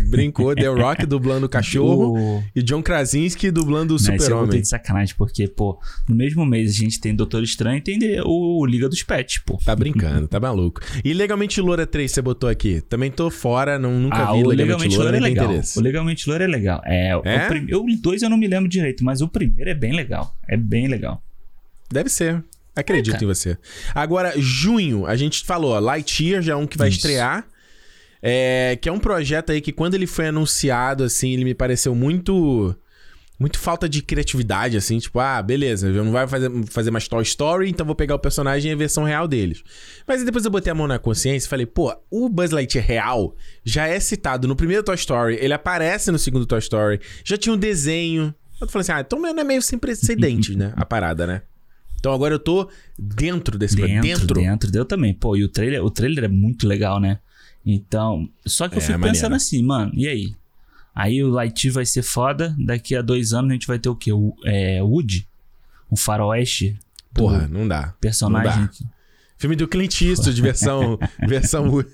Brincou, 0.08 0.54
The 0.54 0.68
Rock 0.68 1.04
dublando 1.04 1.46
o 1.46 1.48
cachorro 1.48 2.14
O- 2.38 2.44
e 2.54 2.62
John 2.62 2.80
Krasinski 2.82 3.50
dublando 3.50 3.94
o 3.94 3.98
botei 3.98 4.18
super-homem. 4.18 4.60
de 4.60 4.68
sacanagem, 4.68 5.14
porque, 5.16 5.48
pô, 5.48 5.78
no 6.08 6.14
mesmo 6.14 6.46
mês 6.46 6.70
a 6.70 6.74
gente 6.74 7.00
tem 7.00 7.14
Doutor 7.14 7.42
Estranho 7.42 7.78
e 7.78 7.80
tem 7.80 7.98
o 8.24 8.64
Liga 8.64 8.88
dos 8.88 9.02
Pets, 9.02 9.38
pô. 9.44 9.58
Tá 9.64 9.74
brincando, 9.74 10.28
tá 10.28 10.38
maluco. 10.38 10.80
E 11.04 11.12
Legalmente 11.12 11.60
Loura 11.60 11.86
3 11.86 12.10
você 12.10 12.22
botou 12.22 12.48
aqui? 12.48 12.80
Também 12.82 13.10
tô 13.10 13.30
fora, 13.30 13.78
não, 13.78 13.98
nunca 13.98 14.16
ah, 14.18 14.32
vi 14.32 14.44
o 14.44 14.48
Legalmente, 14.48 14.56
Legalmente 14.56 14.96
Loura, 14.96 15.10
Loura 15.10 15.16
é 15.16 15.20
legal. 15.30 15.62
O 15.76 15.80
Legalmente 15.80 16.28
Loura 16.28 16.44
é 16.44 16.48
legal. 16.48 16.82
É, 16.84 17.16
o- 17.16 17.22
É? 17.24 17.44
O, 17.44 17.48
prim... 17.48 17.66
eu- 17.68 17.84
dois 18.00 18.22
eu 18.22 18.30
não 18.30 18.36
me 18.36 18.46
lembro 18.46 18.68
direito, 18.68 19.04
mas 19.04 19.20
o 19.20 19.28
primeiro 19.28 19.68
é 19.70 19.74
bem 19.74 19.92
legal. 19.92 20.34
É 20.48 20.56
bem 20.56 20.86
legal. 20.88 21.22
Deve 21.90 22.08
ser. 22.08 22.42
Acredito 22.76 23.16
É, 23.20 23.24
em 23.24 23.26
você. 23.26 23.56
Agora, 23.94 24.32
junho, 24.36 25.06
a 25.06 25.14
gente 25.16 25.44
falou, 25.44 25.72
ó, 25.72 25.78
Lightyear 25.78 26.42
já 26.42 26.52
é 26.54 26.56
um 26.56 26.66
que 26.66 26.76
vai 26.78 26.88
Isso. 26.88 26.98
estrear. 26.98 27.44
É, 28.26 28.78
que 28.80 28.88
é 28.88 28.92
um 28.92 28.98
projeto 28.98 29.52
aí 29.52 29.60
que 29.60 29.70
quando 29.70 29.94
ele 29.94 30.06
foi 30.06 30.28
anunciado, 30.28 31.04
assim, 31.04 31.34
ele 31.34 31.44
me 31.44 31.54
pareceu 31.54 31.94
muito. 31.94 32.74
Muito 33.36 33.58
falta 33.58 33.88
de 33.88 34.00
criatividade, 34.00 34.76
assim, 34.76 34.96
tipo, 34.96 35.18
ah, 35.18 35.42
beleza, 35.42 35.90
não 35.90 36.12
vai 36.12 36.26
fazer, 36.26 36.48
fazer 36.66 36.92
mais 36.92 37.08
Toy 37.08 37.22
Story, 37.24 37.68
então 37.68 37.84
vou 37.84 37.96
pegar 37.96 38.14
o 38.14 38.18
personagem 38.18 38.70
e 38.70 38.74
a 38.74 38.76
versão 38.76 39.02
real 39.02 39.26
deles. 39.26 39.60
Mas 40.06 40.20
aí 40.20 40.24
depois 40.24 40.44
eu 40.44 40.52
botei 40.52 40.70
a 40.70 40.74
mão 40.74 40.86
na 40.86 41.00
consciência 41.00 41.44
e 41.44 41.50
falei, 41.50 41.66
pô, 41.66 41.92
o 42.08 42.28
Buzz 42.28 42.52
Lightyear 42.52 42.86
real 42.86 43.34
já 43.64 43.88
é 43.88 43.98
citado 43.98 44.46
no 44.46 44.54
primeiro 44.54 44.84
Toy 44.84 44.94
Story, 44.94 45.36
ele 45.40 45.52
aparece 45.52 46.12
no 46.12 46.18
segundo 46.18 46.46
Toy 46.46 46.60
Story, 46.60 47.00
já 47.24 47.36
tinha 47.36 47.52
um 47.52 47.58
desenho. 47.58 48.32
Eu 48.60 48.68
falei 48.68 48.82
assim, 48.82 48.92
ah, 48.92 49.00
então 49.00 49.20
não 49.20 49.28
é 49.28 49.44
meio 49.44 49.60
sem 49.60 49.80
precedentes, 49.80 50.54
né, 50.54 50.72
a 50.76 50.86
parada, 50.86 51.26
né? 51.26 51.42
Então 51.98 52.12
agora 52.12 52.34
eu 52.34 52.38
tô 52.38 52.70
dentro 52.96 53.58
desse 53.58 53.74
Dentro, 53.74 54.00
dentro. 54.00 54.40
dentro, 54.40 54.70
deu 54.70 54.84
também. 54.84 55.12
Pô, 55.12 55.36
e 55.36 55.42
o 55.42 55.48
trailer, 55.48 55.84
o 55.84 55.90
trailer 55.90 56.24
é 56.24 56.28
muito 56.28 56.68
legal, 56.68 57.00
né? 57.00 57.18
Então, 57.64 58.28
só 58.46 58.68
que 58.68 58.74
eu 58.74 58.78
É, 58.78 58.80
fico 58.82 58.92
maneiro. 58.98 59.14
pensando 59.14 59.34
assim, 59.34 59.62
mano, 59.62 59.92
e 59.94 60.06
aí? 60.06 60.34
Aí 60.94 61.22
o 61.24 61.28
Lightyear 61.30 61.74
vai 61.74 61.86
ser 61.86 62.02
foda, 62.02 62.54
daqui 62.58 62.94
a 62.94 63.02
dois 63.02 63.32
anos 63.32 63.50
a 63.50 63.54
gente 63.54 63.66
vai 63.66 63.78
ter 63.78 63.88
o 63.88 63.96
quê? 63.96 64.12
O, 64.12 64.34
é, 64.44 64.82
Woody? 64.82 65.26
Um 65.90 65.96
faroeste? 65.96 66.78
Porra, 67.12 67.48
não 67.48 67.66
dá. 67.66 67.94
Personagem. 68.00 68.60
Não 68.60 68.66
dá. 68.66 68.94
Filme 69.36 69.56
do 69.56 69.66
Clint 69.66 70.00
Eastwood, 70.02 70.40
versão. 70.40 70.98
versão... 71.26 71.84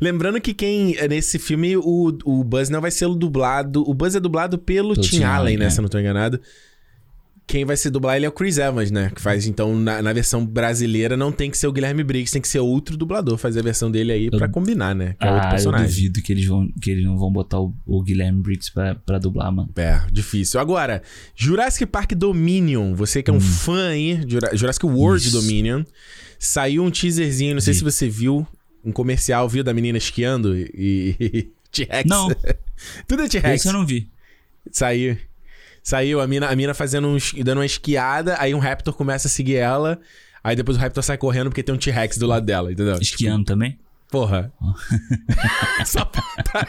Lembrando 0.00 0.40
que 0.40 0.52
quem. 0.52 0.96
Nesse 1.08 1.38
filme, 1.38 1.76
o, 1.76 2.18
o 2.24 2.44
Buzz 2.44 2.68
não 2.68 2.80
vai 2.80 2.90
ser 2.90 3.08
dublado. 3.14 3.88
O 3.88 3.94
Buzz 3.94 4.14
é 4.14 4.20
dublado 4.20 4.58
pelo 4.58 4.94
Tim 4.94 5.22
Allen, 5.22 5.26
Allen, 5.26 5.56
né? 5.58 5.66
é. 5.66 5.70
Se 5.70 5.78
eu 5.78 5.82
não 5.82 5.88
tô 5.88 5.98
enganado. 5.98 6.40
Quem 7.50 7.64
vai 7.64 7.76
se 7.76 7.90
dublar 7.90 8.16
ele 8.16 8.24
é 8.24 8.28
o 8.28 8.32
Chris 8.32 8.58
Evans, 8.58 8.90
né? 8.90 9.10
Que 9.14 9.20
faz, 9.20 9.46
então, 9.46 9.74
na, 9.78 10.00
na 10.00 10.12
versão 10.12 10.46
brasileira, 10.46 11.16
não 11.16 11.32
tem 11.32 11.50
que 11.50 11.58
ser 11.58 11.66
o 11.66 11.72
Guilherme 11.72 12.04
Briggs, 12.04 12.32
tem 12.32 12.40
que 12.40 12.46
ser 12.48 12.60
outro 12.60 12.96
dublador 12.96 13.36
fazer 13.36 13.58
a 13.60 13.62
versão 13.62 13.90
dele 13.90 14.12
aí 14.12 14.30
pra 14.30 14.48
combinar, 14.48 14.94
né? 14.94 15.16
Que 15.18 15.26
é 15.26 15.30
outro 15.30 15.44
Ah, 15.44 15.48
eu 15.48 15.50
personagem. 15.50 15.86
duvido 15.88 16.22
que 16.22 16.32
eles, 16.32 16.44
vão, 16.46 16.68
que 16.80 16.90
eles 16.90 17.04
não 17.04 17.18
vão 17.18 17.30
botar 17.32 17.58
o, 17.60 17.74
o 17.84 18.02
Guilherme 18.02 18.40
Briggs 18.40 18.70
pra, 18.72 18.94
pra 18.94 19.18
dublar, 19.18 19.50
mano. 19.52 19.68
É, 19.76 20.00
difícil. 20.12 20.60
Agora, 20.60 21.02
Jurassic 21.34 21.84
Park 21.86 22.12
Dominion. 22.12 22.94
Você 22.94 23.22
que 23.22 23.30
é 23.30 23.34
um 23.34 23.40
fã 23.40 23.88
aí, 23.88 24.20
Jura- 24.28 24.56
Jurassic 24.56 24.86
World 24.86 25.24
Hum. 25.24 25.28
Isso. 25.28 25.40
Dominion. 25.40 25.82
Saiu 26.38 26.84
um 26.84 26.90
teaserzinho, 26.90 27.54
não 27.54 27.60
sei 27.60 27.72
Vi. 27.72 27.78
se 27.80 27.84
você 27.84 28.08
viu, 28.08 28.46
um 28.84 28.92
comercial, 28.92 29.48
viu 29.48 29.64
da 29.64 29.74
menina 29.74 29.98
esquiando 29.98 30.56
e. 30.56 31.16
e- 31.20 31.48
T-Rex. 31.72 32.08
Não. 32.08 32.28
Tudo 33.06 33.22
é 33.22 33.28
T-Rex. 33.28 33.60
Esse 33.60 33.68
eu 33.68 33.72
não 33.72 33.84
vi. 33.86 34.08
Saiu. 34.72 35.16
Saiu 35.82 36.20
a 36.20 36.26
mina, 36.26 36.48
a 36.48 36.56
mina 36.56 36.74
fazendo 36.74 37.08
um, 37.08 37.16
dando 37.42 37.58
uma 37.58 37.66
esquiada, 37.66 38.36
aí 38.38 38.54
um 38.54 38.58
Raptor 38.58 38.94
começa 38.94 39.28
a 39.28 39.30
seguir 39.30 39.56
ela. 39.56 39.98
Aí 40.42 40.56
depois 40.56 40.76
o 40.76 40.80
Raptor 40.80 41.02
sai 41.02 41.18
correndo 41.18 41.50
porque 41.50 41.62
tem 41.62 41.74
um 41.74 41.78
T-Rex 41.78 42.16
do 42.16 42.26
lado 42.26 42.44
dela, 42.46 42.72
entendeu? 42.72 42.98
Esquiando 43.00 43.44
também? 43.44 43.78
Porra. 44.10 44.52
Só 45.86 46.10
faltava. 46.12 46.66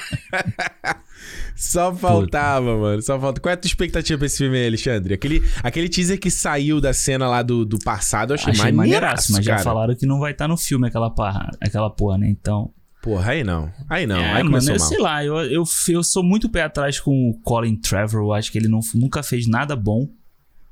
Só 1.56 1.96
faltava, 1.96 2.78
mano. 2.78 3.02
Só 3.02 3.20
falta. 3.20 3.42
Qual 3.42 3.50
é 3.50 3.54
a 3.54 3.58
tua 3.58 3.68
expectativa 3.68 4.18
pra 4.18 4.28
esse 4.28 4.38
filme 4.38 4.58
aí, 4.58 4.68
Alexandre? 4.68 5.14
Aquele, 5.16 5.42
aquele 5.64 5.90
teaser 5.90 6.20
que 6.20 6.30
saiu 6.30 6.80
da 6.80 6.94
cena 6.94 7.28
lá 7.28 7.42
do, 7.42 7.66
do 7.66 7.80
passado, 7.80 8.32
eu 8.32 8.36
achei, 8.36 8.52
Achei 8.52 8.72
maneiraço, 8.72 9.32
maneiraço, 9.32 9.32
mas 9.34 9.46
já 9.46 9.54
cara. 9.54 9.64
falaram 9.64 9.96
que 9.96 10.06
não 10.06 10.20
vai 10.20 10.34
estar 10.34 10.48
no 10.48 10.56
filme 10.56 10.88
aquela 10.88 11.10
porra, 11.10 11.50
aquela 11.60 11.90
porra, 11.90 12.20
né? 12.20 12.30
Então. 12.30 12.72
Porra, 13.02 13.32
aí 13.32 13.44
não. 13.44 13.72
Aí 13.90 14.06
não. 14.06 14.18
é, 14.18 14.26
aí 14.34 14.44
mano, 14.44 14.50
começou 14.52 14.76
eu 14.76 14.80
mal. 14.80 14.88
sei 14.88 15.00
lá, 15.00 15.26
eu, 15.26 15.36
eu, 15.52 15.64
eu 15.90 16.04
sou 16.04 16.24
muito 16.24 16.48
pé 16.50 16.62
atrás 16.64 17.00
com 17.00 17.30
o 17.30 17.34
Colin 17.42 17.76
Trevor. 17.76 18.22
Eu 18.22 18.34
acho 18.34 18.52
que 18.52 18.58
ele 18.58 18.68
não, 18.68 18.80
nunca 18.94 19.24
fez 19.24 19.48
nada 19.48 19.76
bom. 19.76 20.08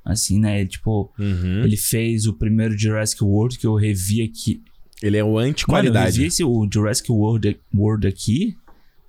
Assim, 0.06 0.40
né? 0.40 0.66
Tipo, 0.66 1.12
Uhum. 1.20 1.64
ele 1.64 1.76
fez 1.78 2.26
o 2.26 2.34
primeiro 2.34 2.78
Jurassic 2.78 3.24
World 3.24 3.58
que 3.60 3.68
eu 3.68 3.76
revi 3.76 4.22
aqui. 4.24 4.62
Ele 5.02 5.18
é 5.18 5.24
o 5.24 5.34
Mano, 5.34 5.40
eu 5.46 5.50
anti-qualidade. 5.50 6.18
revi 6.18 6.28
esse, 6.28 6.44
o 6.44 6.68
Jurassic 6.72 7.12
World, 7.12 7.60
World 7.76 8.08
aqui. 8.08 8.56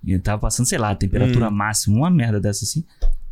E 0.05 0.17
tava 0.19 0.39
passando, 0.41 0.65
sei 0.67 0.77
lá, 0.77 0.93
temperatura 0.95 1.47
Hum. 1.49 1.51
máxima, 1.51 1.97
uma 1.97 2.09
merda 2.09 2.39
dessa 2.39 2.65
assim. 2.65 2.83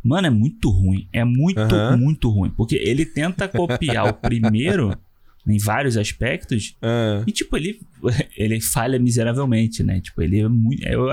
Mano, 0.02 0.26
é 0.28 0.30
muito 0.30 0.70
ruim. 0.70 1.08
É 1.12 1.24
muito, 1.24 1.58
Aham. 1.60 1.96
muito 1.96 2.28
ruim. 2.30 2.50
Porque 2.50 2.76
ele 2.76 3.04
tenta 3.04 3.46
copiar 3.48 4.08
o 4.08 4.14
primeiro 4.14 4.96
em 5.50 5.58
vários 5.58 5.96
aspectos. 5.96 6.76
Ah, 6.80 7.22
E, 7.26 7.32
tipo, 7.32 7.56
ele, 7.56 7.80
ele 8.36 8.60
falha 8.60 8.98
miseravelmente, 8.98 9.82
né? 9.82 10.00
Tipo, 10.00 10.22
ele 10.22 10.40
é 10.40 10.48
muito. 10.48 10.86
Eu, 10.86 11.06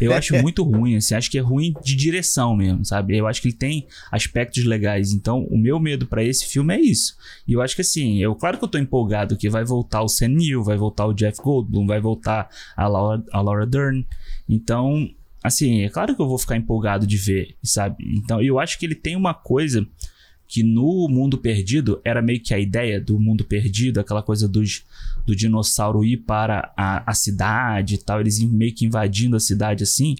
eu 0.00 0.12
acho 0.12 0.34
muito 0.42 0.62
ruim, 0.62 0.96
assim. 0.96 1.14
Acho 1.14 1.30
que 1.30 1.38
é 1.38 1.40
ruim 1.40 1.74
de 1.82 1.94
direção 1.96 2.56
mesmo, 2.56 2.84
sabe? 2.84 3.16
Eu 3.16 3.26
acho 3.26 3.40
que 3.40 3.48
ele 3.48 3.56
tem 3.56 3.86
aspectos 4.10 4.64
legais. 4.64 5.12
Então, 5.12 5.44
o 5.44 5.58
meu 5.58 5.80
medo 5.80 6.06
pra 6.06 6.22
esse 6.22 6.46
filme 6.46 6.74
é 6.74 6.80
isso. 6.80 7.16
E 7.46 7.52
eu 7.52 7.62
acho 7.62 7.74
que, 7.74 7.82
assim, 7.82 8.22
eu, 8.22 8.34
claro 8.34 8.58
que 8.58 8.64
eu 8.64 8.68
tô 8.68 8.78
empolgado 8.78 9.36
que 9.36 9.48
vai 9.48 9.64
voltar 9.64 10.02
o 10.02 10.08
Sam 10.08 10.28
Neill, 10.28 10.62
vai 10.62 10.76
voltar 10.76 11.06
o 11.06 11.14
Jeff 11.14 11.40
Goldblum, 11.40 11.86
vai 11.86 12.00
voltar 12.00 12.48
a 12.76 12.86
Laura, 12.86 13.22
a 13.32 13.40
Laura 13.40 13.66
Dern. 13.66 14.06
Então, 14.48 15.08
assim, 15.42 15.82
é 15.82 15.88
claro 15.88 16.14
que 16.14 16.22
eu 16.22 16.28
vou 16.28 16.38
ficar 16.38 16.56
empolgado 16.56 17.06
de 17.06 17.16
ver, 17.16 17.56
sabe? 17.62 17.96
Então, 18.16 18.42
eu 18.42 18.58
acho 18.58 18.78
que 18.78 18.86
ele 18.86 18.94
tem 18.94 19.16
uma 19.16 19.34
coisa 19.34 19.86
que 20.54 20.62
no 20.62 21.08
Mundo 21.10 21.36
Perdido 21.36 22.00
era 22.04 22.22
meio 22.22 22.40
que 22.40 22.54
a 22.54 22.58
ideia 22.60 23.00
do 23.00 23.18
Mundo 23.18 23.42
Perdido, 23.42 23.98
aquela 23.98 24.22
coisa 24.22 24.46
dos, 24.46 24.84
do 25.26 25.34
dinossauro 25.34 26.04
ir 26.04 26.18
para 26.18 26.72
a, 26.76 27.10
a 27.10 27.12
cidade 27.12 27.96
e 27.96 27.98
tal, 27.98 28.20
eles 28.20 28.38
meio 28.38 28.72
que 28.72 28.86
invadindo 28.86 29.34
a 29.34 29.40
cidade 29.40 29.82
assim. 29.82 30.14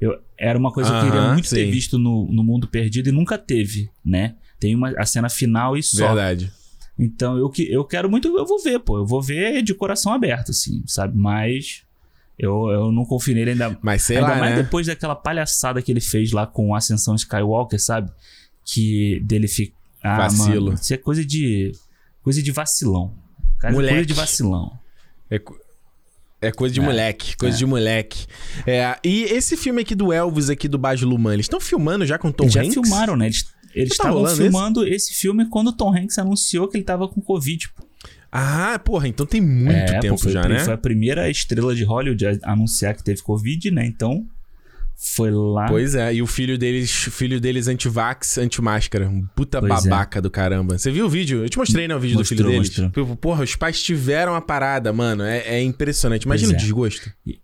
Eu, 0.00 0.18
era 0.36 0.58
uma 0.58 0.72
coisa 0.72 0.90
que 0.90 0.96
eu 0.96 1.12
queria 1.12 1.32
muito 1.32 1.48
ter 1.48 1.64
sim. 1.66 1.70
visto 1.70 1.96
no, 1.96 2.26
no 2.32 2.42
Mundo 2.42 2.66
Perdido 2.66 3.08
e 3.08 3.12
nunca 3.12 3.38
teve, 3.38 3.88
né? 4.04 4.34
Tem 4.58 4.74
uma, 4.74 4.90
a 4.98 5.06
cena 5.06 5.28
final 5.28 5.76
e 5.76 5.82
só. 5.82 6.08
verdade. 6.08 6.52
Então 6.98 7.38
eu, 7.38 7.48
que- 7.48 7.70
eu 7.72 7.84
quero 7.84 8.10
muito, 8.10 8.26
eu 8.36 8.44
vou 8.44 8.60
ver, 8.60 8.80
pô. 8.80 8.98
Eu 8.98 9.06
vou 9.06 9.22
ver 9.22 9.62
de 9.62 9.74
coração 9.74 10.12
aberto, 10.12 10.50
assim, 10.50 10.82
sabe? 10.88 11.16
Mas 11.16 11.84
eu, 12.36 12.68
eu 12.68 12.90
não 12.90 13.04
confio 13.04 13.32
nele 13.32 13.52
ainda. 13.52 13.78
Mas 13.80 14.02
sei 14.02 14.16
ainda 14.16 14.30
lá, 14.30 14.38
mais 14.40 14.56
né? 14.56 14.62
depois 14.64 14.88
daquela 14.88 15.14
palhaçada 15.14 15.80
que 15.80 15.92
ele 15.92 16.00
fez 16.00 16.32
lá 16.32 16.48
com 16.48 16.74
Ascensão 16.74 17.14
Skywalker, 17.14 17.80
sabe? 17.80 18.10
Que 18.70 19.20
dele 19.20 19.48
fica. 19.48 19.74
Ah, 20.02 20.18
Vacilo. 20.18 20.66
mano, 20.66 20.74
isso 20.74 20.92
é 20.92 20.96
coisa 20.96 21.24
de. 21.24 21.72
Coisa 22.22 22.42
de 22.42 22.52
vacilão. 22.52 23.14
Cara, 23.58 23.72
Moleque. 23.72 23.94
coisa 23.94 24.06
de 24.06 24.12
vacilão. 24.14 24.78
É 25.30 25.40
É 26.40 26.52
coisa 26.52 26.74
de 26.74 26.80
é. 26.80 26.82
moleque, 26.82 27.36
coisa 27.36 27.56
é. 27.56 27.58
de 27.58 27.66
moleque. 27.66 28.26
É, 28.66 28.96
e 29.02 29.24
esse 29.24 29.56
filme 29.56 29.82
aqui 29.82 29.94
do 29.94 30.12
Elvis, 30.12 30.50
aqui 30.50 30.68
do 30.68 30.78
Baz 30.78 31.00
Luhrmann, 31.00 31.34
eles 31.34 31.46
estão 31.46 31.60
filmando 31.60 32.06
já 32.06 32.18
com 32.18 32.30
Tom 32.30 32.44
eles 32.44 32.56
Hanks? 32.56 32.74
Já 32.74 32.82
filmaram, 32.82 33.16
né? 33.16 33.26
Eles 33.26 33.44
eles 33.74 33.96
tá 33.96 34.08
estavam 34.08 34.26
filmando 34.26 34.82
esse? 34.84 35.10
esse? 35.10 35.14
filme 35.14 35.48
quando 35.48 35.68
o 35.68 35.72
Tom 35.72 35.94
Hanks 35.94 36.18
anunciou 36.18 36.68
que 36.68 36.76
ele 36.76 36.84
tava 36.84 37.08
com 37.08 37.20
Covid. 37.20 37.70
Ah, 38.30 38.78
porra, 38.84 39.08
então 39.08 39.24
tem 39.24 39.40
muito 39.40 39.72
é, 39.72 40.00
tempo 40.00 40.22
pô, 40.22 40.28
já, 40.28 40.46
né? 40.46 40.60
Foi 40.60 40.74
a 40.74 40.78
primeira 40.78 41.30
estrela 41.30 41.74
de 41.74 41.82
Hollywood 41.84 42.26
a 42.26 42.52
anunciar 42.52 42.94
que 42.94 43.02
teve 43.02 43.22
Covid, 43.22 43.70
né? 43.70 43.86
Então, 43.86 44.26
foi 45.00 45.30
lá. 45.30 45.68
Pois 45.68 45.94
é, 45.94 46.12
e 46.12 46.20
o 46.20 46.26
filho 46.26 46.58
deles, 46.58 46.90
filho 46.90 47.40
deles 47.40 47.68
anti-vax, 47.68 48.36
anti-máscara. 48.36 49.08
Um 49.08 49.24
puta 49.34 49.60
pois 49.60 49.86
é. 49.86 49.88
babaca 49.88 50.18
é. 50.18 50.22
do 50.22 50.28
caramba. 50.28 50.76
Você 50.76 50.90
viu 50.90 51.06
o 51.06 51.08
vídeo? 51.08 51.44
Eu 51.44 51.48
te 51.48 51.56
mostrei, 51.56 51.86
né, 51.86 51.94
o 51.94 52.00
vídeo 52.00 52.18
mostrou, 52.18 52.36
do 52.36 52.44
filho 52.44 52.60
deles. 52.60 52.76
Mostrou. 52.76 53.16
Porra, 53.16 53.44
os 53.44 53.54
pais 53.54 53.80
tiveram 53.80 54.34
a 54.34 54.40
parada, 54.40 54.92
mano. 54.92 55.22
É, 55.22 55.38
é 55.38 55.62
impressionante. 55.62 56.24
Imagina 56.24 56.50
pois 56.50 56.60
o 56.60 56.64
é. 56.64 56.64
desgosto. 56.64 57.12
E, 57.24 57.38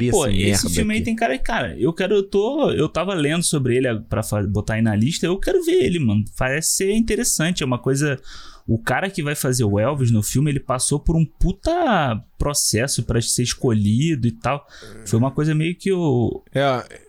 e, 0.00 0.10
pô, 0.10 0.26
esse 0.26 0.68
filme 0.70 0.94
aqui. 0.94 1.00
aí 1.00 1.04
tem 1.04 1.14
cara, 1.14 1.38
cara, 1.38 1.78
eu 1.78 1.92
quero, 1.92 2.14
eu 2.14 2.22
tô, 2.24 2.72
eu 2.72 2.88
tava 2.88 3.14
lendo 3.14 3.44
sobre 3.44 3.76
ele 3.76 3.88
para 4.08 4.22
botar 4.48 4.74
aí 4.74 4.82
na 4.82 4.94
lista, 4.94 5.26
eu 5.26 5.38
quero 5.38 5.64
ver 5.64 5.84
ele, 5.84 6.00
mano. 6.00 6.24
Parece 6.36 6.76
ser 6.76 6.92
interessante, 6.92 7.62
é 7.62 7.66
uma 7.66 7.78
coisa 7.78 8.20
o 8.68 8.78
cara 8.78 9.08
que 9.08 9.22
vai 9.22 9.34
fazer 9.34 9.64
o 9.64 9.80
Elvis 9.80 10.10
no 10.10 10.22
filme, 10.22 10.50
ele 10.50 10.60
passou 10.60 11.00
por 11.00 11.16
um 11.16 11.24
puta 11.24 12.22
processo 12.36 13.02
para 13.02 13.18
ser 13.22 13.42
escolhido 13.42 14.28
e 14.28 14.30
tal. 14.30 14.66
Foi 15.06 15.18
uma 15.18 15.30
coisa 15.30 15.54
meio 15.54 15.74
que 15.74 15.90
o 15.90 16.42
É, 16.54 17.00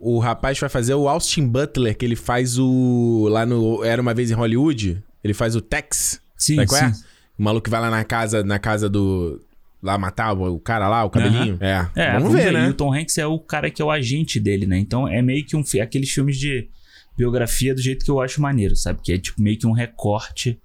o 0.00 0.18
rapaz 0.18 0.58
vai 0.58 0.68
fazer 0.68 0.94
o 0.94 1.08
Austin 1.08 1.46
Butler, 1.46 1.96
que 1.96 2.04
ele 2.04 2.16
faz 2.16 2.58
o 2.58 3.28
lá 3.30 3.46
no 3.46 3.84
Era 3.84 4.02
uma 4.02 4.12
vez 4.12 4.32
em 4.32 4.34
Hollywood, 4.34 5.00
ele 5.22 5.32
faz 5.32 5.54
o 5.54 5.60
Tex. 5.60 6.20
Sim, 6.36 6.56
Sabe 6.56 6.66
qual 6.66 6.82
é? 6.82 6.92
sim. 6.92 7.04
O 7.38 7.42
maluco 7.44 7.64
que 7.64 7.70
vai 7.70 7.80
lá 7.80 7.88
na 7.88 8.02
casa, 8.02 8.42
na 8.42 8.58
casa 8.58 8.88
do 8.88 9.40
lá 9.80 9.96
matar 9.96 10.32
o 10.32 10.58
cara 10.58 10.88
lá, 10.88 11.04
o 11.04 11.10
cabelinho. 11.10 11.54
Uhum. 11.54 11.58
É. 11.60 11.88
é. 11.94 12.12
Vamos, 12.14 12.32
ver, 12.32 12.46
ver, 12.46 12.52
né? 12.52 12.66
E 12.66 12.70
o 12.70 12.74
Tom 12.74 12.92
Hanks 12.92 13.16
é 13.16 13.26
o 13.26 13.38
cara 13.38 13.70
que 13.70 13.80
é 13.80 13.84
o 13.84 13.90
agente 13.92 14.40
dele, 14.40 14.66
né? 14.66 14.76
Então 14.76 15.06
é 15.06 15.22
meio 15.22 15.44
que 15.46 15.56
um 15.56 15.62
aqueles 15.80 16.10
filmes 16.10 16.36
de 16.36 16.68
biografia 17.16 17.74
do 17.74 17.80
jeito 17.80 18.04
que 18.04 18.10
eu 18.10 18.20
acho 18.20 18.40
maneiro, 18.40 18.74
sabe? 18.76 19.00
Que 19.02 19.12
é 19.12 19.18
tipo 19.18 19.40
meio 19.40 19.58
que 19.58 19.66
um 19.66 19.72
recorte 19.72 20.58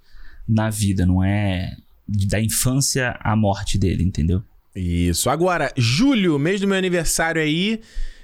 na 0.47 0.69
vida, 0.69 1.05
não 1.05 1.23
é 1.23 1.75
da 2.07 2.39
infância 2.39 3.17
à 3.19 3.35
morte 3.35 3.77
dele, 3.77 4.03
entendeu? 4.03 4.41
Isso. 4.75 5.29
Agora, 5.29 5.71
julho, 5.75 6.37
mês 6.39 6.61
do 6.61 6.67
meu 6.67 6.77
aniversário 6.77 7.41
aí, 7.41 7.81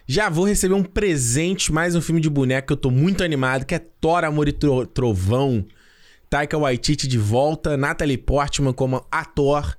já 0.07 0.29
vou 0.29 0.45
receber 0.45 0.73
um 0.73 0.83
presente, 0.83 1.71
mais 1.71 1.95
um 1.95 2.01
filme 2.01 2.21
de 2.21 2.29
boneca 2.29 2.67
que 2.67 2.73
eu 2.73 2.77
tô 2.77 2.91
muito 2.91 3.23
animado, 3.23 3.65
que 3.65 3.75
é 3.75 3.79
Thor, 3.79 4.23
Amor 4.23 4.47
e 4.47 4.55
Trovão. 4.93 5.65
Taika 6.29 6.57
Waititi 6.57 7.07
de 7.07 7.17
volta, 7.17 7.77
Natalie 7.77 8.17
Portman 8.17 8.73
como 8.73 9.05
ator. 9.11 9.77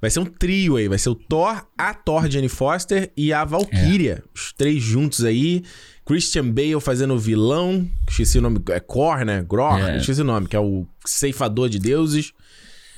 Vai 0.00 0.08
ser 0.08 0.20
um 0.20 0.24
trio 0.24 0.76
aí, 0.76 0.86
vai 0.86 0.98
ser 0.98 1.08
o 1.08 1.14
Thor, 1.14 1.66
a 1.76 1.92
Thor 1.94 2.30
Jenny 2.30 2.48
Foster 2.48 3.10
e 3.16 3.32
a 3.32 3.44
Valkyria. 3.44 4.22
É. 4.24 4.28
Os 4.32 4.52
três 4.52 4.82
juntos 4.82 5.24
aí. 5.24 5.64
Christian 6.06 6.48
Bale 6.50 6.80
fazendo 6.80 7.14
o 7.14 7.18
vilão. 7.18 7.86
Esqueci 8.08 8.38
o 8.38 8.40
nome. 8.40 8.60
É 8.70 8.78
Cor, 8.78 9.24
né? 9.24 9.44
Gror. 9.46 9.78
É. 9.80 9.96
Esqueci 9.96 10.20
o 10.20 10.24
nome, 10.24 10.46
que 10.46 10.54
é 10.54 10.60
o 10.60 10.86
ceifador 11.04 11.68
de 11.68 11.80
deuses. 11.80 12.32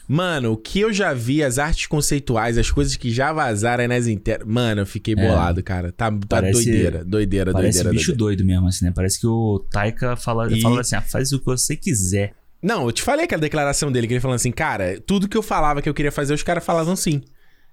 Mano, 0.07 0.53
o 0.53 0.57
que 0.57 0.81
eu 0.81 0.93
já 0.93 1.13
vi, 1.13 1.43
as 1.43 1.59
artes 1.59 1.87
conceituais, 1.87 2.57
as 2.57 2.71
coisas 2.71 2.97
que 2.97 3.11
já 3.11 3.31
vazaram 3.33 3.83
aí 3.83 3.89
nas 3.89 4.07
internas. 4.07 4.47
Mano, 4.47 4.83
eu 4.83 4.87
fiquei 4.87 5.15
é. 5.15 5.17
bolado, 5.17 5.63
cara. 5.63 5.91
Tá, 5.91 6.11
tá 6.11 6.19
parece, 6.29 6.65
doideira, 6.65 7.05
doideira, 7.05 7.53
parece 7.53 7.79
doideira. 7.79 7.91
bicho 7.91 8.13
doideira. 8.13 8.37
doido 8.37 8.47
mesmo, 8.47 8.69
assim, 8.69 8.85
né? 8.85 8.93
Parece 8.95 9.21
que 9.21 9.27
o 9.27 9.59
Taika 9.71 10.15
fala, 10.17 10.51
e... 10.51 10.61
fala 10.61 10.81
assim: 10.83 10.97
ah, 10.97 11.03
faz 11.03 11.33
o 11.33 11.39
que 11.39 11.47
você 11.47 11.77
quiser. 11.77 12.35
Não, 12.63 12.87
eu 12.87 12.93
te 12.93 13.03
falei 13.03 13.25
aquela 13.25 13.41
declaração 13.41 13.93
dele, 13.93 14.07
que 14.07 14.15
ele 14.15 14.21
falando 14.21 14.37
assim, 14.37 14.51
cara, 14.51 15.01
tudo 15.01 15.29
que 15.29 15.37
eu 15.37 15.43
falava 15.43 15.81
que 15.81 15.89
eu 15.89 15.95
queria 15.95 16.11
fazer, 16.11 16.35
os 16.35 16.43
caras 16.43 16.65
falavam 16.65 16.97
sim. 16.97 17.23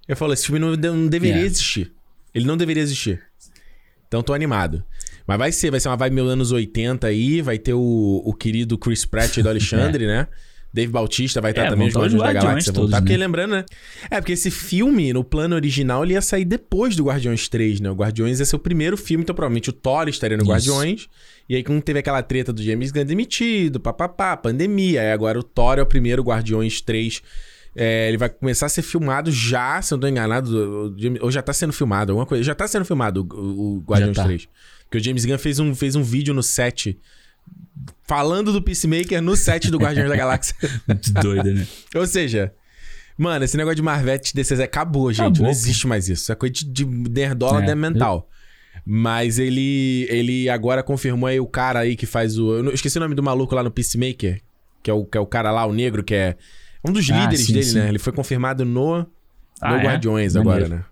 Eu 0.07 0.15
falei, 0.15 0.35
esse 0.35 0.45
filme 0.45 0.59
não, 0.59 0.75
não 0.75 1.07
deveria 1.07 1.37
yeah. 1.37 1.47
existir. 1.47 1.91
Ele 2.33 2.45
não 2.45 2.55
deveria 2.55 2.83
existir. 2.83 3.21
Então 4.07 4.21
tô 4.21 4.33
animado. 4.33 4.83
Mas 5.27 5.37
vai 5.37 5.51
ser, 5.51 5.71
vai 5.71 5.79
ser 5.79 5.89
uma 5.89 5.97
vibe 5.97 6.13
meio 6.13 6.27
anos 6.27 6.51
80 6.51 7.07
aí, 7.07 7.41
vai 7.41 7.57
ter 7.57 7.73
o, 7.73 8.21
o 8.23 8.33
querido 8.33 8.77
Chris 8.77 9.05
Pratt 9.05 9.37
do 9.39 9.47
Alexandre, 9.49 10.05
é. 10.05 10.07
né? 10.07 10.27
Dave 10.75 10.91
Bautista 10.91 11.39
vai 11.39 11.51
estar 11.51 11.67
é, 11.67 11.69
também, 11.69 11.87
os 11.87 11.95
Guardiões 11.95 12.21
da 12.21 12.33
Galáxia 12.33 12.73
todos, 12.73 12.91
voltar. 12.91 13.01
Né? 13.01 13.07
Porque 13.07 13.17
lembrando, 13.17 13.51
né? 13.51 13.65
É, 14.11 14.19
porque 14.19 14.33
esse 14.33 14.51
filme, 14.51 15.13
no 15.13 15.23
plano 15.23 15.55
original, 15.55 16.03
ele 16.03 16.15
ia 16.15 16.21
sair 16.21 16.43
depois 16.43 16.97
do 16.97 17.05
Guardiões 17.05 17.47
3, 17.47 17.79
né? 17.79 17.89
O 17.89 17.95
Guardiões 17.95 18.41
ia 18.41 18.45
ser 18.45 18.57
o 18.57 18.59
primeiro 18.59 18.97
filme, 18.97 19.23
então 19.23 19.33
provavelmente 19.33 19.69
o 19.69 19.73
Thor 19.73 20.09
estaria 20.09 20.35
no 20.35 20.43
Isso. 20.43 20.51
Guardiões. 20.51 21.07
E 21.47 21.55
aí, 21.55 21.63
quando 21.63 21.81
teve 21.81 21.99
aquela 21.99 22.21
treta 22.21 22.51
do 22.51 22.61
James 22.61 22.91
Gunn 22.91 23.05
demitido, 23.05 23.79
papapá, 23.79 24.35
pandemia. 24.35 24.99
Aí 24.99 25.11
agora 25.13 25.39
o 25.39 25.43
Thor 25.43 25.79
é 25.79 25.81
o 25.81 25.85
primeiro 25.85 26.21
Guardiões 26.21 26.81
3. 26.81 27.21
É, 27.75 28.07
ele 28.07 28.17
vai 28.17 28.29
começar 28.29 28.67
a 28.67 28.69
ser 28.69 28.81
filmado 28.81 29.29
já, 29.29 29.81
se 29.81 29.93
eu 29.93 29.97
não 29.97 30.01
tô 30.01 30.07
enganado, 30.07 30.95
ou 31.19 31.29
já 31.29 31.41
tá 31.41 31.51
sendo 31.51 31.73
filmado, 31.73 32.13
alguma 32.13 32.25
coisa. 32.25 32.43
Já 32.43 32.55
tá 32.55 32.67
sendo 32.67 32.85
filmado 32.85 33.27
o, 33.33 33.77
o 33.77 33.79
Guardiões 33.81 34.15
tá. 34.15 34.23
3. 34.23 34.47
Porque 34.83 34.97
o 34.97 35.03
James 35.03 35.25
Gunn 35.25 35.37
fez 35.37 35.59
um, 35.59 35.75
fez 35.75 35.95
um 35.95 36.03
vídeo 36.03 36.33
no 36.33 36.41
set 36.41 36.97
falando 38.07 38.53
do 38.53 38.61
Peacemaker 38.61 39.21
no 39.21 39.35
set 39.35 39.69
do 39.69 39.77
Guardiões 39.77 40.09
da 40.09 40.15
Galáxia. 40.15 40.55
Muito 40.87 41.11
doido, 41.13 41.53
né? 41.53 41.67
Ou 41.95 42.07
seja, 42.07 42.53
mano, 43.17 43.43
esse 43.43 43.57
negócio 43.57 43.75
de 43.75 43.81
Marvete 43.81 44.33
DCZ 44.33 44.61
acabou, 44.61 45.11
gente. 45.11 45.25
Acabou, 45.25 45.43
não 45.43 45.49
existe 45.49 45.85
mais 45.87 46.07
isso. 46.07 46.31
É 46.31 46.35
coisa 46.35 46.53
de, 46.53 46.63
de 46.63 46.85
nerdola 46.85 47.63
é, 47.63 47.75
mental. 47.75 48.29
Eu... 48.29 48.81
Mas 48.85 49.39
ele 49.39 50.05
ele 50.09 50.47
agora 50.49 50.83
confirmou 50.83 51.27
aí 51.27 51.39
o 51.39 51.47
cara 51.47 51.79
aí 51.79 51.95
que 51.95 52.05
faz 52.05 52.37
o. 52.37 52.53
Eu 52.53 52.73
esqueci 52.73 52.97
o 52.97 53.01
nome 53.01 53.15
do 53.15 53.23
maluco 53.23 53.55
lá 53.55 53.63
no 53.63 53.71
Peacemaker. 53.71 54.41
Que 54.83 54.91
é 54.91 54.93
o, 54.93 55.03
que 55.03 55.17
é 55.17 55.21
o 55.21 55.25
cara 55.25 55.51
lá, 55.51 55.65
o 55.65 55.73
negro, 55.73 56.03
que 56.03 56.13
é 56.13 56.37
um 56.87 56.93
dos 56.93 57.09
ah, 57.09 57.19
líderes 57.19 57.45
sim, 57.45 57.53
dele, 57.53 57.65
sim. 57.65 57.79
né? 57.79 57.89
Ele 57.89 57.99
foi 57.99 58.13
confirmado 58.13 58.65
no, 58.65 59.05
ah, 59.61 59.71
no 59.71 59.75
é? 59.77 59.83
Guardiões 59.83 60.35
agora, 60.35 60.67
né? 60.67 60.85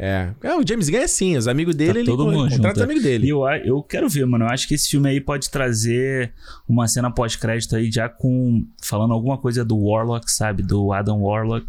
É. 0.00 0.30
é. 0.44 0.54
O 0.54 0.64
James 0.66 0.88
Gunn 0.88 1.00
é 1.00 1.04
assim, 1.04 1.36
os 1.36 1.48
amigos 1.48 1.74
dele, 1.74 1.94
tá 1.94 1.98
ele 1.98 2.06
todo 2.06 2.30
mundo 2.30 2.50
contrata 2.50 2.76
os 2.76 2.82
amigos 2.82 3.02
dele. 3.02 3.26
E 3.26 3.30
eu, 3.30 3.44
eu 3.64 3.82
quero 3.82 4.08
ver, 4.08 4.24
mano. 4.26 4.44
Eu 4.44 4.48
acho 4.48 4.68
que 4.68 4.74
esse 4.74 4.88
filme 4.88 5.08
aí 5.08 5.20
pode 5.20 5.50
trazer 5.50 6.32
uma 6.68 6.86
cena 6.86 7.10
pós-crédito 7.10 7.74
aí 7.74 7.90
já 7.90 8.08
com. 8.08 8.64
falando 8.80 9.12
alguma 9.12 9.36
coisa 9.36 9.64
do 9.64 9.76
Warlock, 9.76 10.30
sabe? 10.30 10.62
Do 10.62 10.92
Adam 10.92 11.20
Warlock 11.20 11.66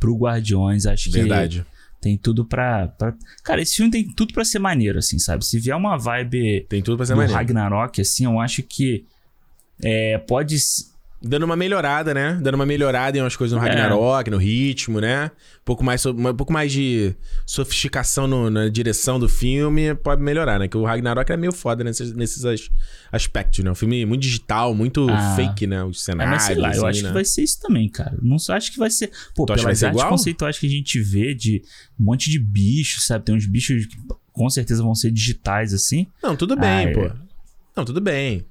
pro 0.00 0.16
Guardiões. 0.16 0.84
Acho 0.84 1.12
Verdade. 1.12 1.60
que. 1.60 1.80
Tem 2.00 2.16
tudo 2.16 2.46
pra, 2.46 2.88
pra, 2.88 3.14
Cara, 3.44 3.60
esse 3.60 3.76
filme 3.76 3.90
tem 3.90 4.08
tudo 4.08 4.32
pra 4.32 4.42
ser 4.42 4.58
maneiro, 4.58 4.98
assim, 4.98 5.18
sabe? 5.18 5.44
Se 5.44 5.60
vier 5.60 5.76
uma 5.76 5.96
vibe. 5.96 6.66
Tem 6.68 6.82
tudo 6.82 6.96
pra 6.96 7.06
ser 7.06 7.12
do 7.12 7.18
maneiro. 7.18 7.34
Ragnarok, 7.38 8.00
assim, 8.00 8.24
eu 8.24 8.40
acho 8.40 8.62
que. 8.64 9.04
É, 9.82 10.18
pode 10.18 10.56
Dando 11.22 11.44
uma 11.44 11.56
melhorada, 11.56 12.14
né? 12.14 12.38
Dando 12.40 12.54
uma 12.54 12.64
melhorada 12.64 13.18
em 13.18 13.20
umas 13.20 13.36
coisas 13.36 13.58
no 13.58 13.62
é. 13.62 13.68
Ragnarok, 13.68 14.30
no 14.30 14.38
ritmo, 14.38 15.00
né? 15.00 15.30
Um 15.60 15.64
pouco 15.66 15.84
mais, 15.84 16.04
um 16.06 16.34
pouco 16.34 16.50
mais 16.50 16.72
de 16.72 17.14
sofisticação 17.44 18.26
no, 18.26 18.48
na 18.48 18.68
direção 18.68 19.20
do 19.20 19.28
filme 19.28 19.94
pode 19.94 20.22
melhorar, 20.22 20.58
né? 20.58 20.66
Que 20.66 20.78
o 20.78 20.84
Ragnarok 20.84 21.30
é 21.30 21.36
meio 21.36 21.52
foda 21.52 21.84
nesses, 21.84 22.14
nesses 22.14 22.70
aspectos, 23.12 23.62
né? 23.62 23.70
Um 23.70 23.74
filme 23.74 24.06
muito 24.06 24.22
digital, 24.22 24.74
muito 24.74 25.10
ah. 25.10 25.36
fake, 25.36 25.66
né? 25.66 25.84
Os 25.84 26.02
cenários. 26.02 26.32
É, 26.32 26.36
mas 26.36 26.42
sei 26.44 26.56
lá, 26.56 26.68
assim, 26.70 26.78
eu 26.78 26.86
acho 26.86 27.02
né? 27.02 27.08
que 27.08 27.14
vai 27.14 27.24
ser 27.24 27.42
isso 27.42 27.60
também, 27.60 27.88
cara. 27.90 28.16
Não 28.22 28.36
acho 28.36 28.72
que 28.72 28.78
vai 28.78 28.90
ser. 28.90 29.10
Pô, 29.34 29.44
tu 29.44 29.52
pelas 29.52 29.84
artes 29.84 30.04
conceituais 30.04 30.58
que 30.58 30.66
a 30.66 30.70
gente 30.70 30.98
vê 31.00 31.34
de 31.34 31.62
um 31.98 32.04
monte 32.04 32.30
de 32.30 32.38
bichos, 32.38 33.04
sabe? 33.04 33.26
Tem 33.26 33.34
uns 33.34 33.44
bichos 33.44 33.84
que 33.84 33.96
com 34.32 34.48
certeza 34.48 34.82
vão 34.82 34.94
ser 34.94 35.10
digitais, 35.10 35.74
assim. 35.74 36.06
Não, 36.22 36.34
tudo 36.34 36.56
bem, 36.56 36.88
ah, 36.88 36.92
pô. 36.94 37.00
É... 37.02 37.12
Não, 37.76 37.84
tudo 37.84 38.00
bem. 38.00 38.46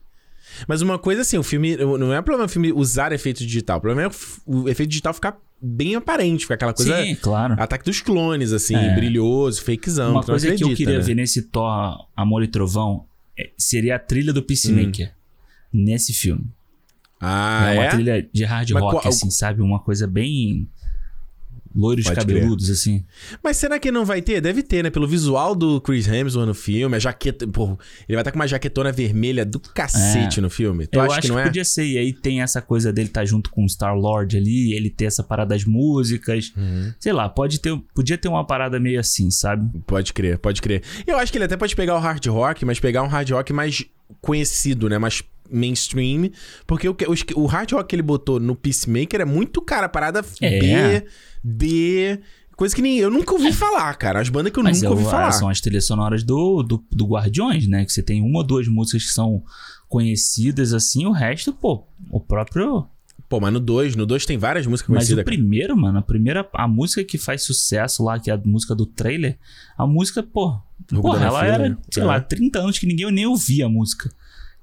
Mas 0.67 0.81
uma 0.81 0.97
coisa 0.99 1.21
assim, 1.21 1.37
o 1.37 1.43
filme. 1.43 1.75
Não 1.77 2.13
é 2.13 2.21
problema 2.21 2.45
o 2.45 2.49
filme 2.49 2.71
usar 2.71 3.11
efeito 3.11 3.45
digital. 3.45 3.77
O 3.77 3.81
problema 3.81 4.09
é 4.09 4.11
o, 4.45 4.61
o 4.61 4.69
efeito 4.69 4.89
digital 4.89 5.13
ficar 5.13 5.37
bem 5.61 5.95
aparente, 5.95 6.43
ficar 6.43 6.55
aquela 6.55 6.73
coisa. 6.73 7.03
Sim, 7.03 7.15
claro. 7.15 7.55
Ataque 7.57 7.85
dos 7.85 8.01
clones, 8.01 8.51
assim, 8.51 8.75
é. 8.75 8.95
brilhoso, 8.95 9.61
fakezão. 9.63 10.11
Uma 10.11 10.23
coisa 10.23 10.47
acredita, 10.47 10.67
que 10.67 10.73
eu 10.73 10.77
queria 10.77 10.99
né? 10.99 11.03
ver 11.03 11.15
nesse 11.15 11.43
Thor 11.43 12.07
Amor 12.15 12.43
e 12.43 12.47
Trovão 12.47 13.05
é, 13.37 13.49
seria 13.57 13.95
a 13.95 13.99
trilha 13.99 14.33
do 14.33 14.43
Peacemaker. 14.43 15.09
Hum. 15.73 15.83
Nesse 15.85 16.13
filme. 16.13 16.45
Ah, 17.19 17.71
é? 17.71 17.73
Uma 17.73 17.85
é? 17.85 17.89
trilha 17.89 18.29
de 18.31 18.43
hard 18.43 18.71
Mas 18.71 18.83
rock, 18.83 18.95
qual... 19.01 19.07
assim, 19.07 19.29
sabe? 19.29 19.61
Uma 19.61 19.79
coisa 19.79 20.07
bem 20.07 20.67
loiros 21.75 22.05
Pode 22.05 22.15
cabeludos, 22.15 22.65
crer. 22.65 22.73
assim. 22.73 23.05
Mas 23.43 23.57
será 23.57 23.79
que 23.79 23.91
não 23.91 24.05
vai 24.05 24.21
ter? 24.21 24.41
Deve 24.41 24.63
ter, 24.63 24.83
né? 24.83 24.89
Pelo 24.89 25.07
visual 25.07 25.55
do 25.55 25.79
Chris 25.81 26.07
Hemsworth 26.07 26.47
no 26.47 26.53
filme, 26.53 26.95
a 26.95 26.99
jaqueta. 26.99 27.47
Pô, 27.47 27.77
ele 28.07 28.15
vai 28.15 28.19
estar 28.19 28.31
com 28.31 28.39
uma 28.39 28.47
jaquetona 28.47 28.91
vermelha 28.91 29.45
do 29.45 29.59
cacete 29.59 30.39
é. 30.39 30.41
no 30.41 30.49
filme. 30.49 30.87
Tu 30.87 30.97
Eu 30.97 31.03
acha 31.03 31.13
acho 31.13 31.21
que 31.21 31.27
não 31.27 31.35
que 31.35 31.41
é? 31.41 31.45
podia 31.45 31.65
ser. 31.65 31.85
E 31.85 31.97
aí 31.97 32.13
tem 32.13 32.41
essa 32.41 32.61
coisa 32.61 32.91
dele 32.91 33.07
estar 33.07 33.21
tá 33.21 33.25
junto 33.25 33.49
com 33.49 33.63
o 33.63 33.69
Star-Lord 33.69 34.37
ali, 34.37 34.73
ele 34.73 34.89
ter 34.89 35.05
essa 35.05 35.23
parada 35.23 35.49
das 35.49 35.65
músicas. 35.65 36.51
Uhum. 36.55 36.93
Sei 36.99 37.13
lá, 37.13 37.27
pode 37.29 37.59
ter, 37.59 37.75
podia 37.93 38.17
ter 38.17 38.27
uma 38.27 38.45
parada 38.45 38.79
meio 38.79 38.99
assim, 38.99 39.31
sabe? 39.31 39.79
Pode 39.85 40.13
crer, 40.13 40.37
pode 40.37 40.61
crer. 40.61 40.83
Eu 41.05 41.17
acho 41.17 41.31
que 41.31 41.37
ele 41.37 41.45
até 41.45 41.57
pode 41.57 41.75
pegar 41.75 41.95
o 41.95 41.99
hard 41.99 42.25
rock, 42.27 42.65
mas 42.65 42.79
pegar 42.79 43.03
um 43.03 43.07
hard 43.07 43.29
rock 43.31 43.53
mais 43.53 43.85
conhecido, 44.21 44.89
né? 44.89 44.97
Mais 44.97 45.23
mainstream. 45.51 46.29
Porque 46.67 46.87
o, 46.87 46.93
o, 47.35 47.41
o 47.43 47.45
hard 47.45 47.71
rock 47.71 47.89
que 47.89 47.95
ele 47.95 48.03
botou 48.03 48.39
no 48.39 48.55
Peacemaker 48.55 49.21
é 49.21 49.25
muito, 49.25 49.61
cara, 49.61 49.87
parada 49.89 50.23
é. 50.41 50.59
B, 50.59 51.05
D. 51.43 52.19
Coisa 52.55 52.75
que 52.75 52.81
nem 52.81 52.97
eu 52.97 53.09
nunca 53.09 53.31
ouvi 53.33 53.53
falar, 53.53 53.93
cara. 53.95 54.19
As 54.19 54.27
bandas 54.27 54.51
que 54.51 54.59
eu 54.59 54.63
Mas 54.63 54.81
nunca 54.81 54.93
ouvi 54.93 55.05
falar. 55.05 55.31
São 55.31 55.47
as 55.47 55.61
trilhas 55.61 55.85
sonoras 55.85 56.23
do, 56.23 56.61
do, 56.61 56.83
do 56.91 57.05
Guardiões, 57.07 57.67
né? 57.67 57.85
Que 57.85 57.93
você 57.93 58.03
tem 58.03 58.21
uma 58.21 58.39
ou 58.39 58.43
duas 58.43 58.67
músicas 58.67 59.05
que 59.05 59.11
são 59.13 59.41
conhecidas 59.87 60.73
assim, 60.73 61.05
o 61.05 61.11
resto, 61.11 61.51
pô, 61.51 61.87
o 62.11 62.19
próprio 62.19 62.85
Pô, 63.27 63.39
mas 63.39 63.53
no 63.53 63.59
2, 63.59 63.95
no 63.95 64.07
2 64.07 64.25
tem 64.25 64.37
várias 64.39 64.65
músicas 64.65 64.89
Mas 64.89 64.97
conhecidas. 65.03 65.21
o 65.21 65.25
primeiro, 65.25 65.77
mano, 65.77 65.99
a 65.99 66.01
primeira, 66.01 66.49
a 66.51 66.67
música 66.67 67.03
que 67.03 67.15
faz 67.17 67.43
sucesso 67.43 68.03
lá, 68.03 68.19
que 68.19 68.31
é 68.31 68.33
a 68.33 68.41
música 68.43 68.73
do 68.73 68.87
trailer, 68.87 69.37
a 69.77 69.85
música, 69.85 70.23
pô, 70.23 70.59
porra, 70.89 71.25
ela 71.25 71.39
Fila, 71.41 71.53
era, 71.53 71.69
né? 71.69 71.77
sei 71.93 72.01
É. 72.01 72.05
lá, 72.07 72.19
30 72.19 72.59
anos 72.59 72.79
que 72.79 72.87
ninguém 72.87 73.11
nem 73.11 73.27
ouvia 73.27 73.67
a 73.67 73.69
música. 73.69 74.09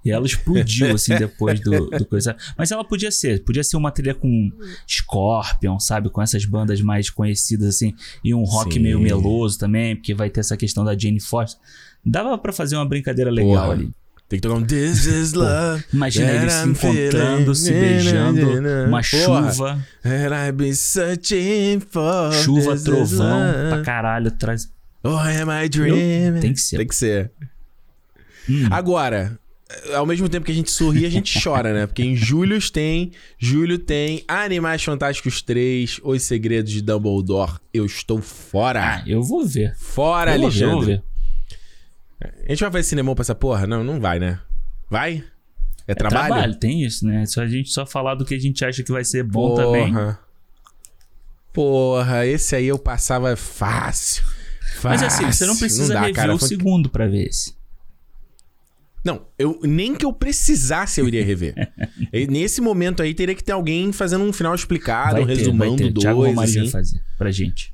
E 0.07 0.11
ela 0.13 0.25
explodiu, 0.25 0.95
assim, 0.95 1.17
depois 1.19 1.59
do, 1.59 1.91
do 1.91 2.07
coisa. 2.07 2.37
Mas 2.57 2.71
ela 2.71 2.85
podia 2.85 3.11
ser, 3.11 3.43
podia 3.43 3.65
ser 3.65 3.77
uma 3.77 3.91
trilha 3.91 4.15
com 4.15 4.53
Scorpion, 4.89 5.81
sabe? 5.81 6.09
Com 6.11 6.23
essas 6.23 6.45
bandas 6.45 6.81
mais 6.81 7.11
conhecidas, 7.11 7.67
assim. 7.75 7.93
E 8.23 8.33
um 8.33 8.45
rock 8.45 8.75
Sim. 8.75 8.79
meio 8.79 9.01
meloso 9.01 9.59
também, 9.59 9.97
porque 9.97 10.15
vai 10.15 10.31
ter 10.31 10.39
essa 10.39 10.57
questão 10.57 10.85
da 10.85 10.97
Jane 10.97 11.19
Foster. 11.19 11.61
Dava 12.05 12.39
pra 12.39 12.53
fazer 12.53 12.77
uma 12.77 12.87
brincadeira 12.87 13.33
legal 13.33 13.65
Porra. 13.65 13.73
ali. 13.73 13.91
Tem 14.29 14.39
que 14.39 14.43
tocar 14.47 14.55
um 14.55 14.63
This 14.63 15.07
is 15.07 15.33
love. 15.33 15.83
Imagina 15.93 16.27
that 16.29 16.39
eles 16.41 16.53
se 16.53 16.69
encontrando, 16.69 17.55
se 17.57 17.73
beijando, 17.73 18.41
uma 18.87 19.01
Porra. 19.03 19.51
chuva. 19.53 19.87
And 20.05 20.49
I 20.49 20.53
be 20.53 20.73
searching 20.73 21.81
for 21.81 22.33
Chuva, 22.33 22.79
trovão, 22.79 23.41
pra 23.71 23.83
caralho, 23.83 24.31
traz. 24.31 24.71
Or 25.03 25.19
am 25.19 25.51
I 25.51 25.69
dreaming? 25.69 26.41
Tem 26.41 26.53
que 26.53 26.61
ser. 26.61 26.77
Tem 26.77 26.87
que 26.87 26.95
ser. 26.95 27.33
Hum. 28.49 28.69
Agora, 28.71 29.37
ao 29.95 30.07
mesmo 30.07 30.29
tempo 30.29 30.47
que 30.47 30.53
a 30.53 30.55
gente 30.55 30.71
sorri, 30.71 31.05
a 31.07 31.11
gente 31.11 31.43
chora, 31.43 31.73
né? 31.75 31.87
Porque 31.87 32.03
em 32.03 32.15
julho 32.15 32.59
tem, 32.71 33.13
julho 33.39 33.79
tem 33.79 34.23
Animais 34.29 34.83
Fantásticos 34.85 35.43
3, 35.43 36.01
Os 36.05 36.23
Segredos 36.23 36.71
de 36.73 36.81
Dumbledore. 36.83 37.59
Eu 37.75 37.85
estou 37.85 38.19
Ah, 38.19 38.23
fora. 38.23 39.03
eu 39.07 39.23
vou 39.23 39.45
ver. 39.45 39.75
Fora, 39.77 40.35
eu 40.37 40.41
vou 40.41 40.51
ver, 40.51 40.63
eu 40.63 40.69
vou 40.71 40.77
Alexandre. 40.79 41.03
ver. 42.23 42.37
A 42.47 42.51
gente 42.53 42.61
vai 42.61 42.71
fazer 42.71 42.85
cinema 42.85 43.15
pra 43.15 43.23
essa 43.23 43.35
porra? 43.35 43.67
Não, 43.67 43.83
não 43.85 44.01
vai, 44.01 44.19
né? 44.19 44.39
Vai? 44.89 45.25
É, 45.87 45.93
É 45.93 45.95
trabalho? 45.95 46.27
trabalho, 46.33 46.55
tem 46.59 46.83
isso, 46.85 47.05
né? 47.07 47.27
Só 47.27 47.43
a 47.43 47.47
gente 47.47 47.69
só 47.71 47.85
falar 47.85 48.15
do 48.15 48.25
que 48.25 48.35
a 48.35 48.39
gente 48.41 48.65
acha 48.65 48.83
que 48.83 48.91
vai 48.93 49.05
ser 49.05 49.23
bom 49.25 49.55
Porra. 49.55 49.65
também. 49.65 50.17
Porra, 51.53 52.27
esse 52.27 52.55
aí 52.55 52.67
eu 52.67 52.79
passava 52.79 53.35
fácil. 53.37 54.25
Mas 54.83 55.03
assim, 55.03 55.25
você 55.25 55.45
não 55.47 55.55
Fácil. 55.55 55.59
precisa 55.67 55.95
dá, 55.95 56.01
rever 56.01 56.15
cara. 56.15 56.35
o 56.35 56.39
Foi- 56.39 56.49
segundo 56.49 56.89
pra 56.91 57.07
ver 57.07 57.29
esse. 57.29 57.56
Não, 59.07 59.25
eu, 59.39 59.61
nem 59.63 59.95
que 59.95 60.05
eu 60.05 60.13
precisasse 60.13 61.01
eu 61.01 61.07
iria 61.07 61.25
rever. 61.25 61.55
Nesse 62.29 62.61
momento 62.61 63.03
aí 63.03 63.15
teria 63.15 63.35
que 63.37 63.45
ter 63.45 63.53
alguém 63.53 63.93
fazendo 63.93 64.25
um 64.25 64.33
final 64.33 64.53
explicado, 64.55 65.13
vai 65.13 65.23
um 65.23 65.27
ter, 65.27 65.37
resumão 65.37 65.77
do 65.77 65.93
Thiago 66.01 66.21
2, 66.23 66.31
Romari 66.31 66.53
vai 66.53 66.63
assim. 66.63 66.71
fazer 66.71 67.01
pra 67.17 67.31
gente. 67.31 67.73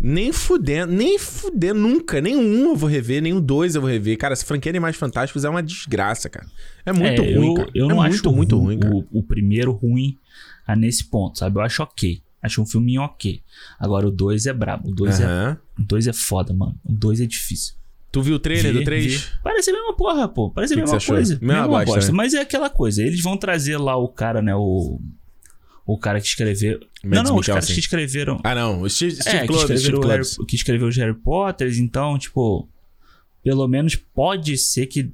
Nem 0.00 0.32
fudendo, 0.32 0.92
nem 0.92 1.18
fudendo 1.18 1.78
nunca. 1.78 2.20
Nenhum 2.20 2.70
eu 2.70 2.74
vou 2.76 2.88
rever, 2.88 3.22
nem 3.22 3.32
o 3.34 3.40
dois 3.40 3.74
eu 3.74 3.80
vou 3.82 3.88
rever. 3.90 4.16
Cara, 4.18 4.32
essa 4.32 4.44
franquia 4.44 4.70
Animais 4.72 4.96
Fantásticos 4.96 5.44
é 5.44 5.48
uma 5.48 5.62
desgraça, 5.62 6.28
cara. 6.28 6.46
É 6.84 6.92
muito 6.92 7.22
É, 7.22 7.34
ruim, 7.36 7.48
eu, 7.48 7.54
cara. 7.54 7.70
Eu 7.74 7.84
é 7.84 7.88
não 7.90 7.96
muito, 7.98 8.14
acho 8.14 8.32
muito 8.32 8.56
ru- 8.56 8.62
ruim, 8.64 8.78
cara. 8.80 8.94
O, 8.96 9.06
o 9.12 9.22
primeiro 9.22 9.70
ruim 9.72 10.16
a 10.66 10.74
nesse 10.74 11.04
ponto, 11.04 11.38
sabe? 11.38 11.56
Eu 11.58 11.60
acho 11.62 11.82
ok. 11.84 12.20
Acho 12.42 12.60
um 12.62 12.66
filminho 12.66 13.02
ok. 13.02 13.42
Agora 13.78 14.08
o 14.08 14.10
2 14.10 14.46
é 14.46 14.52
brabo. 14.52 14.88
O 14.88 14.92
2 14.94 15.20
é, 15.20 15.24
Aham. 15.24 15.58
o 15.78 15.82
dois 15.82 16.08
é 16.08 16.12
foda, 16.12 16.52
mano. 16.52 16.74
O 16.84 16.92
2 16.92 17.20
é 17.20 17.26
difícil. 17.26 17.74
Tu 18.12 18.20
viu 18.22 18.34
o 18.36 18.38
trailer 18.38 18.72
Ver, 18.74 18.78
do 18.80 18.84
3? 18.84 19.14
ver. 19.14 19.40
Parece 19.42 19.70
a 19.70 19.72
mesma 19.72 19.96
porra, 19.96 20.28
pô. 20.28 20.50
Parece 20.50 20.74
a 20.74 20.76
Que 20.76 20.82
que 20.82 20.84
mesma 20.84 21.00
você 21.00 21.04
achou? 21.04 21.16
coisa. 21.16 21.38
Mesma 21.40 21.54
Mesma 21.68 21.84
bosta, 21.86 22.06
né? 22.12 22.12
Mas 22.12 22.34
é 22.34 22.40
aquela 22.42 22.68
coisa. 22.68 23.02
Eles 23.02 23.22
vão 23.22 23.36
trazer 23.38 23.78
lá 23.78 23.96
o 23.96 24.06
cara, 24.08 24.42
né? 24.42 24.54
O. 24.54 25.00
O 25.86 25.98
cara 25.98 26.20
que 26.20 26.26
escreveu. 26.26 26.78
Mads 27.02 27.24
não, 27.24 27.30
não, 27.32 27.36
os 27.40 27.46
caras 27.46 27.64
Mikkelsen. 27.64 27.74
que 27.74 27.80
escreveram. 27.80 28.40
Ah, 28.44 28.54
não. 28.54 28.82
O 28.82 28.88
Steve, 28.90 29.12
Steve 29.16 29.36
é, 29.36 29.40
que 29.40 29.46
Kloves, 29.48 29.64
Steve 29.64 29.78
escreveram, 29.80 30.00
Kloves. 30.08 30.36
Harry, 30.36 30.46
que 30.46 30.56
escreveu 30.56 30.88
os 30.88 30.96
Harry 30.96 31.14
Potters, 31.14 31.78
então, 31.78 32.18
tipo. 32.18 32.68
Pelo 33.42 33.66
menos 33.66 33.96
pode 33.96 34.56
ser 34.58 34.86
que. 34.86 35.10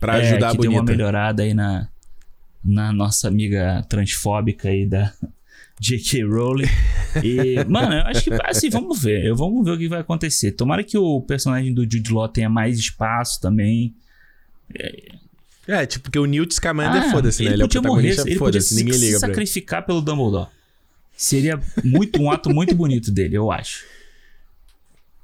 Pra 0.00 0.18
é, 0.18 0.30
ajudar 0.30 0.50
que 0.52 0.56
a 0.56 0.60
dê 0.60 0.68
uma 0.68 0.78
bonita. 0.78 0.92
melhorada 0.92 1.42
aí 1.42 1.52
na. 1.54 1.88
Na 2.64 2.92
nossa 2.92 3.28
amiga 3.28 3.84
transfóbica 3.88 4.68
aí 4.70 4.86
da. 4.86 5.12
J.K. 5.80 6.24
Rowling. 6.24 6.68
E, 7.22 7.64
mano, 7.68 7.94
eu 7.94 8.02
acho 8.02 8.24
que, 8.24 8.30
assim, 8.44 8.68
vamos 8.70 9.02
ver. 9.02 9.24
Eu, 9.24 9.36
vamos 9.36 9.64
ver 9.64 9.72
o 9.72 9.78
que 9.78 9.88
vai 9.88 10.00
acontecer. 10.00 10.52
Tomara 10.52 10.82
que 10.82 10.96
o 10.98 11.20
personagem 11.22 11.72
do 11.72 11.82
Jude 11.82 12.12
Law 12.12 12.28
tenha 12.28 12.48
mais 12.48 12.78
espaço 12.78 13.40
também. 13.40 13.94
É, 15.66 15.84
tipo, 15.86 16.04
porque 16.04 16.18
o 16.18 16.24
Newt 16.26 16.54
Scamander, 16.54 17.02
Ah, 17.02 17.10
foda-se, 17.10 17.44
né? 17.44 17.52
Ele 17.52 17.62
é 17.62 17.64
o 17.64 17.68
podia 17.68 17.82
morrer, 17.82 18.18
ele 18.18 18.36
podia 18.36 18.60
se, 18.60 18.74
ninguém 18.74 18.94
se 18.94 19.00
liga 19.00 19.12
ele. 19.12 19.18
sacrificar 19.18 19.84
pelo 19.84 20.00
Dumbledore. 20.00 20.48
Seria 21.16 21.60
muito 21.84 22.20
um 22.22 22.30
ato 22.30 22.48
muito 22.50 22.74
bonito 22.74 23.10
dele, 23.10 23.36
eu 23.36 23.50
acho. 23.50 23.84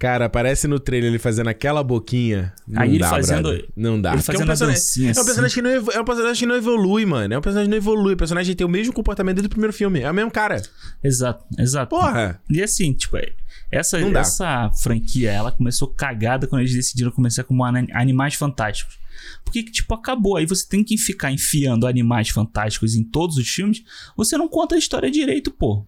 Cara, 0.05 0.27
aparece 0.27 0.69
no 0.69 0.79
trailer 0.79 1.09
ele 1.09 1.19
fazendo 1.19 1.49
aquela 1.49 1.83
boquinha. 1.83 2.53
Não 2.69 2.83
Aí 2.83 2.91
ele 2.91 2.99
dá, 2.99 3.09
fazendo- 3.09 3.43
brother. 3.49 3.69
Não 3.75 3.99
dá. 3.99 4.13
ele 4.13 4.21
fazendo 4.21 4.43
a 4.43 4.47
personagem, 4.49 4.75
dancinha 4.75 5.07
é 5.07 5.09
um 5.09 5.11
assim. 5.13 5.25
personagem 5.25 5.55
que 5.55 5.63
não 5.63 5.71
é 5.71 6.01
um 6.01 6.05
personagem 6.05 6.41
que 6.41 6.47
não 6.47 6.57
evolui, 6.57 7.07
mano. 7.07 7.33
É 7.33 7.39
um 7.39 7.41
personagem 7.41 7.67
que 7.69 7.71
não 7.71 7.77
evolui. 7.79 8.13
O 8.13 8.17
personagem 8.19 8.55
tem 8.55 8.67
o 8.67 8.69
mesmo 8.71 8.93
comportamento 8.93 9.37
desde 9.37 9.47
o 9.47 9.51
primeiro 9.51 9.73
filme. 9.73 10.01
É 10.01 10.11
o 10.11 10.13
mesmo 10.13 10.31
cara. 10.31 10.61
Exato, 11.03 11.43
exato. 11.59 11.89
Porra! 11.89 12.39
E 12.51 12.63
assim, 12.63 12.93
tipo, 12.93 13.17
essa, 13.71 13.99
Não 13.99 14.13
dá. 14.13 14.21
essa 14.21 14.71
franquia, 14.83 15.31
ela 15.33 15.51
começou 15.51 15.89
cagada 15.89 16.47
quando 16.47 16.61
eles 16.61 16.75
decidiram 16.75 17.11
começar 17.11 17.43
como 17.45 17.65
Animais 17.65 18.35
Fantásticos. 18.35 18.99
Porque, 19.43 19.63
tipo, 19.63 19.95
acabou. 19.95 20.37
Aí 20.37 20.45
você 20.45 20.67
tem 20.69 20.85
que 20.85 20.99
ficar 20.99 21.33
enfiando 21.33 21.87
Animais 21.87 22.29
Fantásticos 22.29 22.95
em 22.95 23.03
todos 23.05 23.37
os 23.39 23.49
filmes. 23.49 23.83
Você 24.17 24.37
não 24.37 24.49
conta 24.49 24.75
a 24.75 24.79
história 24.79 25.11
direito, 25.11 25.51
pô. 25.51 25.87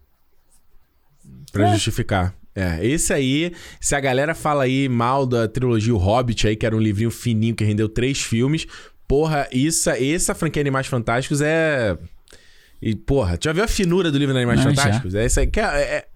Pra 1.51 1.69
É. 1.69 1.73
justificar. 1.73 2.33
É, 2.59 2.83
esse 2.83 3.13
aí, 3.13 3.51
se 3.79 3.93
a 3.93 3.99
galera 3.99 4.33
fala 4.33 4.63
aí 4.63 4.89
mal 4.89 5.27
da 5.27 5.47
trilogia 5.47 5.93
O 5.93 5.97
Hobbit 5.97 6.47
aí, 6.47 6.55
que 6.55 6.65
era 6.65 6.75
um 6.75 6.79
livrinho 6.79 7.11
fininho 7.11 7.53
que 7.53 7.63
rendeu 7.63 7.87
três 7.87 8.19
filmes, 8.19 8.65
porra, 9.07 9.47
isso, 9.51 9.91
essa 9.91 10.33
franquia 10.33 10.61
Animais 10.63 10.87
Fantásticos 10.87 11.39
é... 11.39 11.95
E, 12.81 12.95
porra, 12.95 13.37
tu 13.37 13.45
já 13.45 13.53
viu 13.53 13.63
a 13.63 13.67
finura 13.67 14.11
do 14.11 14.17
livro 14.17 14.33
de 14.33 14.39
Animais 14.39 14.59
já. 14.61 14.69
Fantásticos? 14.69 15.13
É 15.13 15.25
isso 15.27 15.39
aí 15.39 15.45
que 15.45 15.59
é, 15.59 15.63
é, 15.63 16.07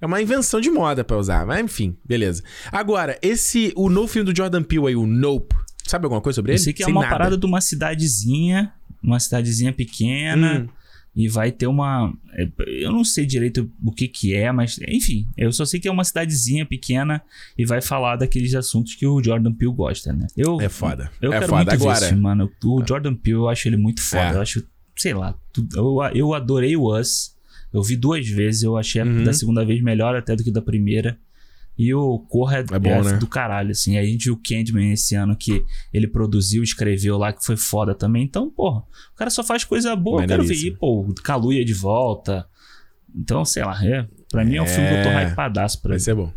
é 0.00 0.06
uma 0.06 0.20
invenção 0.22 0.62
de 0.62 0.70
moda 0.70 1.04
pra 1.04 1.18
usar, 1.18 1.44
mas 1.44 1.62
enfim, 1.62 1.94
beleza. 2.02 2.42
Agora, 2.70 3.18
esse, 3.20 3.70
o 3.76 3.90
novo 3.90 4.08
filme 4.08 4.32
do 4.32 4.34
Jordan 4.34 4.62
Peele 4.62 4.86
aí, 4.88 4.96
o 4.96 5.06
Nope, 5.06 5.54
sabe 5.86 6.06
alguma 6.06 6.22
coisa 6.22 6.36
sobre 6.36 6.52
Eu 6.52 6.54
ele? 6.54 6.62
sei 6.62 6.72
que 6.72 6.82
é 6.82 6.86
Sem 6.86 6.94
uma 6.94 7.02
nada. 7.02 7.14
parada 7.14 7.36
de 7.36 7.44
uma 7.44 7.60
cidadezinha, 7.60 8.72
uma 9.02 9.20
cidadezinha 9.20 9.74
pequena. 9.74 10.60
Hum. 10.60 10.68
E 11.14 11.28
vai 11.28 11.52
ter 11.52 11.66
uma. 11.66 12.10
é, 12.32 12.48
Eu 12.82 12.90
não 12.90 13.04
sei 13.04 13.26
direito 13.26 13.70
o 13.84 13.92
que 13.92 14.08
que 14.08 14.34
é, 14.34 14.50
mas 14.50 14.78
enfim, 14.88 15.28
eu 15.36 15.52
só 15.52 15.64
sei 15.66 15.78
que 15.78 15.86
é 15.86 15.92
uma 15.92 16.04
cidadezinha 16.04 16.64
pequena 16.64 17.20
e 17.56 17.66
vai 17.66 17.82
falar 17.82 18.16
daqueles 18.16 18.54
assuntos 18.54 18.94
que 18.94 19.06
o 19.06 19.22
Jordan 19.22 19.52
Peele 19.52 19.74
gosta, 19.74 20.10
né? 20.12 20.26
Eu, 20.34 20.58
É 20.60 20.70
foda. 20.70 21.10
Eu 21.20 21.30
é 21.32 21.38
quero 21.38 21.50
foda. 21.50 21.64
muito 21.70 21.82
Agora, 21.82 22.06
filme, 22.06 22.22
mano. 22.22 22.50
O 22.64 22.82
Jordan 22.86 23.14
Peele, 23.14 23.36
eu 23.36 23.48
acho 23.48 23.68
ele 23.68 23.76
muito 23.76 24.00
foda. 24.00 24.22
É. 24.30 24.34
Eu 24.36 24.40
acho, 24.40 24.66
sei 24.96 25.12
lá, 25.12 25.36
eu, 25.76 25.98
eu 26.14 26.32
adorei 26.34 26.76
o 26.76 26.98
Us. 26.98 27.36
Eu 27.72 27.82
vi 27.82 27.96
duas 27.96 28.26
vezes, 28.28 28.62
eu 28.62 28.76
achei 28.78 29.00
a 29.00 29.04
Uhum. 29.04 29.24
da 29.24 29.32
segunda 29.34 29.64
vez 29.66 29.82
melhor 29.82 30.16
até 30.16 30.34
do 30.34 30.42
que 30.42 30.50
da 30.50 30.62
primeira. 30.62 31.18
E 31.78 31.92
o 31.94 32.18
Corra 32.18 32.58
é, 32.58 32.60
É 32.60 32.78
bom, 32.78 32.90
é 32.90 33.02
né? 33.02 33.16
do 33.18 33.26
caralho, 33.26 33.70
assim. 33.70 33.96
Aí 33.96 34.06
a 34.06 34.10
gente 34.10 34.24
viu 34.24 34.34
o 34.34 34.36
Candyman 34.36 34.92
esse 34.92 35.14
ano 35.14 35.34
que 35.34 35.64
ele 35.92 36.06
produziu, 36.06 36.62
escreveu 36.62 37.16
lá, 37.16 37.32
que 37.32 37.44
foi 37.44 37.56
foda 37.56 37.94
também. 37.94 38.24
Então, 38.24 38.50
porra, 38.50 38.80
o 38.80 39.16
cara 39.16 39.30
só 39.30 39.42
faz 39.42 39.64
coisa 39.64 39.96
boa. 39.96 40.22
Eu 40.22 40.28
quero 40.28 40.44
ver. 40.44 40.76
Pô, 40.78 41.12
Kaluuya 41.24 41.64
de 41.64 41.72
volta. 41.74 42.46
Então, 43.14 43.44
sei 43.44 43.64
lá, 43.64 43.78
é, 43.84 44.06
pra 44.30 44.44
mim 44.44 44.56
é 44.56 44.62
um 44.62 44.66
filme 44.66 44.88
que 44.88 44.94
eu 44.96 45.02
tô 45.02 45.08
É. 45.08 45.24
hypadaço 45.26 45.80
pra 45.80 45.90
vai 45.90 45.98
ser 45.98 46.14
bom. 46.14 46.32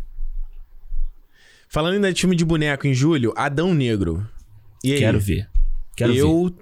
Falando 1.68 1.94
ainda 1.94 2.12
de 2.12 2.20
filme 2.20 2.36
de 2.36 2.44
boneco 2.44 2.86
em 2.86 2.94
julho, 2.94 3.32
Adão 3.36 3.74
Negro. 3.74 4.26
E 4.82 4.92
aí? 4.92 4.98
Quero 4.98 5.20
ver. 5.20 5.48
Quero 5.96 6.12
ver. 6.12 6.18
eu... 6.20 6.56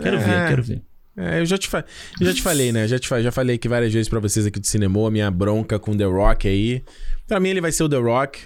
Quero 0.00 0.16
É. 0.16 0.20
ver, 0.20 0.48
quero 0.48 0.62
ver. 0.62 0.82
É, 1.16 1.40
eu 1.40 1.44
já 1.46 1.58
te, 1.58 1.68
fa... 1.68 1.84
eu 2.20 2.26
já 2.26 2.32
te 2.32 2.40
falei, 2.40 2.72
né? 2.72 2.86
Já, 2.88 2.98
te 2.98 3.06
fa... 3.08 3.20
já 3.22 3.30
falei 3.32 3.56
aqui 3.56 3.68
várias 3.68 3.92
vezes 3.92 4.08
pra 4.08 4.20
vocês 4.20 4.46
aqui 4.46 4.58
do 4.60 4.66
cinema, 4.66 5.06
a 5.06 5.10
minha 5.10 5.30
bronca 5.30 5.78
com 5.78 5.96
The 5.96 6.04
Rock 6.04 6.48
aí. 6.48 6.82
Pra 7.30 7.38
mim, 7.38 7.50
ele 7.50 7.60
vai 7.60 7.70
ser 7.70 7.84
o 7.84 7.88
The 7.88 7.96
Rock, 7.96 8.40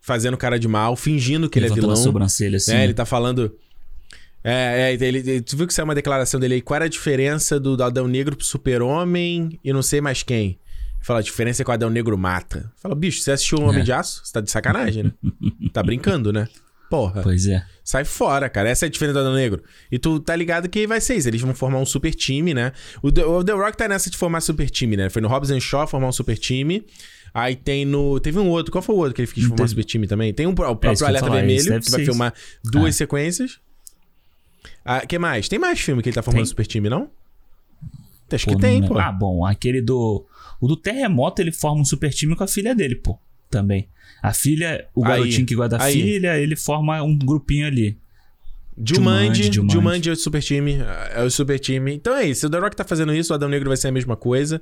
fazendo 0.00 0.34
cara 0.34 0.58
de 0.58 0.66
mal, 0.66 0.96
fingindo 0.96 1.46
que 1.50 1.58
ele 1.58 1.66
é 1.66 1.68
Levantando 1.68 1.90
vilão. 1.92 2.02
sobrancelha 2.04 2.56
assim. 2.56 2.72
né? 2.72 2.84
Ele 2.84 2.94
tá 2.94 3.04
falando. 3.04 3.54
É, 4.42 4.92
é 4.92 4.94
ele, 4.94 5.18
ele- 5.18 5.40
tu 5.42 5.58
viu 5.58 5.66
que 5.66 5.74
saiu 5.74 5.84
uma 5.84 5.94
declaração 5.94 6.40
dele 6.40 6.54
aí? 6.54 6.62
Qual 6.62 6.74
era 6.74 6.86
a 6.86 6.88
diferença 6.88 7.60
do, 7.60 7.76
do 7.76 7.84
Adão 7.84 8.08
Negro 8.08 8.34
pro 8.34 8.46
Super-Homem 8.46 9.60
e 9.62 9.72
não 9.74 9.82
sei 9.82 10.00
mais 10.00 10.22
quem? 10.22 10.46
Ele 10.46 10.58
Fala, 11.02 11.18
a 11.18 11.22
diferença 11.22 11.60
é 11.60 11.64
que 11.66 11.70
o 11.70 11.74
Adão 11.74 11.90
Negro 11.90 12.16
mata. 12.16 12.72
Fala, 12.80 12.94
bicho, 12.94 13.20
você 13.20 13.30
assistiu 13.32 13.58
um 13.58 13.64
Homem 13.68 13.82
É. 13.82 13.84
de 13.84 13.92
Aço? 13.92 14.22
Você 14.24 14.32
tá 14.32 14.40
de 14.40 14.50
sacanagem, 14.50 15.02
né? 15.02 15.12
tá 15.70 15.82
brincando, 15.82 16.32
né? 16.32 16.48
Porra. 16.88 17.20
Pois 17.22 17.46
é. 17.46 17.62
Sai 17.84 18.04
fora, 18.06 18.48
cara. 18.48 18.70
Essa 18.70 18.86
é 18.86 18.88
a 18.88 18.90
diferença 18.90 19.18
do 19.18 19.20
Adão 19.20 19.34
Negro. 19.34 19.62
E 19.92 19.98
tu 19.98 20.18
tá 20.18 20.34
ligado 20.34 20.66
que 20.68 20.86
vai 20.86 21.00
ser 21.02 21.16
isso. 21.16 21.28
Eles 21.28 21.40
vão 21.42 21.54
formar 21.54 21.78
um 21.78 21.84
super 21.86 22.12
time, 22.14 22.52
né? 22.54 22.72
O 23.02 23.12
The, 23.12 23.24
o 23.24 23.44
The 23.44 23.52
Rock 23.52 23.76
tá 23.76 23.86
nessa 23.86 24.08
de 24.10 24.16
formar 24.16 24.40
super 24.40 24.68
time, 24.70 24.96
né? 24.96 25.08
Foi 25.10 25.20
no 25.22 25.28
Hobbs 25.28 25.50
Shaw 25.62 25.86
formar 25.86 26.08
um 26.08 26.12
super 26.12 26.36
time. 26.38 26.84
Aí 27.32 27.54
tem 27.56 27.84
no. 27.84 28.18
Teve 28.20 28.38
um 28.38 28.48
outro. 28.48 28.72
Qual 28.72 28.82
foi 28.82 28.94
o 28.94 28.98
outro 28.98 29.14
que 29.14 29.22
ele 29.22 29.46
um 29.46 29.54
teve. 29.54 29.68
super 29.68 29.84
time 29.84 30.06
também? 30.06 30.32
Tem 30.32 30.46
um, 30.46 30.50
o 30.50 30.54
próprio 30.54 30.90
É 30.90 30.92
isso 30.92 31.04
que 31.04 31.10
eu 31.10 31.12
ia 31.12 31.18
Alerta 31.18 31.26
falar, 31.28 31.40
Vermelho, 31.40 31.80
que 31.82 31.90
vai 31.90 32.04
filmar 32.04 32.34
duas 32.64 32.96
sequências. 32.96 33.60
Ah, 34.84 35.06
que 35.06 35.18
mais? 35.18 35.48
Tem 35.48 35.58
mais 35.58 35.80
filme 35.80 36.02
que 36.02 36.08
ele 36.08 36.14
tá 36.14 36.22
formando 36.22 36.42
Tem. 36.42 36.48
super 36.48 36.66
time, 36.66 36.88
não? 36.88 37.10
Acho 38.32 38.46
Pô, 38.46 38.52
que 38.54 38.60
tem, 38.60 38.80
não 38.80 38.88
pô. 38.88 38.98
Ah, 38.98 39.12
bom, 39.12 39.44
aquele 39.44 39.80
do. 39.80 40.24
O 40.60 40.68
do 40.68 40.76
terremoto, 40.76 41.40
ele 41.40 41.52
forma 41.52 41.80
um 41.80 41.84
super 41.84 42.12
time 42.12 42.36
com 42.36 42.44
a 42.44 42.48
filha 42.48 42.74
dele, 42.74 42.94
pô. 42.94 43.18
Também. 43.48 43.88
A 44.22 44.32
filha, 44.32 44.86
o 44.94 45.04
Aí, 45.04 45.10
garotinho 45.10 45.46
que 45.46 45.54
guarda 45.54 45.76
a 45.76 45.84
aí. 45.84 45.94
filha, 45.94 46.38
ele 46.38 46.54
forma 46.54 47.02
um 47.02 47.16
grupinho 47.16 47.66
ali. 47.66 47.98
Jumanji, 48.82 49.50
Jumanji, 49.52 50.08
é 50.08 50.12
o 50.12 50.16
super 50.16 50.40
time. 50.42 50.78
É 51.14 51.22
o 51.22 51.30
super 51.30 51.58
time. 51.58 51.94
Então 51.94 52.14
é 52.14 52.26
isso. 52.26 52.46
O 52.46 52.50
The 52.50 52.58
Rock 52.58 52.76
tá 52.76 52.84
fazendo 52.84 53.12
isso, 53.14 53.32
o 53.32 53.34
Adão 53.34 53.48
Negro 53.48 53.68
vai 53.68 53.76
ser 53.76 53.88
a 53.88 53.92
mesma 53.92 54.16
coisa. 54.16 54.60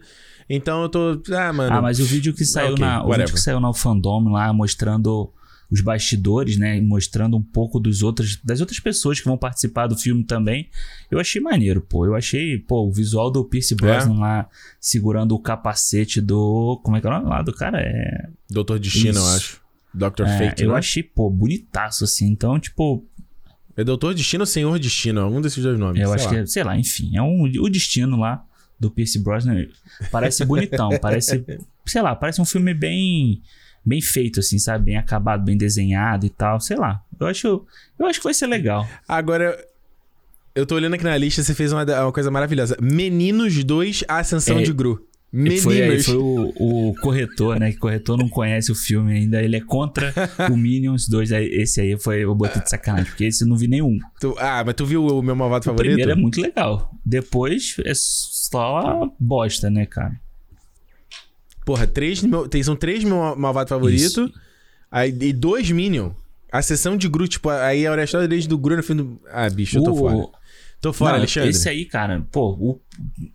Então 0.48 0.82
eu 0.82 0.88
tô. 0.88 1.22
Ah, 1.34 1.52
mano. 1.52 1.76
Ah, 1.76 1.82
mas 1.82 2.00
o 2.00 2.04
vídeo 2.04 2.32
que 2.32 2.44
saiu 2.44 2.72
okay, 2.72 2.84
na. 2.84 3.04
O 3.04 3.12
vídeo 3.12 3.34
que 3.34 3.40
saiu 3.40 3.60
na 3.60 3.72
fandom 3.74 4.30
lá 4.30 4.52
mostrando 4.52 5.32
os 5.70 5.80
bastidores, 5.82 6.56
né? 6.56 6.80
Mostrando 6.80 7.36
um 7.36 7.42
pouco 7.42 7.78
dos 7.78 8.02
outros, 8.02 8.40
das 8.42 8.60
outras 8.60 8.80
pessoas 8.80 9.20
que 9.20 9.26
vão 9.26 9.36
participar 9.36 9.86
do 9.86 9.96
filme 9.96 10.24
também. 10.24 10.68
Eu 11.10 11.20
achei 11.20 11.40
maneiro, 11.40 11.80
pô. 11.82 12.06
Eu 12.06 12.14
achei, 12.14 12.58
pô, 12.58 12.86
o 12.86 12.92
visual 12.92 13.30
do 13.30 13.44
Pierce 13.44 13.74
Brosnan 13.74 14.16
é. 14.16 14.18
lá 14.18 14.48
segurando 14.80 15.34
o 15.34 15.38
capacete 15.38 16.20
do. 16.20 16.80
Como 16.82 16.96
é 16.96 17.00
que 17.00 17.06
é 17.06 17.10
o 17.10 17.12
nome 17.12 17.28
lá 17.28 17.42
do 17.42 17.52
cara? 17.52 17.80
É. 17.80 18.28
Doutor 18.50 18.78
Destino, 18.78 19.10
Isso. 19.10 19.18
eu 19.18 19.36
acho. 19.36 19.60
Dr. 19.92 20.22
É, 20.22 20.38
Fate. 20.38 20.62
Eu 20.62 20.72
né? 20.72 20.78
achei, 20.78 21.02
pô, 21.02 21.28
bonitaço, 21.28 22.04
assim. 22.04 22.26
Então, 22.28 22.58
tipo. 22.58 23.04
É 23.76 23.84
Doutor 23.84 24.12
Destino 24.12 24.42
ou 24.42 24.46
Senhor 24.46 24.76
Destino? 24.78 25.20
Algum 25.20 25.40
desses 25.40 25.62
dois 25.62 25.78
nomes. 25.78 26.02
Eu 26.02 26.12
acho 26.12 26.24
lá. 26.24 26.30
que, 26.30 26.36
é, 26.38 26.46
sei 26.46 26.64
lá, 26.64 26.76
enfim. 26.76 27.16
É 27.16 27.22
um, 27.22 27.42
o 27.42 27.68
destino 27.68 28.18
lá 28.18 28.44
do 28.78 28.90
Pierce 28.90 29.18
Brosnan. 29.18 29.66
Parece 30.10 30.44
bonitão. 30.44 30.90
parece, 31.00 31.44
sei 31.86 32.02
lá, 32.02 32.14
parece 32.14 32.40
um 32.40 32.44
filme 32.44 32.74
bem 32.74 33.42
bem 33.84 34.02
feito, 34.02 34.40
assim, 34.40 34.58
sabe? 34.58 34.86
Bem 34.86 34.96
acabado, 34.96 35.44
bem 35.44 35.56
desenhado 35.56 36.26
e 36.26 36.30
tal. 36.30 36.60
Sei 36.60 36.76
lá. 36.76 37.02
Eu 37.18 37.26
acho, 37.26 37.66
eu 37.98 38.06
acho 38.06 38.20
que 38.20 38.24
vai 38.24 38.34
ser 38.34 38.46
legal. 38.46 38.86
Agora, 39.08 39.58
eu 40.54 40.66
tô 40.66 40.74
olhando 40.74 40.94
aqui 40.94 41.04
na 41.04 41.16
lista, 41.16 41.42
você 41.42 41.54
fez 41.54 41.72
uma, 41.72 41.84
uma 41.84 42.12
coisa 42.12 42.30
maravilhosa. 42.30 42.76
Meninos 42.80 43.62
2, 43.64 44.04
A 44.06 44.18
Ascensão 44.18 44.58
é, 44.58 44.62
de 44.62 44.72
Gru. 44.72 45.08
Meninos. 45.30 45.62
Foi, 45.62 46.02
foi 46.02 46.16
o, 46.16 46.52
o, 46.56 46.94
corretor, 47.02 47.60
né? 47.60 47.70
Que 47.70 47.78
corretor 47.78 48.16
não 48.16 48.28
conhece 48.28 48.72
o 48.72 48.74
filme 48.74 49.12
ainda. 49.12 49.42
Ele 49.42 49.56
é 49.56 49.60
contra 49.60 50.12
o 50.50 50.56
Minions 50.56 51.06
2. 51.06 51.30
Esse 51.32 51.82
aí 51.82 51.98
foi, 51.98 52.24
eu 52.24 52.34
botei 52.34 52.62
de 52.62 52.70
sacanagem, 52.70 53.10
porque 53.10 53.24
esse 53.24 53.44
eu 53.44 53.48
não 53.48 53.56
vi 53.56 53.68
nenhum. 53.68 53.98
Tu, 54.18 54.34
ah, 54.38 54.62
mas 54.64 54.74
tu 54.74 54.86
viu 54.86 55.06
o 55.06 55.22
meu 55.22 55.36
malvado 55.36 55.62
o 55.62 55.64
favorito? 55.66 55.92
O 55.92 55.96
primeiro 55.96 56.12
é 56.12 56.14
muito 56.14 56.40
legal. 56.40 56.90
Depois 57.04 57.76
é 57.84 57.92
só 58.50 59.12
bosta, 59.18 59.70
né, 59.70 59.86
cara? 59.86 60.18
Porra, 61.64 61.86
três, 61.86 62.22
tem, 62.50 62.62
são 62.62 62.74
três 62.74 63.04
meu 63.04 63.36
malvado 63.36 63.68
favorito. 63.68 64.32
Aí, 64.90 65.14
e 65.20 65.32
dois 65.32 65.70
Minion. 65.70 66.12
A 66.50 66.62
sessão 66.62 66.96
de 66.96 67.08
Gru, 67.08 67.28
tipo, 67.28 67.50
aí 67.50 67.86
a 67.86 68.02
história 68.02 68.26
desde 68.26 68.48
do 68.48 68.56
Gru 68.56 68.76
no 68.76 68.82
fim 68.82 68.96
do. 68.96 69.20
Ah, 69.30 69.50
bicho, 69.50 69.78
eu 69.78 69.84
tô 69.84 69.94
fora. 69.94 70.28
Tô 70.80 70.92
fora, 70.92 71.12
não, 71.12 71.18
Alexandre. 71.18 71.50
Esse 71.50 71.68
aí, 71.68 71.84
cara, 71.84 72.24
pô, 72.30 72.52
o, 72.52 72.80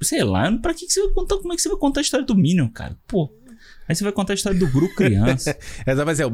sei 0.01 0.23
lá, 0.23 0.51
pra 0.51 0.73
que, 0.73 0.87
que 0.87 0.93
você 0.93 1.01
vai 1.03 1.13
contar? 1.13 1.37
Como 1.37 1.53
é 1.53 1.55
que 1.55 1.61
você 1.61 1.69
vai 1.69 1.77
contar 1.77 1.99
a 1.99 2.01
história 2.01 2.25
do 2.25 2.35
Minion, 2.35 2.69
cara? 2.69 2.97
Pô. 3.07 3.31
Aí 3.87 3.93
você 3.93 4.03
vai 4.03 4.13
contar 4.13 4.33
a 4.33 4.35
história 4.35 4.57
do 4.57 4.65
Gru 4.67 4.89
criança. 4.95 5.55
Essa 5.85 6.05
vai 6.05 6.15
ser 6.15 6.25
o. 6.25 6.31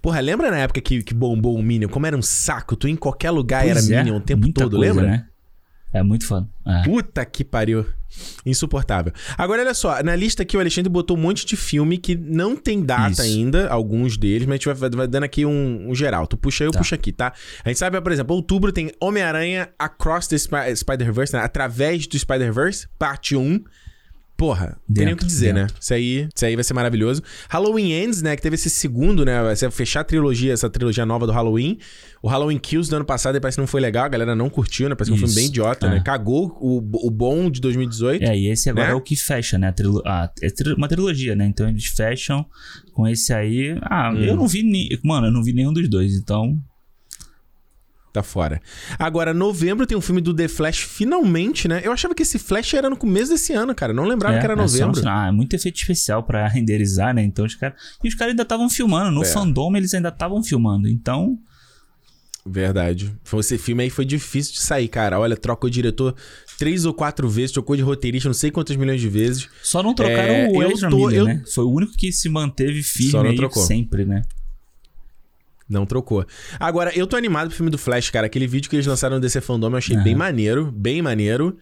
Porra, 0.00 0.20
lembra 0.20 0.50
na 0.50 0.58
época 0.58 0.80
que, 0.80 1.02
que 1.02 1.14
bombou 1.14 1.54
o 1.54 1.62
Minion? 1.62 1.88
Como 1.88 2.06
era 2.06 2.16
um 2.16 2.22
saco? 2.22 2.74
Tu 2.74 2.88
em 2.88 2.96
qualquer 2.96 3.30
lugar 3.30 3.62
pois 3.62 3.90
era 3.90 4.00
é, 4.00 4.02
Minion 4.02 4.16
o 4.16 4.20
tempo 4.20 4.52
todo, 4.52 4.76
coisa, 4.76 4.92
lembra? 4.92 5.06
Né? 5.06 5.26
É 5.92 6.02
muito 6.02 6.26
fã. 6.26 6.48
É. 6.66 6.82
Puta 6.82 7.24
que 7.24 7.44
pariu. 7.44 7.84
Insuportável. 8.44 9.12
Agora, 9.38 9.62
olha 9.62 9.74
só, 9.74 10.02
na 10.02 10.16
lista 10.16 10.42
aqui 10.42 10.56
o 10.56 10.60
Alexandre 10.60 10.90
botou 10.90 11.16
um 11.16 11.20
monte 11.20 11.46
de 11.46 11.56
filme 11.56 11.96
que 11.96 12.16
não 12.16 12.56
tem 12.56 12.82
data 12.82 13.10
Isso. 13.10 13.22
ainda, 13.22 13.68
alguns 13.68 14.16
deles, 14.16 14.46
mas 14.46 14.54
a 14.54 14.56
gente 14.56 14.80
vai, 14.80 14.90
vai 14.90 15.06
dando 15.06 15.24
aqui 15.24 15.44
um, 15.44 15.90
um, 15.90 15.94
geral. 15.94 16.26
Tu 16.26 16.36
puxa 16.36 16.64
aí, 16.64 16.68
eu 16.68 16.72
tá. 16.72 16.78
puxo 16.78 16.94
aqui, 16.94 17.12
tá? 17.12 17.32
A 17.64 17.68
gente 17.68 17.78
sabe, 17.78 18.00
por 18.00 18.10
exemplo, 18.10 18.34
outubro 18.34 18.72
tem 18.72 18.90
Homem-Aranha 19.00 19.68
Across 19.78 20.28
the 20.28 20.38
Spider-Verse, 20.74 21.32
né? 21.32 21.40
através 21.40 22.06
do 22.06 22.18
Spider-Verse, 22.18 22.88
parte 22.98 23.36
1. 23.36 23.62
Porra, 24.40 24.74
tem 24.90 25.04
nem 25.04 25.12
o 25.12 25.16
que 25.18 25.26
dizer, 25.26 25.52
dentro. 25.52 25.74
né? 25.74 25.78
Isso 25.78 25.92
aí, 25.92 26.28
isso 26.34 26.46
aí 26.46 26.54
vai 26.54 26.64
ser 26.64 26.72
maravilhoso. 26.72 27.22
Halloween 27.46 27.92
Ends, 27.92 28.22
né? 28.22 28.34
Que 28.34 28.40
teve 28.40 28.54
esse 28.54 28.70
segundo, 28.70 29.22
né? 29.22 29.42
Vai 29.42 29.54
ser 29.54 29.70
fechar 29.70 30.00
a 30.00 30.04
trilogia, 30.04 30.50
essa 30.50 30.70
trilogia 30.70 31.04
nova 31.04 31.26
do 31.26 31.32
Halloween. 31.32 31.76
O 32.22 32.28
Halloween 32.28 32.58
Kills 32.58 32.88
do 32.88 32.96
ano 32.96 33.04
passado 33.04 33.38
parece 33.38 33.56
que 33.56 33.60
não 33.60 33.66
foi 33.66 33.82
legal, 33.82 34.06
a 34.06 34.08
galera 34.08 34.34
não 34.34 34.48
curtiu, 34.48 34.88
né? 34.88 34.94
Parece 34.94 35.12
que 35.12 35.18
foi 35.18 35.26
um 35.26 35.28
filme 35.28 35.42
bem 35.42 35.50
idiota, 35.50 35.88
é. 35.88 35.90
né? 35.90 36.00
Cagou 36.02 36.56
o, 36.58 36.78
o 37.06 37.10
bom 37.10 37.50
de 37.50 37.60
2018. 37.60 38.24
É, 38.24 38.34
e 38.34 38.46
esse 38.46 38.70
agora 38.70 38.86
né? 38.86 38.92
é 38.92 38.96
o 38.96 39.02
que 39.02 39.14
fecha, 39.14 39.58
né? 39.58 39.72
Trilo 39.72 40.02
a, 40.06 40.30
é 40.42 40.72
uma 40.74 40.88
trilogia, 40.88 41.36
né? 41.36 41.44
Então 41.44 41.68
eles 41.68 41.84
fecham 41.84 42.46
com 42.94 43.06
esse 43.06 43.34
aí. 43.34 43.78
Ah, 43.82 44.10
hum. 44.10 44.22
eu 44.22 44.36
não 44.36 44.48
vi. 44.48 44.62
Ni... 44.62 44.88
Mano, 45.04 45.26
eu 45.26 45.32
não 45.32 45.44
vi 45.44 45.52
nenhum 45.52 45.74
dos 45.74 45.86
dois, 45.86 46.14
então 46.14 46.58
Tá 48.12 48.24
fora. 48.24 48.60
Agora, 48.98 49.32
novembro 49.32 49.86
tem 49.86 49.96
um 49.96 50.00
filme 50.00 50.20
do 50.20 50.34
The 50.34 50.48
Flash, 50.48 50.80
finalmente, 50.80 51.68
né? 51.68 51.80
Eu 51.84 51.92
achava 51.92 52.12
que 52.12 52.24
esse 52.24 52.40
Flash 52.40 52.74
era 52.74 52.90
no 52.90 52.96
começo 52.96 53.30
desse 53.30 53.52
ano, 53.52 53.72
cara. 53.72 53.92
não 53.92 54.04
lembrava 54.04 54.36
é, 54.36 54.38
que 54.40 54.44
era 54.44 54.56
novembro. 54.56 54.98
É, 54.98 55.02
só, 55.02 55.08
ah, 55.08 55.28
é 55.28 55.30
muito 55.30 55.54
efeito 55.54 55.76
especial 55.76 56.24
para 56.24 56.46
renderizar, 56.48 57.14
né? 57.14 57.22
Então 57.22 57.44
os 57.44 57.54
caras. 57.54 57.80
E 58.02 58.08
os 58.08 58.14
caras 58.14 58.32
ainda 58.32 58.42
estavam 58.42 58.68
filmando. 58.68 59.12
No 59.12 59.22
é. 59.22 59.26
fandom 59.26 59.76
eles 59.76 59.94
ainda 59.94 60.08
estavam 60.08 60.42
filmando. 60.42 60.88
Então. 60.88 61.38
Verdade. 62.44 63.14
Esse 63.38 63.58
filme 63.58 63.84
aí 63.84 63.90
foi 63.90 64.04
difícil 64.04 64.54
de 64.54 64.60
sair, 64.60 64.88
cara. 64.88 65.20
Olha, 65.20 65.36
trocou 65.36 65.68
o 65.68 65.70
diretor 65.70 66.16
três 66.58 66.84
ou 66.84 66.92
quatro 66.92 67.28
vezes, 67.28 67.52
trocou 67.52 67.76
de 67.76 67.82
roteirista 67.82 68.28
não 68.28 68.34
sei 68.34 68.50
quantas 68.50 68.76
milhões 68.76 69.00
de 69.00 69.08
vezes. 69.08 69.48
Só 69.62 69.82
não 69.82 69.94
trocaram 69.94 70.34
é, 70.34 70.48
o 70.48 70.62
Ezra 70.62 70.90
tô, 70.90 70.96
Miller, 70.96 71.18
eu... 71.18 71.24
né? 71.26 71.42
Foi 71.54 71.64
o 71.64 71.70
único 71.70 71.92
que 71.96 72.10
se 72.10 72.28
manteve 72.28 72.82
firme 72.82 73.36
sempre, 73.52 74.04
né? 74.04 74.22
Não 75.70 75.86
trocou. 75.86 76.26
Agora, 76.58 76.90
eu 76.96 77.06
tô 77.06 77.16
animado 77.16 77.46
pro 77.46 77.56
filme 77.56 77.70
do 77.70 77.78
Flash, 77.78 78.10
cara. 78.10 78.26
Aquele 78.26 78.48
vídeo 78.48 78.68
que 78.68 78.74
eles 78.74 78.86
lançaram 78.86 79.14
no 79.14 79.20
DC 79.20 79.40
Fandom 79.40 79.70
eu 79.70 79.76
achei 79.76 79.96
uhum. 79.96 80.02
bem 80.02 80.16
maneiro, 80.16 80.72
bem 80.72 81.00
maneiro. 81.00 81.56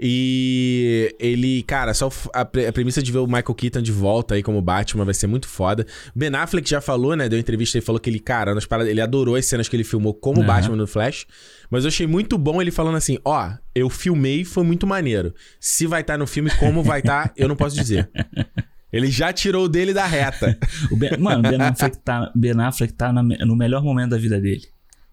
E 0.00 1.14
ele, 1.20 1.62
cara, 1.62 1.94
só 1.94 2.10
a, 2.34 2.40
a, 2.40 2.44
premissa 2.44 3.00
de 3.00 3.12
ver 3.12 3.18
o 3.18 3.26
Michael 3.26 3.54
Keaton 3.54 3.82
de 3.82 3.92
volta 3.92 4.34
aí 4.34 4.42
como 4.42 4.60
Batman 4.60 5.04
vai 5.04 5.14
ser 5.14 5.28
muito 5.28 5.46
foda. 5.46 5.86
Ben 6.12 6.34
Affleck 6.34 6.68
já 6.68 6.80
falou, 6.80 7.14
né? 7.14 7.28
Deu 7.28 7.38
entrevista 7.38 7.78
e 7.78 7.80
falou 7.80 8.00
que 8.00 8.10
ele, 8.10 8.18
cara, 8.18 8.52
nas 8.52 8.66
paradas, 8.66 8.90
ele 8.90 9.00
adorou 9.00 9.36
as 9.36 9.46
cenas 9.46 9.68
que 9.68 9.76
ele 9.76 9.84
filmou 9.84 10.12
como 10.12 10.40
uhum. 10.40 10.46
Batman 10.46 10.74
no 10.74 10.88
Flash. 10.88 11.24
Mas 11.70 11.84
eu 11.84 11.88
achei 11.88 12.06
muito 12.06 12.36
bom 12.36 12.60
ele 12.60 12.72
falando 12.72 12.96
assim: 12.96 13.16
ó, 13.24 13.52
eu 13.74 13.88
filmei, 13.88 14.44
foi 14.44 14.64
muito 14.64 14.88
maneiro. 14.88 15.32
Se 15.60 15.86
vai 15.86 16.00
estar 16.00 16.14
tá 16.14 16.18
no 16.18 16.26
filme, 16.26 16.50
como 16.58 16.82
vai 16.82 16.98
estar, 16.98 17.28
tá, 17.28 17.34
eu 17.36 17.46
não 17.46 17.54
posso 17.54 17.76
dizer. 17.76 18.10
Ele 18.92 19.10
já 19.10 19.32
tirou 19.32 19.64
o 19.64 19.68
dele 19.68 19.94
da 19.94 20.06
reta. 20.06 20.58
o 20.90 20.96
ben, 20.96 21.16
mano, 21.18 21.42
Ben 21.42 21.60
Affleck 21.60 21.96
tá, 21.98 22.30
ben 22.34 22.60
Affleck 22.60 22.92
tá 22.92 23.12
na, 23.12 23.22
no 23.22 23.56
melhor 23.56 23.82
momento 23.82 24.10
da 24.10 24.18
vida 24.18 24.38
dele. 24.40 24.66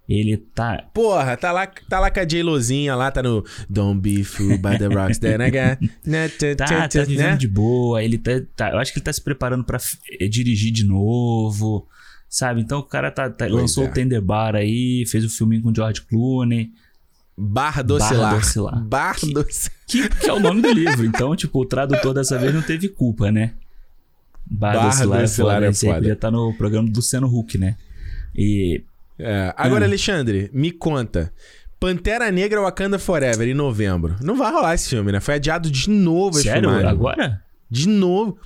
Ele 0.07 0.37
tá. 0.37 0.83
Porra, 0.91 1.37
tá 1.37 1.51
lá, 1.51 1.67
tá 1.67 1.99
lá 1.99 2.09
com 2.09 2.19
a 2.19 2.25
J-Lozinha 2.25 2.95
lá, 2.95 3.11
tá 3.11 3.21
no 3.21 3.45
Don't 3.69 4.01
be 4.01 4.23
fooled 4.23 4.57
by 4.57 4.75
the 4.75 4.87
rocks 4.87 5.19
that 5.19 5.39
I 5.39 5.51
got. 5.51 5.87
tá, 6.57 6.87
tá 6.87 7.03
vivendo 7.03 7.27
né? 7.27 7.37
de 7.37 7.47
boa. 7.47 8.03
Ele 8.03 8.17
tá, 8.17 8.31
tá, 8.55 8.71
Eu 8.71 8.79
acho 8.79 8.91
que 8.91 8.97
ele 8.97 9.05
tá 9.05 9.13
se 9.13 9.21
preparando 9.21 9.63
pra 9.63 9.77
eh, 10.19 10.27
dirigir 10.27 10.71
de 10.71 10.83
novo. 10.83 11.87
Sabe? 12.27 12.59
Então 12.61 12.79
o 12.79 12.83
cara 12.83 13.11
tá, 13.11 13.29
tá 13.29 13.45
lançou 13.45 13.85
é. 13.85 13.89
o 13.89 13.93
Tender 13.93 14.21
Bar 14.21 14.55
aí, 14.55 15.05
fez 15.05 15.23
o 15.23 15.29
filminho 15.29 15.61
com 15.61 15.69
o 15.69 15.75
George 15.75 16.01
Clooney. 16.01 16.71
Bar 17.37 17.83
Docilar. 17.83 18.31
Bar 18.31 18.39
Docilar. 18.39 18.83
Bar 18.83 19.15
Docilar. 19.21 19.79
Que, 19.87 20.09
que, 20.09 20.29
é 20.29 20.33
o 20.33 20.39
nome 20.39 20.61
do 20.61 20.71
livro. 20.71 21.05
Então, 21.05 21.35
tipo, 21.35 21.61
o 21.61 21.65
tradutor 21.65 22.15
dessa 22.15 22.37
vez 22.37 22.53
não 22.53 22.61
teve 22.63 22.89
culpa, 22.89 23.31
né? 23.31 23.53
Barra, 24.49 24.73
Barra 24.73 24.89
do 24.89 25.27
Celular 25.27 25.63
é 25.63 25.73
foda. 25.73 26.07
Já 26.07 26.15
tá 26.15 26.31
no 26.31 26.53
programa 26.53 26.89
do 26.89 26.95
Luciano 26.95 27.27
Huck, 27.27 27.57
né? 27.57 27.75
E... 28.35 28.81
É. 29.17 29.53
Agora, 29.57 29.83
hum. 29.83 29.87
Alexandre, 29.87 30.49
me 30.53 30.71
conta. 30.71 31.31
Pantera 31.79 32.31
Negra 32.31 32.61
Wakanda 32.61 32.97
Forever, 32.99 33.47
em 33.47 33.53
novembro. 33.53 34.15
Não 34.21 34.35
vai 34.35 34.51
rolar 34.51 34.75
esse 34.75 34.89
filme, 34.89 35.11
né? 35.11 35.19
Foi 35.19 35.35
adiado 35.35 35.69
de 35.69 35.89
novo 35.89 36.41
Sério? 36.41 36.69
Agora? 36.69 37.41
De 37.69 37.87
novo. 37.87 38.37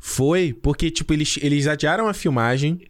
Foi, 0.00 0.56
porque, 0.62 0.90
tipo, 0.90 1.12
eles, 1.12 1.38
eles 1.40 1.66
adiaram 1.66 2.08
a 2.08 2.14
filmagem. 2.14 2.80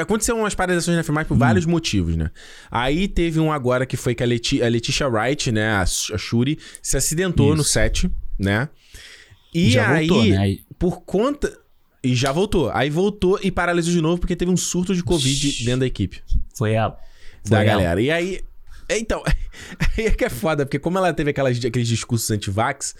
Aconteceu 0.00 0.36
umas 0.36 0.54
paralisações 0.54 0.96
na 0.96 1.02
filmagem 1.02 1.28
por 1.28 1.34
hum. 1.34 1.38
vários 1.38 1.66
motivos, 1.66 2.16
né? 2.16 2.30
Aí 2.70 3.06
teve 3.06 3.38
um 3.38 3.52
agora 3.52 3.84
que 3.84 3.96
foi 3.96 4.14
que 4.14 4.22
a, 4.22 4.26
Leti 4.26 4.62
a 4.62 4.68
Letitia 4.68 5.08
Wright, 5.08 5.52
né? 5.52 5.72
A, 5.72 5.82
a 5.82 5.86
Shuri, 5.86 6.58
se 6.82 6.96
acidentou 6.96 7.48
Isso. 7.48 7.56
no 7.56 7.64
set, 7.64 8.10
né? 8.38 8.68
E 9.54 9.70
já 9.70 9.90
aí, 9.90 10.06
voltou, 10.06 10.24
né? 10.26 10.56
por 10.78 11.00
conta. 11.02 11.58
E 12.02 12.14
já 12.14 12.32
voltou. 12.32 12.70
Aí 12.72 12.88
voltou 12.88 13.38
e 13.42 13.50
paralisou 13.50 13.92
de 13.92 14.00
novo 14.00 14.18
porque 14.18 14.36
teve 14.36 14.50
um 14.50 14.56
surto 14.56 14.94
de 14.94 15.02
Covid 15.02 15.64
dentro 15.64 15.80
da 15.80 15.86
equipe. 15.86 16.22
Foi 16.56 16.72
ela. 16.72 16.98
Foi 17.44 17.50
da 17.50 17.64
galera. 17.64 18.00
E 18.00 18.10
aí. 18.10 18.40
Então, 18.88 19.22
aí 19.96 20.06
é 20.06 20.10
que 20.10 20.24
é 20.24 20.30
foda, 20.30 20.64
porque 20.64 20.78
como 20.78 20.98
ela 20.98 21.12
teve 21.12 21.30
aquelas, 21.30 21.62
aqueles 21.64 21.86
discursos 21.86 22.30
anti-vax, 22.30 22.94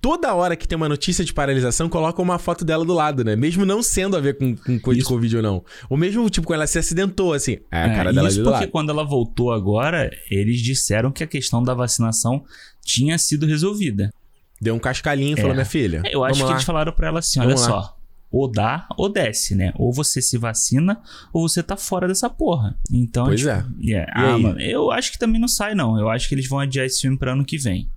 toda 0.00 0.34
hora 0.34 0.56
que 0.56 0.68
tem 0.68 0.76
uma 0.76 0.88
notícia 0.88 1.24
de 1.24 1.32
paralisação, 1.32 1.88
coloca 1.88 2.22
uma 2.22 2.38
foto 2.38 2.64
dela 2.64 2.84
do 2.84 2.92
lado, 2.92 3.24
né? 3.24 3.34
Mesmo 3.34 3.64
não 3.64 3.82
sendo 3.82 4.16
a 4.16 4.20
ver 4.20 4.38
com, 4.38 4.54
com 4.56 4.78
coisa 4.78 5.00
de 5.00 5.06
Covid 5.06 5.36
ou 5.36 5.42
não. 5.42 5.64
Ou 5.88 5.96
mesmo, 5.96 6.28
tipo, 6.30 6.46
quando 6.46 6.58
ela 6.58 6.66
se 6.66 6.78
acidentou, 6.78 7.32
assim, 7.32 7.58
é 7.70 7.78
a 7.78 7.86
é, 7.86 7.94
cara 7.94 8.12
dela 8.12 8.28
Isso 8.28 8.42
porque 8.42 8.60
lado. 8.60 8.70
quando 8.70 8.90
ela 8.90 9.04
voltou 9.04 9.52
agora, 9.52 10.10
eles 10.30 10.60
disseram 10.60 11.10
que 11.10 11.24
a 11.24 11.26
questão 11.26 11.62
da 11.62 11.74
vacinação 11.74 12.44
tinha 12.84 13.18
sido 13.18 13.46
resolvida. 13.46 14.12
Deu 14.60 14.74
um 14.74 14.78
cascalhinho 14.78 15.36
e 15.36 15.38
é. 15.38 15.40
falou: 15.40 15.54
minha 15.54 15.64
filha. 15.64 16.02
É, 16.04 16.14
eu 16.14 16.22
acho 16.22 16.44
que 16.44 16.52
eles 16.52 16.64
falaram 16.64 16.92
para 16.92 17.08
ela 17.08 17.18
assim: 17.20 17.40
olha 17.40 17.48
vamos 17.48 17.62
só. 17.62 17.76
Lá. 17.76 17.94
Ou 18.30 18.46
dá 18.46 18.86
ou 18.96 19.08
desce, 19.08 19.56
né? 19.56 19.72
Ou 19.74 19.92
você 19.92 20.22
se 20.22 20.38
vacina 20.38 21.00
ou 21.32 21.48
você 21.48 21.62
tá 21.62 21.76
fora 21.76 22.06
dessa 22.06 22.30
porra. 22.30 22.78
Então, 22.90 23.26
pois 23.26 23.40
tipo, 23.40 23.50
é. 23.50 23.66
Yeah. 23.82 24.12
Ah, 24.14 24.38
mano, 24.38 24.60
eu 24.60 24.90
acho 24.92 25.10
que 25.10 25.18
também 25.18 25.40
não 25.40 25.48
sai, 25.48 25.74
não. 25.74 25.98
Eu 25.98 26.08
acho 26.08 26.28
que 26.28 26.34
eles 26.36 26.48
vão 26.48 26.60
adiar 26.60 26.86
esse 26.86 27.00
filme 27.00 27.18
pra 27.18 27.32
ano 27.32 27.44
que 27.44 27.58
vem. 27.58 27.90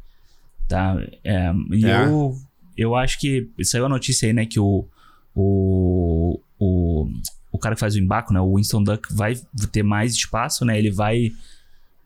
Tá? 0.68 0.96
É, 1.24 1.52
e 1.72 1.86
é. 1.86 2.06
eu, 2.06 2.36
eu 2.76 2.96
acho 2.96 3.20
que. 3.20 3.50
Saiu 3.62 3.86
a 3.86 3.90
notícia 3.90 4.28
aí, 4.28 4.34
né? 4.34 4.46
Que 4.46 4.60
o. 4.60 4.88
O. 5.36 6.40
O. 6.58 7.08
o 7.52 7.60
cara 7.60 7.76
que 7.76 7.82
faz 7.82 7.94
o 7.94 8.00
embarco, 8.00 8.34
né? 8.34 8.40
O 8.40 8.56
Winston 8.56 8.84
Duck 8.84 9.14
vai 9.14 9.36
ter 9.72 9.84
mais 9.84 10.14
espaço, 10.14 10.66
né? 10.66 10.80
Ele 10.80 10.90
vai. 10.90 11.32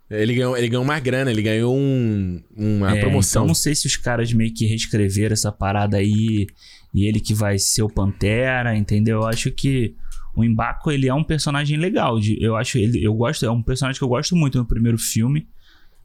Ele 0.10 0.36
ganhou, 0.36 0.58
ele 0.58 0.70
ganhou 0.70 0.84
uma 0.84 1.00
grana, 1.00 1.30
ele 1.30 1.42
ganhou 1.42 1.76
um, 1.76 2.42
uma 2.56 2.96
é, 2.96 3.00
promoção. 3.02 3.42
Então 3.42 3.48
não 3.48 3.56
sei 3.56 3.76
se 3.76 3.88
os 3.88 3.98
caras 3.98 4.32
meio 4.32 4.54
que 4.54 4.66
reescreveram 4.66 5.34
essa 5.34 5.52
parada 5.52 5.98
aí 5.98 6.48
e 6.94 7.06
ele 7.06 7.20
que 7.20 7.34
vai 7.34 7.60
ser 7.60 7.84
o 7.84 7.90
Pantera, 7.90 8.76
entendeu? 8.76 9.18
Eu 9.18 9.28
acho 9.28 9.52
que 9.52 9.94
o 10.36 10.44
Embaco, 10.44 10.92
ele 10.92 11.08
é 11.08 11.14
um 11.14 11.24
personagem 11.24 11.78
legal. 11.78 12.20
De, 12.20 12.42
eu 12.42 12.56
acho 12.56 12.78
ele, 12.78 13.04
eu 13.04 13.14
gosto, 13.14 13.46
é 13.46 13.52
um 13.52 13.62
personagem 13.62 13.98
que 13.98 14.04
eu 14.04 14.10
gosto 14.10 14.36
muito 14.36 14.58
no 14.58 14.66
primeiro 14.66 14.98
filme. 14.98 15.48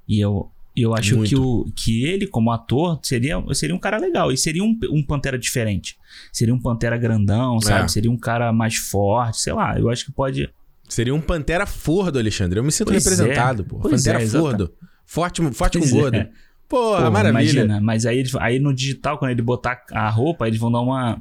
E 0.08 0.20
eu, 0.20 0.50
eu 0.74 0.94
acho 0.94 1.22
que, 1.22 1.36
o, 1.36 1.70
que 1.76 2.04
ele, 2.04 2.26
como 2.26 2.50
ator, 2.50 2.98
seria, 3.02 3.42
seria 3.54 3.74
um 3.74 3.78
cara 3.78 3.98
legal. 3.98 4.32
E 4.32 4.36
seria 4.36 4.64
um, 4.64 4.78
um 4.90 5.02
Pantera 5.02 5.38
diferente. 5.38 5.98
Seria 6.32 6.54
um 6.54 6.58
Pantera 6.58 6.96
grandão, 6.96 7.60
sabe? 7.60 7.84
É. 7.84 7.88
Seria 7.88 8.10
um 8.10 8.16
cara 8.16 8.52
mais 8.52 8.76
forte, 8.76 9.40
sei 9.40 9.52
lá. 9.52 9.78
Eu 9.78 9.90
acho 9.90 10.06
que 10.06 10.12
pode. 10.12 10.48
Seria 10.88 11.14
um 11.14 11.20
Pantera 11.20 11.66
Fordo, 11.66 12.18
Alexandre. 12.18 12.58
Eu 12.58 12.64
me 12.64 12.72
sinto 12.72 12.88
pois 12.88 13.04
representado, 13.04 13.62
é. 13.62 13.64
pô. 13.64 13.78
Pois 13.78 14.02
Pantera 14.02 14.22
é, 14.22 14.26
Fordo. 14.26 14.74
Forte, 15.04 15.42
forte 15.52 15.78
com 15.78 15.88
gordo. 15.88 16.16
É. 16.16 16.30
Porra, 16.68 17.10
maravilha. 17.10 17.40
Imagina, 17.42 17.80
mas 17.82 18.06
aí, 18.06 18.24
aí 18.40 18.58
no 18.58 18.74
digital, 18.74 19.18
quando 19.18 19.30
ele 19.30 19.42
botar 19.42 19.84
a 19.92 20.08
roupa, 20.08 20.46
eles 20.48 20.58
vão 20.58 20.72
dar 20.72 20.80
uma. 20.80 21.20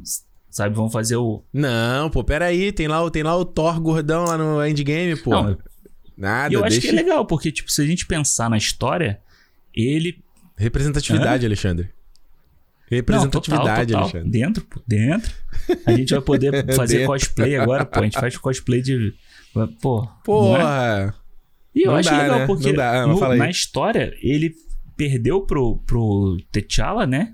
Sabe, 0.49 0.75
vão 0.75 0.89
fazer 0.89 1.17
o. 1.17 1.43
Não, 1.51 2.09
pô, 2.09 2.23
peraí. 2.23 2.71
Tem 2.71 2.88
lá, 2.88 3.09
tem 3.09 3.23
lá 3.23 3.35
o 3.35 3.43
Thor 3.43 3.79
gordão 3.81 4.25
lá 4.25 4.38
no 4.38 4.65
endgame, 4.65 5.17
pô. 5.17 5.31
Não, 5.31 5.57
Nada, 6.17 6.53
eu 6.53 6.61
deixa... 6.61 6.77
acho 6.77 6.88
que 6.88 6.89
é 6.89 6.91
legal, 6.91 7.25
porque, 7.25 7.51
tipo, 7.51 7.71
se 7.71 7.81
a 7.81 7.85
gente 7.85 8.05
pensar 8.05 8.49
na 8.49 8.57
história, 8.57 9.19
ele. 9.75 10.23
Representatividade? 10.55 11.45
Alexandre. 11.45 11.89
Representatividade, 12.89 13.93
Não, 13.93 14.01
total, 14.01 14.09
total. 14.09 14.21
Alexandre. 14.21 14.29
Dentro, 14.29 14.63
pô, 14.65 14.81
dentro. 14.85 15.33
A 15.85 15.91
gente 15.93 16.13
vai 16.13 16.21
poder 16.21 16.65
fazer 16.75 17.05
cosplay 17.05 17.55
agora, 17.57 17.85
pô. 17.85 17.99
A 17.99 18.03
gente 18.03 18.19
faz 18.19 18.38
cosplay 18.38 18.81
de. 18.81 19.13
Pô. 19.82 20.03
É? 20.03 20.23
Porra! 20.23 21.14
É? 21.18 21.22
E 21.73 21.84
eu 21.84 21.91
Não 21.91 21.98
acho 21.98 22.10
dá, 22.10 22.22
legal, 22.22 22.40
né? 22.40 22.48
porque 22.48 22.73
dá, 22.73 23.07
no, 23.07 23.36
na 23.36 23.49
história, 23.49 24.14
ele 24.22 24.53
perdeu 24.98 25.41
pro, 25.41 25.78
pro 25.86 26.38
T'Challa, 26.52 27.07
né? 27.07 27.34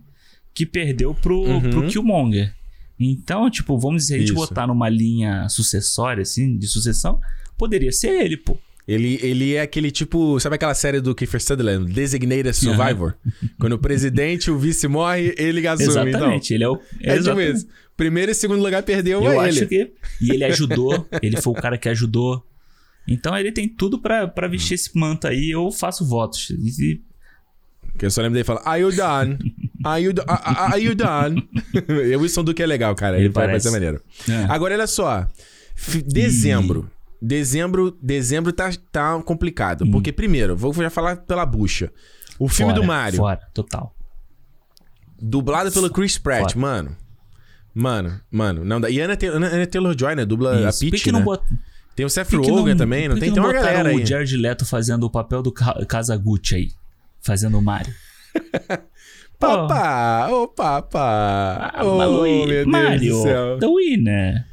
Que 0.53 0.65
perdeu 0.65 1.13
pro, 1.13 1.41
uhum. 1.41 1.69
pro 1.69 1.87
Killmonger. 1.87 2.55
Então, 2.99 3.49
tipo, 3.49 3.77
vamos 3.77 4.03
dizer, 4.03 4.15
a 4.15 4.19
gente 4.19 4.27
Isso. 4.27 4.35
botar 4.35 4.67
numa 4.67 4.89
linha 4.89 5.47
sucessória, 5.49 6.21
assim, 6.21 6.57
de 6.57 6.67
sucessão, 6.67 7.19
poderia 7.57 7.91
ser 7.91 8.09
ele, 8.23 8.37
pô. 8.37 8.57
Ele, 8.87 9.19
ele 9.21 9.53
é 9.53 9.61
aquele 9.61 9.91
tipo. 9.91 10.39
Sabe 10.39 10.55
aquela 10.55 10.73
série 10.73 11.01
do 11.01 11.13
Kiefer 11.13 11.41
Sutherland, 11.41 11.91
Designated 11.91 12.55
Survivor? 12.55 13.15
Uhum. 13.25 13.49
Quando 13.59 13.73
o 13.73 13.79
presidente 13.79 14.49
o 14.49 14.57
vice 14.57 14.87
morre, 14.87 15.35
ele 15.37 15.65
assume. 15.67 15.89
Então. 15.89 16.07
Exatamente, 16.07 16.53
então, 16.53 16.55
ele 16.55 16.63
é 16.63 16.69
o. 16.69 17.41
É 17.43 17.51
isso. 17.51 17.67
Primeiro 17.97 18.31
e 18.31 18.35
segundo 18.35 18.61
lugar 18.61 18.83
perdeu 18.83 19.23
Eu 19.23 19.41
é 19.41 19.49
acho 19.49 19.59
ele. 19.59 19.65
que. 19.65 19.91
E 20.21 20.31
ele 20.31 20.45
ajudou, 20.45 21.05
ele 21.21 21.41
foi 21.41 21.51
o 21.51 21.55
cara 21.55 21.77
que 21.77 21.89
ajudou. 21.89 22.45
Então 23.07 23.35
ele 23.37 23.51
tem 23.51 23.67
tudo 23.67 23.99
para 23.99 24.47
vestir 24.47 24.75
esse 24.75 24.97
manto 24.97 25.27
aí. 25.27 25.49
Eu 25.49 25.69
faço 25.71 26.05
votos. 26.05 26.49
E... 26.49 27.01
Que 27.97 28.05
eu 28.05 28.11
só 28.11 28.21
lembro 28.21 28.35
dele 28.35 28.43
falar, 28.43 28.61
Are 28.65 28.81
you 28.81 28.91
done? 28.91 29.37
Are 29.83 30.03
you, 30.03 30.13
are 30.27 30.83
you 30.83 30.93
done? 30.93 31.49
o 32.15 32.21
Wilson 32.21 32.43
Duque 32.43 32.61
é 32.61 32.65
legal, 32.65 32.93
cara. 32.95 33.17
Ele, 33.17 33.25
ele 33.25 33.33
vai 33.33 33.59
ser 33.59 33.71
maneiro. 33.71 34.01
É. 34.29 34.45
Agora, 34.49 34.75
olha 34.75 34.87
só. 34.87 35.27
Dezembro. 36.05 36.89
Dezembro, 37.21 37.97
dezembro 38.01 38.53
tá, 38.53 38.69
tá 38.91 39.21
complicado. 39.23 39.85
Hum. 39.85 39.91
Porque, 39.91 40.11
primeiro, 40.11 40.55
vou 40.55 40.73
já 40.73 40.89
falar 40.89 41.17
pela 41.17 41.45
bucha. 41.45 41.91
O 42.39 42.47
filme 42.47 42.71
fora, 42.71 42.81
do 42.81 42.87
Mario. 42.87 43.17
Fora, 43.17 43.41
total. 43.53 43.95
Dublado 45.19 45.71
pelo 45.71 45.89
Chris 45.89 46.17
Pratt, 46.17 46.53
fora. 46.53 46.59
mano. 46.59 46.97
Mano, 47.73 48.19
mano, 48.31 48.65
não. 48.65 48.87
E 48.89 48.99
Anna 48.99 49.15
Taylor-Joy, 49.15 50.15
né? 50.15 50.25
Dubla 50.25 50.67
Isso. 50.67 50.85
a 50.85 50.89
Peach, 50.89 51.11
né? 51.11 51.21
Bot... 51.21 51.43
Tem 51.95 52.05
o 52.05 52.09
Seth 52.09 52.31
Rogen 52.33 52.75
também, 52.75 53.07
não 53.07 53.17
tem? 53.17 53.31
Tem 53.31 53.41
uma 53.41 53.53
galera 53.53 53.89
aí. 53.89 53.95
o 53.95 54.05
Jared 54.05 54.35
Leto 54.37 54.65
fazendo 54.65 55.03
o 55.03 55.09
papel 55.09 55.41
do 55.41 55.51
Kazaguchi 55.51 56.55
aí. 56.55 56.71
Fazendo 57.21 57.57
o 57.57 57.61
Mario. 57.61 57.93
Papá, 59.39 60.29
ô 60.31 60.43
oh, 60.43 60.47
papá. 60.47 61.71
Ah, 61.71 61.85
oh, 61.85 61.97
meu 61.97 62.47
Deus 62.47 62.65
Mario, 62.65 63.13
do 63.13 63.21
céu. 63.21 63.59
the 63.59 63.67
winner. 63.67 64.47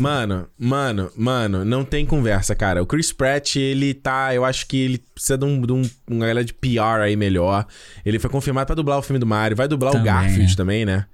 Mano, 0.00 0.48
mano, 0.58 1.10
mano, 1.16 1.64
não 1.64 1.84
tem 1.84 2.04
conversa, 2.06 2.54
cara. 2.54 2.82
O 2.82 2.86
Chris 2.86 3.12
Pratt, 3.12 3.56
ele 3.56 3.94
tá. 3.94 4.34
Eu 4.34 4.44
acho 4.44 4.66
que 4.66 4.76
ele 4.76 4.98
precisa 4.98 5.36
de, 5.36 5.44
um, 5.44 5.60
de 5.60 5.72
um, 5.72 5.82
uma 6.08 6.20
galera 6.20 6.44
de 6.44 6.54
PR 6.54 7.02
aí 7.02 7.16
melhor. 7.16 7.66
Ele 8.04 8.18
foi 8.18 8.30
confirmado 8.30 8.66
pra 8.66 8.74
dublar 8.74 8.98
o 8.98 9.02
filme 9.02 9.18
do 9.18 9.26
Mario. 9.26 9.56
Vai 9.56 9.68
dublar 9.68 9.92
também, 9.92 10.10
o 10.10 10.14
Garfield 10.14 10.52
é. 10.52 10.56
também, 10.56 10.84
né? 10.84 11.06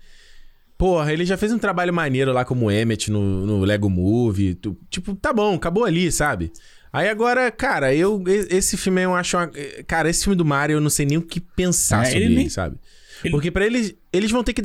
Porra, 0.78 1.12
ele 1.12 1.24
já 1.24 1.36
fez 1.36 1.52
um 1.52 1.58
trabalho 1.58 1.94
maneiro 1.94 2.32
lá 2.32 2.44
como 2.44 2.70
Emmett 2.70 3.10
no, 3.10 3.46
no 3.46 3.60
Lego 3.60 3.88
Movie. 3.88 4.54
Tu, 4.54 4.76
tipo, 4.90 5.14
tá 5.14 5.32
bom, 5.32 5.54
acabou 5.54 5.84
ali, 5.84 6.10
sabe? 6.10 6.52
Aí 6.92 7.08
agora, 7.08 7.50
cara, 7.50 7.94
eu. 7.94 8.22
Esse 8.50 8.76
filme 8.76 9.00
eu 9.00 9.14
acho. 9.14 9.36
Uma, 9.36 9.50
cara, 9.86 10.10
esse 10.10 10.24
filme 10.24 10.36
do 10.36 10.44
Mario 10.44 10.76
eu 10.76 10.80
não 10.80 10.90
sei 10.90 11.06
nem 11.06 11.16
o 11.16 11.22
que 11.22 11.40
pensar 11.40 12.02
é, 12.02 12.06
sobre 12.06 12.24
ele, 12.24 12.34
nem... 12.34 12.48
sabe? 12.48 12.76
Ele... 13.24 13.30
Porque 13.30 13.50
para 13.50 13.66
eles, 13.66 13.94
eles 14.12 14.30
vão 14.30 14.42
ter 14.42 14.52
que 14.52 14.62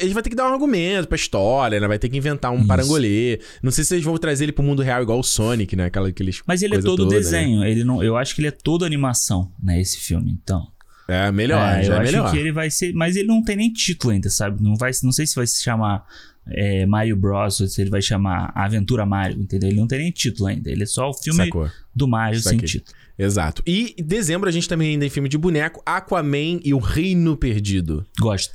eles 0.00 0.12
vão 0.12 0.22
ter 0.22 0.30
que 0.30 0.36
dar 0.36 0.48
um 0.48 0.52
argumento 0.52 1.08
pra 1.08 1.16
história, 1.16 1.80
né? 1.80 1.88
Vai 1.88 1.98
ter 1.98 2.08
que 2.08 2.16
inventar 2.16 2.52
um 2.52 2.58
Isso. 2.58 2.66
parangolê. 2.66 3.40
Não 3.62 3.70
sei 3.70 3.84
se 3.84 3.94
eles 3.94 4.04
vão 4.04 4.16
trazer 4.18 4.44
ele 4.44 4.52
pro 4.52 4.64
mundo 4.64 4.82
real 4.82 5.02
igual 5.02 5.18
o 5.18 5.22
Sonic, 5.22 5.74
né? 5.76 5.86
Aquela, 5.86 6.08
aqueles 6.08 6.42
Mas 6.46 6.62
ele 6.62 6.76
é 6.76 6.80
todo 6.80 7.04
toda, 7.04 7.14
né? 7.14 7.20
desenho, 7.20 7.60
né? 7.60 7.70
ele 7.70 7.84
não, 7.84 8.02
eu 8.02 8.16
acho 8.16 8.34
que 8.34 8.40
ele 8.40 8.48
é 8.48 8.52
todo 8.52 8.84
animação, 8.84 9.52
né, 9.62 9.80
esse 9.80 9.98
filme, 9.98 10.30
então. 10.30 10.66
É, 11.08 11.30
melhor, 11.30 11.60
é, 11.60 11.86
eu 11.86 11.92
é 11.92 11.98
acho 11.98 12.12
melhor. 12.12 12.30
que 12.32 12.36
ele 12.36 12.50
vai 12.50 12.68
ser, 12.68 12.92
mas 12.92 13.14
ele 13.14 13.28
não 13.28 13.42
tem 13.42 13.56
nem 13.56 13.72
título 13.72 14.12
ainda, 14.12 14.28
sabe? 14.28 14.60
Não 14.62 14.74
vai, 14.74 14.90
não 15.04 15.12
sei 15.12 15.24
se 15.24 15.36
vai 15.36 15.46
se 15.46 15.62
chamar 15.62 16.04
é, 16.48 16.84
Mario 16.84 17.16
Bros, 17.16 17.60
ou 17.60 17.68
se 17.68 17.80
ele 17.80 17.90
vai 17.90 18.02
chamar 18.02 18.52
Aventura 18.54 19.06
Mario, 19.06 19.40
entendeu? 19.40 19.68
Ele 19.68 19.78
não 19.78 19.86
tem 19.86 20.00
nem 20.00 20.10
título 20.10 20.48
ainda, 20.48 20.70
ele 20.70 20.82
é 20.82 20.86
só 20.86 21.08
o 21.08 21.14
filme 21.14 21.44
Sacou. 21.44 21.70
do 21.94 22.08
Mario 22.08 22.40
sem 22.40 22.58
título. 22.58 22.95
Exato. 23.18 23.62
E 23.66 23.94
em 23.98 24.04
dezembro 24.04 24.48
a 24.48 24.52
gente 24.52 24.68
também 24.68 24.90
ainda 24.90 25.02
tem 25.02 25.10
filme 25.10 25.28
de 25.28 25.38
boneco, 25.38 25.82
Aquaman 25.86 26.60
e 26.62 26.74
o 26.74 26.78
Reino 26.78 27.36
Perdido. 27.36 28.04
Gosto. 28.20 28.54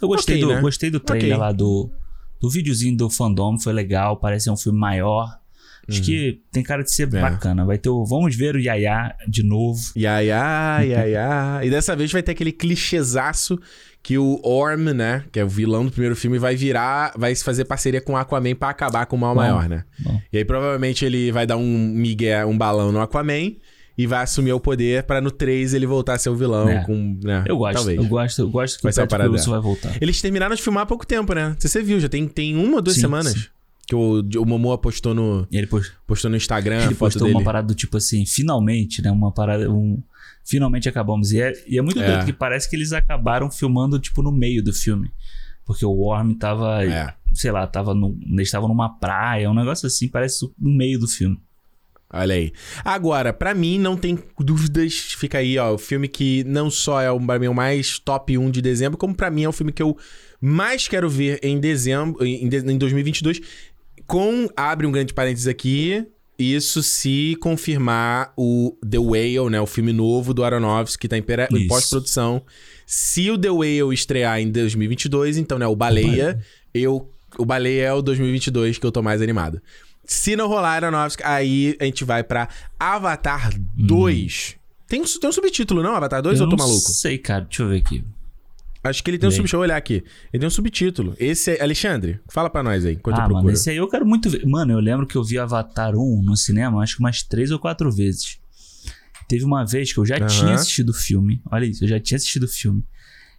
Eu 0.00 0.08
gostei, 0.08 0.36
okay, 0.36 0.48
do, 0.48 0.54
né? 0.54 0.60
gostei 0.60 0.90
do 0.90 1.00
trailer 1.00 1.36
okay. 1.36 1.38
lá 1.38 1.52
do, 1.52 1.90
do 2.40 2.50
videozinho 2.50 2.96
do 2.96 3.08
fandom, 3.08 3.58
foi 3.58 3.72
legal, 3.72 4.16
parece 4.16 4.50
um 4.50 4.56
filme 4.56 4.78
maior. 4.78 5.28
Acho 5.88 5.98
uhum. 5.98 6.04
que 6.04 6.40
tem 6.52 6.62
cara 6.62 6.82
de 6.82 6.92
ser 6.92 7.12
é. 7.14 7.20
bacana. 7.20 7.64
Vai 7.64 7.76
ter 7.76 7.88
o. 7.88 8.04
Vamos 8.04 8.36
ver 8.36 8.54
o 8.54 8.58
Yaya 8.60 9.16
de 9.26 9.42
novo. 9.42 9.80
Yaya, 9.96 10.78
Yaya. 10.80 11.60
e 11.64 11.70
dessa 11.70 11.96
vez 11.96 12.12
vai 12.12 12.22
ter 12.22 12.32
aquele 12.32 12.52
clichêzaço 12.52 13.58
que 14.00 14.16
o 14.16 14.40
Orm, 14.44 14.92
né? 14.94 15.24
Que 15.32 15.40
é 15.40 15.44
o 15.44 15.48
vilão 15.48 15.84
do 15.84 15.90
primeiro 15.90 16.14
filme, 16.14 16.38
vai 16.38 16.54
virar. 16.54 17.12
Vai 17.16 17.34
fazer 17.34 17.64
parceria 17.64 18.00
com 18.00 18.12
o 18.12 18.16
Aquaman 18.16 18.54
para 18.54 18.70
acabar 18.70 19.06
com 19.06 19.16
o 19.16 19.18
mal 19.18 19.34
bom, 19.34 19.40
maior, 19.40 19.68
né? 19.68 19.84
Bom. 19.98 20.20
E 20.32 20.38
aí 20.38 20.44
provavelmente 20.44 21.04
ele 21.04 21.32
vai 21.32 21.46
dar 21.46 21.56
um 21.56 21.88
migué, 21.88 22.46
um 22.46 22.56
balão 22.56 22.92
no 22.92 23.00
Aquaman 23.00 23.52
e 23.96 24.06
vai 24.06 24.22
assumir 24.22 24.52
o 24.52 24.60
poder 24.60 25.02
para 25.04 25.20
no 25.20 25.30
3 25.30 25.74
ele 25.74 25.86
voltar 25.86 26.14
a 26.14 26.18
ser 26.18 26.30
o 26.30 26.36
vilão 26.36 26.68
é. 26.68 26.84
com, 26.84 27.18
né? 27.22 27.44
Eu 27.46 27.56
gosto, 27.58 27.74
talvez. 27.74 27.98
eu 27.98 28.04
gosto, 28.06 28.38
eu 28.40 28.50
gosto 28.50 28.76
que 28.76 28.82
vai 28.82 28.92
o 28.92 29.08
Patrick 29.08 29.30
Wilson 29.30 29.50
vai 29.50 29.60
voltar. 29.60 29.96
Eles 30.00 30.20
terminaram 30.20 30.54
de 30.54 30.62
filmar 30.62 30.84
há 30.84 30.86
pouco 30.86 31.06
tempo, 31.06 31.34
né? 31.34 31.54
Você 31.58 31.82
viu, 31.82 32.00
já 32.00 32.08
tem, 32.08 32.26
tem 32.26 32.56
uma 32.56 32.76
ou 32.76 32.82
duas 32.82 32.96
sim, 32.96 33.02
semanas. 33.02 33.32
Sim. 33.32 33.44
Que 33.86 33.94
o, 33.94 34.20
o 34.40 34.46
Momoa 34.46 34.78
postou 34.78 35.12
no, 35.12 35.46
ele 35.50 35.66
post... 35.66 35.92
postou 36.06 36.30
no 36.30 36.36
Instagram 36.36 36.84
ele 36.84 36.94
postou 36.94 37.26
dele. 37.26 37.36
uma 37.36 37.44
parada 37.44 37.66
do 37.66 37.74
tipo 37.74 37.96
assim, 37.96 38.24
finalmente, 38.24 39.02
né? 39.02 39.10
Uma 39.10 39.32
parada, 39.32 39.70
um... 39.70 40.02
Finalmente 40.44 40.88
acabamos. 40.88 41.32
E 41.32 41.40
é, 41.40 41.52
e 41.68 41.78
é 41.78 41.82
muito 41.82 42.00
é. 42.00 42.06
doido, 42.06 42.24
que 42.24 42.32
parece 42.32 42.68
que 42.68 42.74
eles 42.74 42.92
acabaram 42.92 43.50
filmando, 43.50 43.98
tipo, 43.98 44.22
no 44.22 44.32
meio 44.32 44.62
do 44.62 44.72
filme. 44.72 45.10
Porque 45.64 45.84
o 45.84 45.90
Worm 45.90 46.34
tava, 46.34 46.84
é. 46.84 47.14
sei 47.34 47.52
lá, 47.52 47.66
tava 47.66 47.94
no, 47.94 48.18
eles 48.26 48.48
estavam 48.48 48.68
numa 48.68 48.88
praia, 48.88 49.48
um 49.48 49.54
negócio 49.54 49.86
assim, 49.86 50.08
parece 50.08 50.44
no 50.58 50.76
meio 50.76 50.98
do 50.98 51.06
filme. 51.06 51.40
Olha 52.12 52.34
aí. 52.34 52.52
Agora, 52.84 53.32
para 53.32 53.54
mim, 53.54 53.78
não 53.78 53.96
tem 53.96 54.18
dúvidas. 54.38 54.94
Fica 55.16 55.38
aí, 55.38 55.56
ó. 55.56 55.74
O 55.74 55.78
filme 55.78 56.06
que 56.06 56.44
não 56.44 56.70
só 56.70 57.00
é 57.00 57.10
o, 57.10 57.18
meu 57.18 57.54
mais 57.54 57.98
top 57.98 58.36
1 58.36 58.50
de 58.50 58.60
dezembro, 58.60 58.98
como 58.98 59.14
para 59.14 59.30
mim 59.30 59.44
é 59.44 59.48
o 59.48 59.52
filme 59.52 59.72
que 59.72 59.82
eu 59.82 59.96
mais 60.40 60.86
quero 60.86 61.08
ver 61.08 61.38
em 61.42 61.58
dezembro, 61.58 62.24
em, 62.24 62.44
em 62.44 62.78
2022. 62.78 63.40
Com. 64.06 64.48
Abre 64.54 64.86
um 64.86 64.92
grande 64.92 65.14
parênteses 65.14 65.46
aqui. 65.46 66.06
Isso 66.38 66.82
se 66.82 67.36
confirmar 67.40 68.32
o 68.36 68.76
The 68.88 68.98
Whale, 68.98 69.50
né? 69.50 69.60
O 69.60 69.66
filme 69.66 69.92
novo 69.92 70.34
do 70.34 70.42
Aronofsky, 70.44 71.02
que 71.02 71.08
tá 71.08 71.16
em, 71.16 71.24
em 71.56 71.66
pós-produção. 71.66 72.42
Se 72.84 73.30
o 73.30 73.38
The 73.38 73.50
Whale 73.50 73.94
estrear 73.94 74.40
em 74.40 74.50
2022, 74.50 75.38
então, 75.38 75.58
né? 75.58 75.66
O 75.66 75.76
Baleia, 75.76 76.38
eu... 76.74 77.08
O 77.38 77.46
Baleia 77.46 77.84
é 77.84 77.92
o 77.94 78.02
2022 78.02 78.76
que 78.76 78.84
eu 78.84 78.92
tô 78.92 79.00
mais 79.00 79.22
animado. 79.22 79.62
Se 80.04 80.34
não 80.36 80.48
rolar 80.48 80.72
Aeronautica, 80.72 81.28
aí 81.28 81.76
a 81.80 81.84
gente 81.84 82.04
vai 82.04 82.24
pra 82.24 82.48
Avatar 82.78 83.50
2. 83.76 84.54
Hum. 84.56 84.58
Tem, 84.86 85.02
tem 85.02 85.30
um 85.30 85.32
subtítulo, 85.32 85.82
não? 85.82 85.94
Avatar 85.94 86.20
2 86.20 86.38
eu 86.38 86.44
ou 86.44 86.50
tô 86.50 86.56
maluco? 86.56 86.88
Não 86.88 86.94
sei, 86.94 87.18
cara. 87.18 87.44
Deixa 87.44 87.62
eu 87.62 87.68
ver 87.68 87.78
aqui. 87.78 88.04
Acho 88.84 89.02
que 89.02 89.10
ele 89.10 89.18
tem 89.18 89.28
um 89.28 89.30
subtítulo. 89.30 89.44
Deixa 89.44 89.56
eu 89.56 89.60
olhar 89.60 89.76
aqui. 89.76 90.04
Ele 90.32 90.40
tem 90.40 90.46
um 90.46 90.50
subtítulo. 90.50 91.14
Esse 91.18 91.52
é. 91.52 91.62
Alexandre, 91.62 92.20
fala 92.28 92.50
pra 92.50 92.62
nós 92.62 92.84
aí, 92.84 92.94
enquanto 92.94 93.18
ah, 93.18 93.22
eu 93.22 93.26
procuro. 93.26 93.44
Mano, 93.44 93.56
esse 93.56 93.70
aí 93.70 93.76
eu 93.76 93.88
quero 93.88 94.04
muito 94.04 94.28
ver. 94.28 94.44
Mano, 94.44 94.72
eu 94.72 94.80
lembro 94.80 95.06
que 95.06 95.16
eu 95.16 95.22
vi 95.22 95.38
Avatar 95.38 95.94
1 95.94 96.22
no 96.22 96.36
cinema, 96.36 96.82
acho 96.82 96.96
que 96.96 97.00
umas 97.00 97.22
três 97.22 97.52
ou 97.52 97.58
quatro 97.58 97.90
vezes. 97.92 98.38
Teve 99.28 99.44
uma 99.44 99.64
vez 99.64 99.92
que 99.92 99.98
eu 99.98 100.04
já 100.04 100.18
uhum. 100.18 100.26
tinha 100.26 100.54
assistido 100.54 100.90
o 100.90 100.94
filme. 100.94 101.40
Olha 101.50 101.64
isso, 101.64 101.84
eu 101.84 101.88
já 101.88 102.00
tinha 102.00 102.16
assistido 102.16 102.42
o 102.42 102.48
filme. 102.48 102.84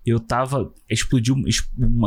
Eu 0.06 0.20
tava. 0.20 0.74
Explodiu. 0.90 1.36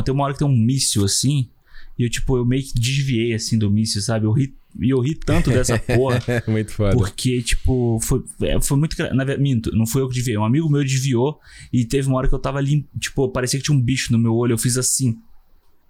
Tem 0.05 0.15
uma 0.15 0.25
hora 0.25 0.33
que 0.33 0.39
tem 0.39 0.49
um 0.49 0.57
míssil 0.57 1.05
assim. 1.05 1.49
E 1.99 2.05
eu, 2.05 2.11
tipo, 2.11 2.37
eu 2.37 2.45
meio 2.45 2.63
que 2.63 2.75
desviei, 2.75 3.33
assim, 3.35 3.59
do 3.59 3.71
míssil, 3.71 4.03
sabe? 4.03 4.27
Eu 4.27 4.33
ri, 4.33 4.55
E 4.81 4.91
eu 4.91 5.01
ri 5.01 5.15
tanto 5.15 5.51
dessa 5.51 5.79
porra. 5.81 6.21
muito 6.47 6.73
foda. 6.73 6.97
Porque, 6.97 7.41
tipo, 7.43 7.99
foi, 8.03 8.23
é, 8.43 8.61
foi 8.61 8.77
muito. 8.77 8.97
Na 9.15 9.25
verdade, 9.25 9.43
minto, 9.43 9.75
não 9.75 9.87
foi 9.87 10.03
eu 10.03 10.09
que 10.09 10.15
desviei. 10.15 10.37
Um 10.37 10.45
amigo 10.45 10.69
meu 10.69 10.85
desviou 10.85 11.39
e 11.73 11.85
teve 11.85 12.09
uma 12.09 12.19
hora 12.19 12.29
que 12.29 12.35
eu 12.35 12.39
tava 12.39 12.61
limpo. 12.61 12.89
Tipo, 12.99 13.29
parecia 13.31 13.59
que 13.59 13.65
tinha 13.65 13.77
um 13.77 13.81
bicho 13.81 14.13
no 14.13 14.19
meu 14.19 14.35
olho. 14.35 14.53
Eu 14.53 14.59
fiz 14.59 14.77
assim 14.77 15.17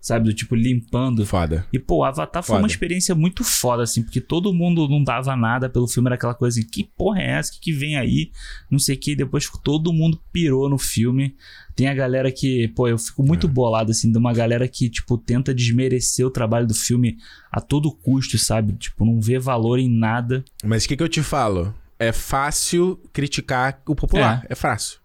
sabe? 0.07 0.27
Do 0.27 0.35
tipo, 0.35 0.55
limpando. 0.55 1.27
Foda. 1.27 1.67
E, 1.73 1.81
pô, 1.81 2.05
Avatar 2.05 2.41
foda. 2.41 2.47
foi 2.47 2.59
uma 2.59 2.69
experiência 2.69 3.13
muito 3.13 3.43
foda, 3.43 3.83
assim, 3.83 4.05
porque 4.05 4.21
todo 4.21 4.55
mundo 4.55 4.89
não 4.89 5.03
dava 5.03 5.35
nada 5.35 5.69
pelo 5.69 5.89
filme, 5.89 6.07
era 6.07 6.15
aquela 6.15 6.35
coisa 6.35 6.61
assim, 6.61 6.69
que 6.69 6.85
porra 6.97 7.21
é 7.21 7.31
essa? 7.33 7.53
que, 7.53 7.59
que 7.59 7.73
vem 7.73 7.97
aí? 7.97 8.31
Não 8.71 8.79
sei 8.79 8.95
o 8.95 8.99
que. 8.99 9.17
Depois 9.17 9.51
todo 9.65 9.93
mundo 9.93 10.21
pirou 10.33 10.71
no 10.71 10.79
filme. 10.79 11.35
Tem 11.77 11.89
a 11.89 11.95
galera 11.95 12.33
que, 12.33 12.69
pô, 12.69 12.89
eu 12.89 12.97
fico 12.97 13.23
muito 13.23 13.47
é. 13.47 13.51
bolado, 13.51 13.91
assim, 13.91 14.11
de 14.11 14.17
uma 14.17 14.33
galera 14.33 14.67
que, 14.67 14.89
tipo, 14.89 15.19
tenta 15.19 15.55
desmerecer 15.55 16.27
o 16.27 16.31
trabalho 16.31 16.67
do 16.67 16.75
filme 16.75 17.19
a 17.53 17.61
todo 17.61 17.93
custo, 17.93 18.39
sabe? 18.39 18.73
Tipo, 18.73 19.05
não 19.05 19.21
vê 19.21 19.39
valor 19.39 19.79
em 19.79 19.89
nada. 19.89 20.43
Mas 20.65 20.87
o 20.87 20.89
que, 20.89 20.97
que 20.97 21.03
eu 21.03 21.09
te 21.09 21.23
falo? 21.23 21.75
É 21.99 22.13
fácil 22.13 22.99
criticar 23.13 23.83
o 23.87 23.95
popular. 23.95 24.43
É, 24.49 24.53
é 24.53 24.55
fácil. 24.55 25.01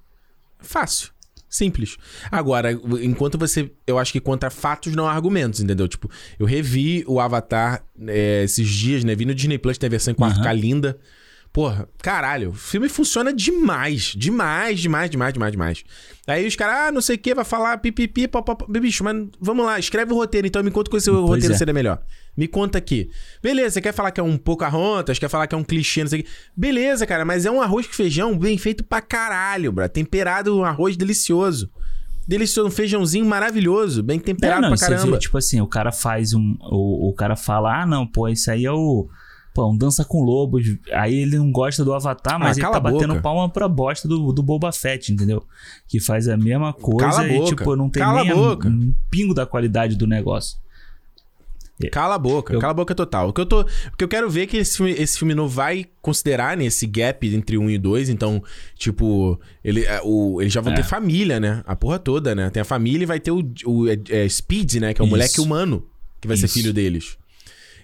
Fácil. 0.59 1.11
Simples. 1.49 1.97
Agora, 2.31 2.71
enquanto 3.01 3.37
você. 3.37 3.69
Eu 3.85 3.99
acho 3.99 4.13
que 4.13 4.21
contra 4.21 4.49
fatos 4.49 4.95
não 4.95 5.05
há 5.05 5.11
argumentos, 5.11 5.59
entendeu? 5.59 5.85
Tipo, 5.85 6.09
eu 6.39 6.45
revi 6.45 7.03
o 7.05 7.19
Avatar 7.19 7.83
é, 8.07 8.43
esses 8.43 8.69
dias, 8.69 9.03
né? 9.03 9.13
Vi 9.13 9.25
no 9.25 9.35
Disney 9.35 9.57
Plus, 9.57 9.77
tem 9.77 9.87
a 9.87 9.91
versão 9.91 10.13
em 10.13 10.15
4K 10.15 10.45
uhum. 10.45 10.53
linda. 10.53 10.97
Porra, 11.53 11.85
caralho, 12.01 12.51
o 12.51 12.53
filme 12.53 12.87
funciona 12.87 13.33
demais. 13.33 14.13
Demais, 14.15 14.79
demais, 14.79 15.09
demais, 15.09 15.33
demais, 15.33 15.51
demais. 15.51 15.83
Aí 16.25 16.47
os 16.47 16.55
caras, 16.55 16.87
ah, 16.87 16.91
não 16.93 17.01
sei 17.01 17.17
o 17.17 17.19
que, 17.19 17.35
vai 17.35 17.43
falar 17.43 17.77
pipipi, 17.79 18.25
papapá. 18.25 18.65
Bicho, 18.69 19.03
mas 19.03 19.27
vamos 19.39 19.65
lá, 19.65 19.77
escreve 19.77 20.13
o 20.13 20.15
roteiro, 20.15 20.47
então 20.47 20.63
me 20.63 20.71
conta 20.71 20.89
com 20.89 20.95
esse 20.95 21.11
pois 21.11 21.21
roteiro 21.21 21.53
é. 21.53 21.57
seria 21.57 21.73
melhor. 21.73 22.01
Me 22.37 22.47
conta 22.47 22.77
aqui. 22.77 23.09
Beleza, 23.43 23.71
você 23.71 23.81
quer 23.81 23.93
falar 23.93 24.11
que 24.11 24.21
é 24.21 24.23
um 24.23 24.37
Pocahontas, 24.37 25.19
quer 25.19 25.27
falar 25.27 25.45
que 25.45 25.53
é 25.53 25.57
um 25.57 25.63
clichê, 25.63 26.01
não 26.01 26.09
sei 26.09 26.21
o 26.21 26.23
que. 26.23 26.29
Beleza, 26.55 27.05
cara, 27.05 27.25
mas 27.25 27.45
é 27.45 27.51
um 27.51 27.61
arroz 27.61 27.85
com 27.85 27.93
feijão 27.93 28.37
bem 28.37 28.57
feito 28.57 28.81
pra 28.81 29.01
caralho, 29.01 29.73
bra. 29.73 29.89
Temperado, 29.89 30.57
um 30.57 30.63
arroz 30.63 30.95
delicioso. 30.95 31.69
Delicioso, 32.25 32.69
um 32.69 32.71
feijãozinho 32.71 33.25
maravilhoso, 33.25 34.01
bem 34.01 34.19
temperado 34.19 34.61
não, 34.61 34.69
não, 34.69 34.77
pra 34.77 34.87
caramba. 34.87 35.11
Vê, 35.11 35.19
tipo 35.19 35.37
assim, 35.37 35.59
o 35.59 35.67
cara 35.67 35.91
faz 35.91 36.33
um. 36.33 36.55
O, 36.61 37.09
o 37.09 37.13
cara 37.13 37.35
fala, 37.35 37.81
ah, 37.81 37.85
não, 37.85 38.07
pô, 38.07 38.29
isso 38.29 38.49
aí 38.49 38.63
é 38.63 38.71
o 38.71 39.09
Pô, 39.53 39.69
um 39.69 39.77
Dança 39.77 40.05
com 40.05 40.21
Lobos. 40.23 40.65
Aí 40.93 41.13
ele 41.15 41.37
não 41.37 41.51
gosta 41.51 41.83
do 41.83 41.93
Avatar, 41.93 42.39
mas 42.39 42.57
ah, 42.57 42.61
ele 42.61 42.71
tá 42.71 42.79
batendo 42.79 43.21
palma 43.21 43.49
pra 43.49 43.67
bosta 43.67 44.07
do, 44.07 44.31
do 44.31 44.41
Boba 44.41 44.71
Fett, 44.71 45.11
entendeu? 45.11 45.43
Que 45.87 45.99
faz 45.99 46.27
a 46.29 46.37
mesma 46.37 46.71
coisa 46.71 47.09
cala 47.09 47.27
e, 47.27 47.43
tipo, 47.45 47.75
não 47.75 47.89
tem 47.89 48.01
cala 48.01 48.23
nem 48.23 48.31
a, 48.31 48.35
um 48.35 48.93
pingo 49.09 49.33
da 49.33 49.45
qualidade 49.45 49.95
do 49.95 50.07
negócio. 50.07 50.57
Cala 51.89 52.15
a 52.15 52.17
boca, 52.19 52.53
eu... 52.53 52.59
cala 52.59 52.71
a 52.71 52.75
boca 52.75 52.93
total. 52.93 53.29
O 53.29 53.33
que 53.33 53.41
eu 53.41 53.45
tô. 53.45 53.61
O 53.61 53.97
que 53.97 54.03
eu 54.03 54.07
quero 54.07 54.29
ver 54.29 54.43
é 54.43 54.47
que 54.47 54.57
esse 54.57 54.77
filme, 54.77 54.91
esse 54.91 55.17
filme 55.17 55.33
não 55.33 55.47
vai 55.47 55.87
considerar 56.01 56.55
nesse 56.55 56.85
né, 56.85 56.91
gap 56.93 57.35
entre 57.35 57.57
um 57.57 57.69
e 57.69 57.77
dois. 57.77 58.09
Então, 58.09 58.43
tipo, 58.75 59.39
ele, 59.63 59.83
é, 59.85 59.99
o, 60.03 60.41
eles 60.41 60.53
já 60.53 60.61
vão 60.61 60.73
é. 60.73 60.75
ter 60.75 60.83
família, 60.83 61.39
né? 61.39 61.63
A 61.65 61.75
porra 61.75 61.97
toda, 61.97 62.35
né? 62.35 62.49
Tem 62.49 62.61
a 62.61 62.65
família 62.65 63.03
e 63.03 63.07
vai 63.07 63.19
ter 63.19 63.31
o, 63.31 63.41
o 63.65 63.87
é, 63.87 63.97
é 64.09 64.29
Speed, 64.29 64.75
né? 64.75 64.93
Que 64.93 65.01
é 65.01 65.03
o 65.03 65.05
Isso. 65.05 65.11
moleque 65.11 65.41
humano 65.41 65.85
que 66.19 66.27
vai 66.27 66.35
Isso. 66.35 66.47
ser 66.47 66.53
filho 66.53 66.73
deles. 66.73 67.17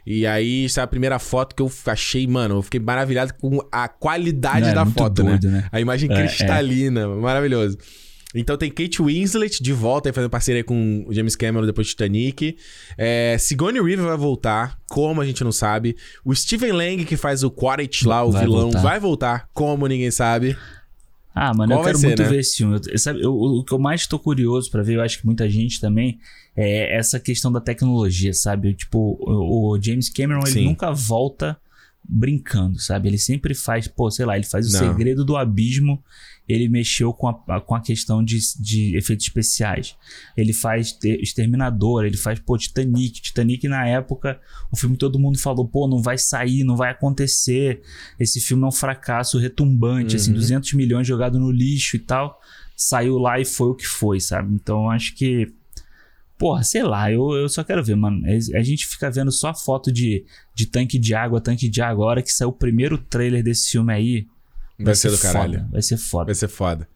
E 0.09 0.25
aí, 0.25 0.63
essa 0.63 0.79
é 0.79 0.83
a 0.85 0.87
primeira 0.87 1.19
foto 1.19 1.53
que 1.53 1.61
eu 1.61 1.69
achei, 1.87 2.25
mano, 2.25 2.55
eu 2.55 2.61
fiquei 2.61 2.79
maravilhado 2.79 3.33
com 3.33 3.59
a 3.69 3.89
qualidade 3.89 4.61
Não, 4.61 4.69
é 4.69 4.73
da 4.73 4.85
foto, 4.85 5.21
né? 5.21 5.31
doido, 5.31 5.49
né? 5.49 5.57
né? 5.57 5.69
A 5.69 5.81
imagem 5.81 6.09
é, 6.09 6.15
cristalina, 6.15 7.01
é. 7.01 7.07
maravilhoso. 7.07 7.77
Então 8.33 8.55
tem 8.55 8.71
Kate 8.71 9.01
Winslet 9.01 9.61
de 9.61 9.73
volta, 9.73 10.07
aí 10.07 10.13
fazendo 10.13 10.29
parceria 10.29 10.63
com 10.63 11.03
o 11.05 11.13
James 11.13 11.35
Cameron 11.35 11.65
depois 11.65 11.87
de 11.87 11.91
Titanic. 11.91 12.55
É, 12.97 13.35
Sigourney 13.37 13.81
Weaver 13.81 14.05
vai 14.05 14.15
voltar, 14.15 14.79
como 14.87 15.19
a 15.19 15.25
gente 15.25 15.43
não 15.43 15.51
sabe. 15.51 15.97
O 16.23 16.33
Steven 16.33 16.71
Lang, 16.71 17.03
que 17.03 17.17
faz 17.17 17.43
o 17.43 17.51
Quaritch 17.51 18.03
lá, 18.03 18.23
o 18.23 18.31
vai 18.31 18.43
vilão, 18.43 18.61
voltar. 18.61 18.81
vai 18.81 18.99
voltar, 19.01 19.49
como 19.53 19.87
ninguém 19.87 20.09
sabe. 20.09 20.55
Ah, 21.35 21.53
mano, 21.53 21.73
Qual 21.73 21.81
eu 21.81 21.85
quero 21.85 21.97
ser, 21.97 22.07
muito 22.07 22.23
né? 22.23 22.29
ver 22.29 22.39
esse 22.39 22.57
filme. 22.57 22.79
Eu, 22.87 22.97
sabe, 22.97 23.21
eu, 23.21 23.33
o 23.33 23.63
que 23.63 23.73
eu 23.73 23.77
mais 23.77 24.07
tô 24.07 24.17
curioso 24.17 24.71
para 24.71 24.81
ver, 24.81 24.95
eu 24.95 25.01
acho 25.01 25.19
que 25.19 25.25
muita 25.25 25.49
gente 25.49 25.81
também, 25.81 26.17
é 26.57 26.97
essa 26.97 27.19
questão 27.19 27.51
da 27.51 27.61
tecnologia, 27.61 28.33
sabe? 28.33 28.73
Tipo, 28.73 29.17
o, 29.21 29.75
o 29.75 29.81
James 29.81 30.09
Cameron, 30.09 30.45
Sim. 30.45 30.59
ele 30.59 30.67
nunca 30.69 30.91
volta 30.91 31.57
brincando, 32.03 32.79
sabe? 32.79 33.07
Ele 33.09 33.17
sempre 33.17 33.53
faz, 33.53 33.87
pô, 33.87 34.09
sei 34.09 34.25
lá, 34.25 34.35
ele 34.35 34.45
faz 34.45 34.67
o 34.67 34.73
Não. 34.73 34.79
segredo 34.79 35.23
do 35.23 35.37
abismo 35.37 36.03
ele 36.47 36.69
mexeu 36.69 37.11
com 37.13 37.27
a, 37.27 37.59
com 37.59 37.75
a 37.75 37.81
questão 37.81 38.23
de, 38.23 38.39
de 38.59 38.95
efeitos 38.95 39.25
especiais. 39.25 39.95
Ele 40.35 40.53
faz 40.53 40.97
Exterminador, 41.03 42.05
ele 42.05 42.15
faz, 42.15 42.39
pô, 42.39 42.57
Titanic. 42.57 43.21
Titanic, 43.21 43.67
na 43.67 43.85
época, 43.85 44.39
o 44.71 44.77
filme 44.77 44.95
todo 44.95 45.19
mundo 45.19 45.37
falou, 45.37 45.67
pô, 45.67 45.87
não 45.87 46.01
vai 46.01 46.17
sair, 46.17 46.63
não 46.63 46.77
vai 46.77 46.91
acontecer. 46.91 47.81
Esse 48.17 48.39
filme 48.39 48.63
é 48.63 48.67
um 48.67 48.71
fracasso 48.71 49.37
retumbante, 49.37 50.15
assim, 50.15 50.31
uhum. 50.31 50.37
assim, 50.37 50.55
200 50.55 50.73
milhões 50.73 51.05
jogado 51.05 51.37
no 51.37 51.51
lixo 51.51 51.97
e 51.97 51.99
tal. 51.99 52.39
Saiu 52.75 53.17
lá 53.17 53.39
e 53.39 53.45
foi 53.45 53.67
o 53.69 53.75
que 53.75 53.87
foi, 53.87 54.21
sabe? 54.21 54.53
Então, 54.53 54.89
acho 54.89 55.15
que 55.15 55.53
Porra, 56.37 56.63
sei 56.63 56.83
lá, 56.83 57.11
eu, 57.11 57.31
eu 57.33 57.49
só 57.49 57.63
quero 57.63 57.83
ver, 57.83 57.95
mano. 57.95 58.21
A 58.25 58.61
gente 58.61 58.85
fica 58.85 59.09
vendo 59.09 59.31
só 59.31 59.53
foto 59.55 59.91
de, 59.91 60.23
de 60.53 60.67
tanque 60.67 60.99
de 60.99 61.15
água, 61.15 61.41
tanque 61.41 61.67
de 61.67 61.81
água. 61.81 62.05
A 62.05 62.09
hora 62.09 62.21
que 62.21 62.31
saiu 62.31 62.49
o 62.49 62.53
primeiro 62.53 62.97
trailer 62.97 63.43
desse 63.43 63.71
filme 63.71 63.91
aí, 63.91 64.27
Vai, 64.77 64.85
vai 64.85 64.95
ser, 64.95 65.09
ser 65.09 65.15
do 65.17 65.21
caralho. 65.21 65.59
Foda. 65.59 65.69
Vai 65.71 65.81
ser 65.81 65.97
foda. 65.97 66.25
Vai 66.25 66.35
ser 66.35 66.47
foda. 66.47 66.87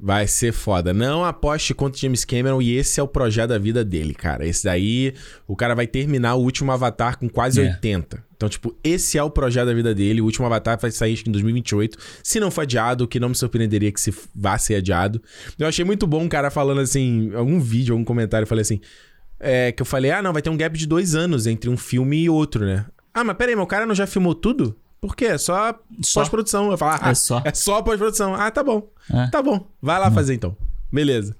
Vai 0.00 0.28
ser 0.28 0.52
foda. 0.52 0.94
Não 0.94 1.24
aposte 1.24 1.74
contra 1.74 2.00
James 2.00 2.24
Cameron 2.24 2.62
e 2.62 2.76
esse 2.76 3.00
é 3.00 3.02
o 3.02 3.08
projeto 3.08 3.48
da 3.48 3.58
vida 3.58 3.84
dele, 3.84 4.14
cara. 4.14 4.46
Esse 4.46 4.62
daí, 4.62 5.12
o 5.44 5.56
cara 5.56 5.74
vai 5.74 5.88
terminar 5.88 6.36
o 6.36 6.40
último 6.40 6.70
Avatar 6.70 7.18
com 7.18 7.28
quase 7.28 7.60
é. 7.60 7.64
80. 7.64 8.22
Então, 8.36 8.48
tipo, 8.48 8.76
esse 8.84 9.18
é 9.18 9.22
o 9.22 9.28
projeto 9.28 9.66
da 9.66 9.74
vida 9.74 9.92
dele. 9.92 10.20
O 10.20 10.24
último 10.24 10.46
Avatar 10.46 10.78
vai 10.80 10.92
sair 10.92 11.20
em 11.26 11.32
2028. 11.32 11.98
Se 12.22 12.38
não 12.38 12.48
for 12.48 12.60
adiado, 12.60 13.08
que 13.08 13.18
não 13.18 13.30
me 13.30 13.34
surpreenderia 13.34 13.90
que 13.90 14.00
se 14.00 14.14
vá 14.32 14.56
ser 14.56 14.76
adiado. 14.76 15.20
Eu 15.58 15.66
achei 15.66 15.84
muito 15.84 16.06
bom 16.06 16.22
um 16.22 16.28
cara 16.28 16.48
falando 16.48 16.80
assim, 16.80 17.34
algum 17.34 17.58
vídeo, 17.58 17.92
algum 17.92 18.04
comentário, 18.04 18.44
eu 18.44 18.48
falei 18.48 18.62
assim. 18.62 18.80
É, 19.40 19.72
que 19.72 19.82
eu 19.82 19.86
falei, 19.86 20.12
ah, 20.12 20.22
não, 20.22 20.32
vai 20.32 20.42
ter 20.42 20.50
um 20.50 20.56
gap 20.56 20.78
de 20.78 20.86
dois 20.86 21.16
anos 21.16 21.48
entre 21.48 21.68
um 21.68 21.76
filme 21.76 22.22
e 22.22 22.30
outro, 22.30 22.64
né? 22.64 22.86
Ah, 23.12 23.24
mas 23.24 23.36
peraí, 23.36 23.56
meu 23.56 23.66
cara 23.66 23.84
não 23.84 23.94
já 23.96 24.06
filmou 24.06 24.34
tudo? 24.34 24.76
Por 25.00 25.14
quê? 25.14 25.26
É 25.26 25.38
só, 25.38 25.78
só. 26.02 26.20
pós-produção. 26.20 26.70
Eu 26.70 26.78
falo, 26.78 26.98
ah, 27.00 27.10
é 27.10 27.14
só. 27.14 27.42
É 27.44 27.54
só 27.54 27.82
pós-produção. 27.82 28.34
Ah, 28.34 28.50
tá 28.50 28.62
bom. 28.62 28.90
É. 29.10 29.28
Tá 29.28 29.42
bom. 29.42 29.66
Vai 29.80 29.98
lá 29.98 30.10
fazer 30.10 30.34
então. 30.34 30.56
Beleza. 30.90 31.36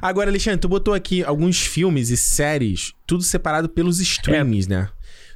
Agora, 0.00 0.30
Alexandre, 0.30 0.60
tu 0.60 0.68
botou 0.68 0.94
aqui 0.94 1.22
alguns 1.22 1.60
filmes 1.60 2.10
e 2.10 2.16
séries, 2.16 2.94
tudo 3.06 3.22
separado 3.22 3.68
pelos 3.68 4.00
streamings, 4.00 4.66
é. 4.66 4.70
né? 4.70 4.88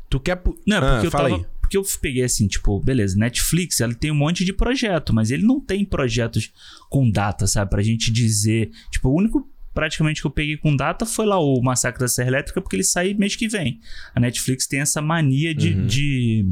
Tu 0.08 0.18
quer. 0.20 0.40
Não, 0.66 0.78
ah, 0.78 0.92
porque 0.92 1.06
eu 1.06 1.10
tava. 1.10 1.28
Aí. 1.28 1.46
Porque 1.60 1.76
eu 1.76 1.82
peguei 2.00 2.22
assim, 2.22 2.46
tipo, 2.46 2.78
beleza, 2.80 3.16
Netflix, 3.16 3.80
ela 3.80 3.94
tem 3.94 4.10
um 4.10 4.14
monte 4.14 4.44
de 4.44 4.52
projeto, 4.52 5.14
mas 5.14 5.30
ele 5.30 5.42
não 5.42 5.58
tem 5.58 5.86
projetos 5.86 6.52
com 6.90 7.10
data, 7.10 7.46
sabe? 7.46 7.70
Pra 7.70 7.82
gente 7.82 8.10
dizer. 8.10 8.70
Tipo, 8.90 9.08
o 9.08 9.16
único 9.16 9.48
praticamente 9.72 10.20
que 10.20 10.26
eu 10.26 10.30
peguei 10.30 10.56
com 10.56 10.76
data 10.76 11.06
foi 11.06 11.24
lá 11.24 11.38
o 11.38 11.60
Massacre 11.62 12.00
da 12.00 12.08
Serra 12.08 12.28
Elétrica, 12.28 12.60
porque 12.60 12.76
ele 12.76 12.84
sai 12.84 13.14
mês 13.14 13.36
que 13.36 13.48
vem. 13.48 13.80
A 14.14 14.20
Netflix 14.20 14.66
tem 14.66 14.80
essa 14.80 15.00
mania 15.00 15.54
de, 15.54 15.72
uhum. 15.72 15.86
de 15.86 16.46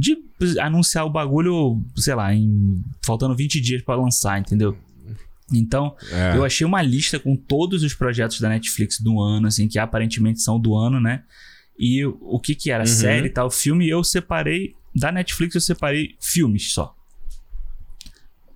de 0.00 0.16
anunciar 0.58 1.04
o 1.04 1.10
bagulho, 1.10 1.82
sei 1.96 2.14
lá, 2.14 2.34
em 2.34 2.82
faltando 3.04 3.36
20 3.36 3.60
dias 3.60 3.82
para 3.82 4.00
lançar, 4.00 4.40
entendeu? 4.40 4.76
Então, 5.52 5.94
é. 6.10 6.36
eu 6.36 6.44
achei 6.44 6.66
uma 6.66 6.80
lista 6.80 7.18
com 7.18 7.36
todos 7.36 7.82
os 7.82 7.92
projetos 7.92 8.40
da 8.40 8.48
Netflix 8.48 8.98
do 9.00 9.20
ano, 9.20 9.48
assim, 9.48 9.68
que 9.68 9.78
aparentemente 9.78 10.40
são 10.40 10.58
do 10.58 10.74
ano, 10.74 11.00
né? 11.00 11.22
E 11.78 12.04
o 12.06 12.40
que 12.40 12.54
que 12.54 12.70
era? 12.70 12.84
Uhum. 12.84 12.86
Série 12.86 13.26
e 13.26 13.30
tal, 13.30 13.50
filme, 13.50 13.88
eu 13.88 14.02
separei. 14.02 14.74
Da 14.94 15.12
Netflix 15.12 15.54
eu 15.54 15.60
separei 15.60 16.14
filmes 16.20 16.72
só. 16.72 16.94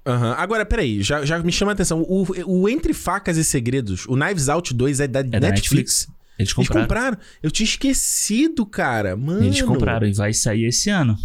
Uhum. 0.07 0.33
Agora, 0.33 0.65
peraí, 0.65 1.03
já, 1.03 1.25
já 1.25 1.39
me 1.39 1.53
chama 1.53 1.73
a 1.73 1.75
atenção. 1.75 2.03
O, 2.03 2.27
o 2.47 2.69
Entre 2.69 2.95
Facas 2.95 3.37
e 3.37 3.45
Segredos, 3.45 4.07
o 4.07 4.15
Knives 4.15 4.49
Out 4.49 4.73
2 4.73 5.01
é 5.01 5.09
da, 5.09 5.21
é 5.21 5.23
Netflix? 5.23 5.41
da 5.41 5.51
Netflix? 5.51 6.09
Eles 6.39 6.53
compraram. 6.53 6.81
Eles 6.81 6.89
compraram? 6.89 7.19
Eu 7.43 7.51
tinha 7.51 7.65
esquecido, 7.65 8.67
cara. 8.67 9.17
Mano. 9.17 9.45
Eles 9.45 9.63
compraram 9.63 10.07
e 10.07 10.13
vai 10.13 10.33
sair 10.33 10.65
esse 10.65 10.91
ano. 10.91 11.17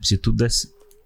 Se 0.00 0.16
tudo 0.16 0.38
der... 0.38 0.48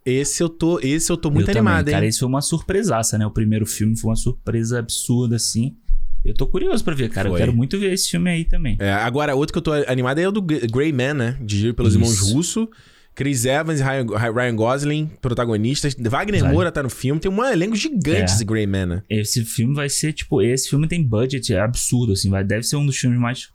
Esse 0.05 0.43
eu 0.43 0.49
tô, 0.49 0.81
esse 0.81 1.13
eu 1.13 1.17
tô 1.17 1.31
muito 1.31 1.49
eu 1.49 1.53
animado, 1.53 1.81
também, 1.81 1.93
hein? 1.93 1.97
Cara, 1.97 2.07
esse 2.07 2.19
foi 2.19 2.29
uma 2.29 2.41
surpresaça, 2.41 3.19
né? 3.19 3.27
O 3.27 3.31
primeiro 3.31 3.67
filme 3.67 3.97
foi 3.97 4.11
uma 4.11 4.17
surpresa 4.17 4.79
absurda, 4.79 5.37
assim. 5.37 5.77
Eu 6.25 6.35
tô 6.35 6.47
curioso 6.47 6.83
pra 6.83 6.95
ver, 6.95 7.11
cara. 7.11 7.29
Foi. 7.29 7.39
Eu 7.39 7.41
quero 7.41 7.57
muito 7.57 7.79
ver 7.79 7.93
esse 7.93 8.11
filme 8.11 8.31
aí 8.31 8.45
também. 8.45 8.77
É, 8.79 8.93
agora, 8.93 9.35
outro 9.35 9.53
que 9.53 9.59
eu 9.59 9.63
tô 9.63 9.73
animado 9.73 10.19
é 10.19 10.29
o 10.29 10.33
do 10.33 10.43
Grey 10.43 10.93
Man, 10.93 11.15
né? 11.15 11.39
Dirigido 11.41 11.75
pelos 11.75 11.95
Isso. 11.95 12.03
irmãos 12.03 12.33
Russo. 12.33 12.69
Chris 13.15 13.45
Evans 13.45 13.81
e 13.81 13.83
Ryan 13.83 14.55
Gosling, 14.55 15.11
protagonistas. 15.21 15.95
Wagner. 15.99 16.45
Moura 16.51 16.73
tá 16.73 16.83
no 16.83 16.89
filme. 16.89 17.21
Tem 17.21 17.31
um 17.31 17.45
elenco 17.45 17.77
gigante 17.77 18.21
é. 18.21 18.25
esse 18.25 18.45
Grey 18.45 18.67
Man, 18.67 18.87
né? 18.87 19.03
Esse 19.11 19.45
filme 19.45 19.75
vai 19.75 19.91
ser, 19.91 20.13
tipo... 20.13 20.41
Esse 20.41 20.71
filme 20.71 20.89
tem 20.89 21.03
budget 21.03 21.55
absurdo, 21.55 22.13
assim. 22.13 22.31
Vai, 22.31 22.43
deve 22.43 22.63
ser 22.63 22.77
um 22.77 22.87
dos 22.87 22.97
filmes 22.97 23.19
mais 23.19 23.49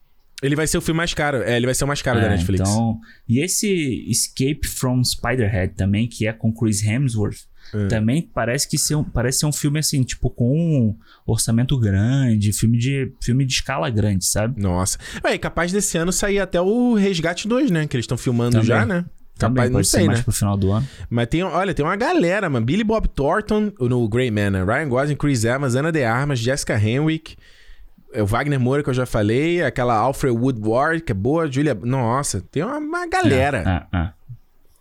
Ele 0.44 0.56
vai 0.56 0.68
ser 0.68 0.78
o 0.78 0.82
filme 0.82 0.98
mais 0.98 1.14
caro. 1.14 1.42
É, 1.42 1.56
ele 1.56 1.66
vai 1.66 1.74
ser 1.74 1.86
o 1.86 1.88
mais 1.88 2.02
caro 2.02 2.20
é, 2.20 2.22
da 2.24 2.30
Netflix. 2.30 2.62
Então, 2.62 3.00
e 3.28 3.40
esse 3.40 3.68
Escape 4.10 4.68
from 4.68 5.04
Spiderhead 5.04 5.74
também, 5.76 6.08
que 6.08 6.28
é 6.28 6.34
com 6.34 6.52
Chris 6.54 6.84
Hemsworth, 6.84 7.48
é. 7.74 7.88
também 7.88 8.22
parece 8.22 8.68
que 8.68 8.78
ser 8.78 8.96
um, 8.96 9.04
parece 9.04 9.40
ser 9.40 9.46
um 9.46 9.52
filme 9.52 9.80
assim, 9.80 10.04
tipo, 10.04 10.30
com 10.30 10.56
um 10.56 10.96
orçamento 11.26 11.78
grande, 11.80 12.54
filme 12.54 12.78
de, 12.78 13.12
filme 13.22 13.46
de 13.46 13.54
escala 13.54 13.90
grande, 13.90 14.26
sabe? 14.26 14.62
Nossa. 14.62 14.98
É 15.24 15.38
capaz 15.38 15.72
desse 15.72 15.98
ano 15.98 16.12
sair 16.12 16.40
até 16.40 16.60
o 16.60 16.94
Resgate 16.94 17.48
2, 17.48 17.72
né? 17.72 17.88
Que 17.88 17.96
eles 17.96 18.04
estão 18.04 18.18
filmando 18.18 18.52
também. 18.52 18.68
já, 18.68 18.86
né? 18.86 19.06
Capaz, 19.38 19.70
não 19.70 19.84
sei, 19.84 20.06
mais 20.06 20.20
né? 20.20 20.24
pro 20.24 20.32
final 20.32 20.56
do 20.56 20.72
ano. 20.72 20.88
Mas 21.10 21.28
tem, 21.28 21.44
olha, 21.44 21.74
tem 21.74 21.86
uma 21.86 21.98
galera, 21.98 22.50
mano. 22.50 22.66
Billy 22.66 22.86
Bob 22.86 23.08
Thornton 23.10 23.72
no 23.80 24.08
Grey 24.08 24.32
Man, 24.32 24.52
né? 24.52 24.64
Ryan 24.64 24.88
Gosling, 24.88 25.16
Chris 25.16 25.44
Evans, 25.44 25.76
Ana 25.76 25.92
de 25.92 26.04
Armas, 26.04 26.40
Jessica 26.40 26.80
Henwick, 26.80 27.36
o 28.22 28.26
Wagner 28.26 28.60
Moura 28.60 28.84
que 28.84 28.90
eu 28.90 28.94
já 28.94 29.06
falei, 29.06 29.64
aquela 29.64 29.96
Alfred 29.96 30.36
Woodward, 30.36 31.02
que 31.02 31.12
é 31.12 31.16
boa, 31.16 31.52
Julia... 31.52 31.74
Nossa, 31.76 32.42
tem 32.52 32.64
uma, 32.64 32.78
uma 32.78 33.08
galera. 33.08 33.64
Ah, 33.66 33.88
ah, 33.92 34.00
ah. 34.00 34.14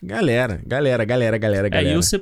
Galera, 0.02 0.60
galera, 0.66 1.04
galera, 1.04 1.38
galera, 1.38 1.68
galera. 1.68 1.88
É, 1.88 1.96
eu 1.96 2.02
você... 2.02 2.20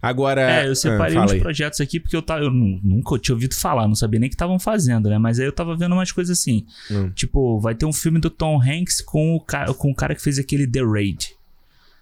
Agora. 0.00 0.40
É, 0.40 0.68
eu 0.68 0.74
separei 0.74 1.16
ah, 1.16 1.24
uns 1.24 1.32
aí. 1.32 1.40
projetos 1.40 1.80
aqui 1.80 1.98
porque 2.00 2.16
eu, 2.16 2.22
tava, 2.22 2.42
eu 2.42 2.50
nunca 2.50 3.18
tinha 3.18 3.34
ouvido 3.34 3.54
falar, 3.54 3.86
não 3.86 3.94
sabia 3.94 4.20
nem 4.20 4.28
que 4.28 4.34
estavam 4.34 4.58
fazendo, 4.58 5.08
né? 5.08 5.18
Mas 5.18 5.38
aí 5.38 5.46
eu 5.46 5.52
tava 5.52 5.76
vendo 5.76 5.92
umas 5.92 6.12
coisas 6.12 6.38
assim. 6.38 6.64
Hum. 6.90 7.10
Tipo, 7.10 7.58
vai 7.60 7.74
ter 7.74 7.84
um 7.84 7.92
filme 7.92 8.20
do 8.20 8.30
Tom 8.30 8.60
Hanks 8.62 9.00
com 9.00 9.34
o, 9.34 9.40
cara, 9.40 9.74
com 9.74 9.90
o 9.90 9.94
cara 9.94 10.14
que 10.14 10.22
fez 10.22 10.38
aquele 10.38 10.66
The 10.66 10.82
Raid. 10.82 11.30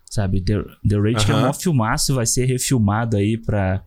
Sabe? 0.09 0.41
The, 0.41 0.63
The 0.89 0.97
Raid, 0.97 1.17
uh 1.17 1.21
-huh. 1.21 1.25
que 1.25 1.33
é 1.33 1.35
um 1.35 1.53
filmaço, 1.53 2.15
vai 2.15 2.27
ser 2.27 2.45
refilmado 2.45 3.17
aí 3.17 3.37
pra. 3.37 3.83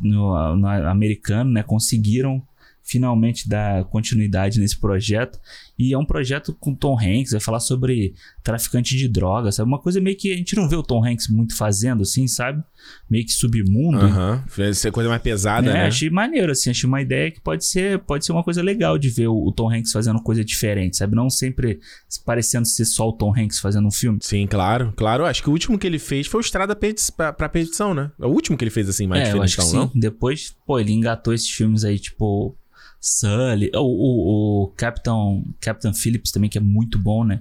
No, 0.00 0.56
no 0.56 0.68
americano, 0.68 1.50
né? 1.50 1.62
Conseguiram 1.62 2.40
finalmente 2.86 3.48
dar 3.48 3.84
continuidade 3.86 4.60
nesse 4.60 4.78
projeto. 4.78 5.38
E 5.76 5.92
é 5.92 5.98
um 5.98 6.04
projeto 6.04 6.56
com 6.58 6.74
Tom 6.74 6.96
Hanks, 6.98 7.32
vai 7.32 7.40
falar 7.40 7.60
sobre 7.60 8.14
traficante 8.42 8.96
de 8.96 9.08
drogas, 9.08 9.56
sabe? 9.56 9.68
Uma 9.68 9.80
coisa 9.80 10.00
meio 10.00 10.16
que 10.16 10.32
a 10.32 10.36
gente 10.36 10.54
não 10.54 10.68
vê 10.68 10.76
o 10.76 10.82
Tom 10.82 11.04
Hanks 11.04 11.28
muito 11.28 11.54
fazendo, 11.56 12.02
assim, 12.02 12.28
sabe? 12.28 12.62
Meio 13.10 13.24
que 13.26 13.32
submundo. 13.32 13.98
Aham, 13.98 14.44
uhum. 14.56 14.72
ser 14.72 14.92
coisa 14.92 15.10
mais 15.10 15.20
pesada, 15.20 15.68
é, 15.68 15.72
né? 15.72 15.86
achei 15.86 16.08
maneiro, 16.08 16.52
assim, 16.52 16.70
achei 16.70 16.86
uma 16.86 17.02
ideia 17.02 17.30
que 17.30 17.40
pode 17.40 17.66
ser, 17.66 17.98
pode 17.98 18.24
ser 18.24 18.32
uma 18.32 18.44
coisa 18.44 18.62
legal 18.62 18.96
de 18.96 19.10
ver 19.10 19.26
o, 19.26 19.48
o 19.48 19.52
Tom 19.52 19.70
Hanks 19.70 19.90
fazendo 19.90 20.22
coisa 20.22 20.44
diferente, 20.44 20.96
sabe? 20.96 21.16
Não 21.16 21.28
sempre 21.28 21.80
parecendo 22.24 22.66
ser 22.66 22.84
só 22.84 23.08
o 23.08 23.12
Tom 23.12 23.34
Hanks 23.36 23.58
fazendo 23.58 23.88
um 23.88 23.92
filme. 23.92 24.20
Sim, 24.22 24.46
claro, 24.46 24.94
claro. 24.96 25.26
Acho 25.26 25.42
que 25.42 25.50
o 25.50 25.52
último 25.52 25.76
que 25.76 25.86
ele 25.86 25.98
fez 25.98 26.28
foi 26.28 26.40
o 26.40 26.42
Estrada 26.42 26.78
pra, 27.16 27.32
pra 27.32 27.48
Perdição, 27.48 27.92
né? 27.92 28.12
É 28.20 28.26
o 28.26 28.30
último 28.30 28.56
que 28.56 28.62
ele 28.62 28.70
fez, 28.70 28.88
assim, 28.88 29.08
mais 29.08 29.22
é, 29.22 29.24
diferente, 29.24 29.62
sim. 29.62 29.76
não? 29.76 29.90
Depois, 29.92 30.54
pô, 30.64 30.78
ele 30.78 30.92
engatou 30.92 31.34
esses 31.34 31.50
filmes 31.50 31.84
aí, 31.84 31.98
tipo 31.98 32.56
Sully, 33.00 33.70
o, 33.74 33.80
o, 33.80 34.64
o 34.64 34.66
Captain, 34.76 35.44
Captain 35.60 35.94
Phillips 35.94 36.30
também, 36.30 36.50
que 36.50 36.58
é 36.58 36.60
muito 36.60 36.98
bom, 36.98 37.24
né? 37.24 37.40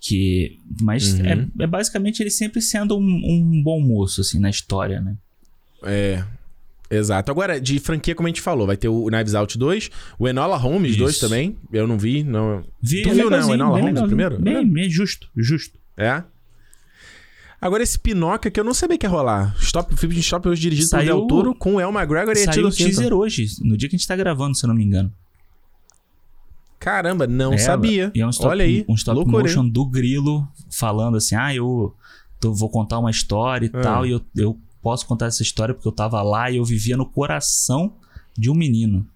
Que, 0.00 0.58
mas 0.80 1.14
uhum. 1.14 1.26
é, 1.26 1.64
é, 1.64 1.66
basicamente 1.66 2.22
ele 2.22 2.30
sempre 2.30 2.60
sendo 2.60 2.96
um, 2.96 3.00
um, 3.00 3.62
bom 3.62 3.80
moço, 3.80 4.20
assim, 4.20 4.38
na 4.38 4.50
história, 4.50 5.00
né? 5.00 5.16
É. 5.82 6.24
Exato. 6.90 7.30
Agora, 7.30 7.60
de 7.60 7.80
franquia, 7.80 8.14
como 8.14 8.26
a 8.26 8.30
gente 8.30 8.42
falou, 8.42 8.66
vai 8.66 8.76
ter 8.76 8.88
o 8.88 9.06
Knives 9.06 9.34
Out 9.34 9.58
2, 9.58 9.90
o 10.18 10.28
Enola 10.28 10.56
Holmes 10.56 10.92
Isso. 10.92 11.00
2 11.00 11.18
também. 11.18 11.56
Eu 11.72 11.86
não 11.86 11.98
vi, 11.98 12.22
não. 12.22 12.62
Vi, 12.80 13.02
tu 13.02 13.10
viu, 13.10 13.30
né? 13.30 13.42
O 13.42 13.54
Enola 13.54 13.80
Holmes 13.80 14.02
primeiro? 14.02 14.38
Bem, 14.38 14.70
bem 14.70 14.88
justo, 14.90 15.28
justo. 15.34 15.78
É? 15.96 16.22
Agora, 17.64 17.82
esse 17.82 17.98
Pinóquio 17.98 18.52
que 18.52 18.60
eu 18.60 18.64
não 18.64 18.74
sabia 18.74 18.98
que 18.98 19.06
ia 19.06 19.10
rolar. 19.10 19.56
Stop, 19.58 19.96
filme 19.96 20.14
de 20.14 20.20
Stop 20.20 20.46
hoje 20.46 20.60
dirigido 20.60 20.86
saiu, 20.86 21.06
pelo 21.06 21.18
Del 21.20 21.28
Toro 21.28 21.54
com 21.54 21.76
o 21.76 21.80
El 21.80 21.88
McGregor 21.88 22.36
e 22.36 22.42
a 22.42 22.52
Saiu 22.52 22.68
o 22.68 22.70
teaser 22.70 23.14
hoje, 23.14 23.46
no 23.62 23.74
dia 23.74 23.88
que 23.88 23.96
a 23.96 23.98
gente 23.98 24.06
tá 24.06 24.14
gravando, 24.14 24.54
se 24.54 24.66
eu 24.66 24.68
não 24.68 24.74
me 24.74 24.84
engano. 24.84 25.10
Caramba, 26.78 27.26
não 27.26 27.54
é, 27.54 27.56
sabia. 27.56 28.12
E 28.14 28.20
é 28.20 28.26
um 28.26 28.28
stop, 28.28 28.50
Olha 28.50 28.66
aí, 28.66 28.84
um 28.86 28.94
stop 28.94 29.26
motion 29.26 29.66
do 29.66 29.86
Grilo 29.86 30.46
falando 30.68 31.16
assim: 31.16 31.36
ah, 31.36 31.54
eu 31.54 31.94
tô, 32.38 32.52
vou 32.52 32.68
contar 32.68 32.98
uma 32.98 33.10
história 33.10 33.64
e 33.64 33.70
ah. 33.72 33.80
tal, 33.80 34.04
e 34.04 34.10
eu, 34.10 34.20
eu 34.36 34.58
posso 34.82 35.06
contar 35.06 35.24
essa 35.24 35.42
história 35.42 35.74
porque 35.74 35.88
eu 35.88 35.92
tava 35.92 36.20
lá 36.20 36.50
e 36.50 36.58
eu 36.58 36.64
vivia 36.66 36.98
no 36.98 37.06
coração 37.06 37.94
de 38.36 38.50
um 38.50 38.54
menino. 38.54 39.06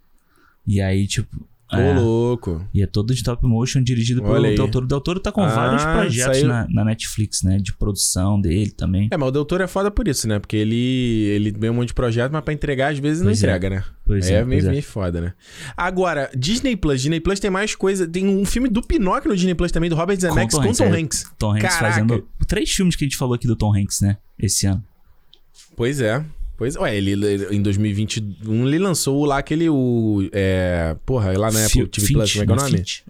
E 0.66 0.80
aí, 0.80 1.06
tipo, 1.06 1.36
Ô, 1.70 1.76
é. 1.76 1.92
louco. 1.92 2.66
E 2.72 2.82
é 2.82 2.86
todo 2.86 3.12
de 3.12 3.18
stop 3.18 3.46
motion 3.46 3.82
dirigido 3.82 4.22
pelo 4.22 4.42
Del 4.42 4.68
Toro. 4.70 4.86
O 4.86 4.88
Del 4.88 5.00
Toro 5.00 5.20
tá 5.20 5.30
com 5.30 5.42
ah, 5.42 5.48
vários 5.48 5.84
projetos 5.84 6.38
saiu... 6.38 6.48
na, 6.48 6.66
na, 6.70 6.84
Netflix, 6.84 7.42
né? 7.42 7.58
De 7.58 7.74
produção 7.74 8.40
dele 8.40 8.70
também. 8.70 9.08
É, 9.10 9.16
mas 9.18 9.28
o 9.28 9.32
Del 9.32 9.44
Toro 9.44 9.62
é 9.62 9.66
foda 9.66 9.90
por 9.90 10.08
isso, 10.08 10.26
né? 10.26 10.38
Porque 10.38 10.56
ele, 10.56 10.74
ele 10.74 11.50
vê 11.50 11.68
um 11.68 11.74
monte 11.74 11.88
de 11.88 11.94
projeto, 11.94 12.32
mas 12.32 12.42
pra 12.42 12.54
entregar 12.54 12.92
às 12.92 12.98
vezes 12.98 13.22
pois 13.22 13.42
não 13.42 13.50
é. 13.50 13.56
entrega, 13.56 13.70
né? 13.70 13.84
Pois 14.06 14.30
é, 14.30 14.34
é 14.34 14.44
meio, 14.44 14.64
meio 14.64 14.82
foda, 14.82 15.20
né? 15.20 15.34
Agora, 15.76 16.30
Disney 16.34 16.74
Plus. 16.74 17.02
Disney 17.02 17.20
Plus 17.20 17.38
tem 17.38 17.50
mais 17.50 17.74
coisa. 17.74 18.08
Tem 18.08 18.26
um 18.26 18.46
filme 18.46 18.70
do 18.70 18.80
Pinóquio 18.80 19.28
no 19.28 19.36
Disney 19.36 19.54
Plus 19.54 19.70
também, 19.70 19.90
do 19.90 19.96
Robert 19.96 20.18
Zemeckis 20.18 20.56
com, 20.56 20.62
com 20.62 20.72
Tom 20.72 20.94
Hanks. 20.94 21.24
Tom 21.38 21.52
Hanks 21.52 21.62
Caraca. 21.62 21.92
fazendo... 21.92 22.26
Três 22.46 22.70
filmes 22.70 22.96
que 22.96 23.04
a 23.04 23.06
gente 23.06 23.18
falou 23.18 23.34
aqui 23.34 23.46
do 23.46 23.54
Tom 23.54 23.76
Hanks, 23.76 24.00
né? 24.00 24.16
Esse 24.38 24.66
ano. 24.66 24.82
Pois 25.76 26.00
é. 26.00 26.24
Pois, 26.58 26.74
ué, 26.74 26.96
ele, 26.96 27.14
em 27.54 27.62
2021 27.62 28.66
ele 28.66 28.80
lançou 28.80 29.24
lá 29.24 29.38
aquele, 29.38 29.70
o, 29.70 30.28
é, 30.32 30.96
porra, 31.06 31.38
lá 31.38 31.52
na 31.52 31.64
Apple 31.64 31.86
TV 31.86 32.14
Plus, 32.14 32.32
como 32.32 32.42
é 32.42 32.46
que 32.46 32.52
é 32.52 32.54
o 32.54 32.56
nome? 32.56 32.70
Filch. 32.78 33.04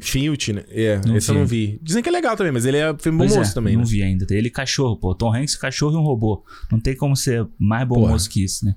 Filch, 0.00 0.52
né? 0.52 0.64
É, 0.68 1.00
não 1.06 1.16
esse 1.16 1.28
vi. 1.28 1.32
eu 1.32 1.38
não 1.38 1.46
vi. 1.46 1.78
Dizem 1.80 2.02
que 2.02 2.08
é 2.08 2.12
legal 2.12 2.36
também, 2.36 2.52
mas 2.52 2.66
ele 2.66 2.78
é 2.78 2.92
filme 2.98 3.18
bom 3.18 3.24
pois 3.24 3.36
moço 3.36 3.52
é, 3.52 3.54
também, 3.54 3.74
não 3.74 3.84
né? 3.84 3.88
vi 3.88 4.02
ainda. 4.02 4.26
Ele 4.28 4.50
cachorro, 4.50 4.96
pô. 4.96 5.14
Tom 5.14 5.32
Hanks, 5.32 5.54
cachorro 5.54 5.94
e 5.94 5.96
um 5.96 6.02
robô. 6.02 6.44
Não 6.72 6.80
tem 6.80 6.96
como 6.96 7.14
ser 7.14 7.46
mais 7.56 7.86
bom 7.86 7.94
porra. 7.94 8.10
moço 8.10 8.28
que 8.28 8.42
isso, 8.42 8.64
né? 8.64 8.74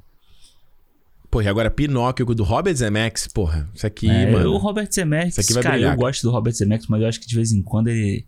Porra, 1.31 1.45
e 1.45 1.47
agora 1.47 1.71
Pinóquio 1.71 2.27
do 2.27 2.43
Robert 2.43 2.75
Zemeckis, 2.75 3.27
porra. 3.27 3.67
Isso 3.73 3.87
aqui, 3.87 4.07
é, 4.07 4.31
mano. 4.31 4.51
O 4.51 4.57
Robert 4.57 4.87
Zemeckis, 4.91 5.33
isso 5.33 5.41
aqui 5.41 5.53
vai 5.53 5.63
cara, 5.63 5.75
brilhar, 5.75 5.93
eu 5.95 5.97
gosto 5.97 6.21
do 6.21 6.29
Robert 6.29 6.53
Zemeckis, 6.53 6.87
mas 6.87 7.01
eu 7.01 7.07
acho 7.07 7.19
que 7.19 7.27
de 7.27 7.35
vez 7.35 7.51
em 7.51 7.63
quando 7.63 7.87
ele 7.87 8.27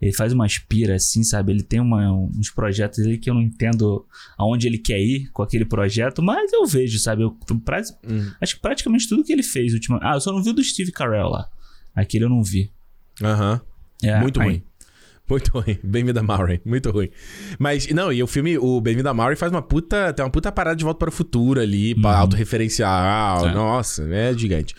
ele 0.00 0.12
faz 0.12 0.32
umas 0.32 0.58
piras 0.58 1.04
assim, 1.04 1.22
sabe? 1.22 1.52
Ele 1.52 1.62
tem 1.62 1.80
uma, 1.80 2.12
uns 2.12 2.50
projetos 2.50 2.98
ali 3.00 3.18
que 3.18 3.30
eu 3.30 3.34
não 3.34 3.42
entendo 3.42 4.06
aonde 4.36 4.66
ele 4.66 4.78
quer 4.78 5.00
ir 5.00 5.30
com 5.32 5.42
aquele 5.42 5.64
projeto, 5.64 6.22
mas 6.22 6.52
eu 6.52 6.66
vejo, 6.66 6.98
sabe? 6.98 7.22
Eu, 7.22 7.32
pra, 7.64 7.80
hum. 8.04 8.30
Acho 8.40 8.56
que 8.56 8.60
praticamente 8.60 9.08
tudo 9.08 9.24
que 9.24 9.32
ele 9.32 9.42
fez 9.42 9.72
ultimamente. 9.72 10.06
Ah, 10.06 10.14
eu 10.14 10.20
só 10.20 10.32
não 10.32 10.42
vi 10.42 10.50
o 10.50 10.54
do 10.54 10.62
Steve 10.62 10.92
Carell 10.92 11.28
lá. 11.28 11.48
Aquele 11.94 12.24
eu 12.24 12.28
não 12.28 12.42
vi. 12.42 12.70
Aham. 13.22 13.60
É, 14.02 14.20
Muito 14.20 14.38
ruim. 14.40 14.62
Muito 15.28 15.50
ruim. 15.58 15.76
Bem-vindo 15.82 16.20
a 16.20 16.22
Maury. 16.22 16.60
Muito 16.64 16.88
ruim. 16.92 17.10
Mas, 17.58 17.88
não, 17.88 18.12
e 18.12 18.22
o 18.22 18.28
filme, 18.28 18.56
o 18.58 18.80
Bem-vindo 18.80 19.08
a 19.08 19.14
Maury 19.14 19.34
faz 19.34 19.50
uma 19.50 19.60
puta. 19.60 20.12
Tem 20.12 20.24
uma 20.24 20.30
puta 20.30 20.52
parada 20.52 20.76
de 20.76 20.84
volta 20.84 21.00
para 21.00 21.08
o 21.08 21.12
futuro 21.12 21.60
ali, 21.60 21.94
uhum. 21.94 22.06
autorreferencial. 22.06 23.48
É. 23.48 23.52
Nossa, 23.52 24.04
é 24.08 24.32
gigante. 24.38 24.72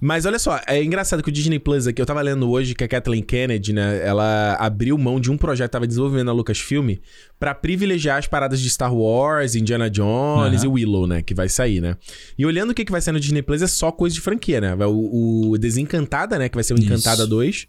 Mas 0.00 0.26
olha 0.26 0.40
só, 0.40 0.60
é 0.66 0.82
engraçado 0.82 1.22
que 1.22 1.28
o 1.28 1.32
Disney 1.32 1.60
Plus 1.60 1.86
aqui, 1.86 2.02
eu 2.02 2.06
tava 2.06 2.20
lendo 2.20 2.50
hoje 2.50 2.74
que 2.74 2.82
a 2.82 2.88
Kathleen 2.88 3.22
Kennedy, 3.22 3.72
né, 3.72 4.04
ela 4.04 4.56
abriu 4.58 4.98
mão 4.98 5.20
de 5.20 5.30
um 5.30 5.36
projeto 5.36 5.68
que 5.68 5.72
tava 5.72 5.86
desenvolvendo 5.86 6.26
na 6.26 6.32
Lucasfilm 6.32 6.96
para 7.38 7.54
privilegiar 7.54 8.18
as 8.18 8.26
paradas 8.26 8.60
de 8.60 8.68
Star 8.68 8.92
Wars, 8.92 9.54
Indiana 9.54 9.88
Jones 9.88 10.62
uhum. 10.62 10.68
e 10.68 10.72
Willow, 10.72 11.06
né, 11.06 11.22
que 11.22 11.32
vai 11.34 11.48
sair, 11.48 11.80
né. 11.80 11.96
E 12.36 12.44
olhando 12.44 12.70
o 12.70 12.74
que, 12.74 12.84
que 12.84 12.92
vai 12.92 13.00
sair 13.00 13.14
no 13.14 13.20
Disney 13.20 13.42
Plus 13.42 13.62
é 13.62 13.68
só 13.68 13.92
coisa 13.92 14.14
de 14.14 14.20
franquia, 14.20 14.60
né. 14.60 14.74
O, 14.84 15.50
o 15.52 15.58
Desencantada, 15.58 16.38
né, 16.38 16.48
que 16.48 16.56
vai 16.56 16.64
ser 16.64 16.74
o 16.74 16.78
Encantada 16.78 17.22
Isso. 17.22 17.30
2. 17.30 17.68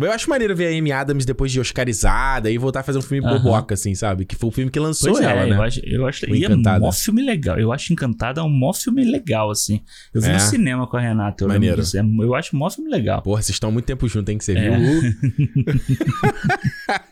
Eu 0.00 0.10
acho 0.10 0.30
maneiro 0.30 0.56
ver 0.56 0.74
a 0.74 0.78
Amy 0.78 0.90
Adams 0.90 1.26
depois 1.26 1.52
de 1.52 1.60
Oscarizada 1.60 2.50
e 2.50 2.56
voltar 2.56 2.80
a 2.80 2.82
fazer 2.82 2.98
um 2.98 3.02
filme 3.02 3.26
uhum. 3.26 3.38
boboca, 3.38 3.74
assim, 3.74 3.94
sabe? 3.94 4.24
Que 4.24 4.34
foi 4.34 4.48
o 4.48 4.52
filme 4.52 4.70
que 4.70 4.80
lançou 4.80 5.12
pois 5.12 5.22
é, 5.22 5.30
ela, 5.30 5.42
é, 5.42 5.46
né? 5.50 5.56
Eu 5.56 5.62
acho, 5.62 5.80
eu 5.84 6.06
acho 6.06 6.34
e 6.34 6.44
é 6.44 6.48
um 6.48 6.80
mó 6.80 6.90
filme 6.90 7.22
legal. 7.22 7.58
Eu 7.58 7.70
acho 7.70 7.92
Encantada 7.92 8.42
um 8.42 8.48
mó 8.48 8.72
filme 8.72 9.04
legal, 9.04 9.50
assim. 9.50 9.82
Eu 10.14 10.22
vi 10.22 10.28
é. 10.28 10.32
no 10.32 10.40
cinema 10.40 10.86
com 10.86 10.96
a 10.96 11.00
Renata. 11.00 11.44
Eu 11.44 11.48
maneiro. 11.48 11.82
É, 11.82 12.24
eu 12.24 12.34
acho 12.34 12.56
um 12.56 12.58
mó 12.58 12.70
filme 12.70 12.90
legal. 12.90 13.20
Porra, 13.20 13.42
vocês 13.42 13.54
estão 13.54 13.70
muito 13.70 13.84
tempo 13.84 14.08
juntos, 14.08 14.24
tem 14.24 14.38
que 14.38 14.44
ser, 14.46 14.56
é. 14.56 14.78
viu? 14.78 15.02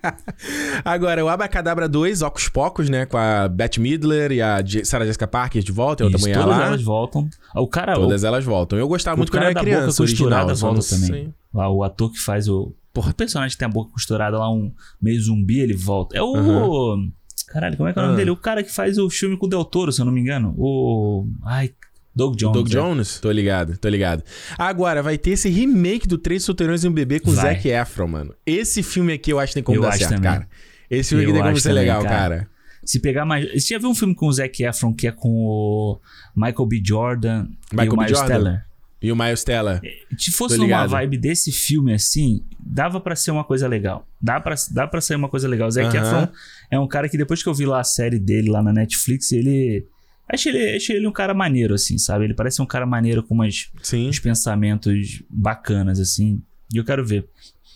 Agora, 0.83 1.23
o 1.23 1.29
Abacadabra 1.29 1.87
2, 1.87 2.23
Ocos 2.23 2.49
Pocos, 2.49 2.89
né? 2.89 3.05
Com 3.05 3.19
a 3.19 3.47
Beth 3.47 3.79
Midler 3.79 4.33
e 4.33 4.41
a 4.41 4.59
Sarah 4.85 5.05
Jessica 5.05 5.27
Parker 5.27 5.63
de 5.63 5.73
volta. 5.73 6.05
outra 6.05 6.19
mulher 6.19 6.39
todas 6.39 6.57
lá. 6.57 6.67
elas 6.67 6.83
voltam. 6.83 7.29
O 7.55 7.69
cara, 7.69 7.95
todas 7.95 8.23
o... 8.23 8.27
elas 8.27 8.45
voltam. 8.45 8.79
Eu 8.79 8.89
gostava 8.89 9.19
muito 9.19 9.31
quando 9.31 9.43
eu 9.43 9.51
era 9.51 9.61
criança. 9.61 10.03
Original, 10.03 10.55
volta 10.55 10.81
também. 10.89 11.35
Lá, 11.53 11.71
o 11.71 11.83
ator 11.83 12.11
que 12.13 12.21
faz 12.21 12.49
o. 12.49 12.75
Porra, 12.93 13.11
o 13.11 13.15
personagem 13.15 13.55
que 13.55 13.59
tem 13.59 13.67
a 13.67 13.71
boca 13.71 13.93
costurada 13.93 14.39
lá, 14.39 14.53
um 14.53 14.73
meio 15.01 15.21
zumbi, 15.21 15.61
ele 15.61 15.75
volta. 15.75 16.17
É 16.17 16.23
o. 16.23 16.33
Uhum. 16.33 17.13
Caralho, 17.49 17.77
como 17.77 17.89
é 17.89 17.93
que 17.93 17.99
é 17.99 18.03
o 18.03 18.05
nome 18.05 18.13
uhum. 18.13 18.19
dele? 18.19 18.31
O 18.31 18.37
cara 18.37 18.63
que 18.63 18.73
faz 18.73 18.99
o 18.99 19.11
filme 19.11 19.37
com 19.37 19.47
o 19.47 19.49
Del 19.49 19.65
Toro, 19.65 19.93
se 19.93 20.01
eu 20.01 20.05
não 20.05 20.13
me 20.13 20.21
engano. 20.21 20.55
O. 20.57 21.27
Ai, 21.45 21.73
Doug 22.15 22.37
Jones. 22.37 22.55
Doug 22.55 22.69
é. 22.69 22.71
Jones? 22.71 23.21
Tô 23.21 23.31
ligado, 23.31 23.77
tô 23.79 23.89
ligado. 23.89 24.23
Agora, 24.59 25.03
vai 25.03 25.17
ter 25.17 25.31
esse 25.31 25.49
remake 25.49 26.07
do 26.07 26.19
Três 26.19 26.45
Solteirões 26.45 26.85
e 26.85 26.89
um 26.89 26.93
Bebê 26.93 27.21
com 27.21 27.31
o 27.31 27.35
Zac 27.35 27.67
Efron, 27.69 28.09
mano. 28.09 28.35
Esse 28.45 28.83
filme 28.83 29.13
aqui 29.13 29.33
eu 29.33 29.39
acho 29.39 29.51
que 29.51 29.55
tem 29.55 29.63
como 29.63 29.79
eu 29.79 29.83
dar 29.83 29.93
certo, 29.93 30.11
também. 30.11 30.31
cara. 30.31 30.49
Esse 30.91 31.11
filme 31.11 31.25
aqui 31.25 31.33
tem 31.33 31.43
como 31.43 31.57
ser 31.57 31.69
também, 31.69 31.83
legal, 31.83 32.03
cara. 32.03 32.17
cara. 32.17 32.51
Se 32.85 33.01
pegar 33.01 33.25
mais. 33.25 33.51
Você 33.53 33.75
já 33.75 33.79
viu 33.79 33.89
um 33.89 33.95
filme 33.95 34.15
com 34.15 34.27
o 34.27 34.33
Zac 34.33 34.63
Efron 34.63 34.93
que 34.93 35.07
é 35.07 35.13
com 35.13 35.29
o 35.29 36.01
Michael 36.35 36.67
B. 36.67 36.83
Jordan 36.85 37.47
Michael 37.73 37.93
e 37.93 37.95
o 37.95 37.97
Miles 37.97 38.21
Teller? 38.23 38.67
E 39.03 39.11
o 39.11 39.17
Miles 39.17 39.43
Teller. 39.43 39.81
É, 39.83 39.99
se 40.19 40.31
fosse 40.31 40.59
numa 40.59 40.87
vibe 40.87 41.17
desse 41.17 41.51
filme 41.51 41.95
assim, 41.95 42.45
dava 42.59 43.01
para 43.01 43.17
ser 43.17 43.31
uma 43.31 43.45
coisa 43.45 43.67
legal. 43.67 44.07
Dá 44.21 44.39
pra, 44.39 44.55
dá 44.71 44.87
pra 44.87 45.01
ser 45.01 45.15
uma 45.15 45.29
coisa 45.29 45.49
legal. 45.49 45.69
O 45.69 45.71
Zac 45.71 45.89
uh 45.89 45.91
-huh. 45.91 46.07
Efron 46.07 46.29
é 46.71 46.79
um 46.79 46.87
cara 46.87 47.09
que 47.09 47.17
depois 47.17 47.43
que 47.43 47.49
eu 47.49 47.55
vi 47.55 47.65
lá 47.65 47.81
a 47.81 47.85
série 47.85 48.19
dele 48.19 48.51
lá 48.51 48.63
na 48.63 48.73
Netflix, 48.73 49.33
ele 49.33 49.87
Achei 50.33 50.53
ele, 50.55 50.77
achei 50.77 50.97
ele 50.97 51.09
um 51.09 51.13
cara 51.13 51.35
maneiro, 51.35 51.75
assim, 51.75 51.99
sabe? 51.99 52.25
Ele 52.25 52.35
parece 52.35 52.63
um 52.63 52.67
cara 52.67 52.87
maneiro 52.87 53.21
com 53.23 53.35
umas, 53.35 53.69
Sim. 53.83 54.09
uns 54.09 54.21
pensamentos 54.21 55.23
bacanas, 55.29 55.99
assim. 55.99 56.41
E 56.73 56.77
eu 56.77 56.85
quero 56.85 57.05
ver. 57.05 57.27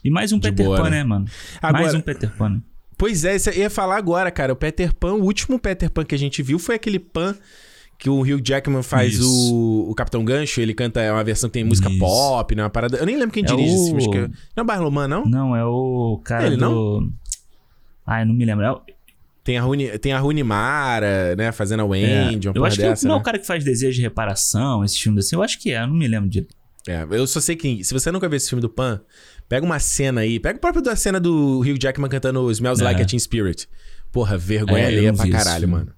E 0.04 0.10
mais 0.10 0.30
um 0.30 0.38
De 0.38 0.50
Peter 0.50 0.64
boa, 0.64 0.76
Pan, 0.76 0.84
né? 0.84 0.98
né, 0.98 1.04
mano? 1.04 1.26
Agora- 1.60 1.82
Mais 1.82 1.94
um 1.94 2.00
Peter 2.00 2.30
Pan. 2.36 2.62
Pois 2.96 3.24
é, 3.24 3.34
isso 3.34 3.50
eu 3.50 3.54
ia 3.54 3.70
falar 3.70 3.96
agora, 3.96 4.30
cara. 4.30 4.52
O 4.52 4.56
Peter 4.56 4.94
Pan, 4.94 5.14
o 5.14 5.24
último 5.24 5.58
Peter 5.58 5.90
Pan 5.90 6.04
que 6.04 6.14
a 6.14 6.18
gente 6.18 6.42
viu 6.44 6.60
foi 6.60 6.76
aquele 6.76 7.00
Pan 7.00 7.34
que 7.98 8.10
o 8.10 8.20
Hugh 8.20 8.40
Jackman 8.44 8.82
faz 8.82 9.14
Isso. 9.14 9.52
o, 9.54 9.90
o 9.90 9.94
Capitão 9.94 10.24
Gancho. 10.24 10.60
Ele 10.60 10.74
canta 10.74 11.00
é 11.00 11.10
uma 11.12 11.24
versão 11.24 11.48
que 11.48 11.54
tem 11.54 11.64
música 11.64 11.88
Isso. 11.88 11.98
pop, 11.98 12.54
né? 12.54 12.62
Uma 12.62 12.70
parada. 12.70 12.96
Eu 12.98 13.06
nem 13.06 13.16
lembro 13.16 13.32
quem 13.32 13.42
É 13.44 13.46
dirige 13.46 13.74
esse 13.74 13.86
filme. 13.86 14.10
que 14.10 14.18
o- 14.18 14.24
é- 14.24 14.28
Não 14.28 14.34
é 14.58 14.62
o 14.62 14.64
Barloman, 14.64 15.08
não? 15.08 15.24
Não, 15.24 15.56
é 15.56 15.64
o 15.64 16.20
cara 16.24 16.46
Ele, 16.46 16.56
do... 16.56 17.10
Ai, 18.06 18.24
não 18.24 18.34
me 18.34 18.44
lembro. 18.44 18.64
É 18.64 18.72
o- 18.72 18.80
Tem 19.42 19.58
a 19.58 19.62
Runi, 19.62 19.98
tem 19.98 20.12
a 20.12 20.18
Rooney 20.18 20.42
Mara, 20.42 21.34
né? 21.36 21.52
Fazendo 21.52 21.80
a 21.80 21.84
Wendy, 21.84 22.46
é, 22.48 22.50
uma 22.50 22.56
eu 22.58 22.64
acho 22.64 22.76
que 22.76 22.82
dessa, 22.82 23.06
não 23.06 23.14
é 23.14 23.18
né? 23.18 23.20
o 23.20 23.24
cara 23.24 23.38
que 23.38 23.46
faz 23.46 23.62
Desejo 23.64 23.96
de 23.96 24.02
Reparação, 24.02 24.82
esses 24.84 24.98
filmes 24.98 25.26
assim. 25.26 25.36
Eu 25.36 25.42
acho 25.42 25.58
que 25.60 25.70
é, 25.70 25.82
eu 25.82 25.86
não 25.86 25.94
me 25.94 26.08
lembro 26.08 26.28
de... 26.28 26.46
É, 26.86 27.06
eu 27.10 27.26
só 27.26 27.40
sei 27.40 27.56
que 27.56 27.82
se 27.84 27.92
você 27.94 28.10
nunca 28.12 28.28
viu 28.28 28.36
esse 28.36 28.48
filme 28.48 28.60
do 28.60 28.68
Pan, 28.68 29.00
pega 29.48 29.64
uma 29.64 29.78
cena 29.78 30.20
aí, 30.22 30.38
pega 30.38 30.58
o 30.58 30.60
próprio 30.60 30.82
da 30.82 30.94
cena 30.96 31.18
do 31.18 31.60
Hugh 31.60 31.78
Jackman 31.80 32.10
cantando 32.10 32.50
Smells 32.50 32.82
É. 32.82 32.84
Like 32.84 33.00
a 33.02 33.06
Teen 33.06 33.18
Spirit. 33.18 33.66
Porra, 34.12 34.36
vergonha 34.36 34.78
É, 34.80 34.84
eu 34.84 34.88
alheia 34.88 35.08
não 35.12 35.16
pra 35.16 35.26
esse 35.26 35.32
caralho, 35.36 35.60
filme. 35.60 35.74
mano. 35.74 35.92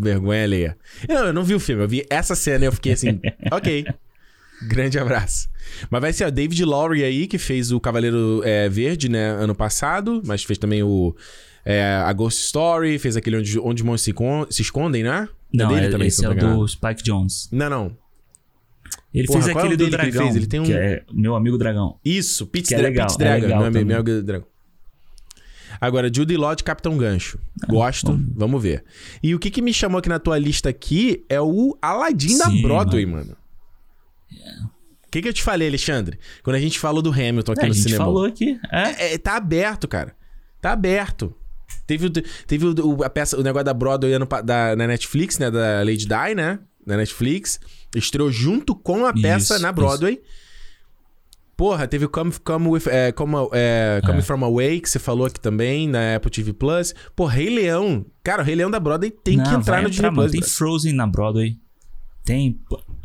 Vergonha 0.00 0.42
alheia. 0.44 0.76
Eu, 1.08 1.26
eu 1.26 1.32
não 1.32 1.44
vi 1.44 1.54
o 1.54 1.60
filme, 1.60 1.82
eu 1.82 1.88
vi 1.88 2.04
essa 2.10 2.34
cena 2.34 2.64
e 2.64 2.68
eu 2.68 2.72
fiquei 2.72 2.92
assim, 2.92 3.20
ok. 3.50 3.84
Grande 4.68 4.98
abraço. 4.98 5.48
Mas 5.90 6.00
vai 6.00 6.12
ser 6.12 6.26
o 6.26 6.30
David 6.30 6.64
Lowry 6.64 7.04
aí, 7.04 7.26
que 7.26 7.36
fez 7.38 7.70
o 7.72 7.78
Cavaleiro 7.80 8.40
é, 8.44 8.68
Verde, 8.68 9.08
né, 9.08 9.30
ano 9.30 9.54
passado, 9.54 10.22
mas 10.24 10.42
fez 10.44 10.58
também 10.58 10.82
o 10.82 11.14
é, 11.64 11.82
a 12.04 12.12
Ghost 12.12 12.40
Story, 12.44 12.98
fez 12.98 13.16
aquele 13.16 13.36
onde, 13.38 13.58
onde 13.58 13.82
os 13.82 13.86
monstros 13.86 14.14
se, 14.48 14.54
se 14.56 14.62
escondem, 14.62 15.02
né? 15.02 15.28
Não, 15.52 15.68
dele 15.68 15.86
é, 15.86 15.90
também, 15.90 16.08
esse 16.08 16.18
se 16.18 16.24
é 16.24 16.28
não 16.32 16.60
o 16.60 16.60
do 16.60 16.68
Spike 16.68 17.02
Jones. 17.02 17.48
Não, 17.52 17.68
não. 17.68 17.96
Ele 19.12 19.26
Porra, 19.26 19.42
fez 19.42 19.56
é 19.56 19.58
aquele 19.58 19.76
do 19.76 19.84
ele 19.84 19.90
Dragão, 19.90 20.22
fez? 20.22 20.36
Ele 20.36 20.46
tem 20.46 20.60
um- 20.60 20.64
que 20.64 20.72
é 20.72 21.02
Meu 21.12 21.34
Amigo 21.34 21.58
Dragão. 21.58 21.98
Isso, 22.04 22.46
Pete, 22.46 22.74
é 22.74 22.78
legal, 22.78 23.06
Pete 23.08 23.14
é 23.16 23.18
Dragon, 23.24 23.42
legal 23.42 23.58
não 23.60 23.66
é 23.66 23.70
também. 23.70 23.84
meu 23.84 24.04
meu 24.04 24.22
Dragon. 24.22 24.46
Agora, 25.80 26.10
Judy 26.12 26.36
de 26.56 26.64
Capitão 26.64 26.96
Gancho. 26.96 27.38
Gosto, 27.68 28.18
vamos 28.34 28.62
ver. 28.62 28.84
E 29.22 29.34
o 29.34 29.38
que, 29.38 29.50
que 29.50 29.62
me 29.62 29.72
chamou 29.72 29.98
aqui 29.98 30.08
na 30.08 30.18
tua 30.18 30.38
lista 30.38 30.68
aqui 30.68 31.24
é 31.28 31.40
o 31.40 31.76
Aladdin 31.80 32.38
da 32.38 32.46
Sim, 32.46 32.62
Broadway, 32.62 33.06
mano. 33.06 33.36
O 35.06 35.10
que, 35.10 35.22
que 35.22 35.28
eu 35.28 35.32
te 35.32 35.42
falei, 35.42 35.68
Alexandre? 35.68 36.18
Quando 36.42 36.56
a 36.56 36.60
gente 36.60 36.78
falou 36.78 37.00
do 37.00 37.10
Hamilton 37.10 37.52
aqui 37.52 37.60
É, 37.62 37.64
a 37.64 37.68
no 37.68 37.74
gente 37.74 37.82
cinema. 37.84 38.04
falou 38.04 38.24
aqui. 38.24 38.58
É, 38.70 38.82
É, 38.82 39.14
é, 39.14 39.18
tá 39.18 39.36
aberto, 39.36 39.88
cara. 39.88 40.14
Tá 40.60 40.72
aberto. 40.72 41.34
Teve, 41.86 42.06
o, 42.06 42.10
teve 42.10 42.66
o, 42.66 43.02
a 43.04 43.08
peça, 43.08 43.38
o 43.38 43.42
negócio 43.42 43.64
da 43.64 43.72
Broadway 43.74 44.12
ano 44.12 44.26
da, 44.44 44.74
na 44.76 44.86
Netflix, 44.86 45.38
né? 45.38 45.50
Da 45.50 45.78
Lady 45.82 46.06
Di, 46.06 46.34
né? 46.34 46.58
Na 46.84 46.96
Netflix. 46.96 47.60
Estreou 47.94 48.30
junto 48.30 48.74
com 48.74 49.06
a 49.06 49.12
peça 49.12 49.54
Isso, 49.54 49.62
na 49.62 49.72
Broadway. 49.72 50.20
Porra, 51.56 51.88
teve 51.88 52.04
o 52.04 52.08
Come, 52.08 52.32
come, 52.44 52.68
with, 52.68 52.82
é, 52.86 53.10
come, 53.12 53.34
é, 53.52 54.02
come 54.04 54.18
É. 54.18 54.22
From 54.22 54.44
Away, 54.44 54.78
que 54.80 54.90
você 54.90 54.98
falou 54.98 55.26
aqui 55.26 55.40
também, 55.40 55.88
na 55.88 56.16
Apple 56.16 56.30
TV 56.30 56.52
Plus. 56.52 56.94
Pô, 57.14 57.24
Rei 57.24 57.48
Leão. 57.48 58.04
Cara, 58.22 58.42
o 58.42 58.44
Rei 58.44 58.54
Leão 58.54 58.70
da 58.70 58.78
Broadway 58.78 59.10
tem 59.10 59.38
que 59.38 59.50
Não, 59.50 59.60
entrar 59.60 59.76
vai 59.76 59.82
no 59.82 59.88
Disney. 59.90 60.10
Plus. 60.10 60.32
Tem. 60.32 60.42
Frozen 60.42 60.92
na 60.92 61.06
Broadway. 61.06 61.58
Tem. 62.24 62.60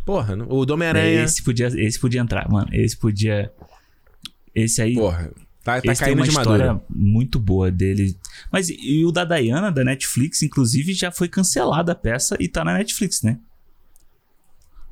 Porra, 0.05 0.35
o 0.49 0.65
do 0.65 0.73
Homem-Aranha. 0.73 1.23
Esse 1.23 1.41
podia, 1.43 1.67
esse 1.67 1.97
podia 1.97 2.19
entrar, 2.19 2.49
mano. 2.49 2.67
Esse 2.73 2.97
podia. 2.97 3.53
Esse 4.53 4.81
aí. 4.81 4.95
Porra, 4.95 5.31
tá, 5.63 5.73
tá 5.73 5.77
esse 5.77 5.85
tem 5.85 5.95
caindo 5.95 6.17
uma 6.17 6.23
de 6.25 6.29
história 6.31 6.73
madura. 6.73 6.85
muito 6.89 7.39
boa 7.39 7.71
dele. 7.71 8.17
Mas 8.51 8.67
e, 8.69 9.05
o 9.05 9.11
da 9.13 9.23
Diana, 9.23 9.71
da 9.71 9.83
Netflix, 9.85 10.41
inclusive, 10.41 10.93
já 10.93 11.09
foi 11.09 11.29
cancelada 11.29 11.93
a 11.93 11.95
peça 11.95 12.35
e 12.37 12.49
tá 12.49 12.65
na 12.65 12.73
Netflix, 12.73 13.21
né? 13.21 13.39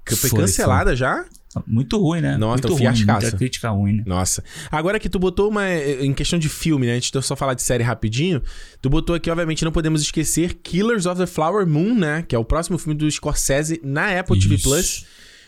Que 0.06 0.15
foi, 0.15 0.30
Foi, 0.30 0.40
cancelada 0.40 0.95
já? 0.95 1.26
Muito 1.66 1.98
ruim, 1.98 2.22
né? 2.22 2.38
Nossa, 2.38 2.68
muito 2.68 2.74
um 2.84 2.88
ruim, 2.88 3.06
muita 3.06 3.32
crítica 3.32 3.70
ruim, 3.70 3.94
né? 3.94 4.04
Nossa. 4.06 4.44
Agora 4.72 5.00
que 5.00 5.10
tu 5.10 5.18
botou 5.18 5.50
uma. 5.50 5.68
Em 5.74 6.14
questão 6.14 6.38
de 6.38 6.48
filme, 6.48 6.86
né? 6.86 6.94
Antes 6.94 7.10
de 7.10 7.18
eu 7.18 7.22
só 7.24 7.36
falar 7.36 7.56
de 7.56 7.64
série 7.64 7.84
rapidinho. 7.84 8.42
Tu 8.82 8.90
botou 8.90 9.16
aqui, 9.16 9.32
obviamente, 9.32 9.66
não 9.66 9.72
podemos 9.72 10.02
esquecer 10.02 10.56
Killers 10.56 11.08
of 11.08 11.20
the 11.20 11.26
Flower 11.26 11.66
Moon, 11.66 11.96
né? 11.96 12.24
Que 12.28 12.36
é 12.36 12.40
o 12.40 12.46
próximo 12.46 12.78
filme 12.78 12.98
do 12.98 13.10
Scorsese 13.10 13.82
na 13.84 14.20
Apple 14.20 14.40
TV 14.40 14.56
Isso. 14.56 14.70
Plus. 14.70 15.06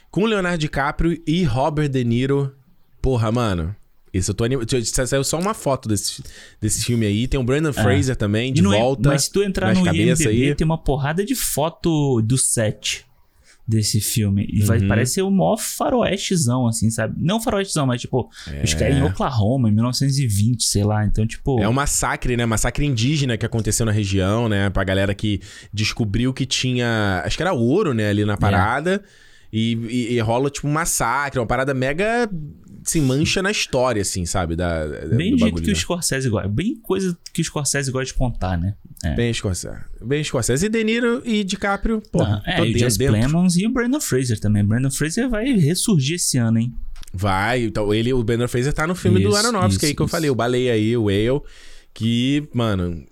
Com 0.10 0.26
Leonardo 0.26 0.57
DiCaprio 0.57 1.22
e 1.26 1.44
Robert 1.44 1.88
De 1.90 2.03
Niro. 2.03 2.52
Porra, 2.99 3.32
mano. 3.32 3.76
Isso 4.14 4.32
eu 4.32 4.36
tô 4.36 4.44
animado. 4.44 4.68
Saiu 5.07 5.23
só 5.23 5.40
uma 5.40 5.53
foto 5.53 5.88
desse, 5.88 6.22
desse 6.60 6.84
filme 6.84 7.06
aí. 7.06 7.28
Tem 7.28 7.40
o 7.40 7.44
Brandon 7.44 7.72
Fraser 7.72 8.15
também, 8.15 8.52
de 8.52 8.60
É. 8.60 8.64
Não 8.64 8.73
é- 8.73 8.80
volta. 8.80 9.10
mas 9.10 9.26
se 9.26 9.32
tu 9.32 9.41
entrar 9.44 9.73
no 9.73 9.88
IMDb, 9.88 10.28
aí. 10.28 10.56
tem 10.56 10.65
uma 10.65 10.78
porrada 10.78 11.23
de 11.23 11.34
foto 11.36 12.22
do 12.22 12.38
set 12.38 13.06
desse 13.72 13.99
filme. 14.02 14.45
E 14.52 14.61
vai 14.61 14.80
Uhum. 14.80 14.88
parecer 14.88 15.22
o 15.22 15.31
maior 15.31 15.57
faroestezão, 15.57 16.68
assim, 16.68 16.89
sabe? 16.91 17.15
Não 17.18 17.41
faroestezão, 17.41 17.85
mas 17.88 18.02
tipo, 18.02 18.30
os 18.64 18.73
caras 18.73 18.95
em 18.98 19.03
Oklahoma, 19.03 19.69
em 19.69 19.72
1920, 19.73 20.64
sei 20.64 20.84
lá. 20.84 21.06
Então, 21.06 21.26
tipo... 21.26 21.60
É 21.61 21.68
um 21.68 21.73
massacre, 21.73 22.35
né? 22.35 22.45
Massacre 22.45 22.85
indígena 22.85 23.38
que 23.38 23.45
aconteceu 23.45 23.85
na 23.85 23.91
região, 23.91 24.49
né? 24.49 24.69
Pra 24.69 24.84
galera 24.84 25.14
que 25.15 25.39
descobriu 25.73 26.34
que 26.34 26.45
tinha. 26.45 27.22
Acho 27.26 27.38
que 27.38 27.43
era 27.43 27.53
ouro, 27.53 27.93
né? 27.93 28.03
É. 28.03 28.10
Ali 28.10 28.26
na 28.26 28.35
parada. 28.38 29.02
E, 29.53 29.73
e- 29.73 30.14
e 30.14 30.19
rola, 30.19 30.49
tipo, 30.49 30.68
um 30.68 30.72
massacre, 30.72 31.39
uma 31.39 31.45
parada 31.45 31.73
mega. 31.73 32.30
Se 32.83 32.99
mancha 32.99 33.41
na 33.43 33.51
história, 33.51 34.01
assim, 34.01 34.25
sabe? 34.25 34.55
Da, 34.55 34.85
da- 34.87 35.15
Bem 35.15 35.31
do 35.31 35.37
do 35.37 35.43
jeito 35.43 35.61
que 35.61 35.71
o? 35.71 35.75
Scorsese 35.75 36.29
gosta. 36.29 36.47
Bem 36.47 36.75
coisa 36.81 37.17
que 37.33 37.41
o 37.41 37.45
Scorsese 37.45 37.91
gosta 37.91 38.05
de 38.05 38.13
contar, 38.15 38.57
né? 38.57 38.73
É. 39.03 39.13
Bem 39.15 39.33
Scorsese. 39.33 39.75
Bem 40.03 40.23
Scorsese. 40.23 40.65
E 40.65 40.69
De 40.69 40.83
Niro 40.83 41.21
e 41.25 41.43
DiCaprio, 41.43 42.01
pô, 42.11 42.21
Ah, 42.23 42.41
é, 42.45 42.65
e 42.65 42.77
Jess. 42.77 42.97
Plemons 42.97 43.55
e 43.57 43.65
o 43.67 43.71
Brandon 43.71 43.99
Fraser 44.01 44.39
também. 44.39 44.63
Brandon 44.65 44.89
Fraser 44.91 45.29
vai 45.29 45.45
ressurgir 45.53 46.15
esse 46.15 46.37
ano, 46.37 46.57
hein? 46.59 46.73
Vai, 47.13 47.63
então 47.65 47.93
ele, 47.93 48.13
o 48.13 48.23
Brendan 48.23 48.47
Fraser 48.47 48.71
tá 48.71 48.87
no 48.87 48.95
filme 48.95 49.19
do 49.21 49.27
Isso, 49.29 49.37
Aronofsky 49.37 49.85
aí 49.85 49.89
isso, 49.89 49.95
que 49.97 50.01
eu 50.01 50.05
isso. 50.05 50.11
falei, 50.11 50.29
o 50.29 50.35
Baleia 50.35 50.71
aí, 50.73 50.95
o 50.95 51.03
Whale, 51.03 51.41
que, 51.93 52.47
mano, 52.53 53.03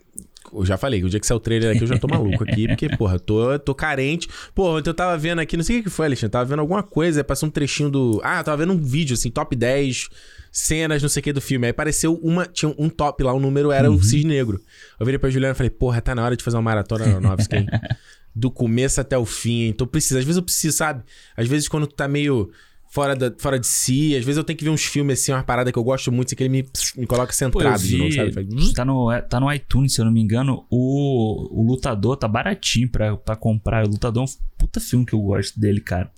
eu 0.53 0.65
já 0.65 0.77
falei, 0.77 1.03
o 1.03 1.09
dia 1.09 1.19
que 1.19 1.25
sair 1.27 1.37
o 1.37 1.39
trailer 1.39 1.75
aqui 1.75 1.83
eu 1.83 1.87
já 1.87 1.97
tô 1.97 2.07
maluco 2.07 2.43
aqui, 2.43 2.67
porque, 2.67 2.89
porra, 2.97 3.15
eu 3.15 3.19
tô, 3.19 3.59
tô 3.59 3.75
carente. 3.75 4.27
Porra, 4.55 4.77
ontem 4.79 4.89
eu 4.89 4.93
tava 4.93 5.17
vendo 5.17 5.39
aqui, 5.39 5.55
não 5.57 5.63
sei 5.63 5.79
o 5.79 5.83
que 5.83 5.89
foi, 5.89 6.05
Alexandre, 6.07 6.31
tava 6.31 6.45
vendo 6.45 6.59
alguma 6.59 6.83
coisa, 6.83 7.23
passou 7.23 7.47
um 7.47 7.51
trechinho 7.51 7.89
do... 7.89 8.19
Ah, 8.23 8.39
eu 8.39 8.43
tava 8.43 8.57
vendo 8.57 8.73
um 8.73 8.77
vídeo, 8.77 9.13
assim, 9.13 9.29
top 9.29 9.55
10 9.55 10.09
cenas, 10.51 11.01
não 11.01 11.09
sei 11.09 11.19
o 11.21 11.23
que, 11.23 11.33
do 11.33 11.41
filme. 11.41 11.67
Aí 11.67 11.71
apareceu 11.71 12.15
uma, 12.23 12.45
tinha 12.45 12.73
um 12.77 12.89
top 12.89 13.23
lá, 13.23 13.33
o 13.33 13.39
número 13.39 13.71
era 13.71 13.89
Uhum. 13.89 13.97
o 13.97 14.03
Cisne 14.03 14.29
Negro. 14.29 14.59
Eu 14.99 15.05
virei 15.05 15.19
pra 15.19 15.29
Juliana 15.29 15.53
e 15.53 15.55
falei, 15.55 15.69
porra, 15.69 16.01
tá 16.01 16.15
na 16.15 16.23
hora 16.23 16.35
de 16.35 16.43
fazer 16.43 16.57
uma 16.57 16.63
maratona 16.63 17.05
Aronofsky, 17.05 17.55
hein? 17.57 17.67
Do 18.35 18.49
começo 18.51 19.01
até 19.01 19.17
o 19.17 19.25
fim, 19.25 19.63
hein? 19.63 19.73
Tô 19.73 19.85
precisando. 19.87 20.19
Às 20.19 20.25
vezes 20.25 20.37
eu 20.37 20.43
preciso, 20.43 20.77
sabe? 20.77 21.03
Às 21.35 21.47
vezes 21.47 21.67
quando 21.67 21.87
tu 21.87 21.95
tá 21.95 22.07
meio 22.07 22.51
fora, 22.89 23.15
da, 23.15 23.31
fora 23.37 23.59
de 23.59 23.67
si, 23.67 24.15
às 24.15 24.25
vezes 24.25 24.37
eu 24.37 24.43
tenho 24.43 24.57
que 24.57 24.63
ver 24.63 24.69
uns 24.71 24.83
filmes 24.83 25.19
assim, 25.21 25.31
uma 25.31 25.43
parada 25.43 25.71
que 25.71 25.77
eu 25.77 25.83
gosto 25.83 26.11
muito, 26.11 26.27
assim, 26.29 26.35
que 26.35 26.43
ele 26.43 26.49
me, 26.49 26.65
me 26.97 27.05
coloca 27.05 27.31
centrado 27.31 27.81
de 27.83 27.97
novo, 27.97 28.11
sabe? 28.11 28.33
Faz- 28.33 28.73
tá, 28.73 28.83
no, 28.83 29.11
é, 29.11 29.21
tá 29.21 29.39
no 29.39 29.51
iTunes, 29.53 29.93
se 29.93 30.01
eu 30.01 30.05
não 30.05 30.11
me 30.11 30.19
engano, 30.21 30.65
o, 30.69 31.61
o 31.61 31.63
Lutador 31.67 32.17
tá 32.17 32.27
baratinho 32.27 32.89
pra, 32.89 33.15
pra 33.15 33.35
comprar. 33.35 33.85
O 33.85 33.89
Lutador 33.89 34.23
é 34.23 34.25
um 34.25 34.33
puta 34.57 34.79
filme 34.79 35.05
que 35.05 35.13
eu 35.13 35.21
gosto 35.21 35.59
dele, 35.59 35.79
cara. 35.81 36.11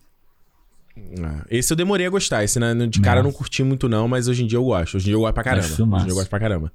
Ah, 1.24 1.46
Esse 1.50 1.72
eu 1.74 1.78
demorei 1.78 2.06
a 2.06 2.10
gostar. 2.10 2.44
Esse 2.44 2.60
né, 2.60 2.74
de 2.88 3.00
cara 3.02 3.20
eu 3.20 3.24
não 3.24 3.32
curti 3.32 3.64
muito, 3.64 3.88
não, 3.88 4.08
mas 4.08 4.28
hoje 4.28 4.44
em 4.44 4.48
dia 4.48 4.58
eu 4.58 4.64
gosto. 4.64 4.96
Hoje 4.98 5.06
em 5.06 5.08
dia 5.08 5.14
eu 5.16 5.20
gosto 5.22 5.34
pra 5.34 5.44
caramba. 5.44 5.66
Hoje 5.68 5.82
em 5.82 5.98
dia 6.04 6.12
eu 6.12 6.16
gosto 6.16 6.30
pra 6.30 6.40
caramba. 6.40 6.72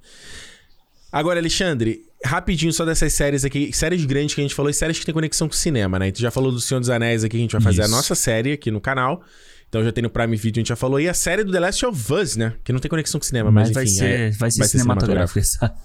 Agora, 1.12 1.39
Alexandre, 1.39 2.01
rapidinho 2.24 2.73
só 2.73 2.85
dessas 2.85 3.12
séries 3.12 3.44
aqui, 3.44 3.73
séries 3.73 4.05
grandes 4.05 4.35
que 4.35 4.40
a 4.40 4.44
gente 4.44 4.55
falou 4.55 4.68
e 4.70 4.74
séries 4.74 4.98
que 4.98 5.06
tem 5.06 5.14
conexão 5.14 5.48
com 5.48 5.55
o 5.55 5.56
cinema, 5.56 5.98
né? 5.98 6.10
Tu 6.10 6.20
já 6.20 6.31
falou 6.31 6.51
do 6.52 6.60
Senhor 6.60 6.81
dos 6.81 6.90
Anéis 6.90 7.24
aqui, 7.24 7.36
a 7.36 7.40
gente 7.40 7.52
vai 7.52 7.60
fazer 7.60 7.82
a 7.82 7.85
Isso. 7.85 7.94
nossa 7.94 8.14
série 8.14 8.52
aqui 8.52 8.70
no 8.70 8.81
canal. 8.81 9.23
Então 9.68 9.82
já 9.84 9.90
tem 9.93 10.02
no 10.02 10.09
Prime 10.10 10.36
Video, 10.36 10.60
a 10.60 10.60
gente 10.60 10.68
já 10.68 10.76
falou. 10.76 11.01
E 11.01 11.09
a 11.09 11.14
série 11.14 11.43
do 11.44 11.52
The 11.52 11.60
Last 11.60 11.84
of 11.86 12.12
Us, 12.12 12.36
né? 12.36 12.55
Que 12.64 12.72
não 12.72 12.78
tem 12.80 12.88
conexão 12.88 13.18
com 13.20 13.26
cinema, 13.26 13.51
mas, 13.51 13.68
Mas, 13.68 13.74
vai, 13.74 13.84
enfim. 13.84 13.94
ser, 13.97 14.05
é- 14.20 14.30
vai 14.30 14.51
ser 14.51 14.64
cinematográfico. 14.68 15.38
exato. 15.38 15.76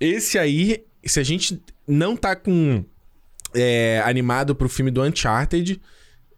Esse 0.00 0.38
aí, 0.38 0.84
se 1.04 1.20
a 1.20 1.22
gente 1.22 1.60
não 1.86 2.16
tá 2.16 2.34
com 2.34 2.84
é, 3.54 4.02
animado 4.04 4.54
pro 4.54 4.68
filme 4.68 4.90
do 4.90 5.02
Uncharted, 5.02 5.80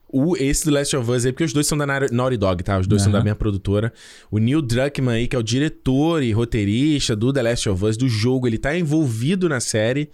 o, 0.09 0.37
esse 0.37 0.65
do 0.65 0.71
Last 0.71 0.95
of 0.97 1.11
Us 1.11 1.25
aí, 1.25 1.33
porque 1.33 1.45
os 1.45 1.53
dois 1.53 1.67
são 1.67 1.77
da 1.79 1.87
Nau- 1.87 2.09
Naughty 2.13 2.37
Dog, 2.37 2.63
tá? 2.63 2.79
Os 2.79 2.87
dois 2.87 3.03
são 3.03 3.11
da 3.11 3.23
mesma 3.23 3.37
produtora. 3.37 3.93
O 4.31 4.39
Neil 4.39 4.61
Druckmann 4.63 5.17
aí, 5.17 5.27
que 5.29 5.35
é 5.35 5.39
o 5.39 5.43
diretor 5.43 6.23
e 6.23 6.33
roteirista 6.33 7.17
do 7.17 7.33
The 7.33 7.43
Last 7.43 7.69
of 7.69 7.85
Us, 7.85 7.97
do 7.97 8.09
jogo, 8.09 8.47
ele 8.47 8.59
tá 8.59 8.77
envolvido 8.77 9.49
na 9.49 9.61
série. 9.61 10.11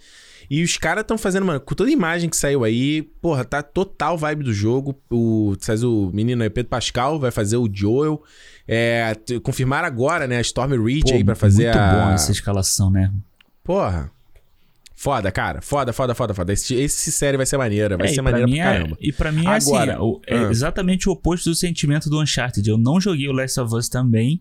E 0.49 0.63
os 0.63 0.77
caras 0.77 1.01
estão 1.01 1.17
fazendo, 1.17 1.45
mano, 1.45 1.59
com 1.59 1.73
toda 1.75 1.89
a 1.89 1.93
imagem 1.93 2.29
que 2.29 2.37
saiu 2.37 2.63
aí, 2.63 3.01
porra, 3.21 3.43
tá 3.45 3.61
total 3.63 4.17
vibe 4.17 4.43
do 4.43 4.53
jogo. 4.53 4.95
O, 5.09 5.55
faz 5.59 5.83
o 5.83 6.11
menino 6.13 6.43
aí, 6.43 6.49
Pedro 6.49 6.69
Pascal, 6.69 7.19
vai 7.19 7.31
fazer 7.31 7.57
o 7.57 7.69
Joel. 7.71 8.21
É, 8.67 9.15
confirmaram 9.43 9.87
agora, 9.87 10.27
né, 10.27 10.37
a 10.37 10.41
Storm 10.41 10.71
Pô, 10.71 11.13
aí 11.13 11.23
pra 11.23 11.35
fazer 11.35 11.65
muito 11.65 11.77
a... 11.79 11.93
bom 12.05 12.11
essa 12.11 12.31
escalação, 12.31 12.89
né? 12.89 13.11
Porra. 13.63 14.11
Foda, 14.95 15.31
cara. 15.33 15.61
Foda, 15.61 15.91
foda, 15.91 16.15
foda, 16.15 16.33
foda. 16.33 16.53
Esse, 16.53 16.75
esse 16.75 17.11
série 17.11 17.35
vai 17.35 17.45
ser 17.45 17.57
maneira. 17.57 17.97
Vai 17.97 18.07
É, 18.07 18.09
ser 18.11 18.15
pra 18.21 18.23
maneira 18.31 18.47
mim 18.47 18.55
pra 18.57 18.61
é- 18.61 18.73
caramba. 18.73 18.97
E 19.01 19.11
pra 19.11 19.31
mim 19.33 19.45
é 19.45 19.49
Agora, 19.49 19.93
assim, 19.95 20.01
o- 20.01 20.21
é 20.25 20.37
ah. 20.37 20.49
exatamente 20.49 21.09
o 21.09 21.11
oposto 21.11 21.49
do 21.49 21.55
sentimento 21.55 22.09
do 22.09 22.21
Uncharted. 22.21 22.69
Eu 22.69 22.77
não 22.77 23.01
joguei 23.01 23.27
o 23.27 23.33
Last 23.33 23.59
of 23.59 23.75
Us 23.75 23.89
também, 23.89 24.39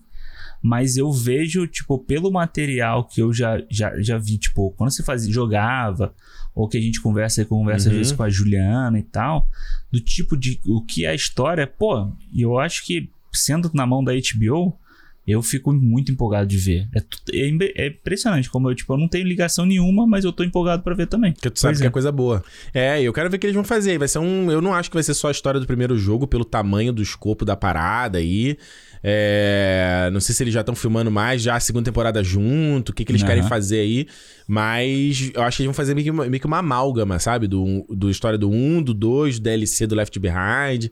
Mas 0.63 0.97
eu 0.97 1.13
vejo, 1.13 1.67
tipo, 1.67 1.99
pelo 1.99 2.31
material 2.31 3.05
que 3.05 3.21
eu 3.21 3.33
já, 3.33 3.61
já, 3.69 4.01
já 4.01 4.17
vi, 4.17 4.39
tipo, 4.39 4.71
quando 4.77 4.91
você 4.91 5.03
fazia, 5.03 5.33
jogava, 5.33 6.15
ou 6.55 6.69
que 6.69 6.79
a 6.79 6.81
gente 6.81 7.01
conversa 7.01 7.45
conversa 7.45 7.89
uhum. 7.89 7.93
às 7.93 7.99
vezes 7.99 8.13
com 8.13 8.23
a 8.23 8.31
Juliana 8.31 8.99
e 8.99 9.03
tal, 9.03 9.49
do 9.91 10.01
tipo 10.01 10.37
de 10.37 10.61
o 10.65 10.81
que 10.85 11.05
é 11.05 11.11
a 11.11 11.15
história, 11.15 11.67
pô, 11.67 12.11
e 12.33 12.43
eu 12.43 12.59
acho 12.59 12.85
que 12.87 13.11
sendo 13.33 13.71
na 13.75 13.87
mão 13.87 14.05
da 14.05 14.13
HBO, 14.13 14.79
eu 15.27 15.41
fico 15.41 15.73
muito 15.73 16.11
empolgado 16.11 16.49
de 16.49 16.57
ver. 16.57 16.89
É, 16.95 16.99
é, 16.99 17.85
é, 17.85 17.87
impressionante 17.89 18.51
como 18.51 18.69
eu, 18.69 18.75
tipo, 18.75 18.93
eu 18.93 18.99
não 18.99 19.07
tenho 19.07 19.27
ligação 19.27 19.65
nenhuma, 19.65 20.07
mas 20.07 20.25
eu 20.25 20.33
tô 20.33 20.43
empolgado 20.43 20.83
para 20.83 20.95
ver 20.95 21.07
também. 21.07 21.33
Porque 21.33 21.49
tu 21.49 21.61
sabe 21.61 21.73
pois 21.73 21.81
que 21.81 21.87
é. 21.87 21.89
é 21.89 21.91
coisa 21.91 22.11
boa. 22.11 22.45
É, 22.75 23.01
eu 23.01 23.13
quero 23.13 23.31
ver 23.31 23.37
o 23.37 23.39
que 23.39 23.47
eles 23.47 23.55
vão 23.55 23.65
fazer. 23.65 23.99
Vai 23.99 24.09
ser 24.09 24.19
um. 24.19 24.51
Eu 24.51 24.61
não 24.61 24.75
acho 24.75 24.91
que 24.91 24.97
vai 24.97 25.03
ser 25.03 25.15
só 25.15 25.29
a 25.29 25.31
história 25.31 25.61
do 25.61 25.67
primeiro 25.67 25.97
jogo, 25.97 26.27
pelo 26.27 26.45
tamanho 26.45 26.93
do 26.93 27.03
escopo 27.03 27.45
da 27.45 27.55
parada 27.55 28.19
aí. 28.19 28.59
É, 29.05 30.09
não 30.13 30.21
sei 30.21 30.35
se 30.35 30.43
eles 30.43 30.55
já 30.55 30.61
estão 30.61 30.75
filmando 30.75 31.11
mais, 31.11 31.43
já 31.43 31.57
a 31.57 31.61
segunda 31.61 31.85
temporada 31.85 32.23
junto, 32.23 32.91
o 32.91 32.93
que, 32.95 33.05
que 33.05 33.11
eles 33.11 33.23
uhum. 33.23 33.29
querem 33.29 33.43
fazer 33.43 33.81
aí. 33.81 34.07
Mas 34.47 35.33
eu 35.35 35.43
acho 35.43 35.57
que 35.57 35.63
eles 35.63 35.69
vão 35.69 35.75
fazer 35.75 35.95
meio 35.95 36.05
que 36.05 36.11
uma, 36.11 36.27
meio 36.27 36.41
que 36.41 36.47
uma 36.47 36.59
amálgama, 36.59 37.19
sabe? 37.19 37.49
Do, 37.49 37.85
do 37.89 38.11
história 38.11 38.39
do 38.39 38.49
1, 38.49 38.83
do 38.83 38.95
2, 38.95 39.39
do 39.39 39.43
DLC 39.43 39.87
do 39.87 39.95
Left 39.95 40.19
Behind. 40.19 40.91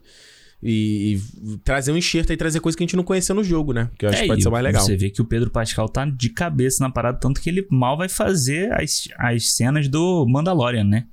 E, 0.63 1.15
e, 1.15 1.57
trazer 1.63 1.91
um 1.91 1.97
enxerto 1.97 2.31
e 2.31 2.37
trazer 2.37 2.59
coisa 2.59 2.77
que 2.77 2.83
a 2.83 2.85
gente 2.85 2.95
não 2.95 3.03
conhecia 3.03 3.33
no 3.33 3.43
jogo, 3.43 3.73
né? 3.73 3.89
Que 3.97 4.05
eu 4.05 4.09
acho 4.09 4.19
é, 4.19 4.21
que 4.21 4.27
pode 4.27 4.43
ser 4.43 4.49
mais 4.49 4.63
legal. 4.63 4.85
Você 4.85 4.95
vê 4.95 5.09
que 5.09 5.21
o 5.21 5.25
Pedro 5.25 5.49
Pascal 5.49 5.89
tá 5.89 6.05
de 6.05 6.29
cabeça 6.29 6.83
na 6.83 6.91
parada, 6.91 7.17
tanto 7.17 7.41
que 7.41 7.49
ele 7.49 7.65
mal 7.71 7.97
vai 7.97 8.07
fazer 8.07 8.71
as, 8.73 9.07
as 9.17 9.53
cenas 9.53 9.87
do 9.87 10.25
Mandalorian, 10.27 10.83
né? 10.83 11.05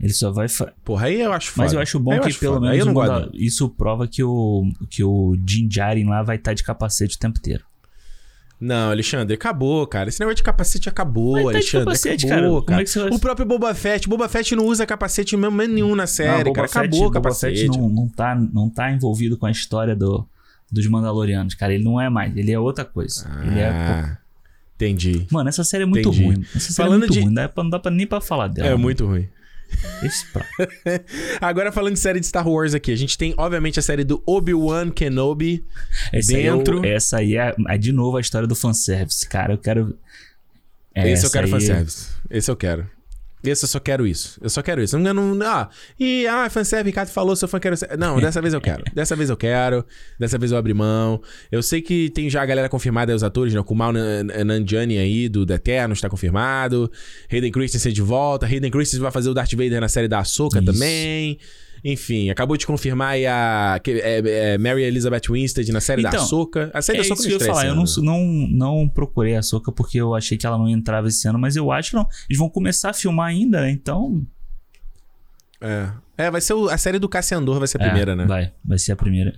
Ele 0.00 0.12
só 0.12 0.30
vai. 0.30 0.48
Fa... 0.48 0.72
Porra, 0.84 1.06
aí 1.06 1.20
eu 1.20 1.32
acho 1.32 1.50
foda. 1.50 1.64
Mas 1.64 1.72
eu 1.72 1.80
acho 1.80 1.98
bom 1.98 2.18
que 2.20 2.32
pelo 2.34 2.54
foda. 2.54 2.70
menos 2.70 3.30
isso 3.34 3.68
prova 3.68 4.06
que 4.06 4.22
o, 4.22 4.70
que 4.88 5.02
o 5.02 5.36
Din 5.36 5.66
Djarin 5.66 6.04
lá 6.04 6.22
vai 6.22 6.36
estar 6.36 6.52
tá 6.52 6.54
de 6.54 6.62
capacete 6.62 7.16
o 7.16 7.18
tempo 7.18 7.38
inteiro. 7.38 7.64
Não, 8.60 8.90
Alexandre, 8.90 9.34
acabou, 9.34 9.86
cara. 9.86 10.08
Esse 10.08 10.18
negócio 10.18 10.36
de 10.36 10.42
capacete 10.42 10.88
acabou, 10.88 11.34
Mas 11.34 11.46
Alexandre. 11.46 11.78
Tá 11.78 11.84
capacete, 11.84 12.26
acabou, 12.26 12.62
cara. 12.62 12.84
cara. 12.84 13.04
É 13.04 13.08
vai... 13.08 13.16
O 13.16 13.20
próprio 13.20 13.46
Boba 13.46 13.74
Fett. 13.74 14.08
Boba 14.08 14.28
Fett 14.28 14.56
não 14.56 14.66
usa 14.66 14.84
capacete 14.84 15.36
mesmo 15.36 15.56
nenhum 15.56 15.94
na 15.94 16.06
série, 16.06 16.44
não, 16.44 16.52
cara. 16.52 16.66
acabou 16.66 17.06
o 17.06 17.10
capacete. 17.10 17.66
Boba 17.66 17.76
Fett 17.76 17.80
não, 17.80 17.88
não, 17.88 18.08
tá, 18.08 18.34
não 18.34 18.68
tá 18.68 18.90
envolvido 18.90 19.36
com 19.36 19.46
a 19.46 19.50
história 19.50 19.94
do, 19.94 20.26
dos 20.70 20.86
Mandalorianos, 20.88 21.54
cara. 21.54 21.72
Ele 21.72 21.84
não 21.84 22.00
é 22.00 22.08
mais. 22.10 22.36
Ele 22.36 22.50
é 22.50 22.58
outra 22.58 22.84
coisa. 22.84 23.28
Ah, 23.30 23.46
ele 23.46 23.60
é. 23.60 24.18
Entendi. 24.74 25.26
Mano, 25.30 25.48
essa 25.48 25.62
série 25.62 25.84
é 25.84 25.86
muito 25.86 26.08
Entendi. 26.08 26.24
ruim. 26.24 26.44
Essa 26.54 26.72
série 26.72 26.88
é 26.88 26.90
Falando 26.90 27.04
é 27.04 27.06
muito 27.06 27.12
de... 27.12 27.20
ruim. 27.20 27.26
Não 27.28 27.34
dá, 27.34 27.48
pra, 27.48 27.64
não 27.64 27.70
dá 27.70 27.78
pra, 27.78 27.90
nem 27.90 28.06
pra 28.06 28.20
falar 28.20 28.48
dela. 28.48 28.68
É 28.68 28.70
mano. 28.70 28.82
muito 28.82 29.06
ruim. 29.06 29.28
Agora 31.40 31.70
falando 31.72 31.94
de 31.94 32.00
série 32.00 32.20
de 32.20 32.26
Star 32.26 32.48
Wars 32.48 32.74
aqui, 32.74 32.92
a 32.92 32.96
gente 32.96 33.16
tem 33.16 33.34
obviamente 33.36 33.78
a 33.78 33.82
série 33.82 34.04
do 34.04 34.22
Obi-Wan 34.26 34.90
Kenobi 34.90 35.64
essa 36.12 36.32
dentro. 36.32 36.80
Aí 36.82 36.90
eu, 36.90 36.96
essa 36.96 37.18
aí 37.18 37.36
é, 37.36 37.54
é, 37.68 37.78
de 37.78 37.92
novo 37.92 38.16
a 38.16 38.20
história 38.20 38.46
do 38.46 38.54
fanservice, 38.54 39.28
cara. 39.28 39.54
Eu 39.54 39.58
quero. 39.58 39.96
Esse 40.94 41.26
eu 41.26 41.30
quero 41.30 41.46
aí... 41.46 41.50
fanservice. 41.50 42.08
Esse 42.30 42.50
eu 42.50 42.56
quero. 42.56 42.97
Esse 43.42 43.64
eu 43.64 43.68
só 43.68 43.78
quero 43.78 44.06
isso. 44.06 44.38
Eu 44.42 44.50
só 44.50 44.62
quero 44.62 44.82
isso. 44.82 44.98
Não, 44.98 45.14
não, 45.14 45.46
ah, 45.46 45.68
e 45.98 46.26
ah, 46.26 46.48
fanservice, 46.50 46.90
Ricardo 46.90 47.08
falou, 47.10 47.36
seu 47.36 47.46
fã 47.48 47.60
quero. 47.60 47.76
Não, 47.98 48.18
dessa 48.20 48.40
vez 48.40 48.52
eu 48.52 48.60
quero. 48.60 48.84
Dessa 48.92 49.14
vez 49.14 49.30
eu 49.30 49.36
quero. 49.36 49.84
Dessa 50.18 50.38
vez 50.38 50.52
eu 50.52 50.58
abri 50.58 50.74
mão. 50.74 51.20
Eu 51.50 51.62
sei 51.62 51.80
que 51.80 52.10
tem 52.10 52.28
já 52.28 52.42
a 52.42 52.46
galera 52.46 52.68
confirmada 52.68 53.14
os 53.14 53.22
atores, 53.22 53.54
né? 53.54 53.60
O 53.60 53.64
Kumal 53.64 53.92
Nanjiani 53.92 54.98
aí, 54.98 55.28
do 55.28 55.46
The 55.46 55.54
Eterno, 55.54 55.94
está 55.94 56.08
confirmado. 56.08 56.90
Hayden 57.32 57.52
Christensen 57.52 57.92
de 57.92 58.02
volta. 58.02 58.46
Hayden 58.46 58.70
Christensen 58.70 59.00
vai 59.00 59.12
fazer 59.12 59.30
o 59.30 59.34
Darth 59.34 59.52
Vader 59.52 59.80
na 59.80 59.88
série 59.88 60.08
da 60.08 60.18
Ahsoka 60.18 60.60
também. 60.62 61.38
Enfim, 61.84 62.30
acabou 62.30 62.56
de 62.56 62.66
confirmar 62.66 63.10
aí 63.10 63.26
a 63.26 63.80
é, 63.86 64.52
é, 64.54 64.58
Mary 64.58 64.82
Elizabeth 64.82 65.22
Winstead 65.30 65.70
na 65.72 65.80
série 65.80 66.02
então, 66.02 66.12
da 66.12 66.18
Ahsoka. 66.18 66.70
A 66.74 66.82
série 66.82 66.98
é 66.98 67.00
da 67.02 67.06
Ahsoka 67.06 67.20
isso 67.20 67.28
que 67.28 67.34
eu 67.34 67.46
ia 67.46 67.54
falar. 67.54 67.66
Eu 67.66 67.74
não, 67.74 67.84
não, 67.98 68.48
não 68.50 68.88
procurei 68.88 69.36
a 69.36 69.40
Ahsoka 69.40 69.70
porque 69.72 69.98
eu 69.98 70.14
achei 70.14 70.36
que 70.36 70.46
ela 70.46 70.58
não 70.58 70.68
entrava 70.68 71.08
esse 71.08 71.26
ano, 71.28 71.38
mas 71.38 71.56
eu 71.56 71.70
acho 71.70 71.90
que 71.90 71.96
não. 71.96 72.06
Eles 72.28 72.38
vão 72.38 72.48
começar 72.48 72.90
a 72.90 72.94
filmar 72.94 73.28
ainda, 73.28 73.60
né? 73.60 73.70
Então. 73.70 74.26
É. 75.60 75.90
É, 76.16 76.30
vai 76.30 76.40
ser 76.40 76.54
o, 76.54 76.68
a 76.68 76.76
série 76.76 76.98
do 76.98 77.08
Cassiandor, 77.08 77.58
vai 77.58 77.68
ser 77.68 77.80
a 77.80 77.84
é, 77.84 77.88
primeira, 77.88 78.16
né? 78.16 78.24
Vai, 78.26 78.52
vai 78.64 78.78
ser 78.78 78.92
a 78.92 78.96
primeira. 78.96 79.34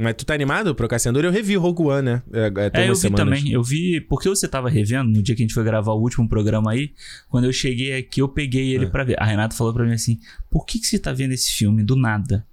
Mas 0.00 0.14
tu 0.14 0.24
tá 0.24 0.32
animado 0.32 0.74
pro 0.74 0.88
Cassiandor? 0.88 1.24
Eu 1.24 1.30
revi 1.30 1.58
o 1.58 1.60
Rogue 1.60 1.82
One, 1.82 2.02
né? 2.02 2.22
É, 2.32 2.46
é, 2.78 2.84
é 2.84 2.88
eu 2.88 2.94
vi 2.94 3.00
semanas. 3.00 3.38
também. 3.38 3.52
Eu 3.52 3.62
vi... 3.62 4.00
Porque 4.00 4.30
você 4.30 4.48
tava 4.48 4.70
revendo 4.70 5.10
no 5.10 5.22
dia 5.22 5.36
que 5.36 5.42
a 5.42 5.44
gente 5.44 5.52
foi 5.52 5.62
gravar 5.62 5.92
o 5.92 6.00
último 6.00 6.26
programa 6.26 6.72
aí. 6.72 6.94
Quando 7.28 7.44
eu 7.44 7.52
cheguei 7.52 7.94
aqui, 7.94 8.22
eu 8.22 8.28
peguei 8.28 8.74
ele 8.74 8.86
é. 8.86 8.88
pra 8.88 9.04
ver. 9.04 9.20
A 9.20 9.26
Renata 9.26 9.54
falou 9.54 9.74
pra 9.74 9.84
mim 9.84 9.92
assim... 9.92 10.18
Por 10.50 10.64
que, 10.64 10.78
que 10.78 10.86
você 10.86 10.98
tá 10.98 11.12
vendo 11.12 11.32
esse 11.32 11.52
filme 11.52 11.82
do 11.82 11.96
nada? 11.96 12.46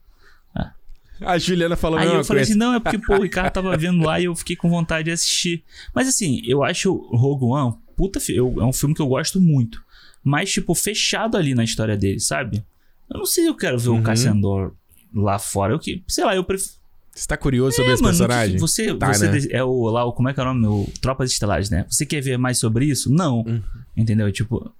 Ah. 0.53 0.73
A 1.21 1.37
Juliana 1.37 1.77
falou 1.77 1.97
Aí 1.97 2.05
eu 2.05 2.23
falei 2.23 2.41
coisa. 2.41 2.51
assim, 2.51 2.55
não, 2.55 2.73
é 2.73 2.81
porque, 2.81 2.99
pô, 2.99 3.15
o 3.15 3.21
Ricardo 3.21 3.53
tava 3.53 3.77
vendo 3.77 4.03
lá 4.03 4.19
e 4.19 4.25
eu 4.25 4.35
fiquei 4.35 4.57
com 4.57 4.69
vontade 4.69 5.05
de 5.05 5.11
assistir. 5.11 5.63
Mas 5.95 6.09
assim, 6.09 6.41
eu 6.45 6.65
acho 6.65 6.93
Rogue 7.13 7.45
One, 7.45 7.75
puta, 7.95 8.19
eu, 8.29 8.55
é 8.59 8.65
um 8.65 8.73
filme 8.73 8.93
que 8.93 9.01
eu 9.01 9.07
gosto 9.07 9.39
muito. 9.39 9.81
Mas, 10.21 10.51
tipo, 10.51 10.75
fechado 10.75 11.37
ali 11.37 11.55
na 11.55 11.63
história 11.63 11.95
dele, 11.95 12.19
sabe? 12.19 12.61
Eu 13.09 13.19
não 13.19 13.25
sei 13.25 13.45
se 13.45 13.49
eu 13.49 13.55
quero 13.55 13.79
ver 13.79 13.89
uhum. 13.89 13.99
o 13.99 14.03
Cassiandor 14.03 14.73
lá 15.15 15.39
fora. 15.39 15.73
Eu 15.73 15.79
que, 15.79 16.03
sei 16.07 16.25
lá, 16.25 16.35
eu 16.35 16.43
prefiro 16.43 16.76
você 17.17 17.27
tá 17.27 17.35
curioso 17.35 17.75
sobre 17.75 17.91
é, 17.91 17.93
esse 17.95 18.03
mano, 18.03 18.15
personagem? 18.15 18.57
Você, 18.59 18.93
tá, 18.93 19.11
você 19.11 19.27
né? 19.27 19.39
é 19.49 19.63
o 19.63 19.89
lá, 19.89 20.05
o, 20.05 20.13
como 20.13 20.29
é 20.29 20.33
que 20.33 20.39
é 20.39 20.43
o 20.43 20.53
nome? 20.53 20.67
O 20.67 20.87
Tropas 21.01 21.31
Estelares, 21.31 21.69
né? 21.69 21.85
Você 21.89 22.05
quer 22.05 22.21
ver 22.21 22.37
mais 22.37 22.59
sobre 22.59 22.85
isso? 22.85 23.11
Não. 23.11 23.39
Uhum. 23.39 23.61
Entendeu? 23.95 24.31
Tipo, 24.31 24.71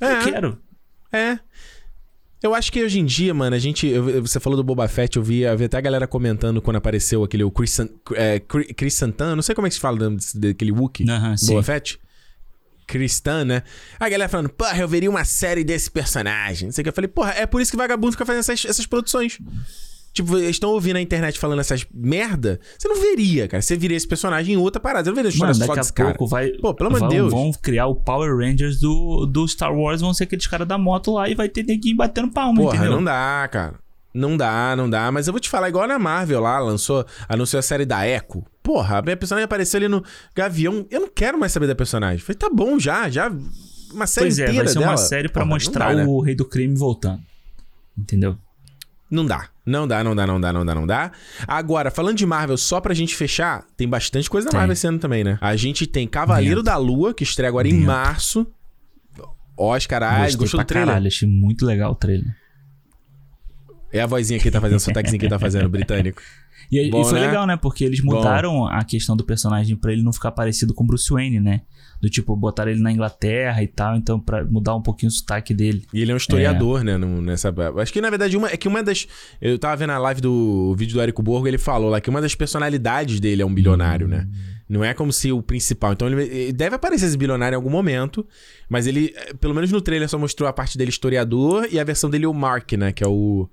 é, 0.00 0.12
eu 0.12 0.24
quero. 0.24 0.58
É. 1.10 1.38
Eu 2.42 2.54
acho 2.54 2.70
que 2.70 2.84
hoje 2.84 3.00
em 3.00 3.04
dia, 3.04 3.32
mano, 3.32 3.56
a 3.56 3.58
gente. 3.58 3.86
Eu, 3.86 4.22
você 4.22 4.38
falou 4.38 4.56
do 4.56 4.62
Boba 4.62 4.86
Fett, 4.86 5.16
eu 5.16 5.22
vi, 5.22 5.40
eu 5.40 5.56
vi 5.56 5.64
até 5.64 5.78
a 5.78 5.80
galera 5.80 6.06
comentando 6.06 6.60
quando 6.60 6.76
apareceu 6.76 7.24
aquele 7.24 7.42
o 7.42 7.50
Chris, 7.50 7.80
é, 8.14 8.38
Chris 8.38 8.94
Santana, 8.94 9.34
não 9.34 9.42
sei 9.42 9.54
como 9.54 9.66
é 9.66 9.70
que 9.70 9.74
se 9.74 9.80
fala 9.80 9.98
daquele 10.34 10.70
Wookie, 10.70 11.04
uh 11.04 11.06
-huh, 11.06 11.46
Boba 11.46 11.62
Fett. 11.62 11.98
Cristã, 12.86 13.44
né? 13.44 13.62
A 14.00 14.08
galera 14.08 14.30
falando, 14.30 14.48
porra, 14.48 14.78
eu 14.78 14.88
veria 14.88 15.10
uma 15.10 15.24
série 15.24 15.62
desse 15.62 15.90
personagem. 15.90 16.68
Não 16.68 16.72
sei 16.72 16.80
o 16.80 16.84
que. 16.84 16.88
Eu 16.88 16.94
falei, 16.94 17.08
porra, 17.08 17.32
é 17.32 17.44
por 17.44 17.60
isso 17.60 17.70
que 17.70 17.76
vagabundo 17.76 18.12
fica 18.12 18.24
fazendo 18.24 18.40
essas, 18.40 18.64
essas 18.64 18.86
produções. 18.86 19.38
Tipo, 20.18 20.36
eles 20.36 20.50
estão 20.50 20.70
ouvindo 20.70 20.94
na 20.94 21.00
internet 21.00 21.38
falando 21.38 21.60
essas 21.60 21.86
merda, 21.94 22.58
você 22.76 22.88
não 22.88 23.00
veria, 23.00 23.46
cara. 23.46 23.62
Você 23.62 23.76
viria 23.76 23.96
esse 23.96 24.08
personagem 24.08 24.54
em 24.54 24.56
outra 24.56 24.80
parada. 24.80 25.04
Você 25.04 25.10
não 25.10 25.14
veria 25.14 25.38
Mano, 25.38 25.56
daqui 25.56 26.02
a 26.02 26.04
pouco 26.06 26.26
vai. 26.26 26.48
Pô, 26.54 26.74
pelo 26.74 26.88
amor 26.88 27.08
de 27.08 27.14
Deus. 27.14 27.32
Vão 27.32 27.52
criar 27.52 27.86
o 27.86 27.94
Power 27.94 28.36
Rangers 28.36 28.80
do, 28.80 29.26
do 29.26 29.46
Star 29.46 29.72
Wars, 29.72 30.00
vão 30.00 30.12
ser 30.12 30.24
aqueles 30.24 30.48
caras 30.48 30.66
da 30.66 30.76
moto 30.76 31.12
lá 31.12 31.28
e 31.28 31.36
vai 31.36 31.48
ter 31.48 31.64
neguinho 31.64 31.96
batendo 31.96 32.32
palma, 32.32 32.60
Porra, 32.60 32.74
entendeu? 32.74 32.96
não 32.96 33.04
dá, 33.04 33.48
cara. 33.48 33.74
Não 34.12 34.36
dá, 34.36 34.74
não 34.76 34.90
dá. 34.90 35.12
Mas 35.12 35.28
eu 35.28 35.32
vou 35.32 35.38
te 35.38 35.48
falar, 35.48 35.68
igual 35.68 35.86
na 35.86 36.00
Marvel 36.00 36.40
lá, 36.40 36.58
lançou, 36.58 37.06
anunciou 37.28 37.60
a 37.60 37.62
série 37.62 37.84
da 37.84 38.04
Echo. 38.04 38.44
Porra, 38.60 38.98
a 38.98 39.02
minha 39.02 39.16
personagem 39.16 39.44
apareceu 39.44 39.78
ali 39.78 39.86
no 39.86 40.02
Gavião. 40.34 40.84
Eu 40.90 41.02
não 41.02 41.08
quero 41.08 41.38
mais 41.38 41.52
saber 41.52 41.68
da 41.68 41.76
personagem. 41.76 42.18
Falei, 42.18 42.38
tá 42.38 42.50
bom 42.52 42.76
já, 42.76 43.08
já. 43.08 43.30
Uma 43.92 44.08
série 44.08 44.26
pois 44.26 44.38
é, 44.40 44.52
vai 44.52 44.66
ser 44.66 44.78
dela. 44.80 44.90
uma 44.90 44.96
série 44.96 45.28
para 45.28 45.44
mostrar 45.44 45.94
dá, 45.94 46.02
né? 46.02 46.04
o 46.04 46.20
Rei 46.20 46.34
do 46.34 46.44
Crime 46.44 46.76
voltando. 46.76 47.22
Entendeu? 47.96 48.36
Não 49.10 49.24
dá. 49.24 49.48
Não 49.64 49.86
dá, 49.88 50.02
não 50.04 50.14
dá, 50.14 50.26
não 50.26 50.40
dá, 50.40 50.52
não 50.52 50.64
dá, 50.66 50.74
não 50.74 50.86
dá. 50.86 51.12
Agora, 51.46 51.90
falando 51.90 52.16
de 52.16 52.26
Marvel, 52.26 52.56
só 52.56 52.80
pra 52.80 52.94
gente 52.94 53.14
fechar, 53.14 53.64
tem 53.76 53.88
bastante 53.88 54.28
coisa 54.28 54.48
da 54.48 54.56
Marvel 54.56 54.72
esse 54.72 54.86
ano 54.86 54.98
também, 54.98 55.24
né? 55.24 55.38
A 55.40 55.56
gente 55.56 55.86
tem 55.86 56.06
Cavaleiro 56.06 56.62
Dentro. 56.62 56.64
da 56.64 56.76
Lua, 56.76 57.14
que 57.14 57.22
estreia 57.22 57.48
agora 57.48 57.68
Dentro. 57.68 57.82
em 57.82 57.86
março. 57.86 58.46
Oscar 59.56 60.02
Isaac, 60.02 60.36
gostou 60.36 60.60
do 60.60 60.66
trailer? 60.66 60.88
Caralho, 60.88 61.06
achei 61.08 61.28
muito 61.28 61.66
legal 61.66 61.90
o 61.92 61.94
trailer. 61.94 62.34
É 63.92 64.00
a 64.00 64.06
vozinha 64.06 64.38
que 64.38 64.50
tá 64.50 64.60
fazendo, 64.60 64.76
o 64.76 64.80
sotaquezinho 64.80 65.20
que 65.20 65.28
tá 65.28 65.38
fazendo, 65.38 65.68
britânico. 65.70 66.22
E, 66.70 66.90
Bom, 66.90 67.00
e 67.00 67.04
foi 67.04 67.18
né? 67.20 67.26
legal, 67.26 67.46
né? 67.46 67.56
Porque 67.56 67.82
eles 67.84 68.02
mudaram 68.02 68.52
Bom. 68.52 68.66
a 68.68 68.84
questão 68.84 69.16
do 69.16 69.24
personagem 69.24 69.74
pra 69.76 69.92
ele 69.92 70.02
não 70.02 70.12
ficar 70.12 70.30
parecido 70.32 70.74
com 70.74 70.86
Bruce 70.86 71.10
Wayne, 71.10 71.40
né? 71.40 71.62
Do 72.00 72.08
tipo, 72.08 72.34
botar 72.36 72.68
ele 72.68 72.80
na 72.80 72.92
Inglaterra 72.92 73.62
e 73.62 73.66
tal, 73.66 73.96
então 73.96 74.20
para 74.20 74.44
mudar 74.44 74.74
um 74.74 74.82
pouquinho 74.82 75.08
o 75.08 75.12
sotaque 75.12 75.52
dele. 75.52 75.84
E 75.92 76.00
ele 76.00 76.12
é 76.12 76.14
um 76.14 76.18
historiador, 76.18 76.80
é. 76.80 76.84
né, 76.84 76.98
nessa... 76.98 77.52
Acho 77.76 77.92
que, 77.92 78.00
na 78.00 78.10
verdade, 78.10 78.36
uma, 78.36 78.48
é 78.48 78.56
que 78.56 78.68
uma 78.68 78.82
das... 78.82 79.06
Eu 79.40 79.58
tava 79.58 79.76
vendo 79.76 79.90
a 79.90 79.98
live 79.98 80.20
do 80.20 80.74
vídeo 80.76 80.94
do 80.94 81.00
Érico 81.00 81.22
Borgo, 81.22 81.48
ele 81.48 81.58
falou 81.58 81.90
lá 81.90 82.00
que 82.00 82.08
uma 82.08 82.20
das 82.20 82.34
personalidades 82.34 83.18
dele 83.18 83.42
é 83.42 83.46
um 83.46 83.52
bilionário, 83.52 84.06
hum. 84.06 84.10
né? 84.10 84.28
Não 84.68 84.84
é 84.84 84.92
como 84.92 85.12
se 85.12 85.32
o 85.32 85.42
principal. 85.42 85.94
Então 85.94 86.08
ele, 86.08 86.22
ele 86.22 86.52
deve 86.52 86.76
aparecer 86.76 87.06
esse 87.06 87.16
bilionário 87.16 87.54
em 87.54 87.56
algum 87.56 87.70
momento, 87.70 88.26
mas 88.68 88.86
ele, 88.86 89.14
pelo 89.40 89.54
menos 89.54 89.72
no 89.72 89.80
trailer, 89.80 90.08
só 90.08 90.18
mostrou 90.18 90.48
a 90.48 90.52
parte 90.52 90.76
dele 90.76 90.90
historiador 90.90 91.66
e 91.70 91.80
a 91.80 91.84
versão 91.84 92.10
dele 92.10 92.26
o 92.26 92.34
Mark, 92.34 92.72
né, 92.72 92.92
que 92.92 93.02
é 93.02 93.08
o 93.08 93.48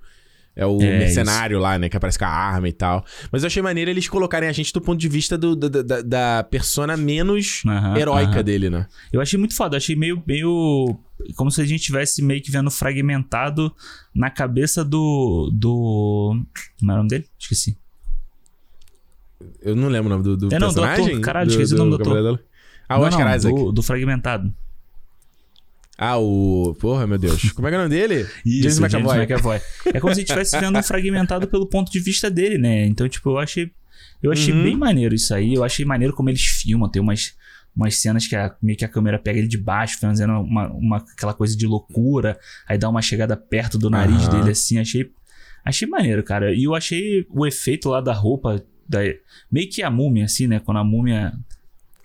é 0.56 0.66
o 0.66 0.82
é, 0.82 1.00
mercenário 1.00 1.58
isso. 1.58 1.64
lá, 1.64 1.78
né? 1.78 1.90
Que 1.90 1.98
aparece 1.98 2.18
com 2.18 2.26
a 2.26 2.30
arma 2.30 2.70
e 2.70 2.72
tal. 2.72 3.04
Mas 3.32 3.44
eu 3.44 3.48
achei 3.48 3.62
maneiro 3.62 3.92
eles 3.92 4.08
colocarem 4.08 4.48
a 4.48 4.52
gente 4.54 4.72
do 4.72 4.80
ponto 4.80 4.98
de 4.98 5.10
vista 5.10 5.38
do, 5.38 5.56
do 5.56 5.70
da, 5.70 6.02
da 6.02 6.44
persona 6.44 6.96
menos 6.96 7.64
heróica 7.98 8.42
dele, 8.42 8.70
né? 8.70 8.88
Eu 9.12 9.20
achei 9.20 9.38
muito 9.38 9.56
foda. 9.56 9.76
Achei 9.76 9.96
meio, 9.96 10.24
meio. 10.26 10.98
Como 11.36 11.52
se 11.52 11.62
a 11.62 11.66
gente 11.66 11.84
tivesse 11.84 12.22
meio 12.22 12.42
que 12.42 12.52
vendo 12.52 12.72
fragmentado 12.72 13.74
na 14.14 14.30
cabeça 14.30 14.86
do. 14.86 15.52
do. 15.54 16.42
Como 16.80 16.92
é 16.92 16.94
o 16.94 16.98
nome 16.98 17.10
dele? 17.10 17.26
Esqueci. 17.38 17.78
Eu 19.62 19.76
não 19.76 19.90
lembro 19.90 20.08
o 20.08 20.10
nome 20.10 20.24
do, 20.24 20.38
do 20.38 20.56
é, 20.56 20.60
não, 20.60 20.68
personagem. 20.68 21.06
Do 21.06 21.12
ator. 21.12 21.22
Caralho, 21.22 21.50
esqueci 21.50 21.76
do, 21.76 21.82
o 21.82 21.86
nome 21.86 21.98
do 21.98 22.10
ator. 22.10 22.44
Ah, 22.88 23.00
o 23.00 23.02
Oscar 23.02 23.36
Isaac. 23.36 23.56
Do, 23.56 23.72
do 23.74 23.84
fragmentado. 23.84 24.54
Ah, 25.98 26.18
o. 26.18 26.76
Porra, 26.80 27.08
meu 27.08 27.18
Deus. 27.18 27.52
Como 27.54 27.68
é 27.68 27.72
que 27.72 27.76
é 27.76 27.80
o 27.80 27.84
nome 27.84 27.96
dele? 27.96 28.28
Isso, 28.46 28.64
James 28.64 28.80
McAvoy. 28.80 29.16
James 29.16 29.32
McAvoy. 29.32 29.62
É 29.94 30.00
como 30.00 30.14
se 30.14 30.22
estivesse 30.22 30.60
vendo 30.60 30.82
fragmentado 30.84 31.48
pelo 31.48 31.68
ponto 31.68 31.92
de 31.92 32.00
vista 32.00 32.30
dele, 32.30 32.58
né? 32.58 32.86
Então, 32.86 33.08
tipo, 33.08 33.30
eu 33.30 33.38
achei. 33.38 33.72
Eu 34.22 34.32
achei 34.32 34.54
uhum. 34.54 34.64
bem 34.64 34.76
maneiro 34.76 35.16
isso 35.16 35.34
aí. 35.34 35.54
Eu 35.54 35.64
achei 35.64 35.86
maneiro 35.86 36.14
como 36.14 36.30
eles 36.30 36.42
filmam. 36.42 36.90
Tem 36.90 37.02
umas, 37.02 37.36
umas 37.76 37.98
cenas 37.98 38.28
que 38.28 38.36
a, 38.36 38.54
meio 38.62 38.78
que 38.78 38.84
a 38.84 38.90
câmera 38.90 39.20
pega 39.20 39.40
ele 39.40 39.48
de 39.48 39.58
baixo, 39.58 40.00
fazendo 40.00 40.34
uma, 40.34 40.68
uma, 40.70 40.98
aquela 40.98 41.34
coisa 41.34 41.56
de 41.56 41.66
loucura. 41.66 42.38
Aí 42.68 42.78
dá 42.78 42.90
uma 42.90 43.02
chegada 43.02 43.38
perto 43.38 43.78
do 43.78 43.90
nariz 43.90 44.26
uhum. 44.26 44.32
dele, 44.32 44.52
assim. 44.52 44.80
Achei, 44.80 45.12
achei 45.64 45.88
maneiro, 45.88 46.24
cara. 46.24 46.54
E 46.54 46.64
eu 46.64 46.76
achei 46.76 47.26
o 47.30 47.46
efeito 47.46 47.90
lá 47.90 48.02
da 48.02 48.14
roupa. 48.14 48.64
Da, 48.88 49.00
meio 49.50 49.70
que 49.70 49.82
a 49.82 49.90
múmia, 49.90 50.26
assim, 50.26 50.48
né? 50.48 50.60
Quando 50.60 50.78
a 50.78 50.84
múmia 50.84 51.34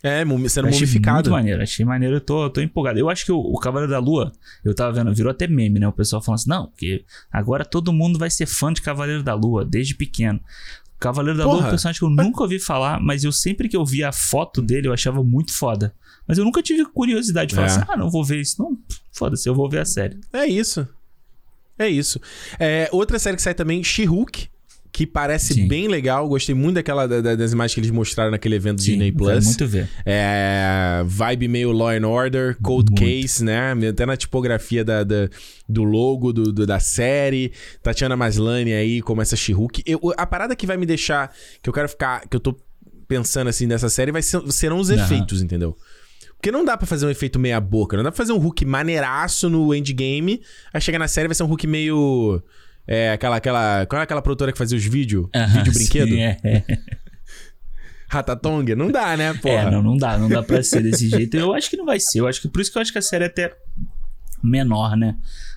é, 0.03 0.23
sendo 0.49 0.67
achei 0.67 0.79
mumificado. 0.79 1.29
Muito 1.29 1.31
maneiro, 1.31 1.61
achei 1.61 1.85
maneiro, 1.85 2.15
eu 2.15 2.21
tô, 2.21 2.49
tô 2.49 2.59
empolgado. 2.59 2.97
Eu 2.97 3.09
acho 3.09 3.23
que 3.23 3.31
o, 3.31 3.37
o 3.37 3.57
Cavaleiro 3.59 3.91
da 3.91 3.99
Lua, 3.99 4.31
eu 4.65 4.73
tava 4.73 4.91
vendo, 4.91 5.13
virou 5.13 5.29
até 5.29 5.47
meme, 5.47 5.79
né? 5.79 5.87
O 5.87 5.91
pessoal 5.91 6.21
falando 6.21 6.39
assim, 6.39 6.49
não, 6.49 6.67
porque 6.67 7.05
agora 7.31 7.63
todo 7.63 7.93
mundo 7.93 8.17
vai 8.17 8.29
ser 8.29 8.47
fã 8.47 8.73
de 8.73 8.81
Cavaleiro 8.81 9.21
da 9.21 9.35
Lua, 9.35 9.63
desde 9.63 9.93
pequeno. 9.93 10.39
Cavaleiro 10.99 11.37
da 11.37 11.43
Porra. 11.43 11.55
Lua 11.55 11.65
é 11.65 11.67
um 11.67 11.69
personagem 11.69 11.99
que 11.99 12.05
eu 12.05 12.09
nunca 12.09 12.41
ouvi 12.41 12.59
falar, 12.59 12.99
mas 12.99 13.23
eu 13.23 13.31
sempre 13.31 13.69
que 13.69 13.77
eu 13.77 13.85
via 13.85 14.09
a 14.09 14.11
foto 14.11 14.61
dele, 14.61 14.87
eu 14.87 14.93
achava 14.93 15.23
muito 15.23 15.53
foda. 15.53 15.93
Mas 16.27 16.37
eu 16.37 16.45
nunca 16.45 16.61
tive 16.61 16.85
curiosidade 16.85 17.49
de 17.49 17.55
falar 17.55 17.67
é. 17.67 17.69
assim, 17.71 17.85
ah, 17.87 17.97
não 17.97 18.09
vou 18.09 18.23
ver 18.23 18.39
isso. 18.39 18.61
Não, 18.61 18.77
foda-se, 19.11 19.47
eu 19.47 19.53
vou 19.55 19.69
ver 19.69 19.79
a 19.79 19.85
série. 19.85 20.19
É 20.33 20.45
isso. 20.45 20.87
É 21.77 21.87
isso. 21.87 22.19
É, 22.59 22.87
outra 22.91 23.17
série 23.17 23.35
que 23.35 23.41
sai 23.41 23.53
também, 23.53 23.83
She-Hulk 23.83 24.49
que 24.91 25.07
parece 25.07 25.53
Sim. 25.53 25.67
bem 25.67 25.87
legal. 25.87 26.27
Gostei 26.27 26.53
muito 26.53 26.75
daquela 26.75 27.07
da, 27.07 27.35
das 27.35 27.53
imagens 27.53 27.73
que 27.73 27.79
eles 27.79 27.91
mostraram 27.91 28.31
naquele 28.31 28.55
evento 28.55 28.81
Sim, 28.81 28.91
Disney 28.91 29.11
Plus. 29.11 29.45
muito 29.45 29.67
ver. 29.67 29.89
É, 30.05 31.01
vibe 31.05 31.47
meio 31.47 31.71
Law 31.71 31.89
and 31.89 32.07
Order, 32.07 32.57
Cold 32.61 32.91
muito. 32.91 33.03
Case, 33.03 33.43
né? 33.43 33.73
Até 33.89 34.05
na 34.05 34.17
tipografia 34.17 34.83
da, 34.83 35.03
da 35.03 35.29
do 35.67 35.83
logo 35.83 36.33
do, 36.33 36.51
do, 36.51 36.65
da 36.65 36.79
série. 36.79 37.53
Tatiana 37.81 38.17
Maslany 38.17 38.73
aí, 38.73 39.01
como 39.01 39.21
essa 39.21 39.35
She-Hulk. 39.35 39.83
A 40.17 40.25
parada 40.25 40.55
que 40.55 40.67
vai 40.67 40.75
me 40.75 40.85
deixar. 40.85 41.33
Que 41.61 41.69
eu 41.69 41.73
quero 41.73 41.87
ficar. 41.87 42.27
Que 42.27 42.35
eu 42.35 42.39
tô 42.39 42.55
pensando 43.07 43.49
assim 43.49 43.65
nessa 43.65 43.89
série 43.89 44.09
vai 44.09 44.21
ser, 44.21 44.41
serão 44.51 44.79
os 44.79 44.89
efeitos, 44.89 45.41
entendeu? 45.41 45.75
Porque 46.37 46.49
não 46.49 46.65
dá 46.65 46.75
para 46.75 46.87
fazer 46.87 47.05
um 47.05 47.09
efeito 47.09 47.37
meia 47.37 47.59
boca. 47.59 47.95
Não 47.95 48.03
dá 48.03 48.11
pra 48.11 48.17
fazer 48.17 48.31
um 48.33 48.37
Hulk 48.37 48.65
maneiraço 48.65 49.49
no 49.49 49.75
endgame. 49.75 50.41
Aí 50.73 50.81
chegar 50.81 50.97
na 50.97 51.07
série 51.07 51.27
vai 51.27 51.35
ser 51.35 51.43
um 51.43 51.47
Hulk 51.47 51.67
meio 51.67 52.41
é, 52.91 53.11
aquela, 53.13 53.37
aquela. 53.37 53.85
Qual 53.85 53.99
é 53.99 54.03
aquela 54.03 54.21
produtora 54.21 54.51
que 54.51 54.57
fazia 54.57 54.77
os 54.77 54.83
vídeos? 54.83 55.27
-huh, 55.33 55.47
vídeo 55.47 55.73
brinquedo? 55.73 56.09
Sim, 56.09 56.21
é. 56.21 56.63
Ratatonga? 58.09 58.75
Não 58.75 58.91
dá, 58.91 59.15
né, 59.15 59.33
pô? 59.33 59.47
É, 59.47 59.71
não, 59.71 59.81
não 59.81 59.95
dá, 59.95 60.17
não 60.17 60.27
dá 60.27 60.43
pra 60.43 60.61
ser 60.61 60.83
desse 60.83 61.07
jeito. 61.07 61.37
Eu 61.37 61.53
acho 61.53 61.69
que 61.69 61.77
não 61.77 61.85
vai 61.85 61.97
ser. 62.01 62.19
Eu 62.19 62.27
acho 62.27 62.41
que 62.41 62.49
por 62.49 62.61
isso 62.61 62.69
que 62.69 62.77
eu 62.77 62.81
acho 62.81 62.91
que 62.91 62.97
a 62.97 63.01
série 63.01 63.23
é 63.23 63.27
até 63.27 63.55
menor, 64.43 64.97
né? 64.97 65.15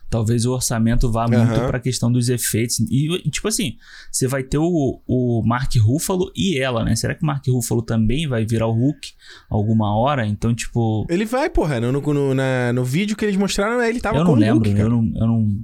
Talvez 0.09 0.47
o 0.47 0.53
orçamento 0.53 1.11
vá 1.11 1.27
muito 1.27 1.61
uhum. 1.61 1.67
pra 1.67 1.81
questão 1.81 2.13
dos 2.13 2.29
efeitos. 2.29 2.79
E, 2.89 3.29
tipo 3.31 3.49
assim, 3.49 3.77
você 4.13 4.29
vai 4.29 4.45
ter 4.45 4.59
o, 4.59 5.03
o 5.05 5.43
Mark 5.45 5.75
Ruffalo 5.77 6.31
e 6.37 6.57
ela, 6.57 6.85
né? 6.85 6.95
Será 6.95 7.17
que 7.17 7.25
o 7.25 7.27
Mark 7.27 7.45
Ruffalo 7.49 7.83
também 7.83 8.29
vai 8.29 8.45
virar 8.45 8.69
o 8.69 8.73
Hulk 8.73 9.13
alguma 9.51 9.97
hora? 9.97 10.25
Então, 10.25 10.55
tipo. 10.55 11.05
Ele 11.11 11.25
vai, 11.25 11.51
porra. 11.51 11.81
No, 11.81 11.91
no, 11.91 12.35
na, 12.35 12.73
no 12.73 12.85
vídeo 12.85 13.17
que 13.17 13.25
eles 13.25 13.37
mostraram, 13.37 13.83
ele 13.83 13.99
tava 13.99 14.19
eu 14.19 14.25
não 14.25 14.35
lembro, 14.35 14.69
Hulk, 14.69 14.81
eu 14.81 14.89
não, 14.89 15.13
eu 15.17 15.27
não 15.27 15.59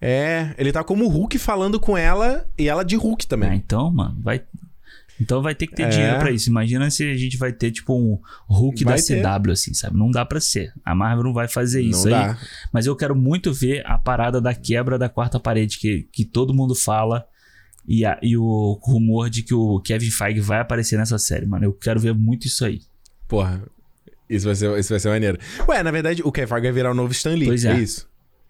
é, 0.00 0.54
ele 0.56 0.70
tá 0.72 0.84
como 0.84 1.08
Hulk 1.08 1.38
falando 1.38 1.80
com 1.80 1.96
ela 1.96 2.46
e 2.56 2.68
ela 2.68 2.84
de 2.84 2.96
Hulk 2.96 3.26
também. 3.26 3.50
Ah, 3.50 3.54
então, 3.54 3.90
mano, 3.90 4.16
vai. 4.22 4.42
Então 5.20 5.42
vai 5.42 5.54
ter 5.54 5.66
que 5.66 5.74
ter 5.74 5.82
é. 5.82 5.88
dinheiro 5.88 6.18
pra 6.18 6.30
isso. 6.30 6.48
Imagina 6.48 6.88
se 6.90 7.02
a 7.02 7.16
gente 7.16 7.36
vai 7.36 7.52
ter, 7.52 7.72
tipo, 7.72 7.92
um 7.92 8.20
Hulk 8.46 8.84
vai 8.84 8.96
da 8.96 9.02
ter. 9.02 9.20
CW, 9.20 9.50
assim, 9.50 9.74
sabe? 9.74 9.98
Não 9.98 10.10
dá 10.10 10.24
pra 10.24 10.40
ser. 10.40 10.72
A 10.84 10.94
Marvel 10.94 11.24
não 11.24 11.32
vai 11.32 11.48
fazer 11.48 11.82
isso 11.82 12.08
não 12.08 12.16
aí. 12.16 12.28
Dá. 12.28 12.38
Mas 12.72 12.86
eu 12.86 12.94
quero 12.94 13.16
muito 13.16 13.52
ver 13.52 13.84
a 13.84 13.98
parada 13.98 14.40
da 14.40 14.54
quebra 14.54 14.96
da 14.96 15.08
quarta 15.08 15.40
parede, 15.40 15.78
que, 15.78 16.08
que 16.12 16.24
todo 16.24 16.54
mundo 16.54 16.74
fala. 16.74 17.26
E, 17.86 18.04
a, 18.04 18.18
e 18.22 18.36
o 18.36 18.78
rumor 18.82 19.28
de 19.30 19.42
que 19.42 19.54
o 19.54 19.80
Kevin 19.80 20.10
Feige 20.10 20.40
vai 20.40 20.60
aparecer 20.60 20.96
nessa 20.96 21.18
série, 21.18 21.46
mano. 21.46 21.64
Eu 21.64 21.72
quero 21.72 21.98
ver 21.98 22.14
muito 22.14 22.46
isso 22.46 22.64
aí. 22.64 22.82
Porra, 23.26 23.62
isso 24.28 24.46
vai 24.46 24.54
ser, 24.54 24.78
isso 24.78 24.90
vai 24.90 25.00
ser 25.00 25.08
maneiro. 25.08 25.38
Ué, 25.66 25.82
na 25.82 25.90
verdade, 25.90 26.22
o 26.22 26.30
Kevin 26.30 26.48
Feige 26.48 26.62
vai 26.62 26.72
virar 26.72 26.92
o 26.92 26.94
novo 26.94 27.10
Stan 27.12 27.34
Lee. 27.34 27.46
Pois 27.48 27.64
é. 27.64 27.72
é 27.72 27.80
isso. 27.80 28.08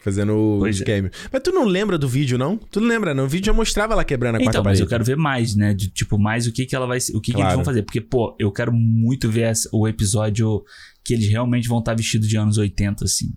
Fazendo 0.08 0.56
pois 0.58 0.80
os 0.80 0.88
é. 0.88 1.10
Mas 1.32 1.42
tu 1.42 1.52
não 1.52 1.64
lembra 1.64 1.98
do 1.98 2.08
vídeo, 2.08 2.38
não? 2.38 2.56
Tu 2.56 2.80
não 2.80 2.88
lembra, 2.88 3.14
não? 3.14 3.24
O 3.24 3.28
vídeo 3.28 3.46
já 3.46 3.52
mostrava 3.52 3.92
ela 3.92 4.04
quebrando 4.04 4.36
a 4.36 4.38
então, 4.38 4.46
quarta 4.46 4.62
parede. 4.62 4.82
Então, 4.82 4.86
mas 4.86 4.92
eu 4.92 4.98
quero 4.98 5.04
ver 5.04 5.16
mais, 5.16 5.54
né? 5.54 5.74
De, 5.74 5.88
tipo, 5.88 6.18
mais 6.18 6.46
o 6.46 6.52
que 6.52 6.66
que 6.66 6.74
ela 6.74 6.86
vai... 6.86 6.98
O 7.14 7.20
que, 7.20 7.32
claro. 7.32 7.36
que 7.36 7.40
eles 7.40 7.54
vão 7.54 7.64
fazer. 7.64 7.82
Porque, 7.82 8.00
pô, 8.00 8.34
eu 8.38 8.50
quero 8.50 8.72
muito 8.72 9.28
ver 9.28 9.52
o 9.72 9.86
episódio 9.86 10.64
que 11.04 11.14
eles 11.14 11.28
realmente 11.28 11.68
vão 11.68 11.78
estar 11.78 11.94
vestidos 11.94 12.28
de 12.28 12.36
anos 12.36 12.58
80, 12.58 13.04
assim. 13.04 13.32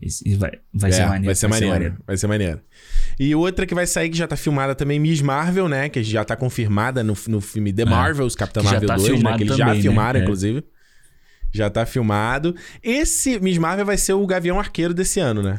Esse, 0.00 0.34
vai, 0.34 0.50
vai, 0.74 0.90
é, 0.90 0.92
ser 0.92 1.06
maneiro, 1.06 1.24
vai 1.24 1.34
ser 1.34 1.48
maneiro. 1.48 1.48
Vai 1.48 1.48
ser 1.48 1.66
maneiro. 1.68 1.96
Vai 2.06 2.16
ser 2.16 2.26
maneiro. 2.26 2.60
E 3.18 3.34
outra 3.34 3.64
que 3.64 3.74
vai 3.74 3.86
sair, 3.86 4.10
que 4.10 4.16
já 4.16 4.26
tá 4.26 4.36
filmada 4.36 4.74
também, 4.74 5.00
Miss 5.00 5.22
Marvel, 5.22 5.68
né? 5.68 5.88
Que 5.88 6.02
já 6.02 6.22
tá 6.22 6.36
confirmada 6.36 7.02
no, 7.02 7.16
no 7.28 7.40
filme 7.40 7.72
The 7.72 7.82
é. 7.82 7.84
Marvels, 7.86 8.34
Capitão 8.34 8.62
Marvel 8.62 8.86
tá 8.86 8.96
2, 8.96 9.22
né? 9.22 9.36
Que 9.36 9.44
eles 9.44 9.56
também, 9.56 9.74
já 9.74 9.80
filmaram, 9.80 10.18
né? 10.18 10.24
inclusive. 10.24 10.62
Já 11.52 11.70
tá 11.70 11.86
filmado. 11.86 12.54
Esse 12.82 13.38
Miss 13.40 13.58
Marvel 13.58 13.86
vai 13.86 13.96
ser 13.96 14.12
o 14.12 14.26
Gavião 14.26 14.58
Arqueiro 14.58 14.92
desse 14.92 15.20
ano, 15.20 15.42
né? 15.42 15.56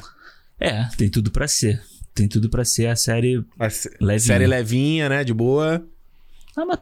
É, 0.59 0.85
tem 0.97 1.09
tudo 1.09 1.31
para 1.31 1.47
ser. 1.47 1.81
Tem 2.13 2.27
tudo 2.27 2.49
para 2.49 2.65
ser 2.65 2.87
a 2.87 2.95
série 2.95 3.43
a 3.59 3.67
levinha. 3.99 4.19
Série 4.19 4.47
levinha, 4.47 5.09
né? 5.09 5.23
De 5.23 5.33
boa. 5.33 5.85
Ah, 6.55 6.65
mas 6.65 6.79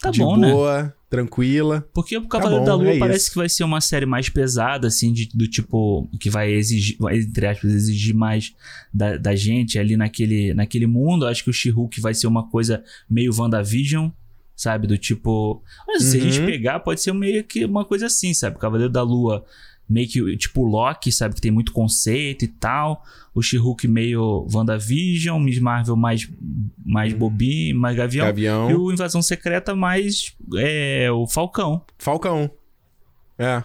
tá 0.00 0.10
de 0.10 0.18
bom, 0.18 0.36
né? 0.36 0.48
De 0.48 0.52
boa, 0.52 0.94
tranquila. 1.08 1.88
Porque 1.94 2.16
o 2.16 2.22
tá 2.22 2.28
Cavaleiro 2.28 2.64
tá 2.64 2.72
bom, 2.72 2.78
da 2.78 2.82
Lua 2.84 2.94
é 2.94 2.98
parece 2.98 3.20
isso. 3.24 3.30
que 3.30 3.36
vai 3.36 3.48
ser 3.48 3.62
uma 3.62 3.80
série 3.80 4.04
mais 4.04 4.28
pesada, 4.28 4.88
assim, 4.88 5.12
de, 5.12 5.28
do 5.32 5.46
tipo, 5.46 6.08
que 6.18 6.28
vai 6.28 6.50
exigir, 6.52 6.96
entre 7.12 7.46
aspas, 7.46 7.70
exigir 7.72 8.14
mais 8.14 8.52
da, 8.92 9.16
da 9.16 9.36
gente 9.36 9.78
ali 9.78 9.96
naquele, 9.96 10.52
naquele 10.54 10.86
mundo. 10.88 11.26
Acho 11.26 11.44
que 11.44 11.50
o 11.50 11.52
She-Hulk 11.52 12.00
vai 12.00 12.14
ser 12.14 12.26
uma 12.26 12.48
coisa 12.48 12.82
meio 13.08 13.32
WandaVision, 13.32 14.10
sabe? 14.56 14.86
Do 14.86 14.98
tipo. 14.98 15.62
Mas 15.86 16.04
uhum. 16.04 16.10
se 16.10 16.16
a 16.16 16.20
gente 16.20 16.40
uhum. 16.40 16.46
pegar, 16.46 16.80
pode 16.80 17.00
ser 17.00 17.12
meio 17.12 17.44
que 17.44 17.64
uma 17.64 17.84
coisa 17.84 18.06
assim, 18.06 18.32
sabe? 18.34 18.58
Cavaleiro 18.58 18.92
da 18.92 19.02
Lua 19.02 19.44
meio 19.88 20.08
que 20.08 20.36
tipo 20.36 20.64
Loki, 20.64 21.12
sabe? 21.12 21.34
Que 21.34 21.40
tem 21.40 21.50
muito 21.50 21.72
conceito 21.72 22.44
e 22.44 22.48
tal. 22.48 23.02
O 23.34 23.42
She-Hulk 23.42 23.86
meio 23.88 24.46
WandaVision, 24.52 25.42
Miss 25.42 25.58
Marvel 25.58 25.96
mais, 25.96 26.30
mais 26.84 27.12
hum. 27.12 27.18
bobinho, 27.18 27.78
mais 27.78 27.96
gavião, 27.96 28.26
gavião. 28.26 28.70
E 28.70 28.74
o 28.74 28.92
Invasão 28.92 29.20
Secreta 29.20 29.74
mais 29.74 30.34
é, 30.56 31.10
o 31.10 31.26
Falcão. 31.26 31.82
Falcão. 31.98 32.50
É. 33.38 33.62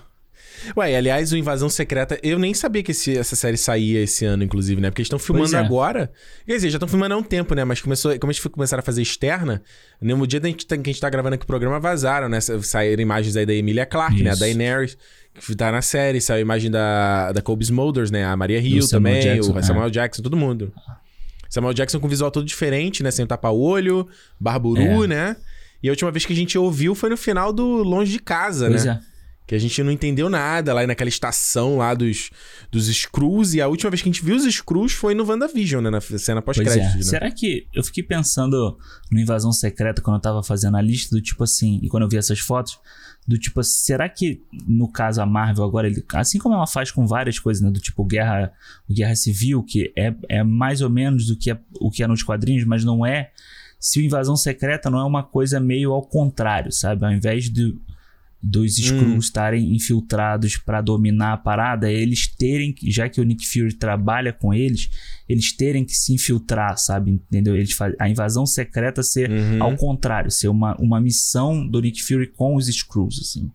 Ué, 0.78 0.96
aliás, 0.96 1.32
o 1.32 1.38
Invasão 1.38 1.70
Secreta, 1.70 2.20
eu 2.24 2.40
nem 2.40 2.54
sabia 2.54 2.84
que 2.84 2.92
esse, 2.92 3.18
essa 3.18 3.36
série 3.36 3.58
saía 3.58 4.02
esse 4.02 4.26
ano, 4.26 4.44
inclusive, 4.44 4.82
né? 4.82 4.90
Porque 4.90 5.02
eles 5.02 5.08
estão 5.08 5.20
filmando 5.20 5.56
é. 5.56 5.60
agora. 5.60 6.12
Quer 6.46 6.56
dizer, 6.56 6.70
já 6.70 6.78
estão 6.78 6.88
filmando 6.88 7.16
há 7.16 7.18
um 7.18 7.24
tempo, 7.24 7.54
né? 7.56 7.64
Mas 7.64 7.82
começou, 7.82 8.18
como 8.20 8.32
eles 8.32 8.40
começaram 8.40 8.82
a 8.82 8.84
fazer 8.84 9.02
externa, 9.02 9.62
no 10.02 10.28
dia 10.28 10.40
que 10.40 10.48
a 10.48 10.76
gente 10.78 11.00
tá 11.00 11.10
gravando 11.10 11.36
aqui 11.36 11.44
o 11.44 11.48
programa, 11.48 11.80
vazaram, 11.80 12.30
né? 12.30 12.40
Saíram 12.42 13.02
imagens 13.02 13.36
aí 13.36 13.46
da 13.46 13.54
Emilia 13.54 13.86
Clarke, 13.86 14.16
Isso. 14.16 14.24
né? 14.24 14.32
A 14.32 14.36
Daenerys 14.36 14.98
que 15.34 15.56
tá 15.56 15.72
na 15.72 15.82
série, 15.82 16.20
saiu 16.20 16.38
a 16.38 16.42
imagem 16.42 16.70
da, 16.70 17.32
da 17.32 17.42
Kobe 17.42 17.64
Smulders, 17.64 18.12
né? 18.12 18.26
A 18.26 18.36
Maria 18.36 18.60
Hill 18.60 18.88
também, 18.88 19.22
Jackson, 19.22 19.58
o 19.58 19.64
Samuel 19.64 19.88
é. 19.88 19.92
Jackson, 19.92 20.22
todo 20.22 20.36
mundo. 20.36 20.74
Samuel 21.50 21.74
Jackson 21.74 22.00
com 22.00 22.08
visual 22.08 22.30
todo 22.30 22.46
diferente, 22.46 23.02
né? 23.02 23.10
Sem 23.10 23.26
tapa-olho, 23.26 24.08
barburu, 24.40 25.04
é. 25.06 25.08
né? 25.08 25.36
E 25.82 25.88
a 25.88 25.92
última 25.92 26.12
vez 26.12 26.26
que 26.26 26.34
a 26.34 26.36
gente 26.36 26.58
ouviu 26.58 26.94
foi 26.94 27.10
no 27.10 27.18
final 27.18 27.54
do 27.54 27.66
Longe 27.84 28.12
de 28.12 28.20
Casa, 28.20 28.68
pois 28.70 28.86
né? 28.86 29.00
É. 29.02 29.09
Que 29.50 29.56
a 29.56 29.60
gente 29.60 29.82
não 29.82 29.92
entendeu 29.92 30.30
nada 30.30 30.76
lá 30.76 30.86
naquela 30.86 31.10
estação 31.10 31.78
lá 31.78 31.96
dos, 31.96 32.30
dos 32.72 32.86
Screws. 32.86 33.56
E 33.56 33.62
a 33.62 33.68
última 33.68 33.90
vez 33.90 34.00
que 34.00 34.08
a 34.08 34.12
gente 34.12 34.24
viu 34.24 34.36
os 34.36 34.44
Screws 34.44 34.92
foi 34.92 35.16
no 35.16 35.26
WandaVision, 35.26 35.84
né? 35.84 35.90
Na 35.90 36.00
cena 36.00 36.40
pós-crédito. 36.40 36.94
É. 36.94 36.98
Né? 36.98 37.02
Será 37.02 37.32
que... 37.32 37.66
Eu 37.74 37.84
fiquei 37.84 38.04
pensando 38.04 38.78
no 39.12 39.20
Invasão 39.20 39.52
Secreta 39.52 40.04
quando 40.04 40.18
eu 40.18 40.22
tava 40.22 40.44
fazendo 40.44 40.78
a 40.78 40.82
lista 40.82 41.16
do 41.16 41.20
tipo 41.20 41.44
assim... 41.44 41.80
E 41.82 41.90
quando 41.90 42.04
eu 42.04 42.10
vi 42.10 42.18
essas 42.18 42.38
fotos 42.38 42.78
do 43.28 43.40
tipo, 43.40 43.64
será 43.64 44.08
que 44.08 44.44
no 44.68 44.88
caso 44.88 45.20
a 45.20 45.26
Marvel 45.26 45.64
agora, 45.64 45.88
ele, 45.88 46.06
assim 46.14 46.38
como 46.38 46.54
ela 46.54 46.68
faz 46.68 46.92
com 46.92 47.08
várias 47.08 47.40
coisas, 47.40 47.64
né, 47.64 47.72
do 47.72 47.80
tipo 47.80 48.06
Guerra, 48.06 48.54
Guerra 48.88 49.16
Civil, 49.16 49.64
que 49.64 49.92
é, 49.98 50.14
é 50.30 50.44
mais 50.44 50.82
ou 50.82 50.92
menos 50.92 51.26
do 51.26 51.36
que 51.36 51.50
é, 51.50 51.60
o 51.80 51.90
que 51.90 52.04
é 52.04 52.08
nos 52.08 52.22
quadrinhos, 52.22 52.66
mas 52.66 52.86
não 52.86 53.04
é. 53.04 53.32
Se 53.80 54.00
o 54.00 54.04
Invasão 54.04 54.36
Secreta 54.36 54.92
não 54.92 55.00
é 55.00 55.04
uma 55.04 55.24
coisa 55.24 55.60
meio 55.60 55.92
ao 55.92 56.04
contrário, 56.04 56.72
sabe? 56.72 57.04
Ao 57.04 57.12
invés 57.12 57.46
de 57.46 57.76
dos 58.42 58.78
hum. 58.78 58.82
Skrulls 58.82 59.16
hum. 59.16 59.20
estarem 59.20 59.76
infiltrados 59.76 60.58
para 60.58 60.82
dominar 60.82 61.34
a 61.34 61.38
parada, 61.38 61.92
eles 61.92 62.28
terem, 62.28 62.74
já 62.86 63.10
que 63.10 63.20
o 63.20 63.24
Nick 63.24 63.46
Fury 63.48 63.74
trabalha 63.74 64.32
com 64.32 64.54
eles, 64.54 64.90
eles 65.28 65.52
terem 65.52 65.84
que 65.84 65.94
se 65.94 66.14
infiltrar, 66.14 66.78
sabe? 66.78 67.12
Entendeu? 67.12 67.56
Eles 67.56 67.74
faz, 67.74 67.94
a 68.00 68.10
invasão 68.10 68.46
secreta 68.46 69.04
ser 69.04 69.30
uhum. 69.30 69.62
ao 69.62 69.76
contrário, 69.76 70.32
ser 70.32 70.48
uma, 70.48 70.76
uma 70.78 71.02
missão 71.02 71.68
do 71.68 71.82
Nick 71.82 72.02
Fury 72.02 72.28
com 72.28 72.56
os 72.56 72.68
Skrulls, 72.68 73.20
assim. 73.22 73.52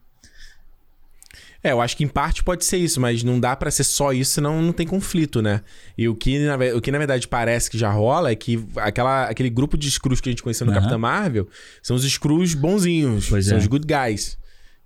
É, 1.65 1.73
eu 1.73 1.81
acho 1.81 1.97
que 1.97 2.05
em 2.05 2.09
parte 2.09 2.45
pode 2.45 2.63
ser 2.63 2.77
isso, 2.77 3.01
mas 3.01 3.25
não 3.25 3.41
dá 3.41 3.57
para 3.57 3.71
ser 3.71 3.85
só 3.85 4.13
isso, 4.13 4.33
senão 4.33 4.61
não 4.61 4.73
tem 4.73 4.87
conflito, 4.87 5.41
né? 5.41 5.63
E 5.97 6.07
o 6.07 6.15
que, 6.15 6.39
na, 6.41 6.57
o 6.77 6.81
que 6.81 6.93
na 6.93 6.99
verdade 6.99 7.27
parece 7.27 7.71
que 7.71 7.79
já 7.79 7.91
rola 7.91 8.31
é 8.31 8.37
que 8.37 8.63
aquela, 8.77 9.25
aquele 9.25 9.49
grupo 9.49 9.79
de 9.79 9.89
Skrulls 9.89 10.21
que 10.21 10.29
a 10.29 10.33
gente 10.33 10.43
conheceu 10.43 10.67
no 10.67 10.73
uhum. 10.73 10.79
Capitão 10.79 10.99
Marvel 10.99 11.49
são 11.83 11.97
os 11.97 12.05
Skrulls 12.05 12.55
bonzinhos, 12.55 13.31
pois 13.31 13.47
são 13.47 13.57
é. 13.57 13.61
os 13.61 13.67
good 13.67 13.87
guys. 13.87 14.37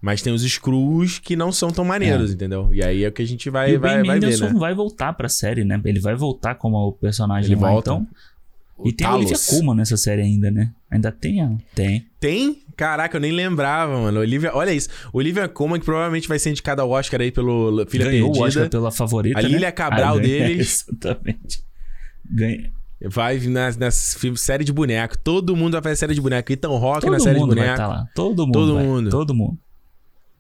Mas 0.01 0.23
tem 0.23 0.33
os 0.33 0.43
Screws 0.43 1.19
que 1.19 1.35
não 1.35 1.51
são 1.51 1.71
tão 1.71 1.85
maneiros, 1.85 2.31
é. 2.31 2.35
entendeu? 2.35 2.73
E 2.73 2.85
aí 2.85 3.05
é 3.05 3.09
o 3.09 3.13
que 3.13 3.23
a 3.23 3.27
gente 3.27 3.51
vai, 3.51 3.73
e 3.73 3.77
vai, 3.77 3.99
o 3.99 4.03
ben 4.03 4.07
vai 4.07 4.21
ver, 4.21 4.41
né? 4.41 4.55
vai 4.57 4.75
voltar 4.75 5.13
pra 5.13 5.29
série, 5.29 5.65
né? 5.65 5.81
Ele 5.85 5.99
vai 5.99 6.15
voltar 6.15 6.55
como 6.55 6.77
o 6.77 6.93
personagem 6.93 7.53
Ele 7.53 7.61
lá, 7.61 7.71
volta. 7.71 7.91
então... 7.91 8.07
e 8.85 8.93
tem 8.93 9.07
Talos. 9.07 9.27
a 9.27 9.29
Olivia 9.29 9.47
Colman 9.49 9.77
nessa 9.77 9.97
série 9.97 10.23
ainda, 10.23 10.53
né? 10.53 10.73
Ainda 10.89 11.11
tem? 11.11 11.59
Tem. 11.75 12.07
Tem? 12.21 12.63
Caraca, 12.77 13.17
eu 13.17 13.21
nem 13.21 13.33
lembrava, 13.33 13.99
mano. 13.99 14.21
Olivia, 14.21 14.53
olha 14.55 14.73
isso. 14.73 14.89
Olivia 15.13 15.49
Colman, 15.49 15.81
que 15.81 15.85
provavelmente 15.85 16.29
vai 16.29 16.39
ser 16.39 16.51
indicada 16.51 16.81
ao 16.81 16.91
Oscar 16.91 17.21
aí 17.21 17.33
pelo 17.33 17.85
Filha 17.89 18.05
Ganhou 18.05 18.29
Perdida. 18.29 18.45
o 18.45 18.47
Oscar 18.47 18.71
pela 18.71 18.93
favorita, 18.93 19.41
A 19.41 19.43
né? 19.43 19.49
Lilia 19.49 19.73
Cabral 19.73 20.17
ah, 20.17 20.21
deles. 20.21 20.87
Exatamente. 20.89 21.65
Ganha. 22.31 22.73
Vai 23.05 23.39
na, 23.41 23.71
na 23.73 23.91
série 23.91 24.63
de 24.63 24.73
boneco. 24.73 25.19
Todo 25.19 25.57
mundo 25.57 25.73
vai 25.73 25.83
fazer 25.83 25.97
série 25.97 26.15
de 26.15 26.21
boneco. 26.21 26.53
Ethan 26.53 26.69
Rock 26.69 27.01
Todo 27.01 27.13
na 27.13 27.19
série 27.19 27.41
de 27.41 27.47
boneco. 27.47 27.67
Vai 27.67 27.77
tá 27.77 27.87
lá. 27.89 28.09
Todo 28.15 28.47
mundo. 28.47 28.53
Todo 28.53 28.75
vai. 28.75 28.85
mundo. 28.85 29.11
Todo 29.11 29.35
mundo. 29.35 29.59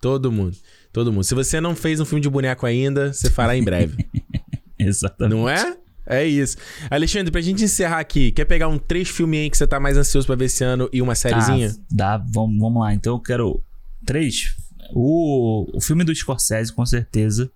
Todo 0.00 0.30
mundo. 0.30 0.56
Todo 0.92 1.12
mundo. 1.12 1.24
Se 1.24 1.34
você 1.34 1.60
não 1.60 1.74
fez 1.76 2.00
um 2.00 2.04
filme 2.04 2.20
de 2.20 2.28
boneco 2.28 2.66
ainda, 2.66 3.12
você 3.12 3.30
fará 3.30 3.56
em 3.56 3.62
breve. 3.62 4.06
Exatamente. 4.78 5.36
Não 5.36 5.48
é? 5.48 5.76
É 6.06 6.26
isso. 6.26 6.56
Alexandre, 6.90 7.30
pra 7.30 7.40
gente 7.40 7.62
encerrar 7.62 7.98
aqui, 7.98 8.32
quer 8.32 8.46
pegar 8.46 8.68
um 8.68 8.78
três 8.78 9.08
filmes 9.08 9.40
aí 9.40 9.50
que 9.50 9.58
você 9.58 9.66
tá 9.66 9.78
mais 9.78 9.96
ansioso 9.96 10.26
pra 10.26 10.36
ver 10.36 10.46
esse 10.46 10.64
ano 10.64 10.88
e 10.90 11.02
uma 11.02 11.14
sériezinha? 11.14 11.68
Ah, 11.70 11.84
dá, 11.90 12.16
vamos, 12.16 12.58
vamos 12.58 12.80
lá. 12.80 12.94
Então 12.94 13.14
eu 13.16 13.20
quero 13.20 13.62
três. 14.06 14.56
O, 14.94 15.76
o 15.76 15.80
filme 15.82 16.04
do 16.04 16.14
Scorsese, 16.14 16.72
com 16.72 16.86
certeza. 16.86 17.50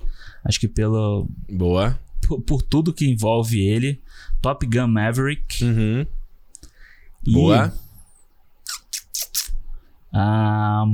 Acho 0.44 0.60
que 0.60 0.68
pelo. 0.68 1.26
Boa. 1.48 1.98
Por, 2.26 2.42
por 2.42 2.62
tudo 2.62 2.92
que 2.92 3.08
envolve 3.08 3.58
ele. 3.58 3.98
Top 4.42 4.66
Gun 4.66 4.88
Maverick. 4.88 5.64
Uhum. 5.64 6.06
E... 7.24 7.32
Boa. 7.32 7.72
Ah, 10.12 10.84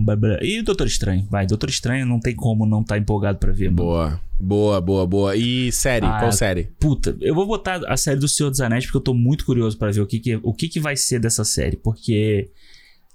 e 0.43 0.61
o 0.61 0.65
Doutor 0.65 0.87
Estranho? 0.87 1.27
Vai, 1.29 1.45
Doutor 1.45 1.69
Estranho 1.69 2.07
não 2.07 2.21
tem 2.21 2.37
como 2.37 2.65
não 2.65 2.83
estar 2.83 2.95
tá 2.95 3.01
empolgado 3.01 3.39
pra 3.39 3.53
ver, 3.53 3.71
mano. 3.71 3.77
Boa. 3.77 4.21
Boa, 4.41 4.81
boa, 4.81 5.07
boa. 5.07 5.37
E 5.37 5.73
série? 5.73 6.07
Ah, 6.07 6.21
Qual 6.21 6.31
série? 6.31 6.69
Puta, 6.79 7.17
eu 7.21 7.35
vou 7.35 7.45
botar 7.45 7.81
a 7.89 7.97
série 7.97 8.21
do 8.21 8.29
Senhor 8.29 8.51
dos 8.51 8.61
Anéis 8.61 8.85
porque 8.85 8.99
eu 8.99 9.03
tô 9.03 9.13
muito 9.13 9.45
curioso 9.45 9.77
para 9.77 9.91
ver 9.91 10.01
o 10.01 10.07
que 10.07 10.21
que, 10.21 10.39
o 10.41 10.55
que 10.55 10.69
que 10.69 10.79
vai 10.79 10.97
ser 10.97 11.19
dessa 11.19 11.45
série. 11.45 11.77
Porque. 11.77 12.49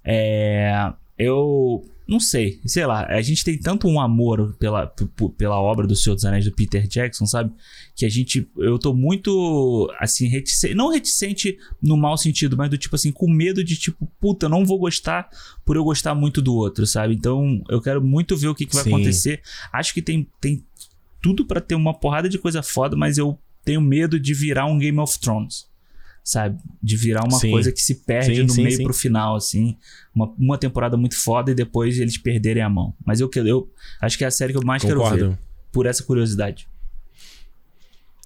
É. 0.03 0.91
Eu 1.17 1.85
não 2.07 2.19
sei, 2.19 2.59
sei 2.65 2.85
lá, 2.85 3.05
a 3.05 3.21
gente 3.21 3.43
tem 3.43 3.57
tanto 3.57 3.87
um 3.87 3.99
amor 3.99 4.55
pela, 4.59 4.93
pela 5.37 5.59
obra 5.59 5.87
do 5.87 5.95
Senhor 5.95 6.15
dos 6.15 6.25
Anéis 6.25 6.43
do 6.43 6.51
Peter 6.51 6.85
Jackson, 6.87 7.25
sabe? 7.25 7.53
Que 7.95 8.05
a 8.05 8.09
gente, 8.09 8.49
eu 8.57 8.77
tô 8.77 8.93
muito, 8.93 9.89
assim, 9.99 10.27
reticente, 10.27 10.75
não 10.75 10.89
reticente 10.89 11.57
no 11.81 11.95
mau 11.95 12.17
sentido, 12.17 12.57
mas 12.57 12.69
do 12.69 12.77
tipo 12.77 12.95
assim, 12.95 13.11
com 13.11 13.29
medo 13.29 13.63
de 13.63 13.77
tipo, 13.77 14.05
puta, 14.19 14.49
não 14.49 14.65
vou 14.65 14.77
gostar 14.77 15.29
por 15.65 15.75
eu 15.77 15.83
gostar 15.83 16.13
muito 16.13 16.41
do 16.41 16.53
outro, 16.53 16.85
sabe? 16.85 17.13
Então, 17.13 17.63
eu 17.69 17.81
quero 17.81 18.03
muito 18.03 18.35
ver 18.35 18.49
o 18.49 18.55
que, 18.55 18.65
que 18.65 18.75
vai 18.75 18.83
Sim. 18.83 18.93
acontecer. 18.93 19.41
Acho 19.71 19.93
que 19.93 20.01
tem, 20.01 20.27
tem 20.41 20.63
tudo 21.21 21.45
para 21.45 21.61
ter 21.61 21.75
uma 21.75 21.93
porrada 21.93 22.27
de 22.27 22.37
coisa 22.37 22.61
foda, 22.61 22.97
mas 22.97 23.17
eu 23.17 23.39
tenho 23.63 23.79
medo 23.79 24.19
de 24.19 24.33
virar 24.33 24.65
um 24.65 24.77
Game 24.77 24.99
of 24.99 25.17
Thrones 25.19 25.71
sabe? 26.23 26.59
De 26.81 26.95
virar 26.95 27.23
uma 27.23 27.39
sim. 27.39 27.51
coisa 27.51 27.71
que 27.71 27.81
se 27.81 27.95
perde 27.95 28.35
sim, 28.35 28.43
no 28.43 28.49
sim, 28.49 28.63
meio 28.63 28.77
sim. 28.77 28.83
pro 28.83 28.93
final, 28.93 29.35
assim. 29.35 29.77
Uma, 30.15 30.33
uma 30.37 30.57
temporada 30.57 30.95
muito 30.95 31.17
foda 31.17 31.51
e 31.51 31.55
depois 31.55 31.99
eles 31.99 32.17
perderem 32.17 32.63
a 32.63 32.69
mão. 32.69 32.95
Mas 33.05 33.19
eu, 33.19 33.29
eu 33.35 33.69
acho 34.01 34.17
que 34.17 34.23
é 34.23 34.27
a 34.27 34.31
série 34.31 34.53
que 34.53 34.59
eu 34.59 34.65
mais 34.65 34.81
Concordo. 34.81 35.17
quero 35.17 35.29
ver. 35.31 35.39
Por 35.71 35.85
essa 35.85 36.03
curiosidade. 36.03 36.67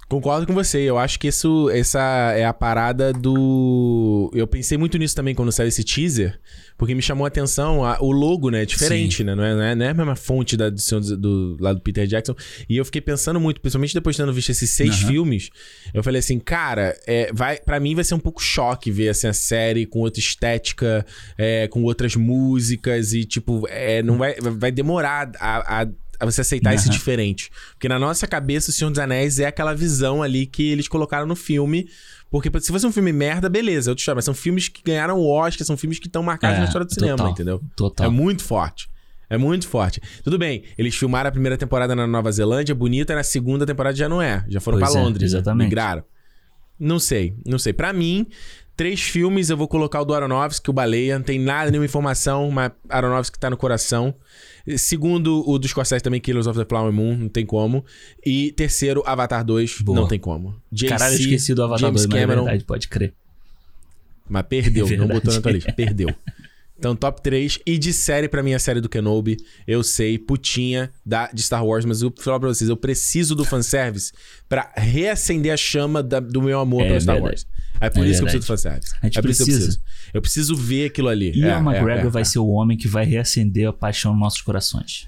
Concordo 0.09 0.47
com 0.47 0.53
você. 0.53 0.79
Eu 0.79 0.97
acho 0.97 1.19
que 1.19 1.27
isso, 1.27 1.69
essa 1.69 1.99
é 2.31 2.45
a 2.45 2.53
parada 2.53 3.11
do. 3.11 4.31
Eu 4.33 4.47
pensei 4.47 4.77
muito 4.77 4.97
nisso 4.97 5.13
também 5.13 5.35
quando 5.35 5.51
saiu 5.51 5.67
esse 5.67 5.83
teaser, 5.83 6.39
porque 6.77 6.95
me 6.95 7.01
chamou 7.01 7.25
a 7.25 7.27
atenção 7.27 7.83
a, 7.83 7.97
o 7.99 8.09
logo, 8.11 8.49
né? 8.49 8.61
É 8.61 8.65
diferente, 8.65 9.17
Sim. 9.17 9.23
né? 9.25 9.35
Não 9.35 9.43
é, 9.43 9.53
não 9.53 9.61
é, 9.63 9.75
não, 9.75 9.85
é, 9.85 9.89
a 9.89 9.93
mesma 9.93 10.15
fonte 10.15 10.55
da, 10.55 10.69
do, 10.69 10.77
do, 10.77 11.17
do, 11.17 11.57
lá 11.59 11.73
do 11.73 11.81
Peter 11.81 12.07
Jackson. 12.07 12.33
E 12.69 12.77
eu 12.77 12.85
fiquei 12.85 13.01
pensando 13.01 13.37
muito, 13.37 13.59
principalmente 13.59 13.93
depois 13.93 14.15
de 14.15 14.21
tendo 14.21 14.31
visto 14.31 14.49
esses 14.49 14.69
seis 14.69 15.01
uhum. 15.01 15.09
filmes, 15.09 15.49
eu 15.93 16.01
falei 16.01 16.19
assim, 16.19 16.39
cara, 16.39 16.97
é, 17.05 17.29
vai, 17.33 17.57
para 17.57 17.77
mim 17.77 17.93
vai 17.93 18.05
ser 18.05 18.15
um 18.15 18.19
pouco 18.19 18.41
choque 18.41 18.89
ver 18.89 19.09
assim, 19.09 19.27
a 19.27 19.33
série 19.33 19.85
com 19.85 19.99
outra 19.99 20.21
estética, 20.21 21.05
é, 21.37 21.67
com 21.67 21.83
outras 21.83 22.15
músicas 22.15 23.11
e, 23.11 23.25
tipo, 23.25 23.67
é, 23.67 24.01
não 24.01 24.17
vai, 24.17 24.35
vai 24.39 24.71
demorar 24.71 25.31
a, 25.37 25.81
a 25.81 25.87
a 26.19 26.25
você 26.25 26.41
aceitar 26.41 26.71
uhum. 26.71 26.75
esse 26.75 26.89
diferente. 26.89 27.51
Porque 27.73 27.87
na 27.87 27.99
nossa 27.99 28.27
cabeça, 28.27 28.69
O 28.69 28.73
Senhor 28.73 28.89
dos 28.89 28.99
Anéis 28.99 29.39
é 29.39 29.45
aquela 29.45 29.73
visão 29.73 30.23
ali 30.23 30.45
que 30.45 30.69
eles 30.69 30.87
colocaram 30.87 31.25
no 31.25 31.35
filme. 31.35 31.87
Porque 32.29 32.51
se 32.59 32.71
fosse 32.71 32.85
um 32.85 32.91
filme 32.91 33.13
merda, 33.13 33.49
beleza, 33.49 33.91
eu 33.91 33.95
te 33.95 34.01
chamo. 34.01 34.17
Mas 34.17 34.25
são 34.25 34.33
filmes 34.33 34.67
que 34.67 34.81
ganharam 34.83 35.17
o 35.17 35.29
Oscar, 35.29 35.65
são 35.65 35.77
filmes 35.77 35.99
que 35.99 36.07
estão 36.07 36.21
marcados 36.21 36.57
é, 36.57 36.59
na 36.59 36.65
história 36.65 36.85
do 36.85 36.93
cinema, 36.93 37.17
total, 37.17 37.31
entendeu? 37.31 37.61
Total. 37.75 38.07
É 38.07 38.09
muito 38.09 38.43
forte. 38.43 38.89
É 39.29 39.37
muito 39.37 39.67
forte. 39.67 40.01
Tudo 40.23 40.37
bem, 40.37 40.63
eles 40.77 40.95
filmaram 40.95 41.27
a 41.27 41.31
primeira 41.31 41.57
temporada 41.57 41.95
na 41.95 42.07
Nova 42.07 42.31
Zelândia, 42.31 42.73
bonita, 42.73 43.13
na 43.13 43.23
segunda 43.23 43.65
temporada 43.65 43.95
já 43.95 44.07
não 44.07 44.21
é. 44.21 44.45
Já 44.47 44.59
foram 44.59 44.79
para 44.79 44.89
é, 44.89 44.91
Londres. 44.91 45.33
Exatamente. 45.33 45.67
Migraram. 45.67 46.03
Não 46.79 46.99
sei, 46.99 47.35
não 47.45 47.59
sei. 47.59 47.73
Para 47.73 47.91
mim, 47.91 48.27
três 48.75 49.01
filmes 49.01 49.49
eu 49.49 49.57
vou 49.57 49.67
colocar 49.67 50.01
o 50.01 50.05
do 50.05 50.13
Aronofsky, 50.13 50.69
o 50.69 50.73
Baleia. 50.73 51.17
Não 51.17 51.25
tem 51.25 51.39
nada, 51.39 51.71
nenhuma 51.71 51.85
informação, 51.85 52.49
mas 52.51 52.71
Aronofsky 52.87 53.37
tá 53.39 53.49
no 53.49 53.57
coração. 53.57 54.15
Segundo, 54.75 55.47
o 55.47 55.57
dos 55.57 55.71
Scorsese 55.71 56.03
também, 56.03 56.19
Killers 56.19 56.47
of 56.47 56.57
the 56.59 56.65
Flower 56.65 56.91
Moon, 56.91 57.15
não 57.15 57.29
tem 57.29 57.45
como. 57.45 57.85
E 58.25 58.51
terceiro, 58.51 59.03
Avatar 59.05 59.45
2, 59.45 59.81
Boa. 59.81 60.01
não 60.01 60.07
tem 60.07 60.19
como. 60.19 60.55
JC, 60.71 60.89
Caralho, 60.89 61.15
eu 61.15 61.19
esqueci 61.19 61.53
do 61.53 61.63
Avatar 61.63 61.79
James 61.79 62.05
2, 62.05 62.21
Cameron, 62.21 62.27
mas 62.27 62.47
é 62.47 62.51
verdade, 62.51 62.63
pode 62.65 62.87
crer. 62.87 63.13
Mas 64.27 64.43
perdeu, 64.43 64.87
é 64.87 64.97
não 64.97 65.07
botou 65.07 65.33
na 65.33 65.39
tua 65.39 65.51
lista, 65.51 65.71
perdeu. 65.71 66.13
Então, 66.77 66.95
top 66.95 67.21
3. 67.21 67.59
E 67.65 67.77
de 67.77 67.91
série, 67.91 68.27
pra 68.27 68.43
mim, 68.43 68.53
a 68.53 68.59
série 68.59 68.79
do 68.79 68.87
Kenobi. 68.87 69.37
Eu 69.65 69.81
sei, 69.83 70.17
putinha 70.17 70.91
da, 71.05 71.27
de 71.27 71.41
Star 71.41 71.65
Wars. 71.65 71.85
Mas 71.85 72.01
eu 72.01 72.09
vou 72.09 72.23
falar 72.23 72.39
pra 72.39 72.49
vocês, 72.49 72.69
eu 72.69 72.77
preciso 72.77 73.35
do 73.35 73.43
fanservice 73.43 74.11
pra 74.47 74.71
reacender 74.75 75.51
a 75.51 75.57
chama 75.57 76.03
da, 76.03 76.19
do 76.19 76.41
meu 76.41 76.59
amor 76.59 76.83
é, 76.83 76.87
pelo 76.89 77.01
Star 77.01 77.15
verdade. 77.15 77.33
Wars. 77.33 77.47
É 77.79 77.89
por 77.89 78.05
é 78.05 78.09
isso 78.09 78.19
verdade. 78.19 78.19
que 78.19 78.23
eu 78.23 78.25
preciso 78.25 78.47
fanservice. 78.47 78.93
A 79.01 79.05
gente 79.05 79.19
é 79.19 79.21
precisa. 79.21 79.51
eu 79.51 79.55
preciso. 79.55 79.81
Eu 80.13 80.21
preciso 80.21 80.55
ver 80.55 80.85
aquilo 80.85 81.09
ali. 81.09 81.31
E 81.35 81.43
é, 81.43 81.57
o 81.57 81.59
McGregor 81.59 82.05
é, 82.05 82.07
é, 82.07 82.09
vai 82.09 82.21
é. 82.21 82.25
ser 82.25 82.39
o 82.39 82.47
homem 82.47 82.77
que 82.77 82.87
vai 82.87 83.05
reacender 83.05 83.67
a 83.67 83.73
paixão 83.73 84.11
nos 84.11 84.19
nossos 84.19 84.41
corações. 84.41 85.07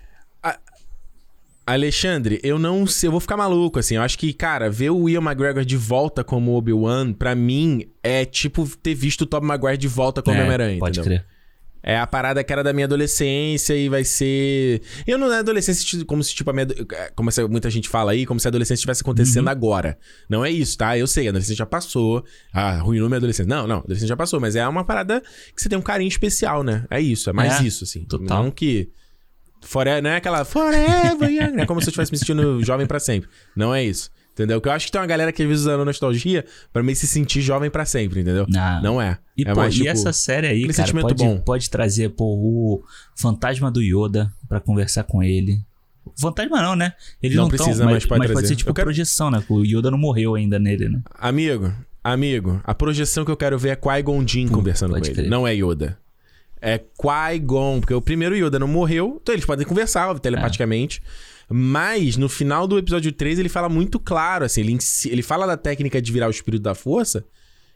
Alexandre, 1.73 2.39
eu 2.41 2.57
não 2.57 2.87
sei, 2.87 3.07
eu 3.07 3.11
vou 3.11 3.19
ficar 3.19 3.37
maluco, 3.37 3.77
assim. 3.77 3.93
Eu 3.93 4.01
acho 4.01 4.17
que, 4.17 4.33
cara, 4.33 4.71
ver 4.71 4.89
o 4.89 5.07
Ian 5.07 5.21
McGregor 5.21 5.63
de 5.63 5.77
volta 5.77 6.23
como 6.23 6.55
Obi-Wan, 6.55 7.13
pra 7.13 7.35
mim, 7.35 7.85
é 8.01 8.25
tipo 8.25 8.67
ter 8.77 8.95
visto 8.95 9.21
o 9.21 9.25
Tom 9.27 9.41
Maguire 9.41 9.77
de 9.77 9.87
volta 9.87 10.19
como 10.23 10.35
Homem-Aranha. 10.35 10.79
Pode 10.79 10.99
entendeu? 10.99 11.19
crer. 11.19 11.38
É 11.81 11.97
a 11.97 12.05
parada 12.05 12.43
que 12.43 12.51
era 12.51 12.63
da 12.63 12.73
minha 12.73 12.85
adolescência 12.85 13.73
e 13.73 13.87
vai 13.87 14.03
ser. 14.03 14.81
Eu 15.07 15.17
não 15.17 15.31
é 15.31 15.39
adolescência 15.39 16.05
como 16.05 16.23
se, 16.23 16.35
tipo, 16.35 16.49
a 16.49 16.53
minha. 16.53 16.67
Como 17.15 17.29
muita 17.49 17.69
gente 17.69 17.87
fala 17.87 18.11
aí, 18.11 18.25
como 18.25 18.39
se 18.39 18.47
a 18.47 18.49
adolescência 18.49 18.81
estivesse 18.81 19.01
acontecendo 19.01 19.45
uhum. 19.45 19.51
agora. 19.51 19.97
Não 20.29 20.43
é 20.43 20.51
isso, 20.51 20.77
tá? 20.77 20.97
Eu 20.97 21.07
sei, 21.07 21.27
a 21.27 21.29
adolescência 21.29 21.55
já 21.55 21.65
passou. 21.65 22.23
Ah, 22.53 22.77
ruinou 22.77 23.07
minha 23.07 23.17
adolescência. 23.17 23.49
Não, 23.49 23.65
não, 23.65 23.77
a 23.77 23.79
adolescência 23.79 24.07
já 24.07 24.17
passou, 24.17 24.39
mas 24.39 24.55
é 24.55 24.67
uma 24.67 24.83
parada 24.83 25.21
que 25.55 25.61
você 25.61 25.69
tem 25.69 25.77
um 25.77 25.81
carinho 25.81 26.09
especial, 26.09 26.63
né? 26.63 26.85
É 26.89 26.99
isso, 26.99 27.29
é 27.29 27.33
mais 27.33 27.61
é, 27.61 27.63
isso, 27.63 27.83
assim. 27.83 28.03
Total. 28.03 28.43
Não 28.43 28.51
que. 28.51 28.89
Forever, 29.61 30.01
não 30.01 30.09
é 30.09 30.15
aquela 30.15 30.45
Forever 30.45 31.29
Young, 31.29 31.61
é 31.61 31.65
como 31.65 31.81
se 31.81 31.87
eu 31.87 31.91
estivesse 31.91 32.11
me 32.13 32.17
sentindo 32.17 32.63
jovem 32.63 32.87
para 32.87 32.99
sempre. 32.99 33.29
Não 33.55 33.75
é 33.75 33.83
isso. 33.83 34.09
Entendeu? 34.39 34.61
Que 34.61 34.69
eu 34.69 34.71
acho 34.71 34.85
que 34.85 34.91
tem 34.93 35.01
uma 35.01 35.07
galera 35.07 35.33
que 35.33 35.41
às 35.41 35.47
vezes 35.49 35.65
usa 35.65 35.83
nostalgia 35.83 36.45
pra 36.71 36.81
meio 36.81 36.95
se 36.95 37.05
sentir 37.05 37.41
jovem 37.41 37.69
para 37.69 37.83
sempre, 37.83 38.21
entendeu? 38.21 38.45
Não, 38.47 38.81
não 38.81 39.01
é. 39.01 39.17
E, 39.35 39.41
é 39.41 39.53
pô, 39.53 39.59
mais, 39.59 39.73
tipo, 39.73 39.85
e 39.85 39.89
essa 39.89 40.13
série 40.13 40.47
aí, 40.47 40.67
cara, 40.69 41.01
pode, 41.01 41.23
bom. 41.23 41.39
pode 41.41 41.69
trazer 41.69 42.07
pô, 42.11 42.23
o 42.25 42.83
fantasma 43.17 43.69
do 43.69 43.81
Yoda 43.81 44.33
para 44.47 44.61
conversar 44.61 45.03
com 45.03 45.21
ele. 45.21 45.61
Fantasma 46.17 46.61
não, 46.61 46.73
né? 46.73 46.93
Ele 47.21 47.35
não, 47.35 47.43
não 47.43 47.49
precisa, 47.49 47.83
tão, 47.83 47.91
mas, 47.91 48.05
pode, 48.05 48.19
mas 48.19 48.31
pode 48.31 48.47
ser 48.47 48.55
tipo 48.55 48.73
quero... 48.73 48.85
projeção, 48.85 49.29
né? 49.29 49.43
O 49.49 49.61
Yoda 49.65 49.91
não 49.91 49.97
morreu 49.97 50.35
ainda 50.35 50.57
nele, 50.57 50.87
né? 50.87 51.01
Amigo, 51.15 51.73
amigo, 52.01 52.61
a 52.63 52.73
projeção 52.73 53.25
que 53.25 53.31
eu 53.31 53.37
quero 53.37 53.59
ver 53.59 53.69
é 53.71 53.75
Qui-Gon 53.75 54.25
Jinn 54.25 54.47
conversando 54.47 54.91
com 54.91 55.05
ele. 55.05 55.27
Não 55.27 55.45
é 55.45 55.53
Yoda. 55.53 55.97
É 56.61 56.77
Qui-Gon, 56.77 57.79
porque 57.79 57.93
o 57.93 58.01
primeiro 58.01 58.35
Yoda 58.35 58.59
não 58.59 58.67
morreu, 58.67 59.19
então 59.21 59.33
eles 59.33 59.45
podem 59.45 59.65
conversar 59.65 60.19
telepaticamente. 60.19 61.01
É. 61.05 61.29
Mas 61.51 62.17
no 62.17 62.29
final 62.29 62.67
do 62.67 62.77
episódio 62.77 63.11
3 63.11 63.39
ele 63.39 63.49
fala 63.49 63.69
muito 63.69 63.99
claro, 63.99 64.45
assim, 64.45 64.61
ele, 64.61 64.77
ele 65.05 65.21
fala 65.23 65.47
da 65.47 65.57
técnica 65.57 66.01
de 66.01 66.11
virar 66.11 66.27
o 66.27 66.31
espírito 66.31 66.61
da 66.61 66.75
força 66.75 67.25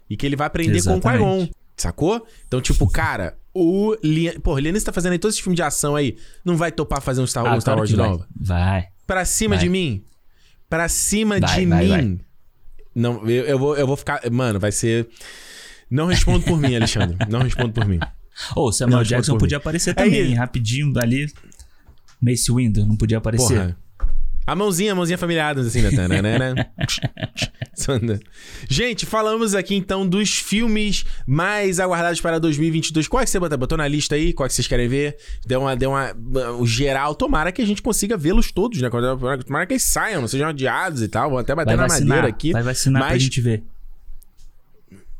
e 0.09 0.15
que 0.15 0.25
ele 0.25 0.35
vai 0.35 0.47
aprender 0.47 0.77
Exatamente. 0.77 1.01
com 1.01 1.09
o 1.09 1.11
Qui-Gon. 1.11 1.53
Sacou? 1.75 2.27
Então, 2.47 2.61
tipo, 2.61 2.87
cara, 2.87 3.35
o 3.53 3.95
Lian... 4.03 4.39
Pô, 4.41 4.53
o 4.53 4.59
Lianis 4.59 4.83
tá 4.83 4.93
fazendo 4.93 5.13
aí 5.13 5.19
todo 5.19 5.31
esse 5.31 5.41
filme 5.41 5.55
de 5.55 5.63
ação 5.63 5.95
aí. 5.95 6.17
Não 6.45 6.55
vai 6.55 6.71
topar 6.71 7.01
fazer 7.01 7.21
um 7.21 7.27
Star, 7.27 7.45
ah, 7.45 7.55
um 7.55 7.61
Star 7.61 7.77
Wars 7.77 7.89
de 7.89 7.97
novo? 7.97 8.25
Vai. 8.35 8.87
Pra 9.07 9.25
cima 9.25 9.55
vai. 9.55 9.63
de 9.63 9.69
mim? 9.69 10.03
Pra 10.69 10.87
cima 10.87 11.39
vai, 11.39 11.55
de 11.55 11.65
mim? 11.65 12.19
Não, 12.95 13.27
eu, 13.27 13.45
eu, 13.45 13.59
vou, 13.59 13.75
eu 13.75 13.87
vou 13.87 13.97
ficar. 13.97 14.21
Mano, 14.31 14.59
vai 14.59 14.71
ser. 14.71 15.07
Não 15.89 16.05
respondo 16.05 16.45
por 16.45 16.59
mim, 16.59 16.75
Alexandre. 16.75 17.17
Não 17.29 17.41
respondo 17.41 17.73
por 17.73 17.85
mim. 17.85 17.99
Ô, 18.55 18.67
oh, 18.67 18.71
Samuel 18.71 19.03
Jackson 19.03 19.37
podia 19.37 19.57
aparecer 19.57 19.91
é 19.91 19.93
também, 19.93 20.33
rapidinho 20.33 20.93
ali. 20.99 21.31
Mace 22.21 22.51
Windu 22.51 22.85
não 22.85 22.95
podia 22.95 23.17
aparecer. 23.17 23.59
Porra. 23.59 23.83
A 24.45 24.55
mãozinha, 24.55 24.91
a 24.91 24.95
mãozinha 24.95 25.17
familiar, 25.17 25.57
assim, 25.57 25.81
né? 25.81 25.89
Gente, 28.69 29.05
falamos 29.05 29.55
aqui 29.55 29.73
então 29.73 30.05
dos 30.05 30.35
filmes 30.37 31.05
mais 31.25 31.79
aguardados 31.79 32.19
para 32.19 32.39
2022. 32.39 33.07
Qual 33.07 33.21
é 33.21 33.23
que 33.23 33.29
você 33.29 33.39
botou, 33.39 33.57
botou 33.57 33.77
na 33.77 33.87
lista 33.87 34.15
aí? 34.15 34.33
Qual 34.33 34.45
é 34.45 34.49
que 34.49 34.53
vocês 34.53 34.67
querem 34.67 34.89
ver? 34.89 35.15
Deu 35.45 35.61
uma, 35.61 35.77
deu 35.77 35.91
uma. 35.91 36.13
O 36.59 36.67
geral, 36.67 37.15
tomara 37.15 37.53
que 37.53 37.61
a 37.61 37.65
gente 37.65 37.81
consiga 37.81 38.17
vê-los 38.17 38.51
todos, 38.51 38.81
né? 38.81 38.89
Tomara 38.89 39.65
que 39.65 39.73
eles 39.73 39.83
saiam, 39.83 40.19
não 40.19 40.27
sejam 40.27 40.49
adiados 40.49 41.01
e 41.01 41.07
tal. 41.07 41.29
Vou 41.29 41.39
até 41.39 41.55
bater 41.55 41.77
Vai 41.77 41.77
na 41.77 41.83
vacinar. 41.83 42.07
madeira 42.09 42.27
aqui. 42.27 42.51
Vai 42.51 42.63
vacinar 42.63 43.01
mas... 43.01 43.09
pra 43.11 43.17
gente 43.17 43.39
ver. 43.39 43.63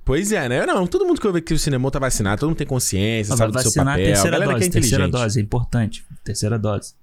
Pois 0.06 0.32
é, 0.32 0.50
né? 0.50 0.66
Não, 0.66 0.86
todo 0.86 1.06
mundo 1.06 1.20
que 1.20 1.26
eu 1.26 1.32
ver 1.32 1.42
que 1.42 1.54
o 1.54 1.60
cinema 1.60 1.90
tá 1.90 2.00
vacinado, 2.00 2.42
todo 2.42 2.50
mundo 2.50 2.58
tem 2.58 2.68
consciência, 2.68 3.36
sabe 3.36 3.52
do 3.52 3.60
seu 3.60 3.72
vacinar 3.72 3.88
a 3.88 3.92
papel. 3.92 4.06
terceira 4.06 4.40
galera 4.40 4.60
que 4.60 4.66
é 4.66 4.68
dose, 4.68 4.72
terceira 4.72 5.08
dose, 5.08 5.40
é 5.40 5.44
importante. 5.44 6.06
Terceira 6.24 6.60
dose. 6.60 6.94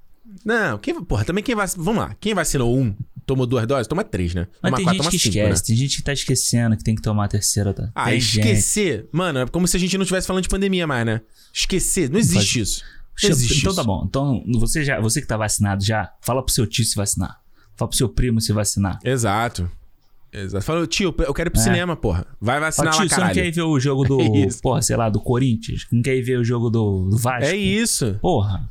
Não, 0.45 0.79
quem, 0.79 1.03
porra, 1.03 1.25
também 1.25 1.43
quem 1.43 1.55
vacinou. 1.55 1.85
Vamos 1.85 2.03
lá. 2.03 2.17
Quem 2.21 2.35
vacinou 2.35 2.79
um, 2.79 2.95
tomou 3.27 3.47
duas 3.47 3.67
doses, 3.67 3.87
toma 3.87 4.05
três, 4.05 4.35
né? 4.35 4.47
Mas 4.63 4.71
toma 4.71 4.77
tem 4.77 4.85
quatro, 4.85 5.03
gente 5.03 5.11
que 5.11 5.19
cinco, 5.19 5.39
esquece, 5.39 5.63
né? 5.63 5.67
tem 5.67 5.77
gente 5.77 5.97
que 5.97 6.03
tá 6.03 6.13
esquecendo 6.13 6.77
que 6.77 6.85
tem 6.85 6.95
que 6.95 7.03
tomar 7.03 7.25
a 7.25 7.29
terceira 7.29 7.73
dose. 7.73 7.91
Ah, 7.95 8.07
tem 8.07 8.21
gente. 8.21 8.39
esquecer. 8.39 9.09
Mano, 9.13 9.41
é 9.41 9.47
como 9.47 9.67
se 9.67 9.77
a 9.77 9.81
gente 9.81 9.97
não 9.97 10.03
estivesse 10.03 10.27
falando 10.27 10.43
de 10.43 10.49
pandemia 10.49 10.87
mais, 10.87 11.07
né? 11.07 11.21
Esquecer. 11.53 12.11
Não 12.11 12.19
existe 12.19 12.61
isso. 12.61 12.85
Não 13.23 13.31
existe 13.31 13.59
então 13.61 13.73
isso. 13.73 13.81
tá 13.81 13.85
bom. 13.85 14.05
Então, 14.07 14.43
você, 14.59 14.85
já, 14.85 15.01
você 15.01 15.21
que 15.21 15.27
tá 15.27 15.37
vacinado 15.37 15.85
já, 15.85 16.13
fala 16.21 16.43
pro 16.43 16.53
seu 16.53 16.67
tio 16.67 16.85
se 16.85 16.97
vacinar. 16.97 17.41
Fala 17.77 17.89
pro 17.89 17.97
seu 17.97 18.09
primo 18.09 18.41
se 18.41 18.53
vacinar. 18.53 18.99
Exato. 19.05 19.71
Exato. 20.33 20.65
Falou, 20.65 20.87
tio, 20.87 21.15
eu 21.19 21.35
quero 21.35 21.49
ir 21.49 21.51
pro 21.51 21.61
É. 21.61 21.65
cinema, 21.65 21.97
porra. 21.97 22.25
Vai 22.41 22.59
Ó, 22.59 22.61
vacinar 22.61 22.93
tio, 22.93 23.03
lá, 23.03 23.09
você 23.09 23.15
não 23.15 23.21
caralho. 23.21 23.35
quer 23.35 23.47
ir 23.47 23.51
ver 23.51 23.63
o 23.63 23.81
jogo 23.81 24.05
do, 24.09 24.21
É 24.21 24.49
porra, 24.63 24.81
sei 24.83 24.97
lá, 24.97 25.09
do 25.09 25.21
Corinthians? 25.21 25.87
Não 25.91 26.03
quer 26.03 26.17
ir 26.17 26.23
ver 26.23 26.39
o 26.39 26.45
jogo 26.45 26.71
do, 26.71 27.09
do 27.11 27.17
Vasco? 27.17 27.45
É 27.51 27.57
isso. 27.57 28.17
Porra. 28.21 28.69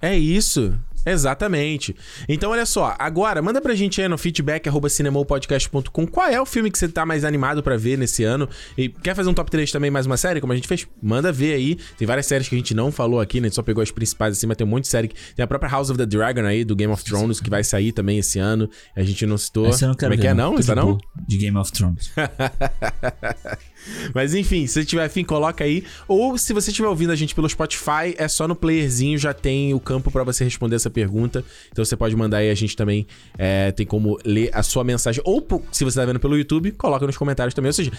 É 0.00 0.16
isso. 0.18 0.74
Exatamente. 1.04 1.94
Então, 2.28 2.50
olha 2.50 2.66
só, 2.66 2.94
agora, 2.98 3.42
manda 3.42 3.60
pra 3.60 3.74
gente 3.74 4.00
aí 4.00 4.08
no 4.08 4.18
feedback 4.18 4.68
cinemopodcast.com 4.88 6.06
qual 6.06 6.28
é 6.28 6.40
o 6.40 6.46
filme 6.46 6.70
que 6.70 6.78
você 6.78 6.88
tá 6.88 7.04
mais 7.04 7.24
animado 7.24 7.62
pra 7.62 7.76
ver 7.76 7.98
nesse 7.98 8.24
ano. 8.24 8.48
E 8.76 8.88
quer 8.88 9.14
fazer 9.14 9.28
um 9.28 9.34
top 9.34 9.50
3 9.50 9.70
também, 9.70 9.90
mais 9.90 10.06
uma 10.06 10.16
série, 10.16 10.40
como 10.40 10.52
a 10.52 10.56
gente 10.56 10.68
fez? 10.68 10.86
Manda 11.02 11.32
ver 11.32 11.54
aí. 11.54 11.78
Tem 11.98 12.06
várias 12.06 12.26
séries 12.26 12.48
que 12.48 12.54
a 12.54 12.58
gente 12.58 12.74
não 12.74 12.92
falou 12.92 13.20
aqui, 13.20 13.40
né? 13.40 13.46
A 13.46 13.48
gente 13.48 13.56
só 13.56 13.62
pegou 13.62 13.82
as 13.82 13.90
principais 13.90 14.36
assim, 14.36 14.46
mas 14.46 14.56
tem 14.56 14.66
um 14.66 14.70
monte 14.70 14.84
de 14.84 14.88
série. 14.88 15.10
Tem 15.34 15.42
a 15.42 15.46
própria 15.46 15.70
House 15.70 15.90
of 15.90 15.98
the 15.98 16.06
Dragon 16.06 16.44
aí, 16.44 16.64
do 16.64 16.76
Game 16.76 16.92
of 16.92 17.02
Thrones, 17.04 17.40
que 17.40 17.50
vai 17.50 17.64
sair 17.64 17.92
também 17.92 18.18
esse 18.18 18.38
ano. 18.38 18.68
A 18.96 19.02
gente 19.02 19.26
não 19.26 19.36
citou. 19.38 19.66
Essa 19.66 19.84
eu 19.84 19.88
não 19.88 19.94
quero 19.94 20.10
como 20.10 20.14
é 20.14 20.16
ver. 20.16 20.22
que 20.22 20.28
é, 20.28 20.34
não? 20.34 20.58
Essa 20.58 20.74
não? 20.74 20.98
De 21.26 21.38
Game 21.38 21.56
of 21.56 21.72
Thrones. 21.72 22.10
Mas 24.14 24.34
enfim, 24.34 24.66
se 24.66 24.84
tiver 24.84 25.04
afim, 25.04 25.24
coloca 25.24 25.64
aí. 25.64 25.84
Ou 26.06 26.36
se 26.38 26.52
você 26.52 26.70
estiver 26.70 26.88
ouvindo 26.88 27.10
a 27.10 27.16
gente 27.16 27.34
pelo 27.34 27.48
Spotify, 27.48 28.14
é 28.16 28.28
só 28.28 28.46
no 28.46 28.54
playerzinho, 28.54 29.18
já 29.18 29.32
tem 29.32 29.74
o 29.74 29.80
campo 29.80 30.10
pra 30.10 30.24
você 30.24 30.44
responder 30.44 30.76
essa 30.76 30.90
pergunta. 30.90 31.44
Então 31.70 31.84
você 31.84 31.96
pode 31.96 32.14
mandar 32.16 32.38
aí, 32.38 32.50
a 32.50 32.54
gente 32.54 32.76
também 32.76 33.06
é, 33.38 33.72
tem 33.72 33.86
como 33.86 34.18
ler 34.24 34.50
a 34.52 34.62
sua 34.62 34.84
mensagem. 34.84 35.22
Ou 35.24 35.46
se 35.70 35.84
você 35.84 35.98
tá 35.98 36.06
vendo 36.06 36.20
pelo 36.20 36.36
YouTube, 36.36 36.72
coloca 36.72 37.06
nos 37.06 37.16
comentários 37.16 37.54
também. 37.54 37.68
Ou 37.68 37.74
seja, 37.74 37.92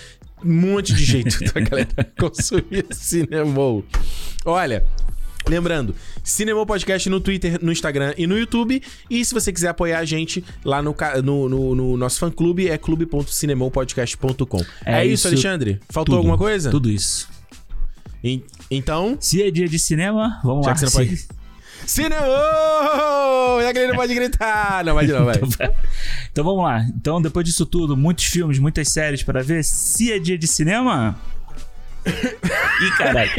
um 0.44 0.54
monte 0.54 0.94
de 0.94 1.04
jeito 1.04 1.40
da 1.54 1.62
galera 1.62 1.90
consumir 2.20 2.86
cinema. 2.92 3.84
Olha. 4.46 4.84
Lembrando, 5.48 5.94
Cinema 6.24 6.66
Podcast 6.66 7.10
no 7.10 7.20
Twitter, 7.20 7.60
no 7.62 7.72
Instagram 7.72 8.14
e 8.18 8.26
no 8.26 8.38
YouTube. 8.38 8.82
E 9.10 9.26
se 9.26 9.34
você 9.34 9.52
quiser 9.52 9.70
apoiar 9.70 10.00
a 10.00 10.06
gente 10.06 10.44
lá 10.64 10.82
no, 10.82 10.96
no, 11.24 11.50
no- 11.50 11.76
no 11.76 11.98
nosso 11.98 12.20
fã-clube, 12.20 12.70
é 12.70 12.78
clube.cinemopodcast.com. 12.78 14.62
É, 14.86 15.02
É 15.02 15.06
isso, 15.06 15.28
Alexandre? 15.28 15.80
Faltou 15.90 16.14
Tudo. 16.14 16.18
alguma 16.18 16.38
coisa? 16.38 16.72
Tudo 16.72 16.90
isso. 16.90 17.28
En- 18.24 18.42
então, 18.72 19.18
Se 19.20 19.44
é 19.44 19.52
dia 19.52 19.68
de 19.68 19.78
cinema, 19.78 20.40
vamos 20.44 20.66
Já 20.66 20.72
lá. 20.72 20.76
que 20.78 20.80
você 20.90 21.06
não 21.06 21.16
Se- 21.18 21.28
Cinema! 21.86 22.26
E 22.26 23.66
a 23.66 23.72
galera 23.74 23.90
não 23.90 23.96
pode 23.98 24.16
gritar! 24.16 24.86
Não, 24.86 24.94
vai 24.94 25.06
de 25.06 25.12
novo, 25.12 25.26
vai. 25.28 25.36
Então 26.32 26.44
vamos 26.46 26.64
lá. 26.64 26.82
Então, 26.96 27.22
depois 27.22 27.46
disso 27.46 27.66
tudo, 27.66 27.98
muitos 27.98 28.24
filmes, 28.24 28.58
muitas 28.60 28.88
séries 28.88 29.22
para 29.22 29.44
ver. 29.44 29.64
Se 29.66 30.10
é 30.14 30.18
dia 30.20 30.38
de 30.38 30.48
cinema. 30.48 31.20
Ih, 32.06 32.92
caralho. 32.98 33.32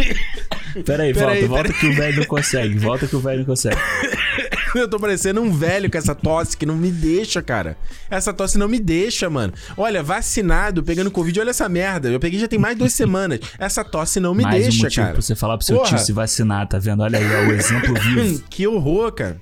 Pera 0.84 1.04
aí, 1.04 1.12
volta, 1.12 1.30
aí, 1.30 1.44
volta 1.46 1.62
pera 1.68 1.78
que 1.78 1.86
o 1.86 1.94
velho 1.94 2.16
não 2.18 2.24
consegue. 2.24 2.78
Volta 2.78 3.06
que 3.06 3.14
o 3.16 3.20
velho 3.20 3.38
não 3.40 3.44
consegue. 3.46 3.76
Eu 4.74 4.88
tô 4.88 4.98
parecendo 4.98 5.40
um 5.40 5.52
velho 5.52 5.88
com 5.88 5.96
essa 5.96 6.16
tosse 6.16 6.56
que 6.56 6.66
não 6.66 6.74
me 6.74 6.90
deixa, 6.90 7.40
cara. 7.40 7.76
Essa 8.10 8.32
tosse 8.32 8.58
não 8.58 8.66
me 8.66 8.80
deixa, 8.80 9.30
mano. 9.30 9.52
Olha, 9.76 10.02
vacinado, 10.02 10.82
pegando 10.82 11.12
Covid, 11.12 11.38
olha 11.38 11.50
essa 11.50 11.68
merda. 11.68 12.08
Eu 12.08 12.18
peguei 12.18 12.40
já 12.40 12.48
tem 12.48 12.58
mais 12.58 12.76
duas 12.76 12.90
semanas. 12.94 13.38
Essa 13.56 13.84
tosse 13.84 14.18
não 14.18 14.34
me 14.34 14.42
Mais 14.42 14.56
um 14.56 14.68
deixa, 14.70 14.82
motivo 14.82 15.02
cara. 15.02 15.12
pra 15.12 15.22
você 15.22 15.36
falar 15.36 15.56
pro 15.58 15.64
seu 15.64 15.76
Porra. 15.76 15.90
tio 15.90 15.98
se 15.98 16.12
vacinar, 16.12 16.66
tá 16.66 16.80
vendo? 16.80 17.04
Olha 17.04 17.20
aí, 17.20 17.24
é 17.24 17.46
o 17.46 17.52
exemplo 17.52 17.94
vivo. 18.02 18.42
que 18.50 18.66
horror, 18.66 19.12
cara. 19.12 19.40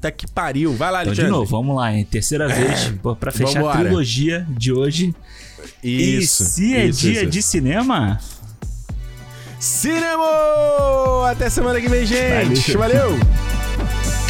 Tá 0.00 0.10
que 0.10 0.26
pariu. 0.30 0.72
Vai 0.72 0.90
lá, 0.90 1.00
Então, 1.02 1.10
Alexandre. 1.10 1.24
de 1.30 1.38
novo, 1.38 1.50
vamos 1.50 1.76
lá, 1.76 1.92
hein? 1.92 2.06
Terceira 2.10 2.48
vez, 2.48 2.90
pô, 3.02 3.14
pra 3.14 3.30
fechar 3.30 3.60
Vambora. 3.60 3.74
a 3.80 3.82
trilogia 3.82 4.46
de 4.48 4.72
hoje. 4.72 5.14
Isso. 5.82 6.42
e 6.42 6.46
se 6.46 6.74
é 6.74 6.86
isso, 6.86 7.00
dia 7.00 7.12
isso. 7.22 7.26
de 7.30 7.42
cinema, 7.42 8.18
Cinema! 9.64 11.30
Até 11.30 11.48
semana 11.48 11.80
que 11.80 11.88
vem, 11.88 12.04
gente. 12.04 12.76
Valeu. 12.76 13.12
Valeu. 13.12 14.23